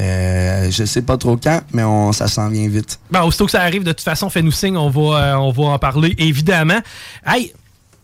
Euh, 0.00 0.70
je 0.72 0.84
sais 0.84 1.02
pas 1.02 1.16
trop 1.18 1.36
quand, 1.36 1.60
mais 1.72 1.84
on, 1.84 2.12
ça 2.12 2.26
s'en 2.26 2.48
vient 2.48 2.68
vite. 2.68 2.98
Ben, 3.12 3.22
aussitôt 3.22 3.46
que 3.46 3.52
ça 3.52 3.62
arrive, 3.62 3.84
de 3.84 3.92
toute 3.92 4.00
façon, 4.00 4.28
fais-nous 4.28 4.50
signe, 4.50 4.76
on 4.76 4.90
va, 4.90 5.40
on 5.40 5.52
va 5.52 5.64
en 5.64 5.78
parler, 5.78 6.14
évidemment. 6.18 6.80
Hey, 7.24 7.52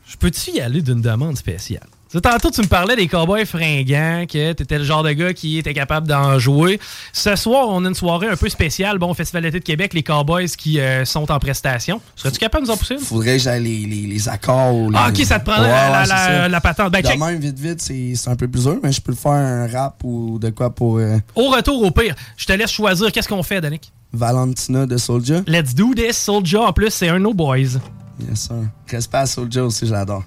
je 0.06 0.16
peux-tu 0.16 0.52
y 0.52 0.60
aller 0.60 0.82
d'une 0.82 1.00
demande 1.00 1.36
spéciale? 1.36 1.86
Tantôt, 2.20 2.50
tu 2.50 2.60
me 2.60 2.66
parlais 2.66 2.96
des 2.96 3.08
cowboys 3.08 3.44
fringants, 3.46 4.24
que 4.26 4.52
tu 4.52 4.62
étais 4.62 4.78
le 4.78 4.84
genre 4.84 5.02
de 5.02 5.10
gars 5.12 5.32
qui 5.32 5.58
était 5.58 5.74
capable 5.74 6.06
d'en 6.06 6.38
jouer. 6.38 6.78
Ce 7.12 7.34
soir, 7.36 7.66
on 7.68 7.84
a 7.84 7.88
une 7.88 7.94
soirée 7.94 8.28
un 8.28 8.36
peu 8.36 8.48
spéciale. 8.48 8.98
Bon, 8.98 9.10
au 9.10 9.14
Festival 9.14 9.42
d'été 9.42 9.58
de 9.60 9.64
Québec, 9.64 9.94
les 9.94 10.02
cowboys 10.02 10.48
qui 10.48 10.80
euh, 10.80 11.04
sont 11.04 11.30
en 11.30 11.38
prestation. 11.38 12.00
Serais-tu 12.16 12.38
capable 12.38 12.64
de 12.66 12.70
nous 12.70 12.74
en 12.74 12.78
pousser? 12.78 12.96
Faudrait 12.98 13.36
que 13.36 13.42
j'aille 13.42 13.62
les, 13.64 13.86
les, 13.86 14.06
les 14.06 14.28
accords. 14.28 14.90
Ah, 14.94 15.08
ok, 15.10 15.16
ça 15.24 15.38
te 15.40 15.44
prendrait 15.44 15.64
Ouais, 15.70 15.90
la- 15.90 16.06
la- 16.06 16.06
ça. 16.06 16.48
la 16.48 16.60
patente. 16.60 16.92
Ben, 16.92 17.02
de 17.02 17.08
même, 17.18 17.38
vite, 17.40 17.58
vite, 17.58 17.80
c'est 17.80 18.28
un 18.30 18.36
peu 18.36 18.48
plus 18.48 18.62
dur, 18.64 18.78
mais 18.82 18.92
je 18.92 19.00
peux 19.00 19.12
le 19.12 19.16
faire 19.18 19.32
un 19.32 19.66
rap 19.66 20.00
ou 20.04 20.38
de 20.38 20.50
quoi 20.50 20.70
pour 20.70 20.98
euh, 20.98 21.18
Au 21.34 21.50
retour, 21.50 21.82
au 21.82 21.90
pire, 21.90 22.14
je 22.36 22.46
te 22.46 22.52
laisse 22.52 22.70
choisir. 22.70 23.10
Qu'est-ce 23.12 23.28
qu'on 23.28 23.42
fait, 23.42 23.60
Danick? 23.60 23.92
Valentina 24.12 24.86
de 24.86 24.96
Soulja. 24.96 25.42
Let's 25.46 25.74
do 25.74 25.92
this, 25.94 26.16
Soulja. 26.16 26.60
En 26.60 26.72
plus, 26.72 26.90
c'est 26.90 27.08
un 27.08 27.18
nos 27.18 27.34
boys. 27.34 27.56
Yes, 28.20 28.42
sir. 28.46 28.54
Respect 28.88 29.18
à 29.18 29.26
Soulja 29.26 29.64
aussi, 29.64 29.86
j'adore. 29.88 30.22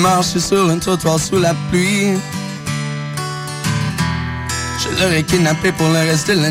Marcher 0.00 0.40
sur 0.40 0.68
un 0.68 0.78
trottoir 0.78 1.18
sous 1.18 1.38
la 1.38 1.54
pluie. 1.70 2.18
Je 4.82 5.02
l'aurais 5.02 5.22
kidnappé 5.22 5.72
pour 5.72 5.88
le 5.88 5.98
reste 5.98 6.28
de 6.28 6.34
la. 6.34 6.48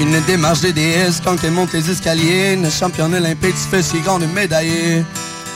Une 0.00 0.20
démarche 0.26 0.60
de 0.60 0.70
déesse 0.70 1.20
quand 1.24 1.36
elle 1.44 1.52
monte 1.52 1.72
les 1.72 1.90
escaliers. 1.90 2.54
Une 2.54 2.70
championne 2.70 3.14
olympique 3.14 3.56
se 3.56 3.68
fait 3.68 3.82
si 3.82 4.00
grande 4.00 4.26
médaillée. 4.32 5.04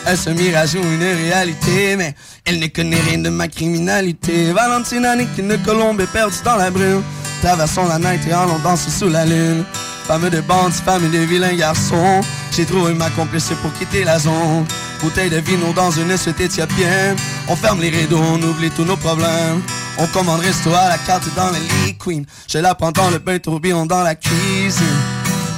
Est-ce 0.07 0.31
un 0.31 0.35
mirage 0.35 0.75
une 0.75 1.03
réalité 1.03 1.97
Mais 1.97 2.15
elle 2.45 2.59
ne 2.61 2.67
connaît 2.69 3.01
rien 3.01 3.19
de 3.19 3.29
ma 3.29 3.49
criminalité. 3.49 4.53
Valentina 4.53 5.17
n'est 5.17 5.27
qu'une 5.27 5.59
colombe 5.65 6.03
perdue 6.07 6.43
dans 6.45 6.57
la 6.57 6.71
brume. 6.71 7.03
Traversons 7.43 7.87
la 7.89 7.99
night 7.99 8.27
et 8.27 8.33
allons 8.33 8.59
danser 8.65 8.91
sous 8.91 9.09
la 9.09 9.27
lune. 9.27 9.65
Femme 10.09 10.31
de 10.31 10.41
bande, 10.41 10.73
femme 10.73 11.11
de 11.11 11.19
vilain 11.19 11.53
garçon. 11.53 12.23
J'ai 12.57 12.65
trouvé 12.65 12.95
ma 12.95 13.11
complice 13.11 13.53
pour 13.61 13.71
quitter 13.75 14.05
la 14.05 14.19
zone. 14.19 14.65
Bouteille 15.03 15.29
de 15.29 15.37
vino 15.37 15.75
dans 15.75 15.91
une 15.91 16.17
suite 16.17 16.41
éthiopienne. 16.41 17.15
On 17.47 17.55
ferme 17.55 17.83
les 17.83 17.91
rideaux, 17.91 18.19
on 18.19 18.43
oublie 18.43 18.71
tous 18.71 18.87
nos 18.87 18.97
problèmes. 18.97 19.61
On 19.99 20.07
commande 20.07 20.41
resto 20.41 20.71
à 20.73 20.89
la 20.89 20.97
carte 20.97 21.29
dans 21.37 21.51
le 21.51 21.59
lit 21.59 21.99
queen. 21.99 22.25
Je 22.49 22.57
la 22.57 22.75
prends 22.75 22.91
dans 22.91 23.11
le 23.11 23.19
bain 23.19 23.39
tourbillon 23.39 23.85
dans 23.85 24.03
la 24.03 24.15
cuisine. 24.15 24.87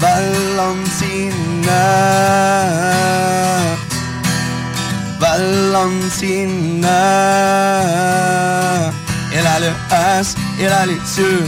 Valentina. 0.01 1.71
Valentina. 5.21 6.91
Elle 9.33 9.47
a 9.47 9.61
le 9.61 9.71
as, 9.93 10.35
elle 10.61 10.73
a 10.73 10.87
les 10.87 10.95
yeux. 10.95 11.47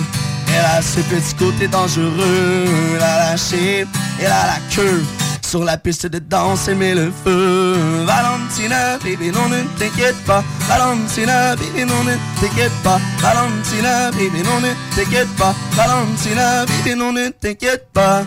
Elle 0.55 0.65
a 0.65 0.83
ce 0.83 1.01
petit 1.01 1.35
côté 1.35 1.69
dangereux. 1.69 2.67
Elle 2.95 3.03
a 3.03 3.31
la 3.31 3.37
shape, 3.37 3.89
elle 4.21 4.27
a 4.27 4.47
la 4.47 4.59
queue. 4.75 5.03
Sur 5.43 5.65
la 5.65 5.77
piste 5.77 6.07
de 6.07 6.19
danse, 6.19 6.69
elle 6.69 6.77
met 6.77 6.95
le 6.95 7.13
feu. 7.25 8.05
Valentina, 8.07 8.97
baby, 9.05 9.31
non, 9.31 9.49
ne 9.51 9.63
t'inquiète 9.79 10.17
pas. 10.25 10.43
Valentina, 10.61 11.57
baby, 11.57 11.85
non, 11.85 12.05
ne 12.05 12.15
t'inquiète 12.41 12.73
pas. 12.83 12.99
Valentina, 13.19 14.11
baby, 14.13 14.43
non, 14.43 14.61
ne 14.61 14.73
t'inquiète 14.97 15.29
pas. 15.37 15.55
Valentina, 15.73 16.65
baby, 16.65 16.95
non, 16.97 17.13
ne 17.13 17.29
t'inquiète 17.29 17.87
pas. 17.93 18.23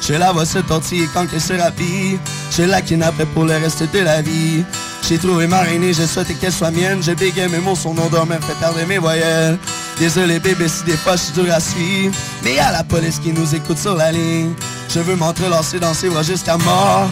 Je 0.00 0.14
la 0.14 0.32
vois 0.32 0.46
se 0.46 0.58
tortiller 0.58 1.08
quand 1.12 1.26
elle 1.32 1.40
se 1.40 1.52
rhabille. 1.52 2.18
Je 2.50 2.62
la 2.62 2.80
kidnapperai 2.80 3.26
pour 3.26 3.44
le 3.44 3.54
reste 3.54 3.84
de 3.92 3.98
la 4.00 4.22
vie. 4.22 4.64
J'ai 5.08 5.18
trouvé 5.18 5.46
ma 5.46 5.60
reine 5.60 5.82
et 5.84 5.92
je 5.92 6.02
souhaitais 6.02 6.34
qu'elle 6.34 6.52
soit 6.52 6.70
mienne. 6.70 7.02
Je 7.02 7.12
bégaye 7.12 7.48
mes 7.48 7.58
mots, 7.58 7.74
son 7.74 7.94
d'or 7.94 8.26
me 8.26 8.34
fait 8.34 8.54
perdre 8.58 8.84
mes 8.86 8.98
voyelles. 8.98 9.58
Désolé 9.98 10.38
bébé 10.38 10.68
si 10.68 10.84
des 10.84 10.96
fois 10.96 11.16
je 11.16 11.22
suis 11.22 11.32
dur 11.32 11.52
à 11.52 11.60
suivre. 11.60 12.14
Mais 12.44 12.58
a 12.58 12.72
la 12.72 12.84
police 12.84 13.18
qui 13.18 13.32
nous 13.32 13.54
écoute 13.54 13.78
sur 13.78 13.94
la 13.96 14.12
ligne. 14.12 14.52
Je 14.88 15.00
veux 15.00 15.16
m'entrelancer 15.16 15.78
dans 15.78 15.94
ses 15.94 16.08
bras 16.08 16.22
jusqu'à 16.22 16.56
mort. 16.56 17.08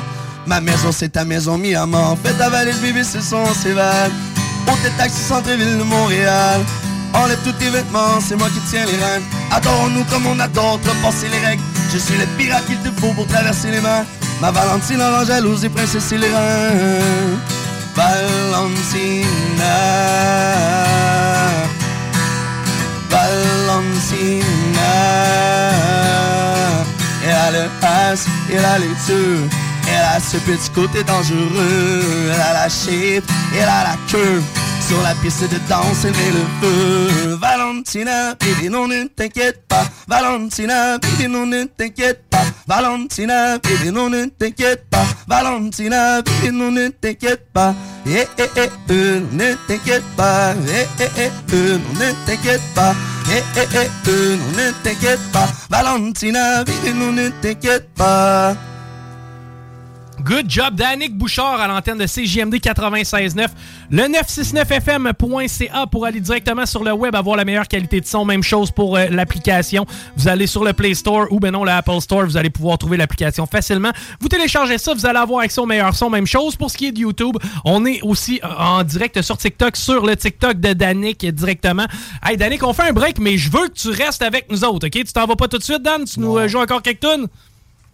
Ma 0.46 0.60
maison 0.60 0.90
c'est 0.92 1.10
ta 1.10 1.24
maison 1.24 1.58
mis 1.58 1.74
à 1.74 1.86
mort. 1.86 2.16
Fais 2.24 2.32
ta 2.32 2.48
valise 2.48 2.80
bébé 2.80 3.04
ce 3.04 3.20
sont 3.20 3.44
ses 3.54 3.72
vagues. 3.72 4.12
On 4.66 4.76
tes 4.76 4.90
taxi 4.96 5.20
centre-ville 5.20 5.78
de 5.78 5.82
Montréal. 5.82 6.60
Enlève 7.14 7.38
tous 7.44 7.52
tes 7.52 7.70
vêtements, 7.70 8.20
c'est 8.20 8.36
moi 8.36 8.48
qui 8.48 8.60
tiens 8.70 8.84
les 8.86 8.96
rênes. 8.96 9.22
Adore-nous 9.50 10.04
comme 10.04 10.26
on 10.26 10.38
adore, 10.38 10.78
passer 11.02 11.28
les 11.28 11.46
règles. 11.46 11.62
Je 11.92 11.98
suis 11.98 12.18
le 12.18 12.26
pirate 12.36 12.66
qu'il 12.66 12.78
te 12.78 13.00
faut 13.00 13.12
pour 13.12 13.26
traverser 13.26 13.70
les 13.70 13.80
mains. 13.80 14.04
Ma 14.40 14.50
Valentine 14.50 15.00
orange 15.00 15.26
jalouse 15.28 15.64
et 15.64 15.68
princesse 15.68 16.10
les 16.12 16.28
reins. 16.28 17.38
Valentina. 17.96 19.74
Valentina. 23.10 24.92
Elle 27.24 27.34
a 27.34 27.50
le 27.50 27.64
as, 27.82 28.26
elle 28.52 28.64
a 28.64 28.78
les 28.78 29.12
yeux. 29.12 29.48
Elle 29.90 30.16
a 30.16 30.20
ce 30.20 30.36
petit 30.36 30.70
côté 30.70 31.02
dangereux. 31.02 32.30
Elle 32.32 32.40
a 32.40 32.52
la 32.52 32.68
shape, 32.68 33.24
elle 33.54 33.68
a 33.68 33.84
la 33.84 33.96
queue. 34.10 34.42
Sur 34.88 35.02
la 35.02 35.14
piste 35.16 35.42
de 35.42 35.58
danse, 35.68 36.04
met 36.04 36.32
le 36.32 36.44
feu. 36.60 37.34
Valentina, 37.34 38.34
baby, 38.40 38.70
non, 38.70 38.88
ne 38.88 39.04
t'inquiète 39.04 39.62
pas. 39.68 39.84
Valentina, 40.08 40.96
baby, 40.96 41.28
non, 41.28 41.44
ne 41.44 41.64
t'inquiète 41.64 42.24
pas. 42.30 42.46
Valentina, 42.66 43.58
baby, 43.58 43.92
non, 43.92 44.08
ne 44.08 44.26
t'inquiète 44.26 44.86
pas. 44.88 45.04
Valentina, 45.26 46.22
baby, 46.22 46.56
non, 46.56 46.70
ne 46.70 46.88
t'inquiète 46.88 47.46
pas. 47.52 47.74
Eh, 48.06 48.26
eh, 48.38 48.42
eh, 48.56 48.68
euh, 48.90 49.20
ne 49.32 49.54
t'inquiète 49.66 50.04
pas. 50.16 50.54
Eh, 50.66 50.86
eh, 51.02 51.08
eh, 51.18 51.30
euh, 51.54 51.78
non, 51.78 52.00
ne 52.00 52.26
t'inquiète 52.26 52.62
pas. 52.74 52.94
Eh, 53.30 53.42
eh, 53.60 53.66
eh, 53.74 54.10
euh, 54.10 54.36
non, 54.36 54.56
ne 54.56 54.70
t'inquiète 54.82 55.20
pas. 55.32 55.48
Valentina, 55.68 56.64
baby, 56.64 56.94
non, 56.98 57.12
ne 57.12 57.28
t'inquiète 57.42 57.90
pas. 57.94 58.56
Good 60.28 60.50
job, 60.50 60.74
Danick 60.74 61.16
Bouchard 61.16 61.58
à 61.58 61.66
l'antenne 61.68 61.96
de 61.96 62.04
CJMD 62.04 62.56
96.9. 62.56 63.46
Le 63.90 64.02
969fm.ca 64.02 65.86
pour 65.86 66.04
aller 66.04 66.20
directement 66.20 66.66
sur 66.66 66.84
le 66.84 66.92
web, 66.92 67.14
avoir 67.14 67.34
la 67.34 67.46
meilleure 67.46 67.66
qualité 67.66 67.98
de 67.98 68.04
son. 68.04 68.26
Même 68.26 68.42
chose 68.42 68.70
pour 68.70 68.98
euh, 68.98 69.06
l'application. 69.08 69.86
Vous 70.18 70.28
allez 70.28 70.46
sur 70.46 70.64
le 70.64 70.74
Play 70.74 70.92
Store 70.92 71.28
ou 71.30 71.40
ben 71.40 71.50
non, 71.50 71.64
le 71.64 71.70
Apple 71.70 71.98
Store. 72.02 72.26
Vous 72.26 72.36
allez 72.36 72.50
pouvoir 72.50 72.76
trouver 72.76 72.98
l'application 72.98 73.46
facilement. 73.46 73.90
Vous 74.20 74.28
téléchargez 74.28 74.76
ça, 74.76 74.92
vous 74.92 75.06
allez 75.06 75.18
avoir 75.18 75.40
accès 75.40 75.62
au 75.62 75.66
meilleur 75.66 75.96
son. 75.96 76.10
Même 76.10 76.26
chose 76.26 76.56
pour 76.56 76.70
ce 76.70 76.76
qui 76.76 76.88
est 76.88 76.92
de 76.92 76.98
YouTube. 76.98 77.38
On 77.64 77.86
est 77.86 78.02
aussi 78.02 78.38
euh, 78.44 78.48
en 78.58 78.84
direct 78.84 79.22
sur 79.22 79.38
TikTok, 79.38 79.78
sur 79.78 80.04
le 80.04 80.14
TikTok 80.14 80.60
de 80.60 80.74
Danick 80.74 81.24
directement. 81.24 81.86
Hey, 82.22 82.36
Danick, 82.36 82.62
on 82.64 82.74
fait 82.74 82.90
un 82.90 82.92
break, 82.92 83.18
mais 83.18 83.38
je 83.38 83.50
veux 83.50 83.68
que 83.68 83.78
tu 83.78 83.88
restes 83.88 84.20
avec 84.20 84.50
nous 84.50 84.62
autres, 84.62 84.88
OK? 84.88 84.92
Tu 84.92 85.04
t'en 85.04 85.24
vas 85.24 85.36
pas 85.36 85.48
tout 85.48 85.56
de 85.56 85.64
suite, 85.64 85.80
Dan? 85.80 86.04
Tu 86.04 86.20
nous 86.20 86.36
euh, 86.36 86.48
joues 86.48 86.60
encore 86.60 86.82
quelques 86.82 87.00
tunes? 87.00 87.28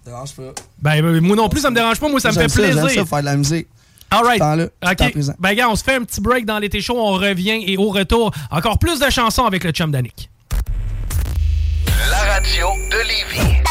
Dérange 0.04 0.34
pas. 0.34 0.52
Ben, 0.80 1.02
ben, 1.02 1.20
moi 1.20 1.36
non 1.36 1.48
plus, 1.48 1.60
ça 1.60 1.70
me 1.70 1.74
dérange 1.74 1.98
pas. 1.98 2.08
Moi, 2.08 2.20
ça 2.20 2.28
me 2.28 2.34
fait 2.34 2.48
ça, 2.48 2.60
plaisir. 2.60 2.88
J'aime 2.88 2.98
ça, 2.98 3.04
faire 3.04 3.20
de 3.20 3.24
la 3.24 3.36
musique. 3.36 3.68
All 4.10 4.24
right. 4.24 4.38
Ce 4.38 4.44
temps-là, 4.44 4.66
temps 4.96 5.06
OK. 5.06 5.14
Ben, 5.38 5.54
gars, 5.54 5.68
on 5.70 5.76
se 5.76 5.84
fait 5.84 5.94
un 5.94 6.04
petit 6.04 6.20
break 6.20 6.44
dans 6.44 6.58
l'été 6.58 6.80
chaud. 6.80 6.96
On 6.98 7.12
revient 7.14 7.64
et 7.66 7.76
au 7.76 7.88
retour, 7.88 8.32
encore 8.50 8.78
plus 8.78 9.00
de 9.00 9.10
chansons 9.10 9.44
avec 9.44 9.64
le 9.64 9.70
chum 9.70 9.90
d'Annick. 9.90 10.30
La 12.10 12.34
radio 12.34 12.66
de 12.90 12.98
Lévis. 13.08 13.62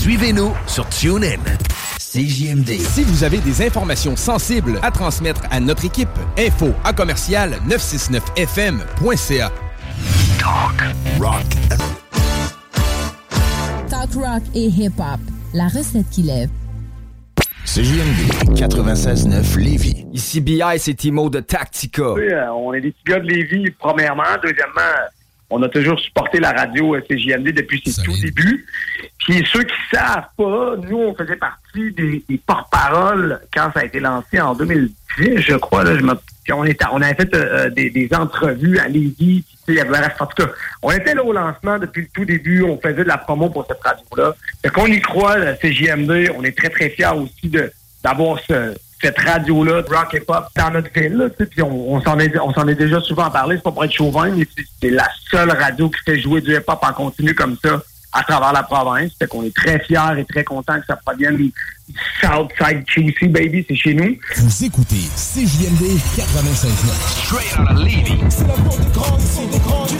Suivez-nous 0.00 0.52
sur 0.66 0.88
TuneIn. 0.88 1.40
CJMD. 1.98 2.80
Si 2.80 3.02
vous 3.02 3.24
avez 3.24 3.38
des 3.38 3.66
informations 3.66 4.16
sensibles 4.16 4.78
à 4.82 4.90
transmettre 4.90 5.42
à 5.50 5.60
notre 5.60 5.84
équipe, 5.84 6.08
info 6.38 6.72
à 6.84 6.92
commercial 6.92 7.58
969fm.ca. 7.68 9.52
Talk, 10.38 10.84
rock, 11.18 11.44
Talk 14.06 14.22
rock 14.24 14.42
et 14.54 14.66
hip-hop. 14.68 15.20
La 15.54 15.64
recette 15.68 16.08
qui 16.10 16.22
lève. 16.22 16.48
CJMD 17.64 18.54
96.9 18.56 19.58
Lévis. 19.58 20.06
Ici 20.12 20.40
BI, 20.40 20.60
c'est 20.78 20.94
Timo 20.94 21.28
de 21.30 21.40
Tactica. 21.40 22.12
Oui, 22.12 22.28
euh, 22.30 22.50
on 22.52 22.72
est 22.74 22.80
des 22.80 22.92
petits 22.92 23.04
gars 23.06 23.18
de 23.20 23.26
Lévis, 23.28 23.70
premièrement. 23.78 24.22
Deuxièmement, 24.42 24.80
on 25.50 25.62
a 25.62 25.68
toujours 25.68 25.98
supporté 25.98 26.38
la 26.40 26.52
radio 26.52 26.94
euh, 26.94 27.00
CJMD 27.08 27.52
depuis 27.52 27.82
ses 27.84 28.02
tout 28.02 28.16
débuts. 28.20 28.66
Puis 29.18 29.44
ceux 29.52 29.62
qui 29.64 29.74
savent 29.92 30.28
pas, 30.36 30.76
nous, 30.88 30.98
on 30.98 31.14
faisait 31.14 31.36
partie 31.36 31.92
des, 31.92 32.24
des 32.28 32.38
porte-paroles 32.46 33.40
quand 33.52 33.70
ça 33.74 33.80
a 33.80 33.84
été 33.84 33.98
lancé 34.00 34.40
en 34.40 34.54
2010, 34.54 35.38
je 35.38 35.56
crois. 35.56 35.84
Là, 35.84 35.96
je 35.98 36.02
me- 36.04 36.14
puis 36.46 36.52
on, 36.52 36.64
était, 36.64 36.84
on 36.92 37.02
avait 37.02 37.16
fait 37.16 37.34
euh, 37.34 37.70
des, 37.70 37.90
des 37.90 38.08
entrevues 38.14 38.78
à 38.78 38.86
Lévis. 38.86 39.42
Puis, 39.66 39.80
en 39.82 40.26
tout 40.26 40.44
cas, 40.44 40.52
on 40.80 40.92
était 40.92 41.12
là 41.12 41.24
au 41.24 41.32
lancement 41.32 41.76
depuis 41.76 42.02
le 42.02 42.08
tout 42.14 42.24
début. 42.24 42.62
On 42.62 42.78
faisait 42.78 43.02
de 43.02 43.08
la 43.08 43.18
promo 43.18 43.50
pour 43.50 43.66
cette 43.66 43.82
radio-là. 43.82 44.32
Fait 44.62 44.68
qu'on 44.68 44.86
y 44.86 45.00
croit, 45.00 45.38
la 45.38 45.54
CJMD. 45.54 46.30
On 46.38 46.44
est 46.44 46.56
très, 46.56 46.68
très 46.68 46.88
fiers 46.90 47.10
aussi 47.16 47.52
d'avoir 48.04 48.38
ce, 48.48 48.76
cette 49.02 49.18
radio-là, 49.18 49.82
rock 49.90 50.14
et 50.14 50.20
pop, 50.20 50.46
dans 50.54 50.70
notre 50.70 50.92
ville. 50.94 51.32
Puis 51.36 51.62
on, 51.62 52.00
s'en 52.00 52.16
est, 52.20 52.32
est 52.32 52.74
déjà 52.76 53.00
souvent 53.00 53.28
parlé, 53.28 53.56
c'est 53.56 53.64
pas 53.64 53.72
pour 53.72 53.84
être 53.84 53.92
chauvin, 53.92 54.30
mais 54.30 54.46
c'est 54.80 54.90
la 54.90 55.08
seule 55.28 55.50
radio 55.50 55.90
qui 55.90 55.98
fait 56.04 56.20
jouer 56.20 56.42
du 56.42 56.54
hip-hop 56.54 56.78
en 56.80 56.92
continu 56.92 57.34
comme 57.34 57.56
ça 57.60 57.82
à 58.16 58.22
travers 58.22 58.52
la 58.52 58.62
province. 58.62 59.10
Fait 59.18 59.26
qu'on 59.26 59.42
est 59.44 59.54
très 59.54 59.78
fiers 59.80 60.18
et 60.18 60.24
très 60.24 60.44
contents 60.44 60.80
que 60.80 60.86
ça 60.86 60.96
provienne 60.96 61.36
du 61.36 61.52
Southside 62.20 62.84
QC, 62.86 63.28
baby, 63.28 63.64
c'est 63.68 63.76
chez 63.76 63.92
nous. 63.94 64.16
Vous 64.36 64.64
écoutez 64.64 65.04
CJMD 65.14 65.98
96.9. 66.16 67.24
Straight 67.24 67.58
out 67.58 67.70
of 67.70 67.78
Lévis. 67.84 68.18
C'est 68.30 68.46
la 68.46 68.54
porte 68.54 68.80
des 68.80 68.90
grands, 68.92 69.18
ici, 69.18 69.46
des 69.46 69.58
grands 69.58 69.84
du 69.86 69.96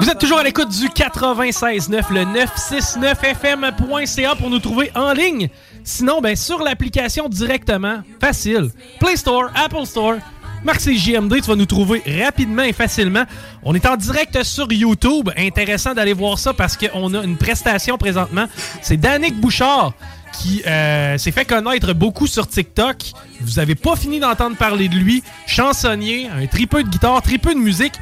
Vous 0.00 0.10
êtes 0.10 0.18
toujours 0.18 0.38
à 0.38 0.42
l'écoute 0.42 0.70
du 0.70 0.88
96.9, 0.88 2.12
le 2.12 2.24
969fm.ca 2.24 4.34
pour 4.34 4.50
nous 4.50 4.58
trouver 4.58 4.90
en 4.94 5.12
ligne. 5.12 5.48
Sinon, 5.84 6.20
ben, 6.20 6.34
sur 6.36 6.62
l'application 6.62 7.28
directement, 7.28 8.02
facile. 8.20 8.70
Play 9.00 9.16
Store, 9.16 9.50
Apple 9.54 9.86
Store, 9.86 10.16
Marc 10.64 10.80
JMD, 10.88 11.40
tu 11.42 11.48
vas 11.48 11.56
nous 11.56 11.66
trouver 11.66 12.02
rapidement 12.24 12.62
et 12.62 12.72
facilement. 12.72 13.24
On 13.64 13.74
est 13.74 13.84
en 13.84 13.96
direct 13.96 14.44
sur 14.44 14.70
YouTube. 14.72 15.28
Intéressant 15.36 15.92
d'aller 15.92 16.12
voir 16.12 16.38
ça 16.38 16.52
parce 16.52 16.76
qu'on 16.76 17.14
a 17.14 17.24
une 17.24 17.36
prestation 17.36 17.98
présentement. 17.98 18.46
C'est 18.80 18.96
Danick 18.96 19.40
Bouchard 19.40 19.92
qui 20.32 20.62
euh, 20.66 21.18
s'est 21.18 21.32
fait 21.32 21.44
connaître 21.44 21.92
beaucoup 21.94 22.28
sur 22.28 22.46
TikTok. 22.46 22.96
Vous 23.40 23.58
avez 23.58 23.74
pas 23.74 23.96
fini 23.96 24.20
d'entendre 24.20 24.56
parler 24.56 24.88
de 24.88 24.94
lui. 24.94 25.24
Chansonnier, 25.46 26.28
un 26.28 26.46
tripeux 26.46 26.84
de 26.84 26.88
guitare, 26.88 27.20
tripeux 27.22 27.54
de 27.54 27.60
musique 27.60 27.94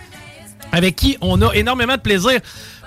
avec 0.71 0.97
qui 0.97 1.17
on 1.23 1.41
a 1.43 1.55
énormément 1.55 1.97
de 1.97 2.01
plaisir. 2.01 2.41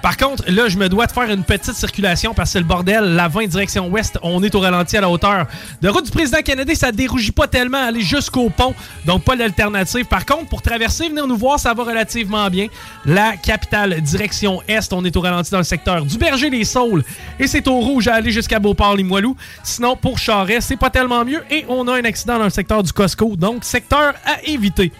Par 0.03 0.17
contre, 0.17 0.43
là, 0.51 0.67
je 0.67 0.77
me 0.77 0.89
dois 0.89 1.07
de 1.07 1.13
faire 1.13 1.31
une 1.31 1.45
petite 1.45 1.75
circulation 1.75 2.33
parce 2.33 2.49
que 2.49 2.53
c'est 2.53 2.59
le 2.59 2.65
bordel. 2.65 3.15
La 3.15 3.29
20 3.29 3.47
direction 3.47 3.87
ouest, 3.87 4.19
on 4.21 4.43
est 4.43 4.53
au 4.53 4.59
ralenti 4.59 4.97
à 4.97 5.01
la 5.01 5.09
hauteur. 5.09 5.47
De 5.81 5.87
route 5.87 6.03
du 6.03 6.11
président 6.11 6.41
canadien, 6.41 6.75
ça 6.75 6.91
dérougit 6.91 7.31
pas 7.31 7.47
tellement 7.47 7.77
aller 7.77 8.01
jusqu'au 8.01 8.49
pont, 8.49 8.75
donc 9.05 9.23
pas 9.23 9.37
d'alternative. 9.37 10.03
Par 10.03 10.25
contre, 10.25 10.49
pour 10.49 10.61
traverser, 10.61 11.07
venir 11.07 11.25
nous 11.25 11.37
voir, 11.37 11.57
ça 11.57 11.73
va 11.73 11.83
relativement 11.83 12.49
bien. 12.49 12.67
La 13.05 13.37
capitale, 13.37 14.01
direction 14.01 14.61
est, 14.67 14.91
on 14.91 15.05
est 15.05 15.15
au 15.15 15.21
ralenti 15.21 15.51
dans 15.51 15.59
le 15.59 15.63
secteur 15.63 16.03
du 16.03 16.17
Berger-les-Saules 16.17 17.05
et 17.39 17.47
c'est 17.47 17.65
au 17.69 17.79
rouge 17.79 18.09
à 18.09 18.15
aller 18.15 18.31
jusqu'à 18.31 18.59
Beauport-Limoilou. 18.59 19.37
Sinon, 19.63 19.95
pour 19.95 20.19
Charest, 20.19 20.67
c'est 20.67 20.75
pas 20.75 20.89
tellement 20.89 21.23
mieux 21.23 21.43
et 21.49 21.63
on 21.69 21.87
a 21.87 21.93
un 21.93 22.03
accident 22.03 22.39
dans 22.39 22.43
le 22.43 22.49
secteur 22.49 22.83
du 22.83 22.91
Costco, 22.91 23.37
donc 23.37 23.63
secteur 23.63 24.15
à 24.25 24.43
éviter. 24.43 24.91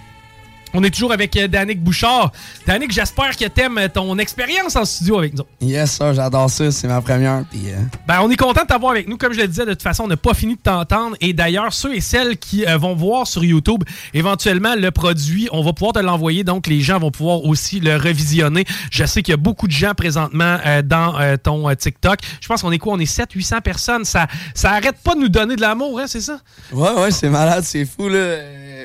On 0.74 0.84
est 0.84 0.90
toujours 0.90 1.12
avec 1.14 1.36
euh, 1.38 1.48
Danick 1.48 1.84
Bouchard. 1.84 2.32
Danick, 2.66 2.92
j'espère 2.92 3.36
que 3.38 3.46
t'aimes 3.46 3.78
euh, 3.78 3.88
ton 3.88 4.18
expérience 4.18 4.76
en 4.76 4.86
studio 4.86 5.20
avec 5.20 5.36
nous. 5.36 5.44
Yes, 5.62 5.92
sir, 5.92 6.14
j'adore 6.14 6.50
ça. 6.50 6.72
C'est 6.72 6.88
ma 6.88 7.00
première. 7.02 7.44
Euh, 7.56 7.76
Ben, 8.08 8.20
on 8.24 8.32
est 8.32 8.36
content 8.36 8.62
de 8.64 8.68
t'avoir 8.68 8.92
avec 8.94 9.08
nous. 9.08 9.18
Comme 9.18 9.34
je 9.34 9.42
le 9.42 9.48
disais, 9.48 9.66
de 9.66 9.72
toute 9.72 9.84
façon, 9.84 10.06
on 10.06 10.08
n'a 10.08 10.18
pas 10.18 10.34
fini 10.34 10.56
de 10.56 10.62
t'entendre. 10.62 11.16
Et 11.22 11.34
d'ailleurs, 11.34 11.74
ceux 11.74 11.96
et 11.96 12.02
celles 12.02 12.38
qui 12.38 12.66
euh, 12.66 12.78
vont 12.78 12.96
voir 12.96 13.28
sur 13.28 13.44
YouTube 13.44 13.84
éventuellement 14.16 14.74
le 14.76 14.90
produit, 14.90 15.48
on 15.52 15.64
va 15.64 15.74
pouvoir 15.74 15.94
te 15.94 16.00
l'envoyer. 16.00 16.44
Donc, 16.44 16.66
les 16.68 16.82
gens 16.82 17.00
vont 17.00 17.12
pouvoir 17.12 17.44
aussi 17.46 17.80
le 17.80 17.96
revisionner. 17.96 18.66
Je 18.92 19.06
sais 19.06 19.22
qu'il 19.22 19.32
y 19.32 19.36
a 19.36 19.38
beaucoup 19.38 19.68
de 19.68 19.74
gens 19.74 19.94
présentement 19.94 20.58
euh, 20.66 20.82
dans 20.82 21.14
ton 21.44 21.74
TikTok. 21.76 22.20
Je 22.42 22.48
pense 22.48 22.62
qu'on 22.64 22.72
est 22.72 22.80
quoi? 22.80 22.94
On 22.94 23.00
est 23.00 23.06
700-800 23.06 23.62
personnes. 23.62 24.06
Ça, 24.06 24.28
ça 24.56 24.72
arrête 24.72 24.98
pas 25.04 25.14
de 25.14 25.20
nous 25.20 25.30
donner 25.30 25.56
de 25.56 25.62
l'amour, 25.62 26.00
hein, 26.00 26.06
c'est 26.08 26.22
ça? 26.22 26.40
Ouais, 26.72 26.94
ouais, 26.96 27.12
c'est 27.12 27.30
malade, 27.30 27.64
c'est 27.64 27.86
fou, 27.86 28.10
là. 28.10 28.38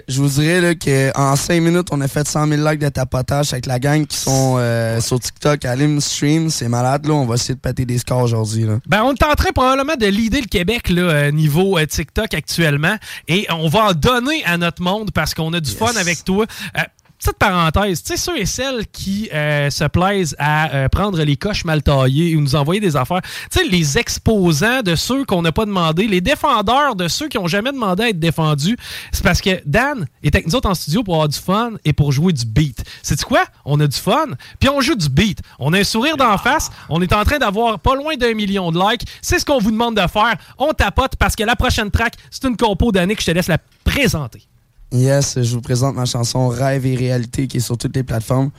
Je 0.09 0.21
vous 0.21 0.29
dirais, 0.29 0.61
là, 0.61 0.75
qu'en 0.75 1.37
5 1.37 1.61
minutes, 1.61 1.89
on 1.91 2.01
a 2.01 2.09
fait 2.09 2.27
100 2.27 2.47
000 2.49 2.69
likes 2.69 2.81
de 2.81 2.89
tapotage 2.89 3.53
avec 3.53 3.67
la 3.67 3.79
gang 3.79 4.07
qui 4.07 4.17
sont 4.17 4.57
euh, 4.59 5.01
sur 5.01 5.19
TikTok, 5.21 5.65
Alim 5.65 6.01
Stream. 6.01 6.51
C'est 6.51 6.69
malade, 6.69 7.07
là. 7.07 7.15
On 7.15 7.27
va 7.27 7.35
essayer 7.35 7.55
de 7.55 7.61
péter 7.61 7.85
des 7.85 7.99
scores 7.99 8.23
aujourd'hui. 8.23 8.67
Ben, 8.87 9.03
on 9.05 9.13
est 9.13 9.23
en 9.23 9.35
train 9.35 9.53
probablement 9.53 9.97
de 9.97 10.07
leader 10.07 10.41
le 10.41 10.47
Québec 10.47 10.89
là, 10.89 11.03
euh, 11.03 11.31
niveau 11.31 11.79
euh, 11.79 11.87
TikTok 11.87 12.35
actuellement 12.35 12.97
et 13.27 13.47
on 13.51 13.69
va 13.69 13.87
en 13.87 13.93
donner 13.93 14.45
à 14.45 14.57
notre 14.57 14.83
monde 14.83 15.11
parce 15.13 15.35
qu'on 15.35 15.53
a 15.53 15.61
du 15.61 15.71
fun 15.71 15.95
avec 15.97 16.25
toi. 16.25 16.47
Euh, 16.77 16.83
Petite 17.19 17.37
parenthèse, 17.37 18.01
tu 18.05 18.13
sais, 18.13 18.17
ceux 18.17 18.39
et 18.39 18.47
celles 18.47 18.87
qui 18.87 19.29
euh, 19.35 19.71
se 19.71 19.83
plaisent 19.85 20.37
à 20.39 20.73
euh, 20.73 20.89
prendre 20.89 21.21
les 21.21 21.37
coches 21.37 21.65
mal 21.65 21.83
taillées 21.83 22.37
ou 22.37 22.41
nous 22.41 22.55
envoyer 22.55 22.81
des 22.81 22.95
affaires, 22.95 23.23
tu 23.51 23.59
sais, 23.59 23.65
les 23.65 23.99
exposants 23.99 24.83
de 24.83 24.95
ceux 24.95 25.25
qu'on 25.25 25.43
n'a 25.43 25.51
pas 25.51 25.67
demandé, 25.67 26.07
les 26.07 26.21
défendeurs 26.21 26.95
de 26.95 27.09
ceux 27.09 27.27
qui 27.27 27.37
n'ont 27.37 27.49
jamais 27.49 27.73
demandé 27.73 28.05
à 28.05 28.09
être 28.11 28.21
défendus, 28.21 28.77
c'est 29.11 29.25
parce 29.25 29.41
que 29.41 29.61
Dan 29.67 30.07
est 30.23 30.33
avec 30.33 30.47
nous 30.47 30.55
autres 30.55 30.71
en 30.71 30.75
studio 30.75 31.03
pour 31.03 31.15
avoir 31.15 31.29
du 31.29 31.39
fun 31.39 31.73
et 31.85 31.93
pour 31.93 32.13
jouer 32.13 32.33
du 32.33 32.47
beat. 32.47 32.85
C'est 33.03 33.21
quoi? 33.25 33.45
On 33.65 33.81
a 33.81 33.89
du 33.89 33.99
fun, 33.99 34.27
puis 34.61 34.69
on 34.69 34.81
joue 34.81 34.95
du 34.95 35.09
beat. 35.09 35.41
On 35.59 35.73
a 35.73 35.81
un 35.81 35.85
sourire 35.85 36.17
d'en 36.17 36.39
face, 36.39 36.71
on 36.89 37.03
est 37.03 37.13
en 37.13 37.25
train 37.25 37.39
d'avoir 37.39 37.81
pas 37.81 37.97
loin 37.97 38.17
d'un 38.17 38.35
million 38.35 38.71
de 38.71 38.79
likes. 38.79 39.03
C'est 39.23 39.41
ce 39.41 39.45
qu'on 39.45 39.59
vous 39.59 39.73
demande 39.73 39.97
de 39.97 40.07
faire. 40.07 40.37
On 40.57 40.73
tapote 40.73 41.17
parce 41.17 41.35
que 41.35 41.43
la 41.43 41.57
prochaine 41.57 41.91
track, 41.91 42.15
c'est 42.31 42.45
une 42.47 42.57
compo 42.57 42.93
d'année 42.93 43.17
que 43.17 43.23
je 43.23 43.27
te 43.27 43.33
laisse 43.33 43.49
la 43.49 43.59
présenter. 43.83 44.47
Yes, 44.91 45.43
je 45.43 45.55
vous 45.55 45.61
présente 45.61 45.97
ma 45.97 46.07
chanson 46.07 46.49
Rêve 46.49 46.87
et 46.87 46.97
réalité 46.97 47.47
qui 47.47 47.59
est 47.59 47.61
sur 47.61 47.77
toutes 47.77 47.95
les 47.95 48.03
plateformes. 48.03 48.51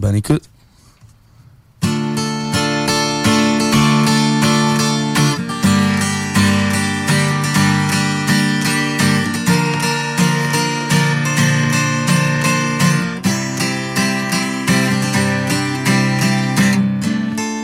Bonne 0.00 0.16
écoute. 0.16 0.42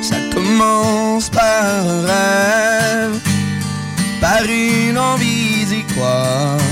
Ça 0.03 0.17
commence 0.35 1.31
par 1.31 1.89
un 1.89 2.03
rêve, 2.03 3.21
par 4.21 4.43
une 4.45 4.99
envie 4.99 5.65
d'y 5.65 5.83
croire. 5.95 6.68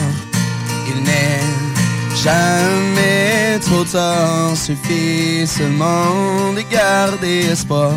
Jamais 2.26 3.60
trop 3.60 3.84
tard, 3.84 4.56
suffit 4.56 5.46
seulement 5.46 6.52
de 6.56 6.62
garder 6.62 7.46
espoir. 7.52 7.92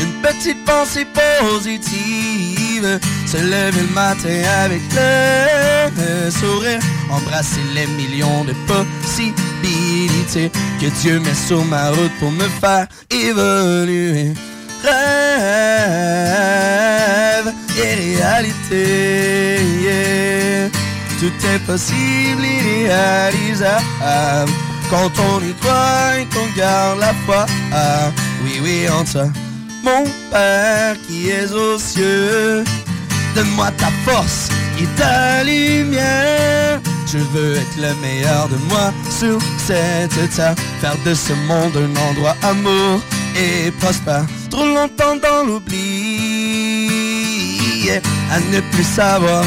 Une 0.00 0.14
petite 0.20 0.64
pensée 0.64 1.06
positive, 1.14 2.98
se 3.24 3.36
lever 3.36 3.82
le 3.82 3.94
matin 3.94 4.42
avec 4.64 4.82
le 4.96 6.28
sourire, 6.28 6.80
embrasser 7.08 7.62
les 7.72 7.86
millions 7.86 8.44
de 8.44 8.54
possibilités 8.66 10.50
que 10.80 10.86
Dieu 11.00 11.20
met 11.20 11.34
sur 11.46 11.64
ma 11.64 11.90
route 11.90 12.18
pour 12.18 12.32
me 12.32 12.48
faire 12.60 12.88
évoluer. 13.10 14.34
Rêve 14.82 14.92
et 17.78 17.94
réalité. 17.94 19.60
Tout 21.22 21.32
est 21.54 21.60
possible, 21.60 22.44
irréalisable. 22.44 24.50
Quand 24.90 25.12
on 25.30 25.40
y 25.40 25.54
croit 25.60 26.18
et 26.18 26.26
qu'on 26.34 26.48
garde 26.58 26.98
la 26.98 27.14
foi, 27.24 27.46
ah, 27.72 28.10
oui, 28.42 28.58
oui, 28.60 28.88
en 28.88 29.04
toi, 29.04 29.28
mon 29.84 30.02
Père 30.32 30.96
qui 31.06 31.30
est 31.30 31.52
aux 31.52 31.78
cieux, 31.78 32.64
donne-moi 33.36 33.70
ta 33.78 33.92
force 34.04 34.48
et 34.80 34.86
ta 34.98 35.44
lumière. 35.44 36.80
Je 37.06 37.18
veux 37.18 37.54
être 37.56 37.76
le 37.76 37.94
meilleur 38.00 38.48
de 38.48 38.56
moi 38.68 38.92
sur 39.08 39.38
cette 39.58 40.18
terre. 40.34 40.56
Faire 40.80 40.96
de 41.06 41.14
ce 41.14 41.34
monde 41.46 41.76
un 41.76 41.94
endroit 42.10 42.36
amour 42.42 43.00
et 43.36 43.70
prospère. 43.78 44.26
Trop 44.50 44.66
longtemps 44.66 45.14
dans 45.22 45.44
l'oubli, 45.46 46.88
à 48.32 48.40
ne 48.40 48.60
plus 48.72 48.84
savoir 48.84 49.44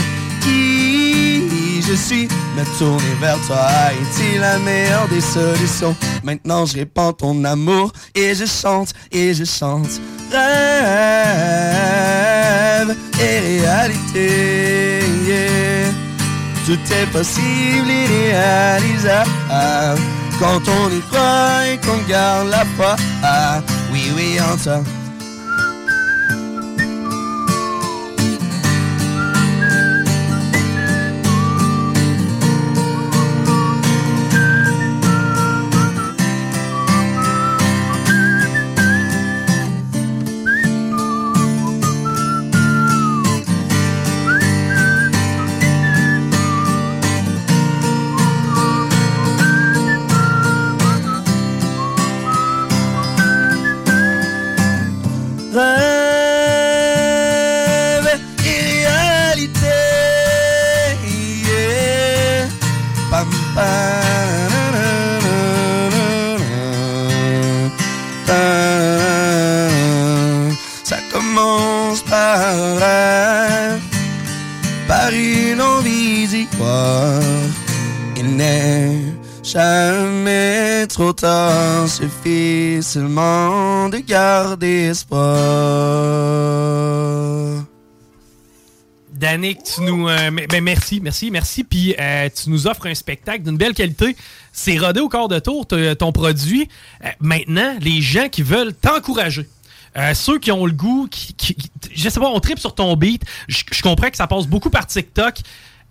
je 1.88 1.94
suis. 1.94 2.28
Me 2.56 2.64
tourner 2.78 3.16
vers 3.20 3.40
toi 3.48 3.68
été 3.94 4.38
la 4.40 4.57
meilleure 4.60 5.07
des 5.07 5.22
solutions? 5.22 5.95
Maintenant 6.24 6.66
je 6.66 6.76
répands 6.76 7.14
ton 7.14 7.44
amour 7.44 7.91
et 8.14 8.34
je 8.36 8.45
chante 8.45 8.94
et 9.12 9.34
je 9.34 9.44
chante. 9.44 9.99
Rêve 10.32 10.45
et 13.20 13.40
réalité. 13.40 15.02
Tout 16.66 16.80
est 16.91 17.07
possible 17.12 17.90
et 17.90 18.07
réalisable 18.32 19.30
quand 20.40 20.62
on 20.68 20.90
y 20.90 21.02
croit 21.12 21.68
et 21.72 21.78
qu'on 21.86 22.02
garde 22.10 22.49
la 22.49 22.66
foi. 22.76 22.95
Ah, 23.24 23.62
oui, 23.91 24.12
oui, 24.16 24.40
en 24.41 24.57
tard, 81.16 81.88
suffit 81.88 82.84
seulement 82.84 83.90
de 83.90 83.98
garder 83.98 84.90
espoir. 84.90 85.26
Danick, 89.12 89.64
tu 89.64 89.82
nous. 89.82 90.10
euh, 90.10 90.30
ben, 90.50 90.64
merci, 90.64 91.00
merci, 91.02 91.32
merci. 91.32 91.64
Puis 91.64 91.96
euh, 92.00 92.30
tu 92.30 92.50
nous 92.50 92.68
offres 92.68 92.88
un 92.88 92.94
spectacle 92.94 93.44
d'une 93.44 93.58
belle 93.58 93.74
qualité. 93.74 94.16
C'est 94.52 94.78
rodé 94.78 95.00
au 95.00 95.10
corps 95.10 95.30
de 95.30 95.40
tour, 95.40 95.66
ton 95.66 96.12
produit. 96.12 96.68
Euh, 97.04 97.10
maintenant, 97.22 97.76
les 97.80 98.02
gens 98.02 98.28
qui 98.30 98.44
veulent 98.44 98.74
t'encourager. 98.74 99.48
ceux 100.14 100.38
qui 100.38 100.52
ont 100.52 100.66
le 100.66 100.74
goût, 100.74 101.08
qui, 101.10 101.56
je 101.94 102.10
sais 102.10 102.20
pas, 102.20 102.28
on 102.28 102.40
tripe 102.40 102.60
sur 102.60 102.76
ton 102.76 102.96
beat. 102.96 103.24
Je 103.48 103.82
comprends 103.82 104.10
que 104.10 104.18
ça 104.18 104.28
passe 104.28 104.48
beaucoup 104.48 104.70
par 104.70 104.86
TikTok. 104.86 105.36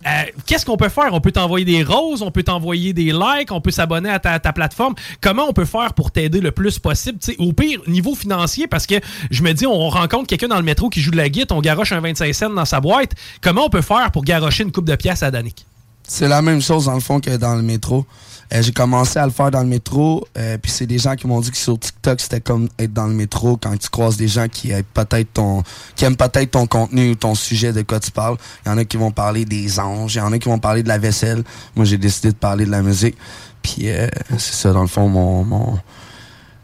Euh, 0.05 0.09
Qu'est-ce 0.45 0.65
qu'on 0.65 0.77
peut 0.77 0.89
faire? 0.89 1.13
On 1.13 1.21
peut 1.21 1.31
t'envoyer 1.31 1.65
des 1.65 1.83
roses, 1.83 2.21
on 2.21 2.31
peut 2.31 2.43
t'envoyer 2.43 2.93
des 2.93 3.11
likes, 3.11 3.51
on 3.51 3.61
peut 3.61 3.71
s'abonner 3.71 4.09
à 4.09 4.19
ta, 4.19 4.53
plateforme. 4.53 4.93
Comment 5.21 5.47
on 5.49 5.53
peut 5.53 5.65
faire 5.65 5.93
pour 5.93 6.11
t'aider 6.11 6.41
le 6.41 6.51
plus 6.51 6.77
possible? 6.79 7.17
Au 7.39 7.53
pire, 7.53 7.81
niveau 7.87 8.13
financier, 8.13 8.67
parce 8.67 8.85
que 8.85 8.95
je 9.31 9.41
me 9.41 9.53
dis, 9.53 9.65
on 9.65 9.89
rencontre 9.89 10.27
quelqu'un 10.27 10.47
dans 10.47 10.57
le 10.57 10.63
métro 10.63 10.89
qui 10.89 11.01
joue 11.01 11.11
de 11.11 11.17
la 11.17 11.29
guitare, 11.29 11.57
on 11.57 11.61
garoche 11.61 11.91
un 11.91 12.01
25 12.01 12.33
cents 12.33 12.49
dans 12.49 12.65
sa 12.65 12.79
boîte. 12.81 13.11
Comment 13.41 13.65
on 13.65 13.69
peut 13.69 13.81
faire 13.81 14.11
pour 14.11 14.23
garocher 14.23 14.63
une 14.63 14.71
coupe 14.71 14.85
de 14.85 14.95
pièces 14.95 15.23
à 15.23 15.31
Danick? 15.31 15.65
C'est 16.07 16.27
la 16.27 16.41
même 16.41 16.61
chose 16.61 16.85
dans 16.85 16.93
le 16.93 16.99
fond 16.99 17.19
que 17.19 17.35
dans 17.37 17.55
le 17.55 17.61
métro. 17.63 18.05
Euh, 18.53 18.61
j'ai 18.61 18.71
commencé 18.71 19.17
à 19.17 19.25
le 19.25 19.31
faire 19.31 19.49
dans 19.49 19.61
le 19.61 19.67
métro, 19.67 20.23
euh, 20.37 20.59
puis 20.59 20.71
c'est 20.71 20.85
des 20.85 20.99
gens 20.99 21.15
qui 21.15 21.25
m'ont 21.25 21.41
dit 21.41 21.49
que 21.49 21.57
sur 21.57 21.79
TikTok 21.79 22.21
c'était 22.21 22.41
comme 22.41 22.69
être 22.77 22.93
dans 22.93 23.07
le 23.07 23.13
métro 23.15 23.57
quand 23.57 23.75
tu 23.75 23.89
croises 23.89 24.17
des 24.17 24.27
gens 24.27 24.47
qui 24.47 24.69
aiment 24.69 24.83
peut-être 24.93 25.33
ton, 25.33 25.63
qui 25.95 26.05
aiment 26.05 26.15
peut-être 26.15 26.51
ton 26.51 26.67
contenu 26.67 27.09
ou 27.09 27.15
ton 27.15 27.33
sujet 27.33 27.73
de 27.73 27.81
quoi 27.81 27.99
tu 27.99 28.11
parles. 28.11 28.37
Il 28.63 28.69
y 28.69 28.71
en 28.71 28.77
a 28.77 28.85
qui 28.85 28.97
vont 28.97 29.09
parler 29.09 29.45
des 29.45 29.79
anges, 29.79 30.13
il 30.13 30.17
y 30.19 30.21
en 30.21 30.31
a 30.31 30.37
qui 30.37 30.47
vont 30.47 30.59
parler 30.59 30.83
de 30.83 30.87
la 30.87 30.99
vaisselle. 30.99 31.43
Moi 31.75 31.85
j'ai 31.85 31.97
décidé 31.97 32.29
de 32.29 32.35
parler 32.37 32.65
de 32.67 32.71
la 32.71 32.83
musique, 32.83 33.17
puis 33.63 33.89
euh, 33.89 34.07
c'est 34.37 34.53
ça 34.53 34.71
dans 34.73 34.83
le 34.83 34.87
fond 34.87 35.09
mon, 35.09 35.43
mon 35.43 35.79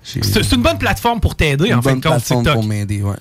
j'ai- 0.04 0.22
C'est 0.22 0.52
une 0.52 0.62
bonne 0.62 0.78
plateforme 0.78 1.20
pour 1.20 1.34
t'aider, 1.36 1.74
en 1.74 1.80
bonne 1.80 2.00
plateforme 2.00 2.44
TikTok. 2.44 2.54
pour 2.62 2.64
m'aider, 2.64 3.02
ouais. 3.02 3.16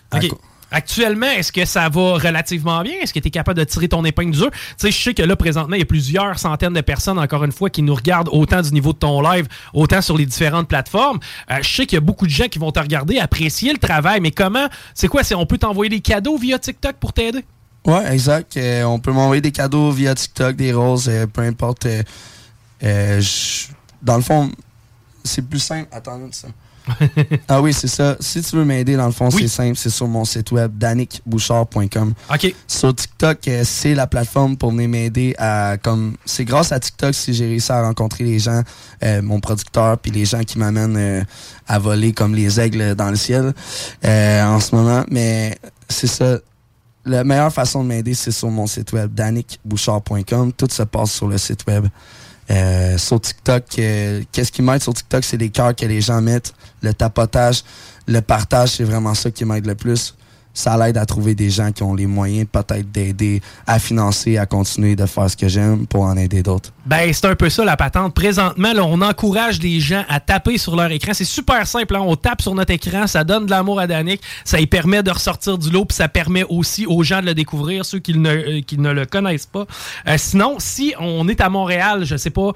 Actuellement, 0.71 1.27
est-ce 1.27 1.51
que 1.53 1.65
ça 1.65 1.89
va 1.89 2.15
relativement 2.15 2.83
bien? 2.83 2.95
Est-ce 3.03 3.13
que 3.13 3.19
tu 3.19 3.29
es 3.29 3.31
capable 3.31 3.59
de 3.59 3.65
tirer 3.65 3.89
ton 3.89 4.05
épingle 4.05 4.33
du 4.33 4.39
jeu? 4.39 4.51
Tu 4.51 4.59
sais, 4.79 4.91
je 4.91 5.03
sais 5.03 5.15
que 5.15 5.23
là, 5.23 5.35
présentement, 5.35 5.75
il 5.75 5.81
y 5.81 5.83
a 5.83 5.87
plusieurs 5.87 6.39
centaines 6.39 6.73
de 6.73 6.81
personnes, 6.81 7.19
encore 7.19 7.45
une 7.45 7.53
fois, 7.53 7.71
qui 7.71 7.83
nous 7.83 7.95
regardent 7.95 8.29
autant 8.31 8.63
du 8.63 8.73
niveau 8.73 8.93
de 8.93 8.99
ton 8.99 9.21
live, 9.21 9.49
autant 9.75 10.01
sur 10.01 10.17
les 10.17 10.27
différentes 10.27 10.69
plateformes. 10.69 11.19
Euh, 11.51 11.59
je 11.63 11.69
sais 11.69 11.87
qu'il 11.87 11.97
y 11.97 11.99
a 11.99 12.03
beaucoup 12.03 12.27
de 12.27 12.31
gens 12.31 12.47
qui 12.47 12.59
vont 12.59 12.71
te 12.71 12.79
regarder, 12.79 13.19
apprécier 13.19 13.73
le 13.73 13.79
travail, 13.79 14.21
mais 14.21 14.31
comment? 14.31 14.67
C'est 14.95 15.09
quoi? 15.09 15.23
On 15.35 15.47
peut 15.47 15.59
t'envoyer 15.59 15.91
des 15.91 16.01
cadeaux 16.01 16.39
via 16.39 16.59
TikTok 16.59 16.97
pour 16.97 17.13
t'aider? 17.13 17.45
Ouais, 17.85 18.13
exact. 18.13 18.57
Euh, 18.57 18.85
on 18.85 18.99
peut 18.99 19.13
m'envoyer 19.13 19.41
des 19.41 19.53
cadeaux 19.53 19.91
via 19.91 20.15
TikTok, 20.15 20.55
des 20.55 20.73
roses, 20.73 21.09
euh, 21.09 21.27
peu 21.27 21.43
importe. 21.43 21.87
dans 22.81 24.17
le 24.17 24.23
fond, 24.23 24.51
c'est 25.25 25.43
plus 25.43 25.59
simple. 25.59 25.89
Attends, 25.91 26.21
ça. 26.31 26.49
Ah 27.49 27.61
oui, 27.61 27.73
c'est 27.73 27.89
ça. 27.89 28.17
Si 28.21 28.43
tu 28.43 28.57
veux 28.57 28.65
m'aider, 28.65 28.97
dans 28.97 29.07
le 29.07 29.13
fond, 29.13 29.31
c'est 29.31 29.49
simple. 29.49 29.77
C'est 29.77 29.91
sur 29.91 30.09
mon 30.09 30.25
site 30.25 30.53
web, 30.53 30.77
danickbouchard.com. 30.77 32.15
OK. 32.33 32.55
Sur 32.67 32.95
TikTok, 32.95 33.49
euh, 33.49 33.63
c'est 33.65 33.95
la 33.95 34.07
plateforme 34.07 34.57
pour 34.57 34.71
venir 34.71 34.89
m'aider 34.89 35.35
à... 35.39 35.77
comme 35.83 36.17
C'est 36.25 36.45
grâce 36.45 36.73
à 36.73 36.81
TikTok 36.81 37.15
si 37.15 37.35
j'ai 37.35 37.47
réussi 37.47 37.73
à 37.73 37.83
rencontrer 37.83 38.25
les 38.25 38.39
gens, 38.39 38.63
euh, 39.03 39.23
mon 39.23 39.41
producteur, 39.41 39.99
puis 39.99 40.11
les 40.11 40.25
gens 40.25 40.43
qui 40.43 40.59
m'amènent 40.59 40.97
euh, 40.97 41.23
à 41.67 41.79
voler 41.79 42.13
comme 42.13 42.35
les 42.35 42.61
aigles 42.61 42.95
dans 42.95 43.11
le 43.11 43.17
ciel 43.17 43.53
euh, 44.05 44.45
en 44.45 44.61
ce 44.61 44.75
moment. 44.75 45.05
Mais 45.11 45.59
c'est 45.89 46.07
ça. 46.07 46.39
La 47.07 47.25
meilleure 47.25 47.53
façon 47.53 47.83
de 47.83 47.89
m'aider, 47.89 48.15
c'est 48.15 48.31
sur 48.31 48.51
mon 48.51 48.67
site 48.67 48.93
web, 48.93 49.15
danickbouchard.com. 49.15 50.53
Tout 50.53 50.69
se 50.71 50.83
passe 50.83 51.13
sur 51.13 51.29
le 51.29 51.39
site 51.39 51.67
web. 51.67 51.87
Euh, 52.51 52.99
sur 52.99 53.21
TikTok, 53.21 53.65
euh, 53.79 54.23
qu'est-ce 54.33 54.51
qui 54.51 54.61
m'aide 54.61 54.83
sur 54.83 54.93
TikTok, 54.93 55.23
c'est 55.23 55.37
les 55.37 55.51
cœurs 55.51 55.77
que 55.77 55.87
les 55.87 56.01
gens 56.01 56.21
mettent, 56.21 56.53
le 56.83 56.93
tapotage, 56.93 57.63
le 58.09 58.21
partage, 58.21 58.71
c'est 58.71 58.85
vraiment 58.85 59.15
ça 59.15 59.31
qui 59.31 59.45
m'aide 59.45 59.67
le 59.67 59.77
plus. 59.77 60.17
Ça 60.53 60.77
l'aide 60.77 60.97
à 60.99 61.07
trouver 61.07 61.35
des 61.35 61.49
gens 61.51 61.71
qui 61.73 61.83
ont 61.83 61.95
les 61.95 62.07
moyens 62.07 62.47
peut-être 62.51 62.91
d'aider 62.91 63.41
à 63.67 63.79
financer, 63.79 64.37
à 64.37 64.47
continuer 64.47 64.97
de 64.97 65.07
faire 65.07 65.31
ce 65.31 65.37
que 65.37 65.49
j'aime 65.49 65.87
pour 65.87 66.03
en 66.03 66.17
aider 66.17 66.43
d'autres. 66.43 66.71
Ben, 66.87 67.13
c'est 67.13 67.27
un 67.27 67.37
peu 67.37 67.49
ça 67.49 67.65
la 67.65 67.77
patente. 67.77 68.15
Présentement, 68.15 68.73
là, 68.73 68.85
on 68.85 69.01
encourage 69.01 69.61
les 69.61 69.81
gens 69.81 70.05
à 70.09 70.19
taper 70.19 70.59
sur 70.59 70.77
leur 70.77 70.91
écran. 70.91 71.13
C'est 71.15 71.25
super 71.25 71.67
simple. 71.67 71.95
hein. 71.97 72.01
On 72.03 72.17
tape 72.17 72.43
sur 72.43 72.55
notre 72.55 72.73
écran, 72.73 73.07
ça 73.07 73.23
donne 73.25 73.47
de 73.47 73.51
l'amour 73.51 73.79
à 73.81 73.87
Danick, 73.87 74.21
ça 74.45 74.59
lui 74.59 74.67
permet 74.67 75.03
de 75.03 75.11
ressortir 75.11 75.59
du 75.59 75.71
lot, 75.71 75.85
puis 75.85 75.97
ça 75.97 76.09
permet 76.09 76.45
aussi 76.49 76.87
aux 76.87 77.03
gens 77.03 77.21
de 77.21 77.27
le 77.27 77.35
découvrir, 77.35 77.85
ceux 77.85 77.99
qui 77.99 78.19
ne, 78.19 78.31
euh, 78.31 78.93
le 78.93 79.05
connaissent 79.07 79.47
pas. 79.47 79.67
Euh, 80.09 80.17
sinon, 80.19 80.57
si 80.59 80.95
on 80.99 81.29
est 81.29 81.41
à 81.41 81.49
Montréal, 81.49 82.05
je 82.05 82.17
sais 82.17 82.31
pas, 82.31 82.53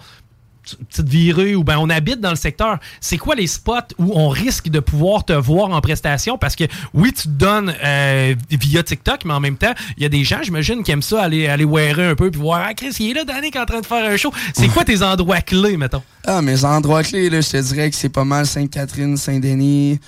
petite 0.88 1.08
virée 1.08 1.54
ou 1.54 1.64
ben 1.64 1.76
on 1.78 1.90
habite 1.90 2.20
dans 2.20 2.30
le 2.30 2.36
secteur, 2.36 2.78
c'est 3.00 3.18
quoi 3.18 3.34
les 3.34 3.46
spots 3.46 3.94
où 3.98 4.12
on 4.14 4.28
risque 4.28 4.68
de 4.68 4.80
pouvoir 4.80 5.24
te 5.24 5.32
voir 5.32 5.70
en 5.70 5.80
prestation? 5.80 6.38
Parce 6.38 6.56
que 6.56 6.64
oui, 6.92 7.12
tu 7.12 7.24
te 7.24 7.28
donnes 7.28 7.74
euh, 7.84 8.34
via 8.50 8.82
TikTok, 8.82 9.24
mais 9.24 9.34
en 9.34 9.40
même 9.40 9.56
temps, 9.56 9.74
il 9.96 10.02
y 10.02 10.06
a 10.06 10.08
des 10.08 10.24
gens, 10.24 10.38
j'imagine, 10.42 10.82
qui 10.82 10.90
aiment 10.90 11.02
ça, 11.02 11.22
aller, 11.22 11.46
aller 11.48 11.64
wearer 11.64 12.08
un 12.08 12.14
peu 12.14 12.30
puis 12.30 12.40
voir 12.40 12.64
Ah 12.66 12.74
Chris, 12.74 12.94
il 13.00 13.10
est 13.10 13.14
là, 13.14 13.24
Danick, 13.24 13.56
en 13.56 13.64
train 13.64 13.80
de 13.80 13.86
faire 13.86 14.10
un 14.10 14.16
show. 14.16 14.32
C'est 14.54 14.68
quoi 14.68 14.84
tes 14.84 15.02
endroits 15.02 15.40
clés, 15.40 15.76
mettons? 15.76 16.02
Ah, 16.26 16.42
mes 16.42 16.64
endroits 16.64 17.02
clés, 17.02 17.30
là, 17.30 17.40
je 17.40 17.50
te 17.50 17.56
dirais 17.56 17.90
que 17.90 17.96
c'est 17.96 18.08
pas 18.08 18.24
mal 18.24 18.46
Sainte-Catherine, 18.46 19.16
Saint-Denis. 19.16 20.00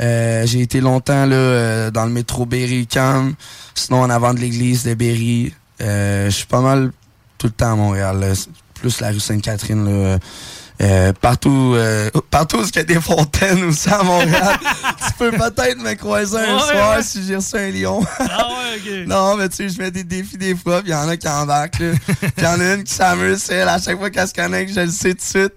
Euh, 0.00 0.46
j'ai 0.46 0.60
été 0.60 0.80
longtemps 0.80 1.26
là, 1.26 1.36
euh, 1.36 1.90
dans 1.90 2.04
le 2.04 2.10
métro 2.10 2.46
Berry-UQAM, 2.46 3.34
sinon 3.74 4.00
en 4.00 4.10
avant 4.10 4.34
de 4.34 4.40
l'église 4.40 4.84
de 4.84 4.94
Berry. 4.94 5.52
Je 5.78 6.30
suis 6.30 6.46
pas 6.46 6.60
mal 6.60 6.92
tout 7.38 7.48
le 7.48 7.52
temps 7.52 7.72
à 7.72 7.76
Montréal, 7.76 8.20
là. 8.20 8.32
Plus 8.82 9.00
la 9.00 9.10
rue 9.10 9.20
Sainte-Catherine. 9.20 9.84
là. 10.12 10.18
Euh, 10.80 11.12
partout, 11.12 11.74
euh, 11.76 12.10
partout 12.30 12.56
où 12.56 12.64
il 12.64 12.74
y 12.74 12.78
a 12.80 12.82
des 12.82 13.00
fontaines 13.00 13.62
aussi 13.62 13.88
à 13.88 14.02
Montréal. 14.02 14.58
tu 15.06 15.12
peux 15.16 15.30
peut-être 15.30 15.78
me 15.78 15.94
croiser 15.94 16.38
un 16.38 16.56
Ouais, 16.56 16.60
soir 16.72 16.96
ouais. 16.96 17.02
si 17.04 17.24
j'ai 17.24 17.36
reçu 17.36 17.56
un 17.56 17.70
lion. 17.70 18.00
Ah 18.18 18.48
ouais, 18.48 18.78
ok. 19.02 19.06
Non, 19.06 19.36
mais 19.36 19.48
tu 19.48 19.56
sais, 19.56 19.68
je 19.68 19.76
fais 19.76 19.92
des 19.92 20.02
défis 20.02 20.36
des 20.38 20.56
fois, 20.56 20.80
puis 20.80 20.90
il 20.90 20.94
y 20.94 20.96
en 20.96 21.08
a 21.08 21.16
qui 21.16 21.28
embarquent, 21.28 21.78
là. 21.78 21.92
Puis 22.20 22.32
il 22.38 22.42
y 22.42 22.46
en 22.48 22.58
a 22.58 22.74
une 22.74 22.82
qui 22.82 22.92
s'amuse, 22.92 23.48
elle, 23.50 23.68
à 23.68 23.78
chaque 23.78 23.96
fois 23.98 24.10
qu'elle 24.10 24.26
se 24.26 24.34
connecte, 24.34 24.74
je 24.74 24.80
le 24.80 24.90
sais 24.90 25.10
tout 25.10 25.18
de 25.18 25.20
suite. 25.22 25.54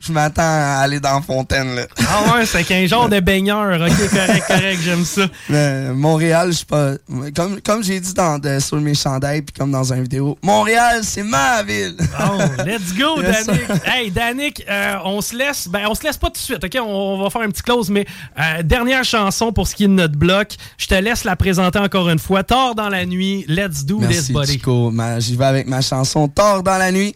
Je 0.00 0.12
m'attends 0.12 0.42
à 0.42 0.80
aller 0.82 1.00
dans 1.00 1.14
la 1.14 1.22
fontaine. 1.22 1.74
Là. 1.76 1.82
Ah 2.06 2.34
ouais, 2.34 2.44
c'est 2.46 2.62
qu'un 2.64 2.86
genre 2.86 3.08
de 3.08 3.20
baigneur. 3.20 3.80
Ok, 3.80 4.10
correct, 4.10 4.44
correct, 4.46 4.80
j'aime 4.84 5.04
ça. 5.04 5.22
Mais 5.48 5.88
Montréal, 5.92 6.48
je 6.52 6.56
suis 6.58 6.66
pas. 6.66 6.92
Comme, 7.34 7.60
comme 7.62 7.82
j'ai 7.82 8.00
dit 8.00 8.12
dans, 8.12 8.38
de- 8.38 8.58
sur 8.58 8.78
mes 8.80 8.94
chandails, 8.94 9.42
puis 9.42 9.54
comme 9.58 9.70
dans 9.70 9.92
une 9.92 10.02
vidéo, 10.02 10.36
Montréal, 10.42 11.00
c'est 11.02 11.22
ma 11.22 11.62
ville. 11.62 11.96
Oh, 12.20 12.38
let's 12.66 12.94
go, 12.94 13.22
Danick. 13.22 13.62
Hey, 13.86 14.10
Danick, 14.10 14.64
euh, 14.68 14.96
on 15.04 15.20
se 15.22 15.34
laisse. 15.36 15.68
Ben, 15.68 15.86
on 15.88 15.94
se 15.94 16.02
laisse 16.02 16.16
pas 16.18 16.26
tout 16.26 16.34
de 16.34 16.38
suite, 16.38 16.62
OK? 16.64 16.76
On, 16.80 16.86
on 16.86 17.22
va 17.22 17.30
faire 17.30 17.42
un 17.42 17.48
petit 17.50 17.62
close, 17.62 17.88
mais 17.90 18.04
euh, 18.38 18.62
dernière 18.62 19.04
chanson 19.04 19.52
pour 19.52 19.66
ce 19.68 19.74
qui 19.74 19.84
est 19.84 19.88
de 19.88 19.92
notre 19.92 20.16
bloc. 20.18 20.48
Je 20.76 20.86
te 20.86 20.94
laisse 20.94 21.24
la 21.24 21.36
présenter 21.36 21.78
encore 21.78 22.10
une 22.10 22.18
fois. 22.18 22.42
Tard 22.44 22.74
dans 22.74 22.88
la 22.90 23.06
nuit, 23.06 23.44
let's 23.48 23.84
do 23.84 23.98
this, 24.00 24.08
Merci, 24.08 24.32
buddy. 24.32 24.52
Chico. 24.52 24.90
Ma- 24.90 25.18
J'y 25.20 25.36
vais 25.36 25.44
avec 25.46 25.66
ma 25.66 25.80
chanson 25.80 26.28
Tard 26.28 26.62
dans 26.62 26.76
la 26.76 26.92
nuit. 26.92 27.14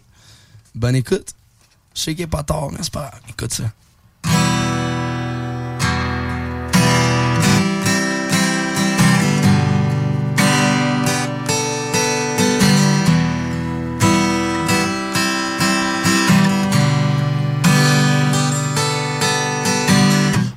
Bonne 0.73 0.95
écoute. 0.95 1.27
Je 1.95 2.01
sais 2.01 2.15
qu'il 2.15 2.23
est 2.23 2.27
pas 2.27 2.43
tard, 2.43 2.69
mais 2.71 2.79
c'est 2.81 2.93
pas. 2.93 3.11
Écoute 3.29 3.53
ça. 3.53 3.63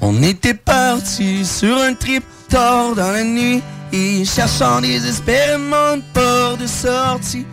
On 0.01 0.23
était 0.23 0.55
parti 0.55 1.45
sur 1.45 1.77
un 1.79 1.95
trip 1.95 2.23
tard 2.49 2.95
dans 2.95 3.11
la 3.11 3.25
nuit 3.25 3.63
et 3.93 4.25
cherchant 4.25 4.81
désespérément 4.81 5.97
de 5.97 6.03
port 6.15 6.57
de 6.57 6.67
sortie, 6.67 7.47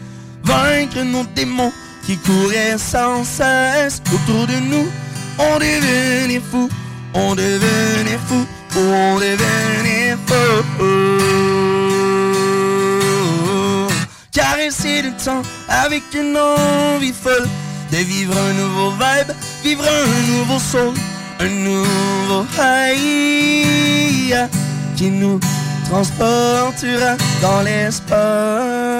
vaincre 0.44 1.02
nos 1.04 1.24
démons 1.36 1.72
qui 2.10 2.18
couraient 2.18 2.80
sans 2.80 3.24
cesse 3.24 4.02
autour 4.12 4.48
de 4.48 4.56
nous. 4.72 4.88
On 5.38 5.60
devenait 5.60 6.42
fou, 6.42 6.68
on 7.14 7.36
devenait 7.36 8.18
fou, 8.28 8.48
on 8.76 9.20
devenait 9.20 10.18
fou. 10.26 10.64
Caresser 14.32 15.04
le 15.04 15.12
temps 15.24 15.44
avec 15.68 16.02
une 16.16 16.36
envie 16.36 17.14
folle 17.14 17.48
de 17.92 17.98
vivre 17.98 18.36
un 18.36 18.54
nouveau 18.54 18.90
vibe, 18.90 19.32
vivre 19.64 19.86
un 19.88 20.08
nouveau 20.32 20.58
soul, 20.58 20.96
un 21.40 21.48
nouveau 21.48 22.44
high 22.58 24.50
qui 24.96 25.12
nous 25.12 25.40
transportera 25.88 27.18
dans 27.44 27.62
l'espace 27.62 29.00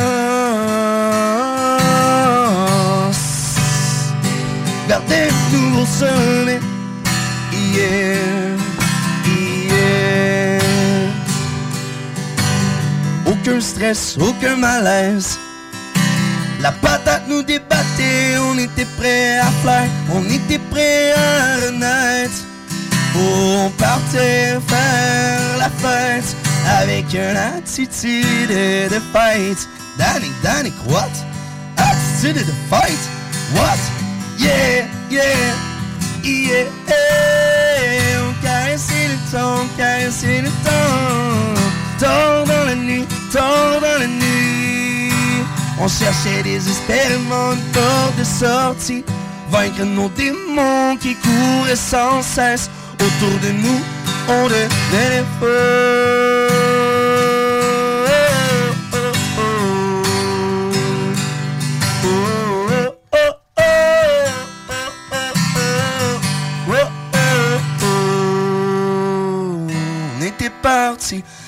vers 4.90 5.02
des 5.02 5.30
nouveaux 5.54 5.86
sommets. 5.86 6.60
Yeah, 7.76 8.58
yeah. 9.26 10.60
Aucun 13.28 13.62
stress, 13.62 14.18
aucun 14.20 14.56
malaise. 14.56 15.38
La 16.62 16.72
patate 16.72 17.28
nous 17.30 17.44
débattait, 17.44 18.38
on 18.40 18.58
était 18.58 18.88
prêt 18.98 19.38
à 19.38 19.52
faire, 19.64 19.90
on 20.14 20.26
était 20.26 20.60
prêt 20.72 21.14
à 21.14 21.68
renaître. 21.68 22.42
On 23.16 23.70
partait 23.78 24.58
faire 24.68 25.58
la 25.58 25.70
fête 25.70 26.36
avec 26.82 27.14
une 27.14 27.38
attitude 27.38 28.50
de 28.94 29.00
fight. 29.14 29.60
Danick, 29.98 30.34
Danick, 30.42 30.74
what? 30.88 31.14
Attitude 31.78 32.46
de 32.46 32.54
fight? 32.70 33.00
What? 33.56 33.99
Yeah, 34.40 34.88
yeah, 35.12 35.54
yeah. 36.24 36.66
On 38.22 38.34
caressait 38.42 39.10
le 39.10 39.32
temps, 39.32 39.64
on 39.64 39.78
caressait 39.78 40.42
le 40.42 40.50
temps. 40.64 41.60
Tard 42.00 42.46
dans 42.46 42.66
la 42.66 42.76
nuit, 42.76 43.06
tard 43.34 43.82
dans 43.82 44.00
la 44.00 44.08
nuit. 44.08 45.12
On 45.78 45.90
cherchait 45.90 46.42
désespérément 46.44 47.52
une 47.52 47.72
porte 47.74 48.18
de 48.18 48.24
sortie. 48.24 49.04
Vaincre 49.52 49.84
nos 49.84 50.08
démons 50.10 50.96
qui 51.02 51.16
couraient 51.16 51.76
sans 51.76 52.22
cesse 52.22 52.70
autour 52.94 53.40
de 53.42 53.52
nous. 53.52 53.82
On 54.30 54.44
devenait 54.48 55.26
On 55.42 56.29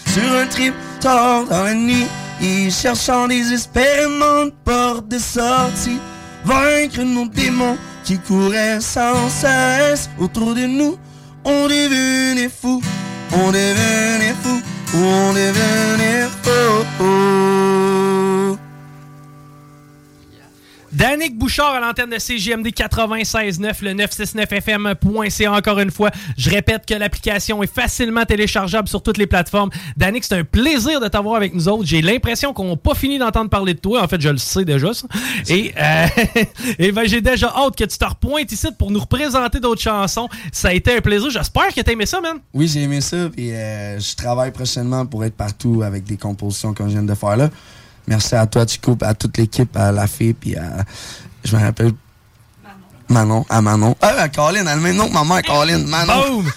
sur 0.08 0.32
un 0.34 0.48
trip 0.48 0.74
tard 1.00 1.46
dans 1.46 1.64
la 1.64 1.74
nuit 1.74 2.08
et 2.42 2.70
cherchant 2.70 3.28
désespérément 3.28 4.46
de 4.46 4.54
porte 4.64 5.08
de 5.08 5.20
sortie. 5.20 6.00
Vaincre 6.44 7.04
nos 7.04 7.28
démons 7.28 7.78
qui 8.04 8.18
couraient 8.18 8.82
sans 8.82 9.30
cesse 9.30 10.10
autour 10.20 10.56
de 10.56 10.66
nous. 10.66 10.98
On 11.46 11.68
devenait 11.68 12.50
fou, 12.50 12.82
on 13.34 13.52
devenait 13.52 14.36
fou, 14.44 14.62
on 14.96 15.34
devenait 15.34 16.28
fou. 16.44 18.11
Danick 21.02 21.36
Bouchard 21.36 21.74
à 21.74 21.80
l'antenne 21.80 22.12
de 22.12 22.20
CGMD 22.20 22.68
96.9, 22.68 23.84
le 23.84 23.94
969fm.ca. 23.96 25.52
Encore 25.52 25.80
une 25.80 25.90
fois, 25.90 26.12
je 26.38 26.48
répète 26.52 26.86
que 26.86 26.94
l'application 26.94 27.64
est 27.64 27.74
facilement 27.74 28.24
téléchargeable 28.24 28.88
sur 28.88 29.02
toutes 29.02 29.18
les 29.18 29.26
plateformes. 29.26 29.72
Danick, 29.98 30.24
c'est 30.24 30.36
un 30.36 30.44
plaisir 30.44 31.00
de 31.00 31.08
t'avoir 31.08 31.38
avec 31.38 31.56
nous 31.56 31.68
autres. 31.68 31.88
J'ai 31.88 32.04
l'impression 32.04 32.54
qu'on 32.54 32.70
n'a 32.70 32.76
pas 32.76 32.94
fini 32.94 33.18
d'entendre 33.18 33.50
parler 33.50 33.74
de 33.74 33.80
toi. 33.80 34.04
En 34.04 34.08
fait, 34.08 34.22
je 34.22 34.30
le 34.30 34.38
sais 34.38 34.64
déjà, 34.64 34.94
ça. 34.94 35.08
Et, 35.50 35.74
euh, 35.76 36.06
et 36.78 36.92
ben, 36.92 37.08
j'ai 37.08 37.22
déjà 37.22 37.48
hâte 37.48 37.76
que 37.76 37.86
tu 37.86 37.98
te 37.98 38.06
repointes 38.06 38.52
ici 38.52 38.68
pour 38.78 38.92
nous 38.92 39.00
représenter 39.00 39.60
d'autres 39.60 39.82
chansons. 39.82 40.30
Ça 40.52 40.68
a 40.68 40.74
été 40.74 40.96
un 40.96 41.02
plaisir. 41.02 41.32
J'espère 41.32 41.74
que 41.74 41.82
t'as 41.82 41.94
aimé 41.94 42.06
ça, 42.06 42.22
man. 42.22 42.38
Oui, 42.54 42.68
j'ai 42.68 42.84
aimé 42.84 43.02
ça, 43.02 43.28
puis 43.36 43.52
euh, 43.52 44.00
je 44.00 44.16
travaille 44.16 44.52
prochainement 44.52 45.08
pour 45.08 45.26
être 45.26 45.36
partout 45.36 45.82
avec 45.82 46.04
des 46.04 46.18
compositions 46.18 46.76
je 46.78 46.84
viens 46.84 47.02
de 47.02 47.16
faire 47.16 47.38
là. 47.38 47.50
Merci 48.08 48.36
à 48.36 48.46
toi, 48.46 48.66
Chico, 48.68 48.98
à 49.02 49.14
toute 49.14 49.38
l'équipe, 49.38 49.76
à 49.76 49.92
la 49.92 50.08
fille, 50.08 50.34
puis 50.34 50.56
à. 50.56 50.84
Je 51.44 51.56
me 51.56 51.62
rappelle. 51.62 51.94
Manon. 53.10 53.46
à 53.50 53.62
Manon. 53.62 53.96
Ah, 54.02 54.14
à 54.18 54.30
Colin, 54.30 54.62
elle 54.62 54.68
a 54.70 54.76
le 54.76 54.82
même 54.82 54.96
nom 54.96 55.08
que 55.10 55.14
maman, 55.14 55.42
Colin. 55.42 55.80
Manon. 55.80 56.42
Boom! 56.42 56.52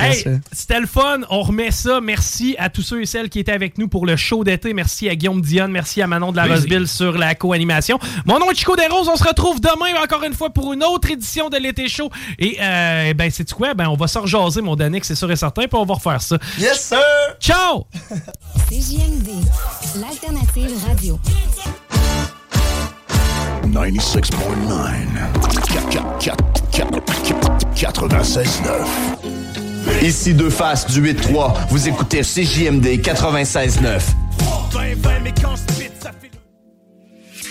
Hey, 0.00 0.24
c'était 0.52 0.80
le 0.80 0.86
fun. 0.86 1.20
On 1.30 1.42
remet 1.42 1.70
ça. 1.70 2.00
Merci 2.00 2.56
à 2.58 2.68
tous 2.70 2.82
ceux 2.82 3.02
et 3.02 3.06
celles 3.06 3.28
qui 3.28 3.38
étaient 3.38 3.52
avec 3.52 3.78
nous 3.78 3.88
pour 3.88 4.06
le 4.06 4.16
show 4.16 4.44
d'été. 4.44 4.72
Merci 4.74 5.08
à 5.08 5.14
Guillaume 5.14 5.40
Dionne. 5.40 5.70
Merci 5.70 6.02
à 6.02 6.06
Manon 6.06 6.32
de 6.32 6.36
la 6.36 6.44
Oui. 6.44 6.50
Roseville 6.52 6.88
sur 6.88 7.16
la 7.18 7.34
co-animation. 7.34 7.98
Mon 8.24 8.38
nom 8.38 8.50
est 8.50 8.54
Chico 8.54 8.76
Desroses. 8.76 9.08
On 9.08 9.16
se 9.16 9.24
retrouve 9.24 9.60
demain 9.60 10.00
encore 10.02 10.22
une 10.24 10.34
fois 10.34 10.50
pour 10.50 10.72
une 10.72 10.82
autre 10.82 11.10
édition 11.10 11.48
de 11.48 11.56
l'été 11.56 11.88
show. 11.88 12.10
Et 12.38 12.56
euh, 12.60 13.14
ben, 13.14 13.30
c'est 13.30 13.50
quoi? 13.52 13.74
Ben, 13.74 13.88
on 13.88 13.96
va 13.96 14.06
se 14.06 14.18
rejaser, 14.18 14.62
mon 14.62 14.76
Danick, 14.76 15.04
c'est 15.04 15.14
sûr 15.14 15.30
et 15.30 15.36
certain, 15.36 15.62
puis 15.62 15.78
on 15.78 15.84
va 15.84 15.94
refaire 15.94 16.20
ça. 16.22 16.38
Yes, 16.58 16.80
sir! 16.80 16.98
Ciao! 17.40 17.86
CJMD, 18.68 19.28
l'alternative 20.00 20.72
radio. 20.86 21.18
96.9. 27.74 29.39
Ici 30.02 30.34
deux 30.34 30.50
faces 30.50 30.86
du 30.86 31.02
8-3. 31.02 31.54
Vous 31.68 31.88
écoutez 31.88 32.20
CJMD 32.22 32.86
96.9. 33.00 34.00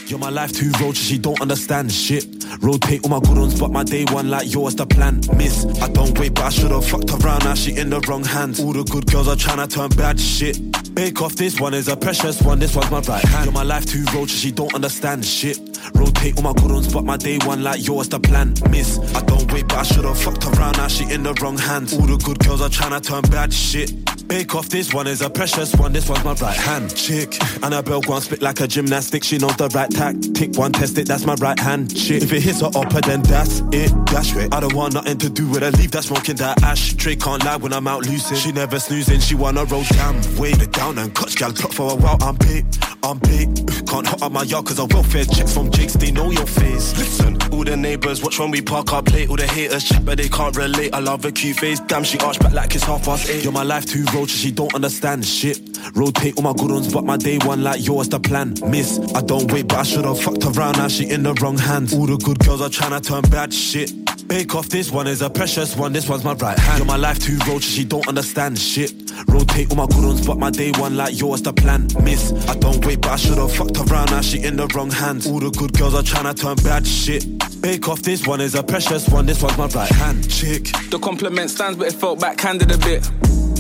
You're 0.10 0.18
my 0.18 0.32
life 0.32 0.52
too 0.52 0.72
roaches, 0.82 1.06
she 1.06 1.20
don't 1.20 1.40
understand 1.40 1.92
shit. 1.92 2.26
Rotate 2.62 3.04
all 3.04 3.12
my 3.12 3.20
good 3.20 3.38
ones, 3.38 3.60
but 3.60 3.70
my 3.70 3.84
day 3.84 4.06
one 4.06 4.28
like 4.28 4.52
yours 4.52 4.74
the 4.74 4.88
plan. 4.88 5.22
Miss, 5.36 5.68
I 5.84 5.88
don't 5.88 6.18
wait, 6.18 6.34
but 6.34 6.46
I 6.46 6.50
should've 6.50 6.84
fucked 6.84 7.12
around. 7.24 7.44
Now 7.44 7.54
she 7.54 7.78
in 7.78 7.92
the 7.92 8.00
wrong 8.08 8.24
hands. 8.24 8.60
All 8.60 8.74
the 8.74 8.84
good 8.86 9.06
girls 9.06 9.28
are 9.28 9.36
trying 9.36 9.60
to 9.60 9.68
turn 9.68 9.90
bad 9.90 10.20
shit. 10.20 10.60
Bake 10.96 11.22
off, 11.22 11.36
this 11.36 11.60
one 11.60 11.76
is 11.76 11.88
a 11.88 11.96
precious 11.96 12.42
one. 12.42 12.58
This 12.58 12.76
one's 12.76 12.90
my 12.90 13.02
right 13.02 13.24
hand. 13.24 13.46
You're 13.46 13.54
my 13.54 13.62
life 13.62 13.86
too 13.86 14.04
roaches, 14.12 14.40
she 14.40 14.52
don't 14.52 14.74
understand 14.74 15.24
shit. 15.24 15.60
Rotate 15.94 16.38
all 16.38 16.44
my 16.44 16.54
good 16.54 16.72
ones, 16.72 16.92
but 16.92 17.06
my 17.06 17.16
day 17.16 17.38
one 17.46 17.64
like 17.64 17.86
yours 17.86 18.10
the 18.10 18.20
plan. 18.20 18.56
Miss, 18.72 18.98
I 19.14 19.22
don't 19.22 19.52
wait, 19.54 19.68
but 19.68 19.78
I 19.78 19.84
should've 19.84 20.20
fucked 20.20 20.44
around. 20.58 20.78
Now 20.78 20.88
she 20.88 21.04
in 21.14 21.22
the 21.22 21.36
wrong 21.36 21.58
hands. 21.60 21.94
All 21.94 22.08
the 22.08 22.18
good 22.18 22.40
girls 22.40 22.62
are 22.62 22.70
trying 22.70 23.00
to 23.00 23.00
turn 23.00 23.22
bad 23.30 23.54
shit. 23.54 23.94
Bake 24.28 24.54
off, 24.54 24.70
this 24.70 24.94
one 24.94 25.08
is 25.08 25.22
a 25.22 25.30
precious 25.30 25.74
one. 25.76 25.92
This 25.92 26.08
one's 26.08 26.24
my 26.24 26.34
right 26.34 26.56
hand 26.56 26.96
chick. 26.96 27.36
Annabelle 27.64 28.02
go 28.02 28.14
and 28.14 28.24
spit 28.24 28.44
like 28.44 28.60
a 28.60 28.68
gymnastic. 28.68 29.24
She 29.24 29.40
knows 29.40 29.58
the 29.58 29.70
right 29.70 29.90
tactic. 30.00 30.56
One 30.58 30.72
test 30.72 30.98
it, 30.98 31.08
that's 31.08 31.26
my 31.26 31.36
right 31.36 31.60
hand 31.60 31.94
chick. 31.94 32.24
If 32.24 32.32
it 32.32 32.42
hits 32.42 32.62
her 32.62 32.72
upper, 32.74 33.02
then 33.02 33.22
that's 33.24 33.60
it. 33.74 33.92
Dash 34.06 34.34
it. 34.36 34.54
I 34.54 34.62
don't 34.62 34.74
want 34.74 34.94
nothing 34.94 35.18
to 35.18 35.30
do 35.30 35.50
with 35.50 35.62
her. 35.62 35.72
Leave 35.72 35.92
that 35.92 36.06
smoking 36.06 36.38
that 36.38 36.64
ashtray. 36.64 37.18
Can't 37.18 37.44
lie 37.44 37.58
when 37.58 37.74
I'm 37.74 37.86
out 37.86 38.06
lucid. 38.06 38.38
She 38.38 38.54
never 38.54 38.80
snoozing. 38.80 39.20
She 39.20 39.36
wanna 39.36 39.66
roll 39.66 39.84
down, 39.84 40.16
wave 40.38 40.62
it 40.62 40.72
down 40.72 40.98
and 41.00 41.14
cut. 41.14 41.36
Gal 41.36 41.52
plot 41.52 41.74
for 41.74 41.92
a 41.92 41.96
while. 41.96 42.18
I'm 42.22 42.38
big, 42.38 42.66
I'm 43.04 43.20
big. 43.20 43.48
Can't 43.88 44.08
hot 44.08 44.22
up 44.22 44.32
my 44.32 44.44
yard 44.44 44.66
cause 44.68 44.80
I 44.80 44.84
welfare 44.84 45.26
checks 45.26 45.54
from 45.54 45.70
Jakes. 45.70 45.94
They 45.94 46.12
know 46.12 46.32
your 46.32 46.48
face. 46.48 46.98
Listen, 46.98 47.38
all 47.52 47.66
the 47.66 47.76
neighbors 47.76 48.24
watch 48.24 48.40
when 48.40 48.52
we 48.52 48.62
park 48.62 48.94
our 48.94 49.04
plate. 49.04 49.30
All 49.30 49.36
the 49.36 49.48
haters 49.48 49.84
chat, 49.84 50.06
but 50.06 50.18
they 50.18 50.30
can't 50.30 50.56
relate. 50.56 50.94
I 50.94 51.00
love 51.00 51.24
her 51.24 51.32
cute 51.32 51.58
face. 51.58 51.82
Damn, 51.82 52.06
she 52.06 52.18
arched 52.20 52.40
back 52.40 52.54
like 52.54 52.74
it's 52.74 52.86
half 52.86 53.04
past 53.04 53.30
eight. 53.30 53.44
You're 53.44 53.52
my 53.52 53.64
life 53.64 53.86
too 53.86 54.06
roach, 54.14 54.30
She 54.30 54.52
don't 54.52 54.74
understand 54.74 55.26
shit. 55.26 55.60
Rotate 55.94 56.38
all 56.38 56.44
my 56.44 56.54
good 56.54 56.72
ones, 56.72 56.94
but 56.94 57.04
my 57.04 57.18
day 57.18 57.38
one 57.40 57.64
like 57.64 57.86
yours 57.86 58.08
the 58.08 58.20
plan. 58.20 58.56
Miss, 58.66 58.98
I 59.14 59.22
don't 59.22 59.52
wait, 59.52 59.68
but 59.68 59.80
I 59.80 59.89
should've 59.90 60.22
fucked 60.22 60.46
around. 60.46 60.78
Now 60.78 60.88
she 60.88 61.10
in 61.10 61.24
the 61.24 61.34
wrong 61.36 61.58
hands. 61.58 61.94
All 61.94 62.06
the 62.06 62.18
good 62.18 62.40
girls 62.40 62.62
are 62.62 62.70
trying 62.70 63.00
to 63.00 63.02
turn 63.02 63.22
bad 63.24 63.54
shit. 63.54 63.92
Bake 64.28 64.54
off, 64.54 64.70
this 64.70 64.92
one 64.92 65.08
is 65.08 65.24
a 65.24 65.30
precious 65.30 65.76
one. 65.76 65.92
This 65.92 66.08
one's 66.08 66.24
my 66.24 66.34
right 66.34 66.58
hand. 66.58 66.78
You're 66.78 66.86
my 66.86 66.98
life 66.98 67.18
too 67.20 67.38
roaches. 67.48 67.72
She 67.72 67.84
don't 67.84 68.08
understand 68.08 68.60
shit. 68.60 68.94
Rotate 69.28 69.72
all 69.72 69.78
my 69.78 69.88
good 69.88 70.06
ones, 70.06 70.26
but 70.26 70.38
my 70.38 70.52
day 70.52 70.72
one 70.74 70.96
like 70.96 71.20
yours 71.20 71.42
the 71.42 71.52
plan. 71.52 71.88
Miss, 72.04 72.32
I 72.48 72.56
don't 72.56 72.86
wait, 72.86 73.02
but 73.02 73.12
I 73.12 73.16
should've 73.16 73.52
fucked 73.52 73.78
around. 73.78 74.12
Now 74.12 74.22
she 74.22 74.44
in 74.44 74.56
the 74.56 74.68
wrong 74.76 74.92
hands. 74.92 75.26
All 75.26 75.40
the 75.40 75.50
good 75.50 75.74
girls 75.74 75.96
are 75.96 76.04
trying 76.04 76.34
to 76.34 76.40
turn 76.40 76.58
bad 76.58 76.86
shit. 76.86 77.26
Bake 77.62 77.88
off, 77.90 78.04
this 78.04 78.28
one 78.28 78.42
is 78.42 78.54
a 78.54 78.62
precious 78.62 79.10
one. 79.10 79.26
This 79.26 79.42
one's 79.42 79.58
my 79.58 79.68
right 79.68 79.90
hand 79.90 80.30
chick. 80.30 80.66
The 80.92 81.00
compliment 81.00 81.50
stands, 81.50 81.78
but 81.78 81.88
it 81.88 81.94
felt 81.94 82.20
backhanded 82.20 82.72
a 82.72 82.78
bit. 82.78 83.10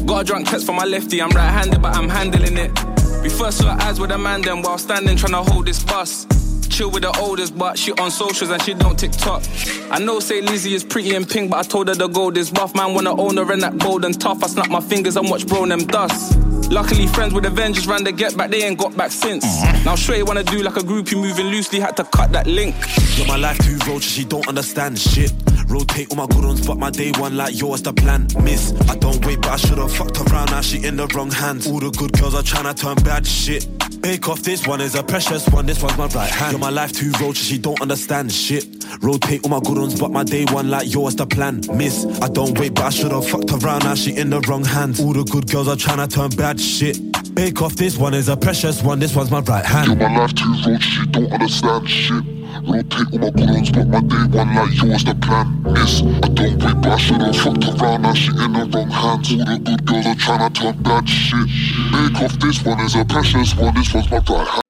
Got 0.05 0.21
a 0.21 0.23
drunk 0.23 0.47
text 0.49 0.67
from 0.67 0.75
my 0.75 0.85
lefty, 0.85 1.21
I'm 1.21 1.31
right 1.31 1.49
handed, 1.49 1.81
but 1.81 1.95
I'm 1.95 2.09
handling 2.09 2.57
it. 2.57 2.98
We 3.21 3.29
first 3.29 3.57
saw 3.57 3.75
eyes 3.81 3.99
with 3.99 4.11
a 4.11 4.17
man, 4.17 4.41
then 4.41 4.61
while 4.61 4.77
standing 4.77 5.17
trying 5.17 5.33
to 5.33 5.51
hold 5.51 5.67
this 5.67 5.83
bus. 5.83 6.25
Chill 6.69 6.89
with 6.91 7.03
the 7.03 7.17
oldest, 7.19 7.57
but 7.57 7.77
she 7.77 7.91
on 7.93 8.11
socials 8.11 8.51
and 8.51 8.61
she 8.61 8.73
don't 8.73 8.97
TikTok. 8.97 9.43
I 9.91 9.99
know 9.99 10.19
say 10.19 10.39
Lizzie 10.41 10.73
is 10.73 10.83
pretty 10.83 11.15
and 11.15 11.27
pink, 11.27 11.51
but 11.51 11.57
I 11.57 11.63
told 11.63 11.89
her 11.89 11.95
the 11.95 12.07
gold 12.07 12.37
is 12.37 12.51
rough. 12.53 12.73
Man, 12.75 12.93
wanna 12.93 13.19
own 13.19 13.35
her 13.37 13.51
and 13.51 13.61
that 13.63 13.77
bold 13.77 14.05
and 14.05 14.19
tough. 14.19 14.43
I 14.43 14.47
snap 14.47 14.69
my 14.69 14.79
fingers 14.79 15.17
and 15.17 15.29
watch 15.29 15.47
bro 15.47 15.65
them 15.65 15.85
dust. 15.85 16.37
Luckily, 16.69 17.07
friends 17.07 17.33
with 17.33 17.45
Avengers 17.45 17.87
ran 17.87 18.03
the 18.03 18.11
get 18.11 18.37
back, 18.37 18.51
they 18.51 18.63
ain't 18.63 18.77
got 18.77 18.95
back 18.95 19.11
since. 19.11 19.43
Now, 19.83 19.95
straight 19.95 20.23
wanna 20.23 20.43
do 20.43 20.61
like 20.61 20.77
a 20.77 20.81
groupie 20.81 21.19
moving 21.19 21.47
loosely, 21.47 21.79
had 21.79 21.97
to 21.97 22.03
cut 22.05 22.31
that 22.31 22.47
link. 22.47 22.75
You're 23.17 23.27
my 23.27 23.35
life 23.35 23.57
too 23.57 23.77
roaches, 23.87 24.11
she 24.11 24.23
don't 24.23 24.47
understand 24.47 24.97
shit. 24.97 25.33
Rotate 25.69 26.09
all 26.09 26.17
my 26.17 26.25
good 26.25 26.43
ones, 26.43 26.65
but 26.65 26.77
my 26.77 26.89
day 26.89 27.11
one 27.17 27.37
like 27.37 27.59
yours 27.59 27.83
the 27.83 27.93
plan. 27.93 28.27
Miss, 28.41 28.73
I 28.89 28.95
don't 28.95 29.23
wait, 29.23 29.41
but 29.41 29.51
I 29.51 29.57
should've 29.57 29.93
fucked 29.95 30.19
around. 30.19 30.49
Now 30.49 30.61
she 30.61 30.83
in 30.83 30.95
the 30.97 31.05
wrong 31.15 31.29
hands. 31.29 31.67
All 31.67 31.79
the 31.79 31.91
good 31.91 32.11
girls 32.13 32.33
are 32.33 32.41
trying 32.41 32.73
to 32.73 32.73
turn 32.73 32.95
bad 33.03 33.27
shit. 33.27 33.67
Bake 34.01 34.27
off, 34.27 34.41
this 34.41 34.65
one 34.65 34.81
is 34.81 34.95
a 34.95 35.03
precious 35.03 35.47
one. 35.49 35.67
This 35.67 35.83
one's 35.83 35.97
my 35.97 36.07
right 36.07 36.29
hand. 36.29 36.53
You're 36.53 36.59
my 36.59 36.71
life 36.71 36.91
too 36.91 37.11
roaches, 37.21 37.45
she 37.45 37.59
don't 37.59 37.79
understand 37.81 38.31
shit. 38.31 38.65
Rotate 39.01 39.43
all 39.43 39.51
my 39.51 39.59
good 39.59 39.77
ones, 39.77 39.99
but 39.99 40.09
my 40.09 40.23
day 40.23 40.45
one 40.45 40.71
like 40.71 40.91
yours 40.91 41.15
the 41.15 41.27
plan. 41.27 41.61
Miss, 41.75 42.05
I 42.19 42.29
don't 42.29 42.57
wait, 42.57 42.73
but 42.73 42.85
I 42.85 42.89
should've 42.89 43.29
fucked 43.29 43.51
around. 43.51 43.83
Now 43.83 43.93
she 43.93 44.15
in 44.15 44.31
the 44.31 44.39
wrong 44.41 44.65
hands. 44.65 44.99
All 44.99 45.13
the 45.13 45.23
good 45.23 45.51
girls 45.51 45.67
are 45.67 45.75
trying 45.75 45.97
to 45.97 46.07
turn 46.07 46.31
bad 46.31 46.59
shit. 46.59 46.97
Bake 47.35 47.61
off, 47.61 47.75
this 47.75 47.95
one 47.95 48.15
is 48.15 48.27
a 48.27 48.35
precious 48.35 48.81
one. 48.81 48.97
This 48.97 49.15
one's 49.15 49.29
my 49.29 49.41
right 49.41 49.65
hand. 49.65 49.87
You're 49.87 50.09
my 50.09 50.17
life 50.17 50.33
too 50.33 50.51
roaches, 50.65 50.83
she 50.83 51.05
don't 51.07 51.31
understand 51.31 51.87
shit. 51.87 52.38
Rotate 52.67 53.07
all 53.13 53.19
my 53.19 53.29
good 53.29 53.49
ones, 53.49 53.71
but 53.71 53.87
my 53.87 54.01
day 54.01 54.37
one 54.37 54.55
like 54.55 54.75
yours 54.81 55.03
the 55.03 55.15
plan. 55.15 55.63
Miss, 55.63 56.01
I 56.01 56.27
don't 56.27 56.63
wait, 56.63 56.81
but 56.81 56.87
I 56.87 56.97
should've 56.97 57.35
fucked 57.35 57.81
around. 57.81 58.01
Now 58.01 58.13
she 58.13 58.29
in 58.29 58.53
the 58.53 58.69
wrong 58.73 58.89
hands. 58.89 59.31
All 59.31 59.45
the 59.45 59.59
good 59.63 59.85
girls 59.85 60.05
are 60.05 60.15
trying 60.15 60.51
to 60.51 60.61
turn 60.61 60.83
bad 60.83 61.07
shit. 61.07 61.47
Bake 61.91 62.21
off, 62.23 62.33
this 62.39 62.63
one 62.63 62.79
is 62.81 62.95
a 62.95 63.05
precious 63.05 63.55
one. 63.55 63.73
This 63.75 63.93
one's 63.93 64.09
my 64.11 64.17
right 64.17 64.47
hand. 64.47 64.61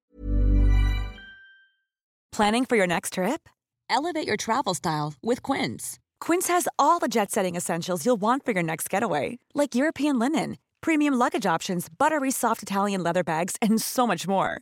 Planning 2.31 2.65
for 2.65 2.76
your 2.76 2.88
next 2.88 3.14
trip? 3.14 3.49
Elevate 3.89 4.27
your 4.27 4.38
travel 4.38 4.73
style 4.73 5.14
with 5.22 5.41
Quince. 5.41 5.99
Quince 6.22 6.47
has 6.47 6.68
all 6.77 6.99
the 6.99 7.07
jet 7.07 7.31
setting 7.31 7.56
essentials 7.56 8.06
you'll 8.06 8.22
want 8.22 8.45
for 8.45 8.51
your 8.51 8.64
next 8.64 8.89
getaway, 8.89 9.39
like 9.53 9.76
European 9.76 10.19
linen, 10.19 10.57
premium 10.81 11.15
luggage 11.15 11.45
options, 11.45 11.89
buttery 11.89 12.31
soft 12.31 12.61
Italian 12.61 13.03
leather 13.03 13.23
bags, 13.23 13.56
and 13.61 13.81
so 13.81 14.06
much 14.06 14.27
more. 14.27 14.61